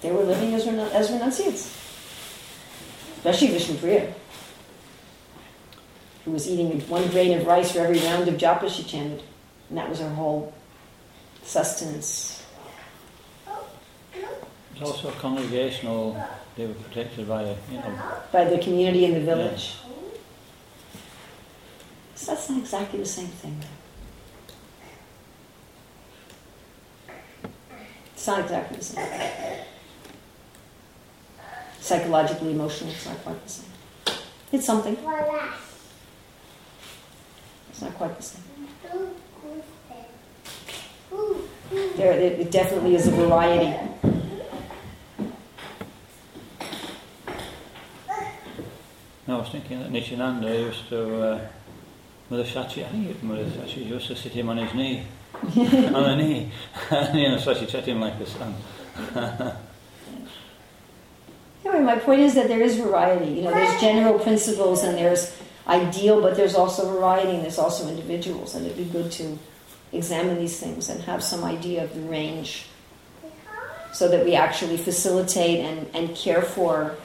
They 0.00 0.10
were 0.10 0.24
living 0.24 0.54
as, 0.92 1.10
renu- 1.10 1.10
as 1.10 1.10
renunciates, 1.10 1.76
especially 3.16 3.48
Vishnupriya, 3.48 4.12
who 6.24 6.30
was 6.32 6.48
eating 6.48 6.80
one 6.88 7.08
grain 7.08 7.38
of 7.38 7.46
rice 7.46 7.72
for 7.72 7.80
every 7.80 7.98
round 8.00 8.28
of 8.28 8.34
japa 8.36 8.68
she 8.68 8.84
chanted. 8.84 9.22
And 9.68 9.78
that 9.78 9.88
was 9.88 10.00
her 10.00 10.10
whole 10.10 10.52
sustenance. 11.42 12.44
It's 14.72 14.82
also 14.82 15.10
congregational, 15.12 16.22
they 16.56 16.66
were 16.66 16.74
protected 16.74 17.28
by, 17.28 17.56
you 17.70 17.78
know, 17.78 17.98
by 18.32 18.44
the 18.44 18.58
community 18.58 19.04
in 19.04 19.14
the 19.14 19.20
village. 19.20 19.76
So 22.14 22.32
that's 22.32 22.50
not 22.50 22.58
exactly 22.58 22.98
the 22.98 23.06
same 23.06 23.28
thing. 23.28 23.58
It's 28.14 28.26
not 28.26 28.40
exactly 28.40 28.76
the 28.76 28.84
same. 28.84 29.60
Psychologically, 31.80 32.52
emotionally, 32.52 32.92
it's 32.92 33.06
not 33.06 33.16
quite 33.24 33.42
the 33.42 33.48
same. 33.48 33.70
It's 34.52 34.66
something. 34.66 34.96
It's 37.70 37.82
not 37.82 37.94
quite 37.94 38.16
the 38.16 38.22
same. 38.22 38.42
There, 41.96 42.12
it 42.12 42.40
it 42.40 42.50
definitely 42.50 42.94
is 42.96 43.06
a 43.06 43.12
variety. 43.12 43.76
No, 49.26 49.36
I 49.36 49.40
was 49.40 49.48
thinking 49.50 49.78
that 49.78 49.92
Nityananda 49.92 50.52
used 50.52 50.88
to, 50.88 51.22
uh, 51.22 51.40
Mother 52.30 52.42
Shachi, 52.42 52.84
I 52.84 52.88
think 52.88 53.22
Mother 53.22 53.44
Shachi 53.44 53.86
used 53.86 54.08
to 54.08 54.16
sit 54.16 54.32
him 54.32 54.48
on 54.48 54.56
his 54.56 54.74
knee, 54.74 55.04
on 55.44 56.04
her 56.04 56.16
knee, 56.16 56.50
and 56.90 57.18
you 57.18 57.28
know, 57.28 57.38
so 57.38 57.54
she 57.54 57.66
treated 57.66 57.90
him 57.90 58.00
like 58.00 58.14
a 58.14 59.56
my 61.78 61.98
point 61.98 62.20
is 62.20 62.34
that 62.34 62.48
there 62.48 62.60
is 62.60 62.76
variety. 62.76 63.30
You 63.30 63.42
know, 63.42 63.50
there's 63.50 63.80
general 63.80 64.18
principles 64.18 64.82
and 64.82 64.96
there's 64.96 65.36
ideal, 65.66 66.20
but 66.20 66.36
there's 66.36 66.54
also 66.54 66.90
variety 66.92 67.30
and 67.30 67.42
there's 67.44 67.58
also 67.58 67.88
individuals, 67.88 68.54
and 68.54 68.66
it'd 68.66 68.76
be 68.76 68.84
good 68.84 69.12
to 69.12 69.38
examine 69.92 70.38
these 70.38 70.58
things 70.58 70.88
and 70.88 71.02
have 71.02 71.22
some 71.22 71.44
idea 71.44 71.84
of 71.84 71.94
the 71.94 72.00
range 72.02 72.66
so 73.92 74.08
that 74.08 74.24
we 74.24 74.34
actually 74.34 74.76
facilitate 74.76 75.60
and, 75.60 75.90
and 75.94 76.16
care 76.16 76.42
for 76.42 76.96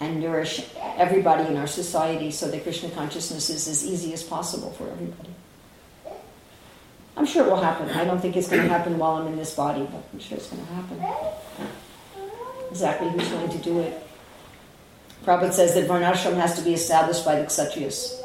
and 0.00 0.20
nourish 0.20 0.64
everybody 0.96 1.48
in 1.48 1.56
our 1.56 1.66
society 1.66 2.30
so 2.30 2.48
that 2.48 2.62
Krishna 2.62 2.90
consciousness 2.90 3.50
is 3.50 3.66
as 3.66 3.84
easy 3.84 4.12
as 4.12 4.22
possible 4.22 4.70
for 4.72 4.88
everybody. 4.88 5.30
I'm 7.16 7.26
sure 7.26 7.44
it 7.44 7.50
will 7.50 7.60
happen. 7.60 7.88
I 7.90 8.04
don't 8.04 8.20
think 8.20 8.36
it's 8.36 8.48
going 8.48 8.62
to 8.62 8.68
happen 8.68 8.96
while 8.96 9.16
I'm 9.16 9.26
in 9.26 9.36
this 9.36 9.54
body, 9.54 9.82
but 9.90 10.04
I'm 10.12 10.20
sure 10.20 10.38
it's 10.38 10.48
going 10.48 10.64
to 10.64 10.72
happen. 10.72 11.02
Exactly 12.70 13.08
who's 13.10 13.28
going 13.28 13.50
to 13.50 13.58
do 13.58 13.80
it. 13.80 14.02
Prabhupada 15.24 15.52
says 15.52 15.74
that 15.74 15.88
Varnashram 15.88 16.34
has 16.34 16.56
to 16.56 16.62
be 16.62 16.74
established 16.74 17.24
by 17.24 17.36
the 17.36 17.46
Kshatriyas. 17.46 18.22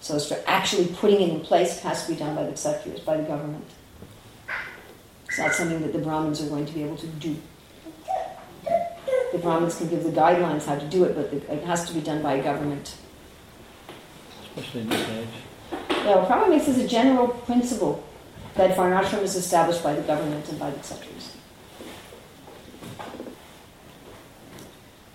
So 0.00 0.16
as 0.16 0.28
for 0.28 0.38
actually 0.46 0.86
putting 0.86 1.20
it 1.20 1.28
in 1.28 1.40
place, 1.40 1.76
it 1.76 1.82
has 1.82 2.06
to 2.06 2.12
be 2.12 2.18
done 2.18 2.34
by 2.34 2.44
the 2.44 2.52
Kshatriyas, 2.52 3.04
by 3.04 3.16
the 3.16 3.24
government. 3.24 3.66
It's 5.26 5.38
not 5.38 5.52
something 5.52 5.80
that 5.82 5.92
the 5.92 5.98
Brahmins 5.98 6.40
are 6.40 6.48
going 6.48 6.66
to 6.66 6.72
be 6.72 6.82
able 6.82 6.96
to 6.96 7.06
do. 7.06 7.36
The 9.32 9.38
Brahmins 9.38 9.76
can 9.76 9.88
give 9.88 10.04
the 10.04 10.10
guidelines 10.10 10.64
how 10.64 10.78
to 10.78 10.86
do 10.86 11.04
it, 11.04 11.14
but 11.14 11.32
it 11.32 11.62
has 11.64 11.86
to 11.88 11.92
be 11.92 12.00
done 12.00 12.22
by 12.22 12.34
a 12.34 12.42
government. 12.42 12.96
Especially 14.56 14.80
in 14.80 14.88
this 14.88 15.08
age. 15.10 15.28
Now, 15.90 16.24
Prabhupada 16.24 16.48
makes 16.48 16.66
this 16.66 16.78
a 16.78 16.88
general 16.88 17.28
principle 17.28 18.07
that 18.58 18.76
Varnashram 18.76 19.22
is 19.22 19.36
established 19.36 19.84
by 19.84 19.94
the 19.94 20.02
government 20.02 20.48
and 20.48 20.58
by 20.58 20.68
the 20.70 20.78
Kshatriyas. 20.78 21.36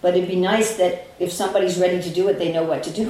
But 0.02 0.16
it'd 0.16 0.30
be 0.30 0.38
nice 0.38 0.78
that 0.78 1.08
if 1.20 1.32
somebody's 1.32 1.78
ready 1.78 2.02
to 2.02 2.10
do 2.10 2.30
it, 2.30 2.40
they 2.40 2.52
know 2.54 2.64
what 2.64 2.84
to 2.84 2.92
do. 2.92 3.06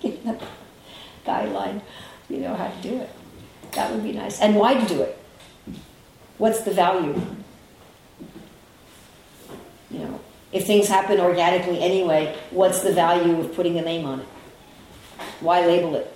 Give 0.00 0.24
them 0.24 0.38
a 0.38 1.28
guideline, 1.28 1.82
you 2.28 2.38
know 2.38 2.54
how 2.54 2.68
to 2.68 2.82
do 2.82 2.96
it. 2.96 3.10
That 3.72 3.92
would 3.92 4.02
be 4.02 4.12
nice. 4.12 4.40
And 4.40 4.56
why 4.56 4.74
to 4.74 4.86
do 4.86 5.02
it? 5.02 5.18
What's 6.38 6.62
the 6.62 6.72
value? 6.72 7.20
You 9.90 9.98
know, 9.98 10.20
if 10.50 10.66
things 10.66 10.88
happen 10.88 11.20
organically 11.20 11.80
anyway, 11.80 12.34
what's 12.50 12.80
the 12.80 12.92
value 12.92 13.38
of 13.38 13.54
putting 13.54 13.78
a 13.78 13.82
name 13.82 14.06
on 14.06 14.20
it? 14.20 14.28
Why 15.40 15.66
label 15.66 15.94
it? 15.96 16.10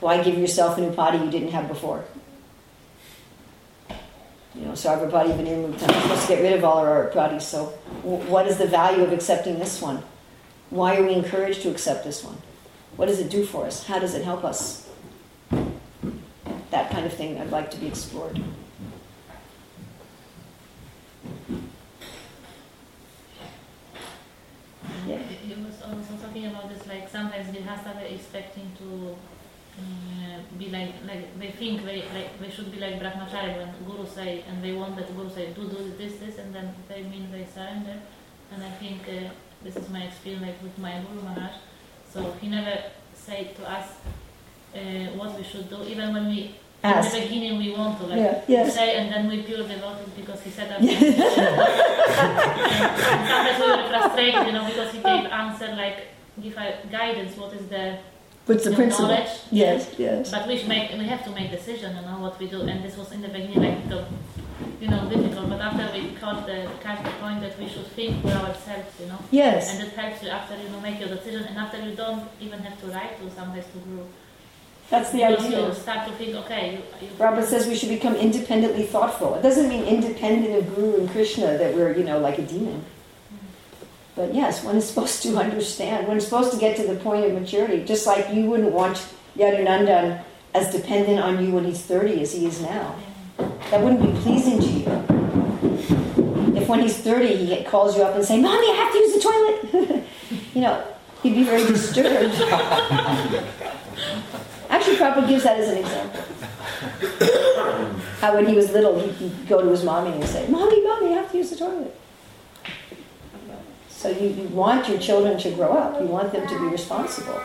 Why 0.00 0.22
give 0.22 0.36
yourself 0.36 0.78
a 0.78 0.80
new 0.80 0.90
body 0.90 1.18
you 1.18 1.30
didn't 1.30 1.52
have 1.52 1.68
before? 1.68 2.04
You 4.54 4.62
know, 4.62 4.72
Sarvopadhi 4.72 5.36
Vinirmuktam. 5.36 5.86
We're 5.88 6.00
supposed 6.02 6.22
to 6.22 6.28
get 6.28 6.42
rid 6.42 6.52
of 6.54 6.64
all 6.64 6.78
our 6.78 7.10
bodies, 7.10 7.44
so 7.44 7.72
w- 8.02 8.24
what 8.30 8.46
is 8.46 8.56
the 8.56 8.66
value 8.66 9.02
of 9.04 9.12
accepting 9.12 9.58
this 9.58 9.82
one? 9.82 10.02
Why 10.70 10.96
are 10.96 11.02
we 11.02 11.12
encouraged 11.12 11.62
to 11.62 11.70
accept 11.70 12.04
this 12.04 12.24
one? 12.24 12.36
What 12.96 13.06
does 13.06 13.20
it 13.20 13.30
do 13.30 13.44
for 13.44 13.66
us? 13.66 13.84
How 13.86 13.98
does 13.98 14.14
it 14.14 14.24
help 14.24 14.44
us? 14.44 14.88
That 16.70 16.90
kind 16.90 17.04
of 17.06 17.12
thing 17.12 17.38
I'd 17.38 17.50
like 17.50 17.70
to 17.72 17.76
be 17.78 17.86
explored. 17.86 18.40
Yeah. 25.06 25.18
He 25.18 25.54
was 25.54 25.80
also 25.82 26.16
talking 26.20 26.46
about 26.46 26.68
this, 26.68 26.86
like 26.86 27.08
sometimes 27.08 27.46
Grihastha 27.54 27.96
are 27.96 28.06
expecting 28.06 28.72
to 28.78 29.16
uh, 29.78 30.38
be 30.58 30.70
like, 30.70 30.94
like 31.06 31.38
they 31.38 31.50
think 31.52 31.84
they 31.84 32.02
like 32.14 32.38
they 32.40 32.50
should 32.50 32.70
be 32.72 32.78
like 32.78 33.00
Brahmachari 33.00 33.56
when 33.58 33.70
Guru 33.86 34.06
say, 34.06 34.44
and 34.48 34.62
they 34.64 34.72
want 34.72 34.96
that 34.96 35.14
Guru 35.16 35.30
say, 35.30 35.52
do 35.52 35.68
do 35.68 35.92
this, 35.98 36.14
this, 36.16 36.38
and 36.38 36.54
then 36.54 36.74
they 36.88 37.02
mean 37.02 37.30
they 37.30 37.46
surrender. 37.54 37.96
And 38.52 38.62
I 38.62 38.70
think 38.70 39.02
uh, 39.08 39.30
this 39.62 39.76
is 39.76 39.88
my 39.90 40.02
experience 40.04 40.44
like 40.46 40.62
with 40.62 40.78
my 40.78 41.00
Guru 41.08 41.22
Maharaj. 41.22 41.54
So 42.12 42.32
he 42.40 42.48
never 42.48 42.76
said 43.14 43.54
to 43.56 43.70
us, 43.70 43.88
uh, 44.74 44.78
what 45.18 45.36
we 45.36 45.44
should 45.44 45.68
do, 45.68 45.82
even 45.84 46.12
when 46.14 46.26
we 46.28 46.54
Ask. 46.82 47.14
in 47.14 47.20
the 47.20 47.26
beginning 47.26 47.58
we 47.58 47.72
want 47.72 47.98
to 48.00 48.06
like 48.06 48.18
Yeah, 48.18 48.42
yes. 48.46 48.74
say, 48.74 48.96
and 48.96 49.12
then 49.12 49.28
we 49.28 49.42
pure 49.42 49.66
devoted 49.66 50.14
because 50.16 50.40
he 50.42 50.50
said 50.50 50.68
that. 50.70 50.80
sometimes 52.16 53.58
we 53.60 53.66
were 53.66 53.88
frustrated, 53.88 54.46
you 54.46 54.52
know, 54.52 54.64
because 54.66 54.92
he 54.92 54.98
gave 54.98 55.26
answer 55.26 55.74
like 55.74 56.08
give 56.42 56.56
a 56.56 56.78
guidance. 56.90 57.36
What 57.36 57.52
is 57.54 57.66
the 57.68 57.98
What's 58.46 58.62
the 58.64 58.72
principle? 58.72 59.08
knowledge? 59.08 59.28
Yes, 59.50 59.92
yes. 59.98 60.30
But 60.30 60.46
we 60.46 60.58
should 60.58 60.68
make 60.68 60.92
we 60.92 61.04
have 61.06 61.24
to 61.24 61.30
make 61.32 61.50
decision, 61.50 61.96
you 61.96 62.02
know, 62.02 62.18
what 62.20 62.38
we 62.38 62.46
do. 62.46 62.62
And 62.62 62.84
this 62.84 62.96
was 62.96 63.10
in 63.10 63.20
the 63.20 63.28
beginning 63.28 63.60
like 63.60 63.88
the, 63.88 64.04
you 64.80 64.88
know 64.88 65.08
difficult. 65.10 65.48
But 65.48 65.60
after 65.60 65.84
we 65.92 66.12
caught 66.14 66.46
the 66.46 66.70
catch 66.80 67.04
the 67.04 67.10
point 67.22 67.40
that 67.40 67.58
we 67.58 67.68
should 67.68 67.88
think 67.88 68.22
for 68.22 68.28
ourselves, 68.28 68.92
you 69.00 69.06
know. 69.06 69.18
Yes. 69.32 69.74
And 69.74 69.86
it 69.86 69.92
helps 69.94 70.22
you 70.22 70.28
after 70.28 70.56
you 70.56 70.68
know 70.68 70.80
make 70.80 71.00
your 71.00 71.08
decision, 71.08 71.42
and 71.42 71.58
after 71.58 71.82
you 71.82 71.96
don't 71.96 72.22
even 72.40 72.60
have 72.60 72.80
to 72.82 72.86
write 72.86 73.20
to 73.20 73.30
sometimes 73.34 73.66
to 73.72 73.78
group. 73.78 74.06
That's 74.90 75.10
the 75.10 75.18
because 75.18 75.46
idea. 75.46 75.66
you 75.66 75.74
start 75.74 76.06
to 76.06 76.14
think, 76.14 76.36
okay, 76.36 76.74
you, 76.74 77.08
you 77.08 77.12
Robert 77.18 77.44
says 77.46 77.66
we 77.66 77.74
should 77.74 77.88
become 77.88 78.14
independently 78.14 78.84
thoughtful. 78.84 79.34
It 79.34 79.42
doesn't 79.42 79.68
mean 79.68 79.82
independent 79.82 80.54
of 80.54 80.76
Guru 80.76 81.00
and 81.00 81.10
Krishna 81.10 81.58
that 81.58 81.74
we're, 81.74 81.92
you 81.96 82.04
know, 82.04 82.20
like 82.20 82.38
a 82.38 82.42
demon. 82.42 82.84
But 84.16 84.34
yes, 84.34 84.64
one 84.64 84.76
is 84.76 84.88
supposed 84.88 85.22
to 85.22 85.36
understand. 85.36 86.08
One 86.08 86.16
is 86.16 86.24
supposed 86.24 86.52
to 86.52 86.58
get 86.58 86.76
to 86.78 86.86
the 86.86 86.96
point 86.96 87.24
of 87.26 87.32
maturity. 87.32 87.84
Just 87.84 88.06
like 88.06 88.34
you 88.34 88.46
wouldn't 88.46 88.72
want 88.72 89.06
Yadunandan 89.36 90.24
as 90.54 90.72
dependent 90.72 91.20
on 91.20 91.44
you 91.44 91.52
when 91.52 91.64
he's 91.66 91.82
30 91.82 92.22
as 92.22 92.32
he 92.32 92.46
is 92.46 92.62
now. 92.62 92.96
That 93.70 93.82
wouldn't 93.82 94.02
be 94.02 94.12
pleasing 94.22 94.58
to 94.58 94.66
you. 94.66 94.86
If 96.56 96.66
when 96.68 96.80
he's 96.80 96.96
30 96.96 97.36
he 97.36 97.64
calls 97.64 97.96
you 97.96 98.02
up 98.02 98.16
and 98.16 98.24
say, 98.24 98.40
Mommy, 98.40 98.70
I 98.70 98.74
have 98.74 98.92
to 98.92 98.98
use 98.98 99.12
the 99.14 99.20
toilet. 99.20 100.04
you 100.54 100.62
know, 100.62 100.82
he'd 101.22 101.34
be 101.34 101.44
very 101.44 101.64
disturbed. 101.66 102.34
Actually, 104.70 104.96
Prabhupada 104.96 105.28
gives 105.28 105.44
that 105.44 105.58
as 105.58 105.68
an 105.68 105.78
example. 105.78 106.22
How 108.20 108.34
when 108.34 108.46
he 108.46 108.54
was 108.54 108.72
little, 108.72 108.98
he'd 108.98 109.46
go 109.46 109.60
to 109.60 109.68
his 109.68 109.84
mommy 109.84 110.12
and 110.12 110.24
say, 110.24 110.48
Mommy, 110.48 110.82
Mommy, 110.82 111.12
I 111.12 111.16
have 111.16 111.30
to 111.32 111.36
use 111.36 111.50
the 111.50 111.56
toilet. 111.56 111.94
So 113.96 114.10
you, 114.10 114.28
you 114.28 114.48
want 114.48 114.90
your 114.90 114.98
children 114.98 115.38
to 115.38 115.50
grow 115.52 115.72
up. 115.72 115.98
You 115.98 116.06
want 116.06 116.30
them 116.30 116.46
to 116.46 116.58
be 116.60 116.66
responsible. 116.66 117.40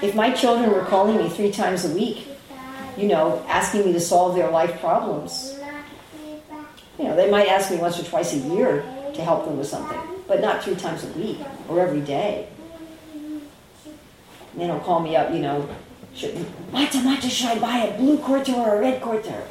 If 0.00 0.14
my 0.14 0.30
children 0.30 0.70
were 0.70 0.84
calling 0.84 1.16
me 1.16 1.28
three 1.28 1.50
times 1.50 1.84
a 1.84 1.92
week, 1.92 2.28
you 2.96 3.08
know, 3.08 3.44
asking 3.48 3.84
me 3.84 3.92
to 3.94 4.00
solve 4.00 4.36
their 4.36 4.48
life 4.48 4.78
problems, 4.80 5.58
you 6.98 7.04
know, 7.04 7.16
they 7.16 7.28
might 7.28 7.48
ask 7.48 7.70
me 7.70 7.78
once 7.78 7.98
or 7.98 8.04
twice 8.04 8.32
a 8.32 8.38
year 8.38 8.84
to 9.12 9.22
help 9.22 9.44
them 9.44 9.58
with 9.58 9.66
something, 9.66 10.00
but 10.28 10.40
not 10.40 10.62
three 10.62 10.76
times 10.76 11.02
a 11.02 11.08
week 11.18 11.40
or 11.68 11.80
every 11.80 12.00
day. 12.00 12.48
And 13.14 13.42
they 14.60 14.68
don't 14.68 14.82
call 14.84 15.00
me 15.00 15.16
up, 15.16 15.32
you 15.32 15.40
know, 15.40 15.68
should, 16.14 16.46
Mata, 16.72 16.98
Mata, 17.00 17.28
should 17.28 17.48
I 17.48 17.58
buy 17.58 17.78
a 17.78 17.98
blue 17.98 18.18
quarter 18.18 18.52
or 18.52 18.76
a 18.76 18.80
red 18.80 19.02
quarter? 19.02 19.42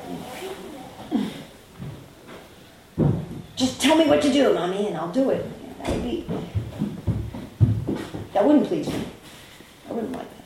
Just 3.55 3.81
tell 3.81 3.95
me 3.95 4.07
what 4.07 4.21
to 4.21 4.31
do, 4.31 4.53
mommy, 4.53 4.87
and 4.87 4.97
I'll 4.97 5.11
do 5.11 5.29
it. 5.29 5.45
That 5.79 5.89
would 5.89 6.03
be. 6.03 6.27
That 8.33 8.45
wouldn't 8.45 8.67
please 8.67 8.87
me. 8.87 9.05
I 9.89 9.93
wouldn't 9.93 10.11
like 10.11 10.27
that. 10.29 10.45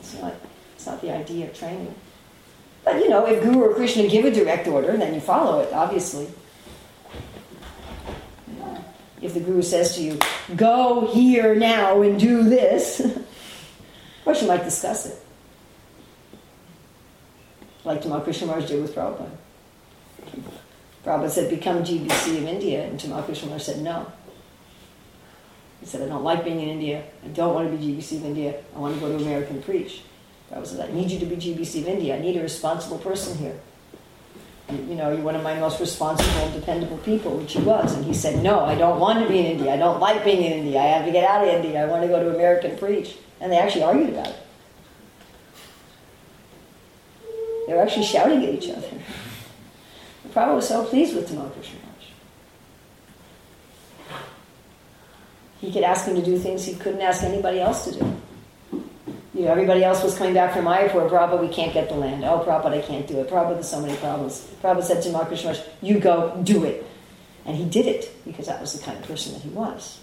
It's 0.00 0.14
not. 0.20 0.34
It's 0.74 0.86
not 0.86 1.00
the 1.00 1.10
idea 1.10 1.46
of 1.46 1.58
training. 1.58 1.94
But 2.84 2.96
you 2.96 3.08
know, 3.08 3.26
if 3.26 3.42
Guru 3.42 3.62
or 3.62 3.74
Krishna 3.74 4.06
give 4.08 4.26
a 4.26 4.30
direct 4.30 4.68
order, 4.68 4.96
then 4.96 5.14
you 5.14 5.20
follow 5.20 5.60
it. 5.60 5.72
Obviously. 5.72 6.28
If 9.22 9.32
the 9.32 9.40
Guru 9.40 9.62
says 9.62 9.96
to 9.96 10.02
you, 10.02 10.18
"Go 10.54 11.06
here 11.06 11.54
now 11.54 12.02
and 12.02 12.20
do 12.20 12.42
this," 12.42 13.00
course 14.24 14.42
you 14.42 14.48
might 14.48 14.64
discuss 14.64 15.06
it 15.06 15.23
like 17.84 18.02
Tamal 18.02 18.24
Krishna 18.24 18.46
Maharaj 18.46 18.68
did 18.68 18.80
with 18.80 18.94
Prabhupada. 18.94 19.30
Prabhupada 21.04 21.30
said, 21.30 21.50
become 21.50 21.84
GBC 21.84 22.38
of 22.38 22.44
India, 22.44 22.84
and 22.84 22.98
Tamal 22.98 23.24
Krishna 23.24 23.48
Maharaj 23.48 23.62
said, 23.62 23.82
no. 23.82 24.10
He 25.80 25.86
said, 25.86 26.02
I 26.02 26.06
don't 26.06 26.24
like 26.24 26.44
being 26.44 26.60
in 26.60 26.68
India. 26.68 27.04
I 27.22 27.28
don't 27.28 27.54
want 27.54 27.70
to 27.70 27.76
be 27.76 27.92
GBC 27.92 28.16
of 28.16 28.24
India. 28.24 28.54
I 28.74 28.78
want 28.78 28.94
to 28.94 29.00
go 29.00 29.08
to 29.08 29.22
America 29.22 29.50
and 29.50 29.62
preach. 29.62 30.02
Prabhupada 30.50 30.66
said, 30.66 30.90
I 30.90 30.92
need 30.92 31.10
you 31.10 31.18
to 31.18 31.26
be 31.26 31.36
GBC 31.36 31.82
of 31.82 31.88
India. 31.88 32.16
I 32.16 32.20
need 32.20 32.36
a 32.36 32.42
responsible 32.42 32.98
person 32.98 33.36
here. 33.36 33.58
You, 34.70 34.78
you 34.78 34.94
know, 34.94 35.12
you're 35.12 35.22
one 35.22 35.34
of 35.34 35.42
my 35.42 35.58
most 35.60 35.78
responsible, 35.78 36.30
and 36.38 36.54
dependable 36.54 36.96
people, 36.98 37.36
which 37.36 37.52
he 37.52 37.60
was. 37.60 37.94
And 37.94 38.04
he 38.04 38.14
said, 38.14 38.42
no, 38.42 38.60
I 38.60 38.74
don't 38.74 38.98
want 38.98 39.22
to 39.22 39.28
be 39.28 39.40
in 39.40 39.44
India. 39.44 39.74
I 39.74 39.76
don't 39.76 40.00
like 40.00 40.24
being 40.24 40.42
in 40.42 40.52
India. 40.52 40.80
I 40.80 40.86
have 40.86 41.04
to 41.04 41.12
get 41.12 41.24
out 41.24 41.46
of 41.46 41.52
India. 41.52 41.82
I 41.82 41.86
want 41.86 42.02
to 42.02 42.08
go 42.08 42.22
to 42.22 42.34
America 42.34 42.68
and 42.68 42.78
preach. 42.78 43.16
And 43.42 43.52
they 43.52 43.58
actually 43.58 43.82
argued 43.82 44.08
about 44.08 44.28
it. 44.28 44.36
They 47.66 47.74
were 47.74 47.82
actually 47.82 48.06
shouting 48.06 48.44
at 48.44 48.54
each 48.54 48.70
other. 48.70 48.88
The 50.22 50.28
Prabhupada 50.28 50.56
was 50.56 50.68
so 50.68 50.84
pleased 50.84 51.14
with 51.14 51.30
Tamal 51.30 51.52
Krishna. 51.52 51.78
He 55.60 55.72
could 55.72 55.82
ask 55.82 56.06
him 56.06 56.14
to 56.14 56.22
do 56.22 56.38
things 56.38 56.66
he 56.66 56.74
couldn't 56.74 57.00
ask 57.00 57.22
anybody 57.22 57.58
else 57.58 57.84
to 57.86 57.92
do. 57.92 58.16
You 59.32 59.46
know, 59.46 59.50
everybody 59.50 59.82
else 59.82 60.02
was 60.04 60.16
coming 60.16 60.34
back 60.34 60.52
from 60.52 60.66
Mayapur, 60.66 61.08
Prabhupada, 61.08 61.40
we 61.40 61.48
can't 61.48 61.72
get 61.72 61.88
the 61.88 61.94
land. 61.94 62.22
Oh, 62.22 62.44
Prabhupada, 62.46 62.78
I 62.78 62.82
can't 62.82 63.06
do 63.06 63.18
it. 63.20 63.30
Prabhupada, 63.30 63.54
there's 63.54 63.68
so 63.68 63.80
many 63.80 63.96
problems. 63.96 64.46
Prabhupada 64.62 64.82
said 64.82 65.02
to 65.02 65.08
Tamal 65.08 65.26
Krishna 65.26 65.56
you 65.80 65.98
go, 65.98 66.38
do 66.44 66.64
it. 66.64 66.86
And 67.46 67.56
he 67.56 67.64
did 67.64 67.86
it, 67.86 68.14
because 68.24 68.46
that 68.46 68.60
was 68.60 68.78
the 68.78 68.84
kind 68.84 68.98
of 68.98 69.04
person 69.06 69.32
that 69.32 69.42
he 69.42 69.48
was. 69.50 70.00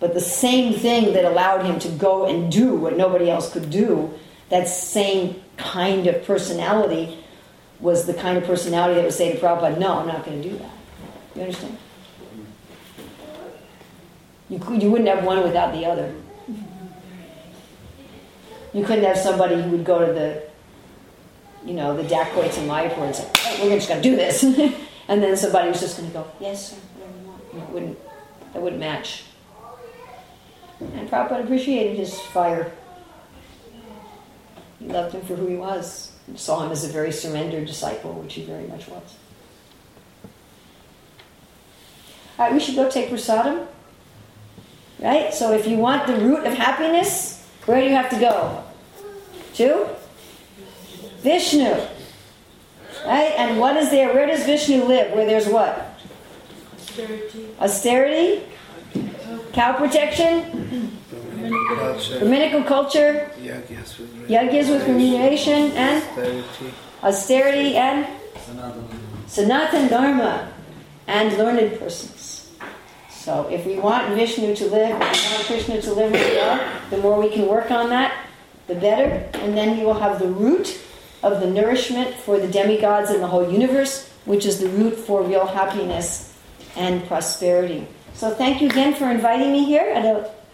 But 0.00 0.14
the 0.14 0.20
same 0.20 0.72
thing 0.72 1.12
that 1.12 1.26
allowed 1.26 1.64
him 1.66 1.78
to 1.80 1.88
go 1.90 2.26
and 2.26 2.50
do 2.50 2.74
what 2.74 2.96
nobody 2.96 3.30
else 3.30 3.52
could 3.52 3.70
do, 3.70 4.12
that 4.48 4.66
same 4.68 5.40
kind 5.60 6.06
of 6.06 6.24
personality 6.24 7.18
was 7.80 8.06
the 8.06 8.14
kind 8.14 8.36
of 8.36 8.44
personality 8.44 8.94
that 8.94 9.04
would 9.04 9.12
say 9.12 9.32
to 9.32 9.38
Prabhupada, 9.38 9.78
no, 9.78 9.98
I'm 9.98 10.06
not 10.06 10.24
going 10.24 10.42
to 10.42 10.48
do 10.48 10.56
that. 10.58 10.70
You 11.34 11.42
understand? 11.42 11.78
You, 14.48 14.58
you 14.78 14.90
wouldn't 14.90 15.08
have 15.08 15.24
one 15.24 15.42
without 15.42 15.72
the 15.72 15.86
other. 15.86 16.12
You 18.72 18.84
couldn't 18.84 19.04
have 19.04 19.16
somebody 19.16 19.60
who 19.60 19.70
would 19.70 19.84
go 19.84 20.04
to 20.04 20.12
the, 20.12 20.42
you 21.64 21.74
know, 21.74 21.96
the 21.96 22.04
dacoits 22.04 22.58
in 22.58 22.66
Mayapur 22.68 23.06
and 23.06 23.14
say, 23.14 23.28
we're 23.62 23.76
just 23.76 23.88
going 23.88 24.02
to 24.02 24.08
do 24.08 24.16
this. 24.16 24.42
and 25.08 25.22
then 25.22 25.36
somebody 25.36 25.68
was 25.68 25.80
just 25.80 25.96
going 25.96 26.08
to 26.08 26.14
go, 26.14 26.30
yes, 26.40 26.70
sir. 26.70 26.76
It 27.56 27.68
wouldn't, 27.70 27.98
that 28.52 28.62
wouldn't 28.62 28.80
match. 28.80 29.24
And 30.80 31.10
Prabhupada 31.10 31.44
appreciated 31.44 31.96
his 31.96 32.18
fire. 32.18 32.72
He 34.80 34.86
loved 34.86 35.14
him 35.14 35.20
for 35.22 35.36
who 35.36 35.46
he 35.46 35.56
was. 35.56 36.12
He 36.30 36.36
saw 36.36 36.64
him 36.64 36.72
as 36.72 36.84
a 36.84 36.88
very 36.88 37.12
surrendered 37.12 37.66
disciple, 37.66 38.14
which 38.14 38.34
he 38.34 38.44
very 38.44 38.66
much 38.66 38.88
was. 38.88 39.16
All 42.38 42.46
right, 42.46 42.54
we 42.54 42.60
should 42.60 42.74
go 42.74 42.90
take 42.90 43.10
prasadam. 43.10 43.66
Right? 44.98 45.32
So 45.32 45.52
if 45.52 45.66
you 45.66 45.76
want 45.76 46.06
the 46.06 46.16
root 46.16 46.46
of 46.46 46.54
happiness, 46.54 47.46
where 47.66 47.80
do 47.80 47.86
you 47.86 47.94
have 47.94 48.10
to 48.10 48.18
go? 48.18 48.64
To? 49.54 49.88
Vishnu. 51.18 51.70
Right? 53.04 53.32
And 53.36 53.60
what 53.60 53.76
is 53.76 53.90
there? 53.90 54.14
Where 54.14 54.26
does 54.26 54.44
Vishnu 54.44 54.84
live? 54.84 55.12
Where 55.12 55.26
there's 55.26 55.46
what? 55.46 55.98
Austerity. 56.74 57.48
Austerity? 57.60 58.42
Cow 59.52 59.76
protection? 59.76 60.99
Brahminical 62.18 62.64
culture? 62.64 63.30
Yagyas 63.40 63.98
with 63.98 64.28
Yagyas 64.28 64.70
with 64.70 64.86
remuneration 64.86 65.72
and 65.72 66.04
austerity. 66.04 66.74
austerity 67.02 67.76
and 67.76 68.06
Sanatan 69.26 69.88
Dharma 69.88 70.52
and 71.06 71.36
learned 71.38 71.78
persons. 71.78 72.50
So 73.10 73.48
if 73.48 73.66
we 73.66 73.78
want 73.78 74.14
Vishnu 74.14 74.56
to 74.56 74.66
live, 74.66 75.00
if 75.00 75.28
we 75.28 75.34
want 75.34 75.46
Krishna 75.46 75.82
to 75.82 75.92
live 75.92 76.12
where 76.12 76.80
we 76.90 76.96
the 76.96 77.02
more 77.02 77.20
we 77.20 77.28
can 77.28 77.46
work 77.46 77.70
on 77.70 77.90
that, 77.90 78.26
the 78.66 78.74
better. 78.74 79.28
And 79.40 79.56
then 79.56 79.78
you 79.78 79.84
will 79.84 80.00
have 80.00 80.18
the 80.18 80.28
root 80.28 80.80
of 81.22 81.40
the 81.40 81.50
nourishment 81.50 82.14
for 82.14 82.38
the 82.38 82.48
demigods 82.48 83.10
and 83.10 83.22
the 83.22 83.26
whole 83.26 83.50
universe, 83.50 84.08
which 84.24 84.46
is 84.46 84.58
the 84.58 84.68
root 84.68 84.96
for 84.96 85.22
real 85.22 85.46
happiness 85.46 86.34
and 86.76 87.06
prosperity. 87.06 87.86
So 88.14 88.30
thank 88.30 88.62
you 88.62 88.68
again 88.68 88.94
for 88.94 89.10
inviting 89.10 89.52
me 89.52 89.64
here. 89.64 89.92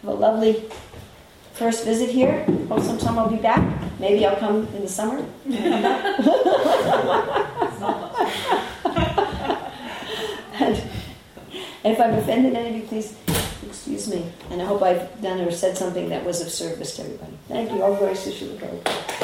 Have 0.07 0.15
a 0.15 0.19
lovely 0.20 0.65
first 1.55 1.85
visit 1.85 2.09
here. 2.11 2.45
Hope 2.69 2.81
sometime 2.81 3.19
I'll 3.19 3.28
be 3.28 3.39
back. 3.39 3.61
Maybe 3.99 4.24
I'll 4.24 4.37
come 4.37 4.69
in 4.69 4.83
the 4.83 4.89
summer. 4.89 5.16
and, 10.61 10.81
if 11.83 12.01
I've 12.01 12.15
offended 12.15 12.55
anybody, 12.55 12.87
please 12.87 13.16
excuse 13.66 14.07
me. 14.07 14.31
And 14.51 14.62
I 14.62 14.65
hope 14.65 14.83
I've 14.83 15.20
done 15.20 15.41
or 15.41 15.51
said 15.51 15.77
something 15.77 16.09
that 16.11 16.24
was 16.24 16.41
of 16.41 16.51
service 16.51 16.95
to 16.97 17.03
everybody. 17.03 17.37
Thank 17.49 17.73
you. 17.73 17.83
All 17.83 17.97
glories 17.97 18.23
to 18.23 18.31
Prabhupada. 18.31 19.16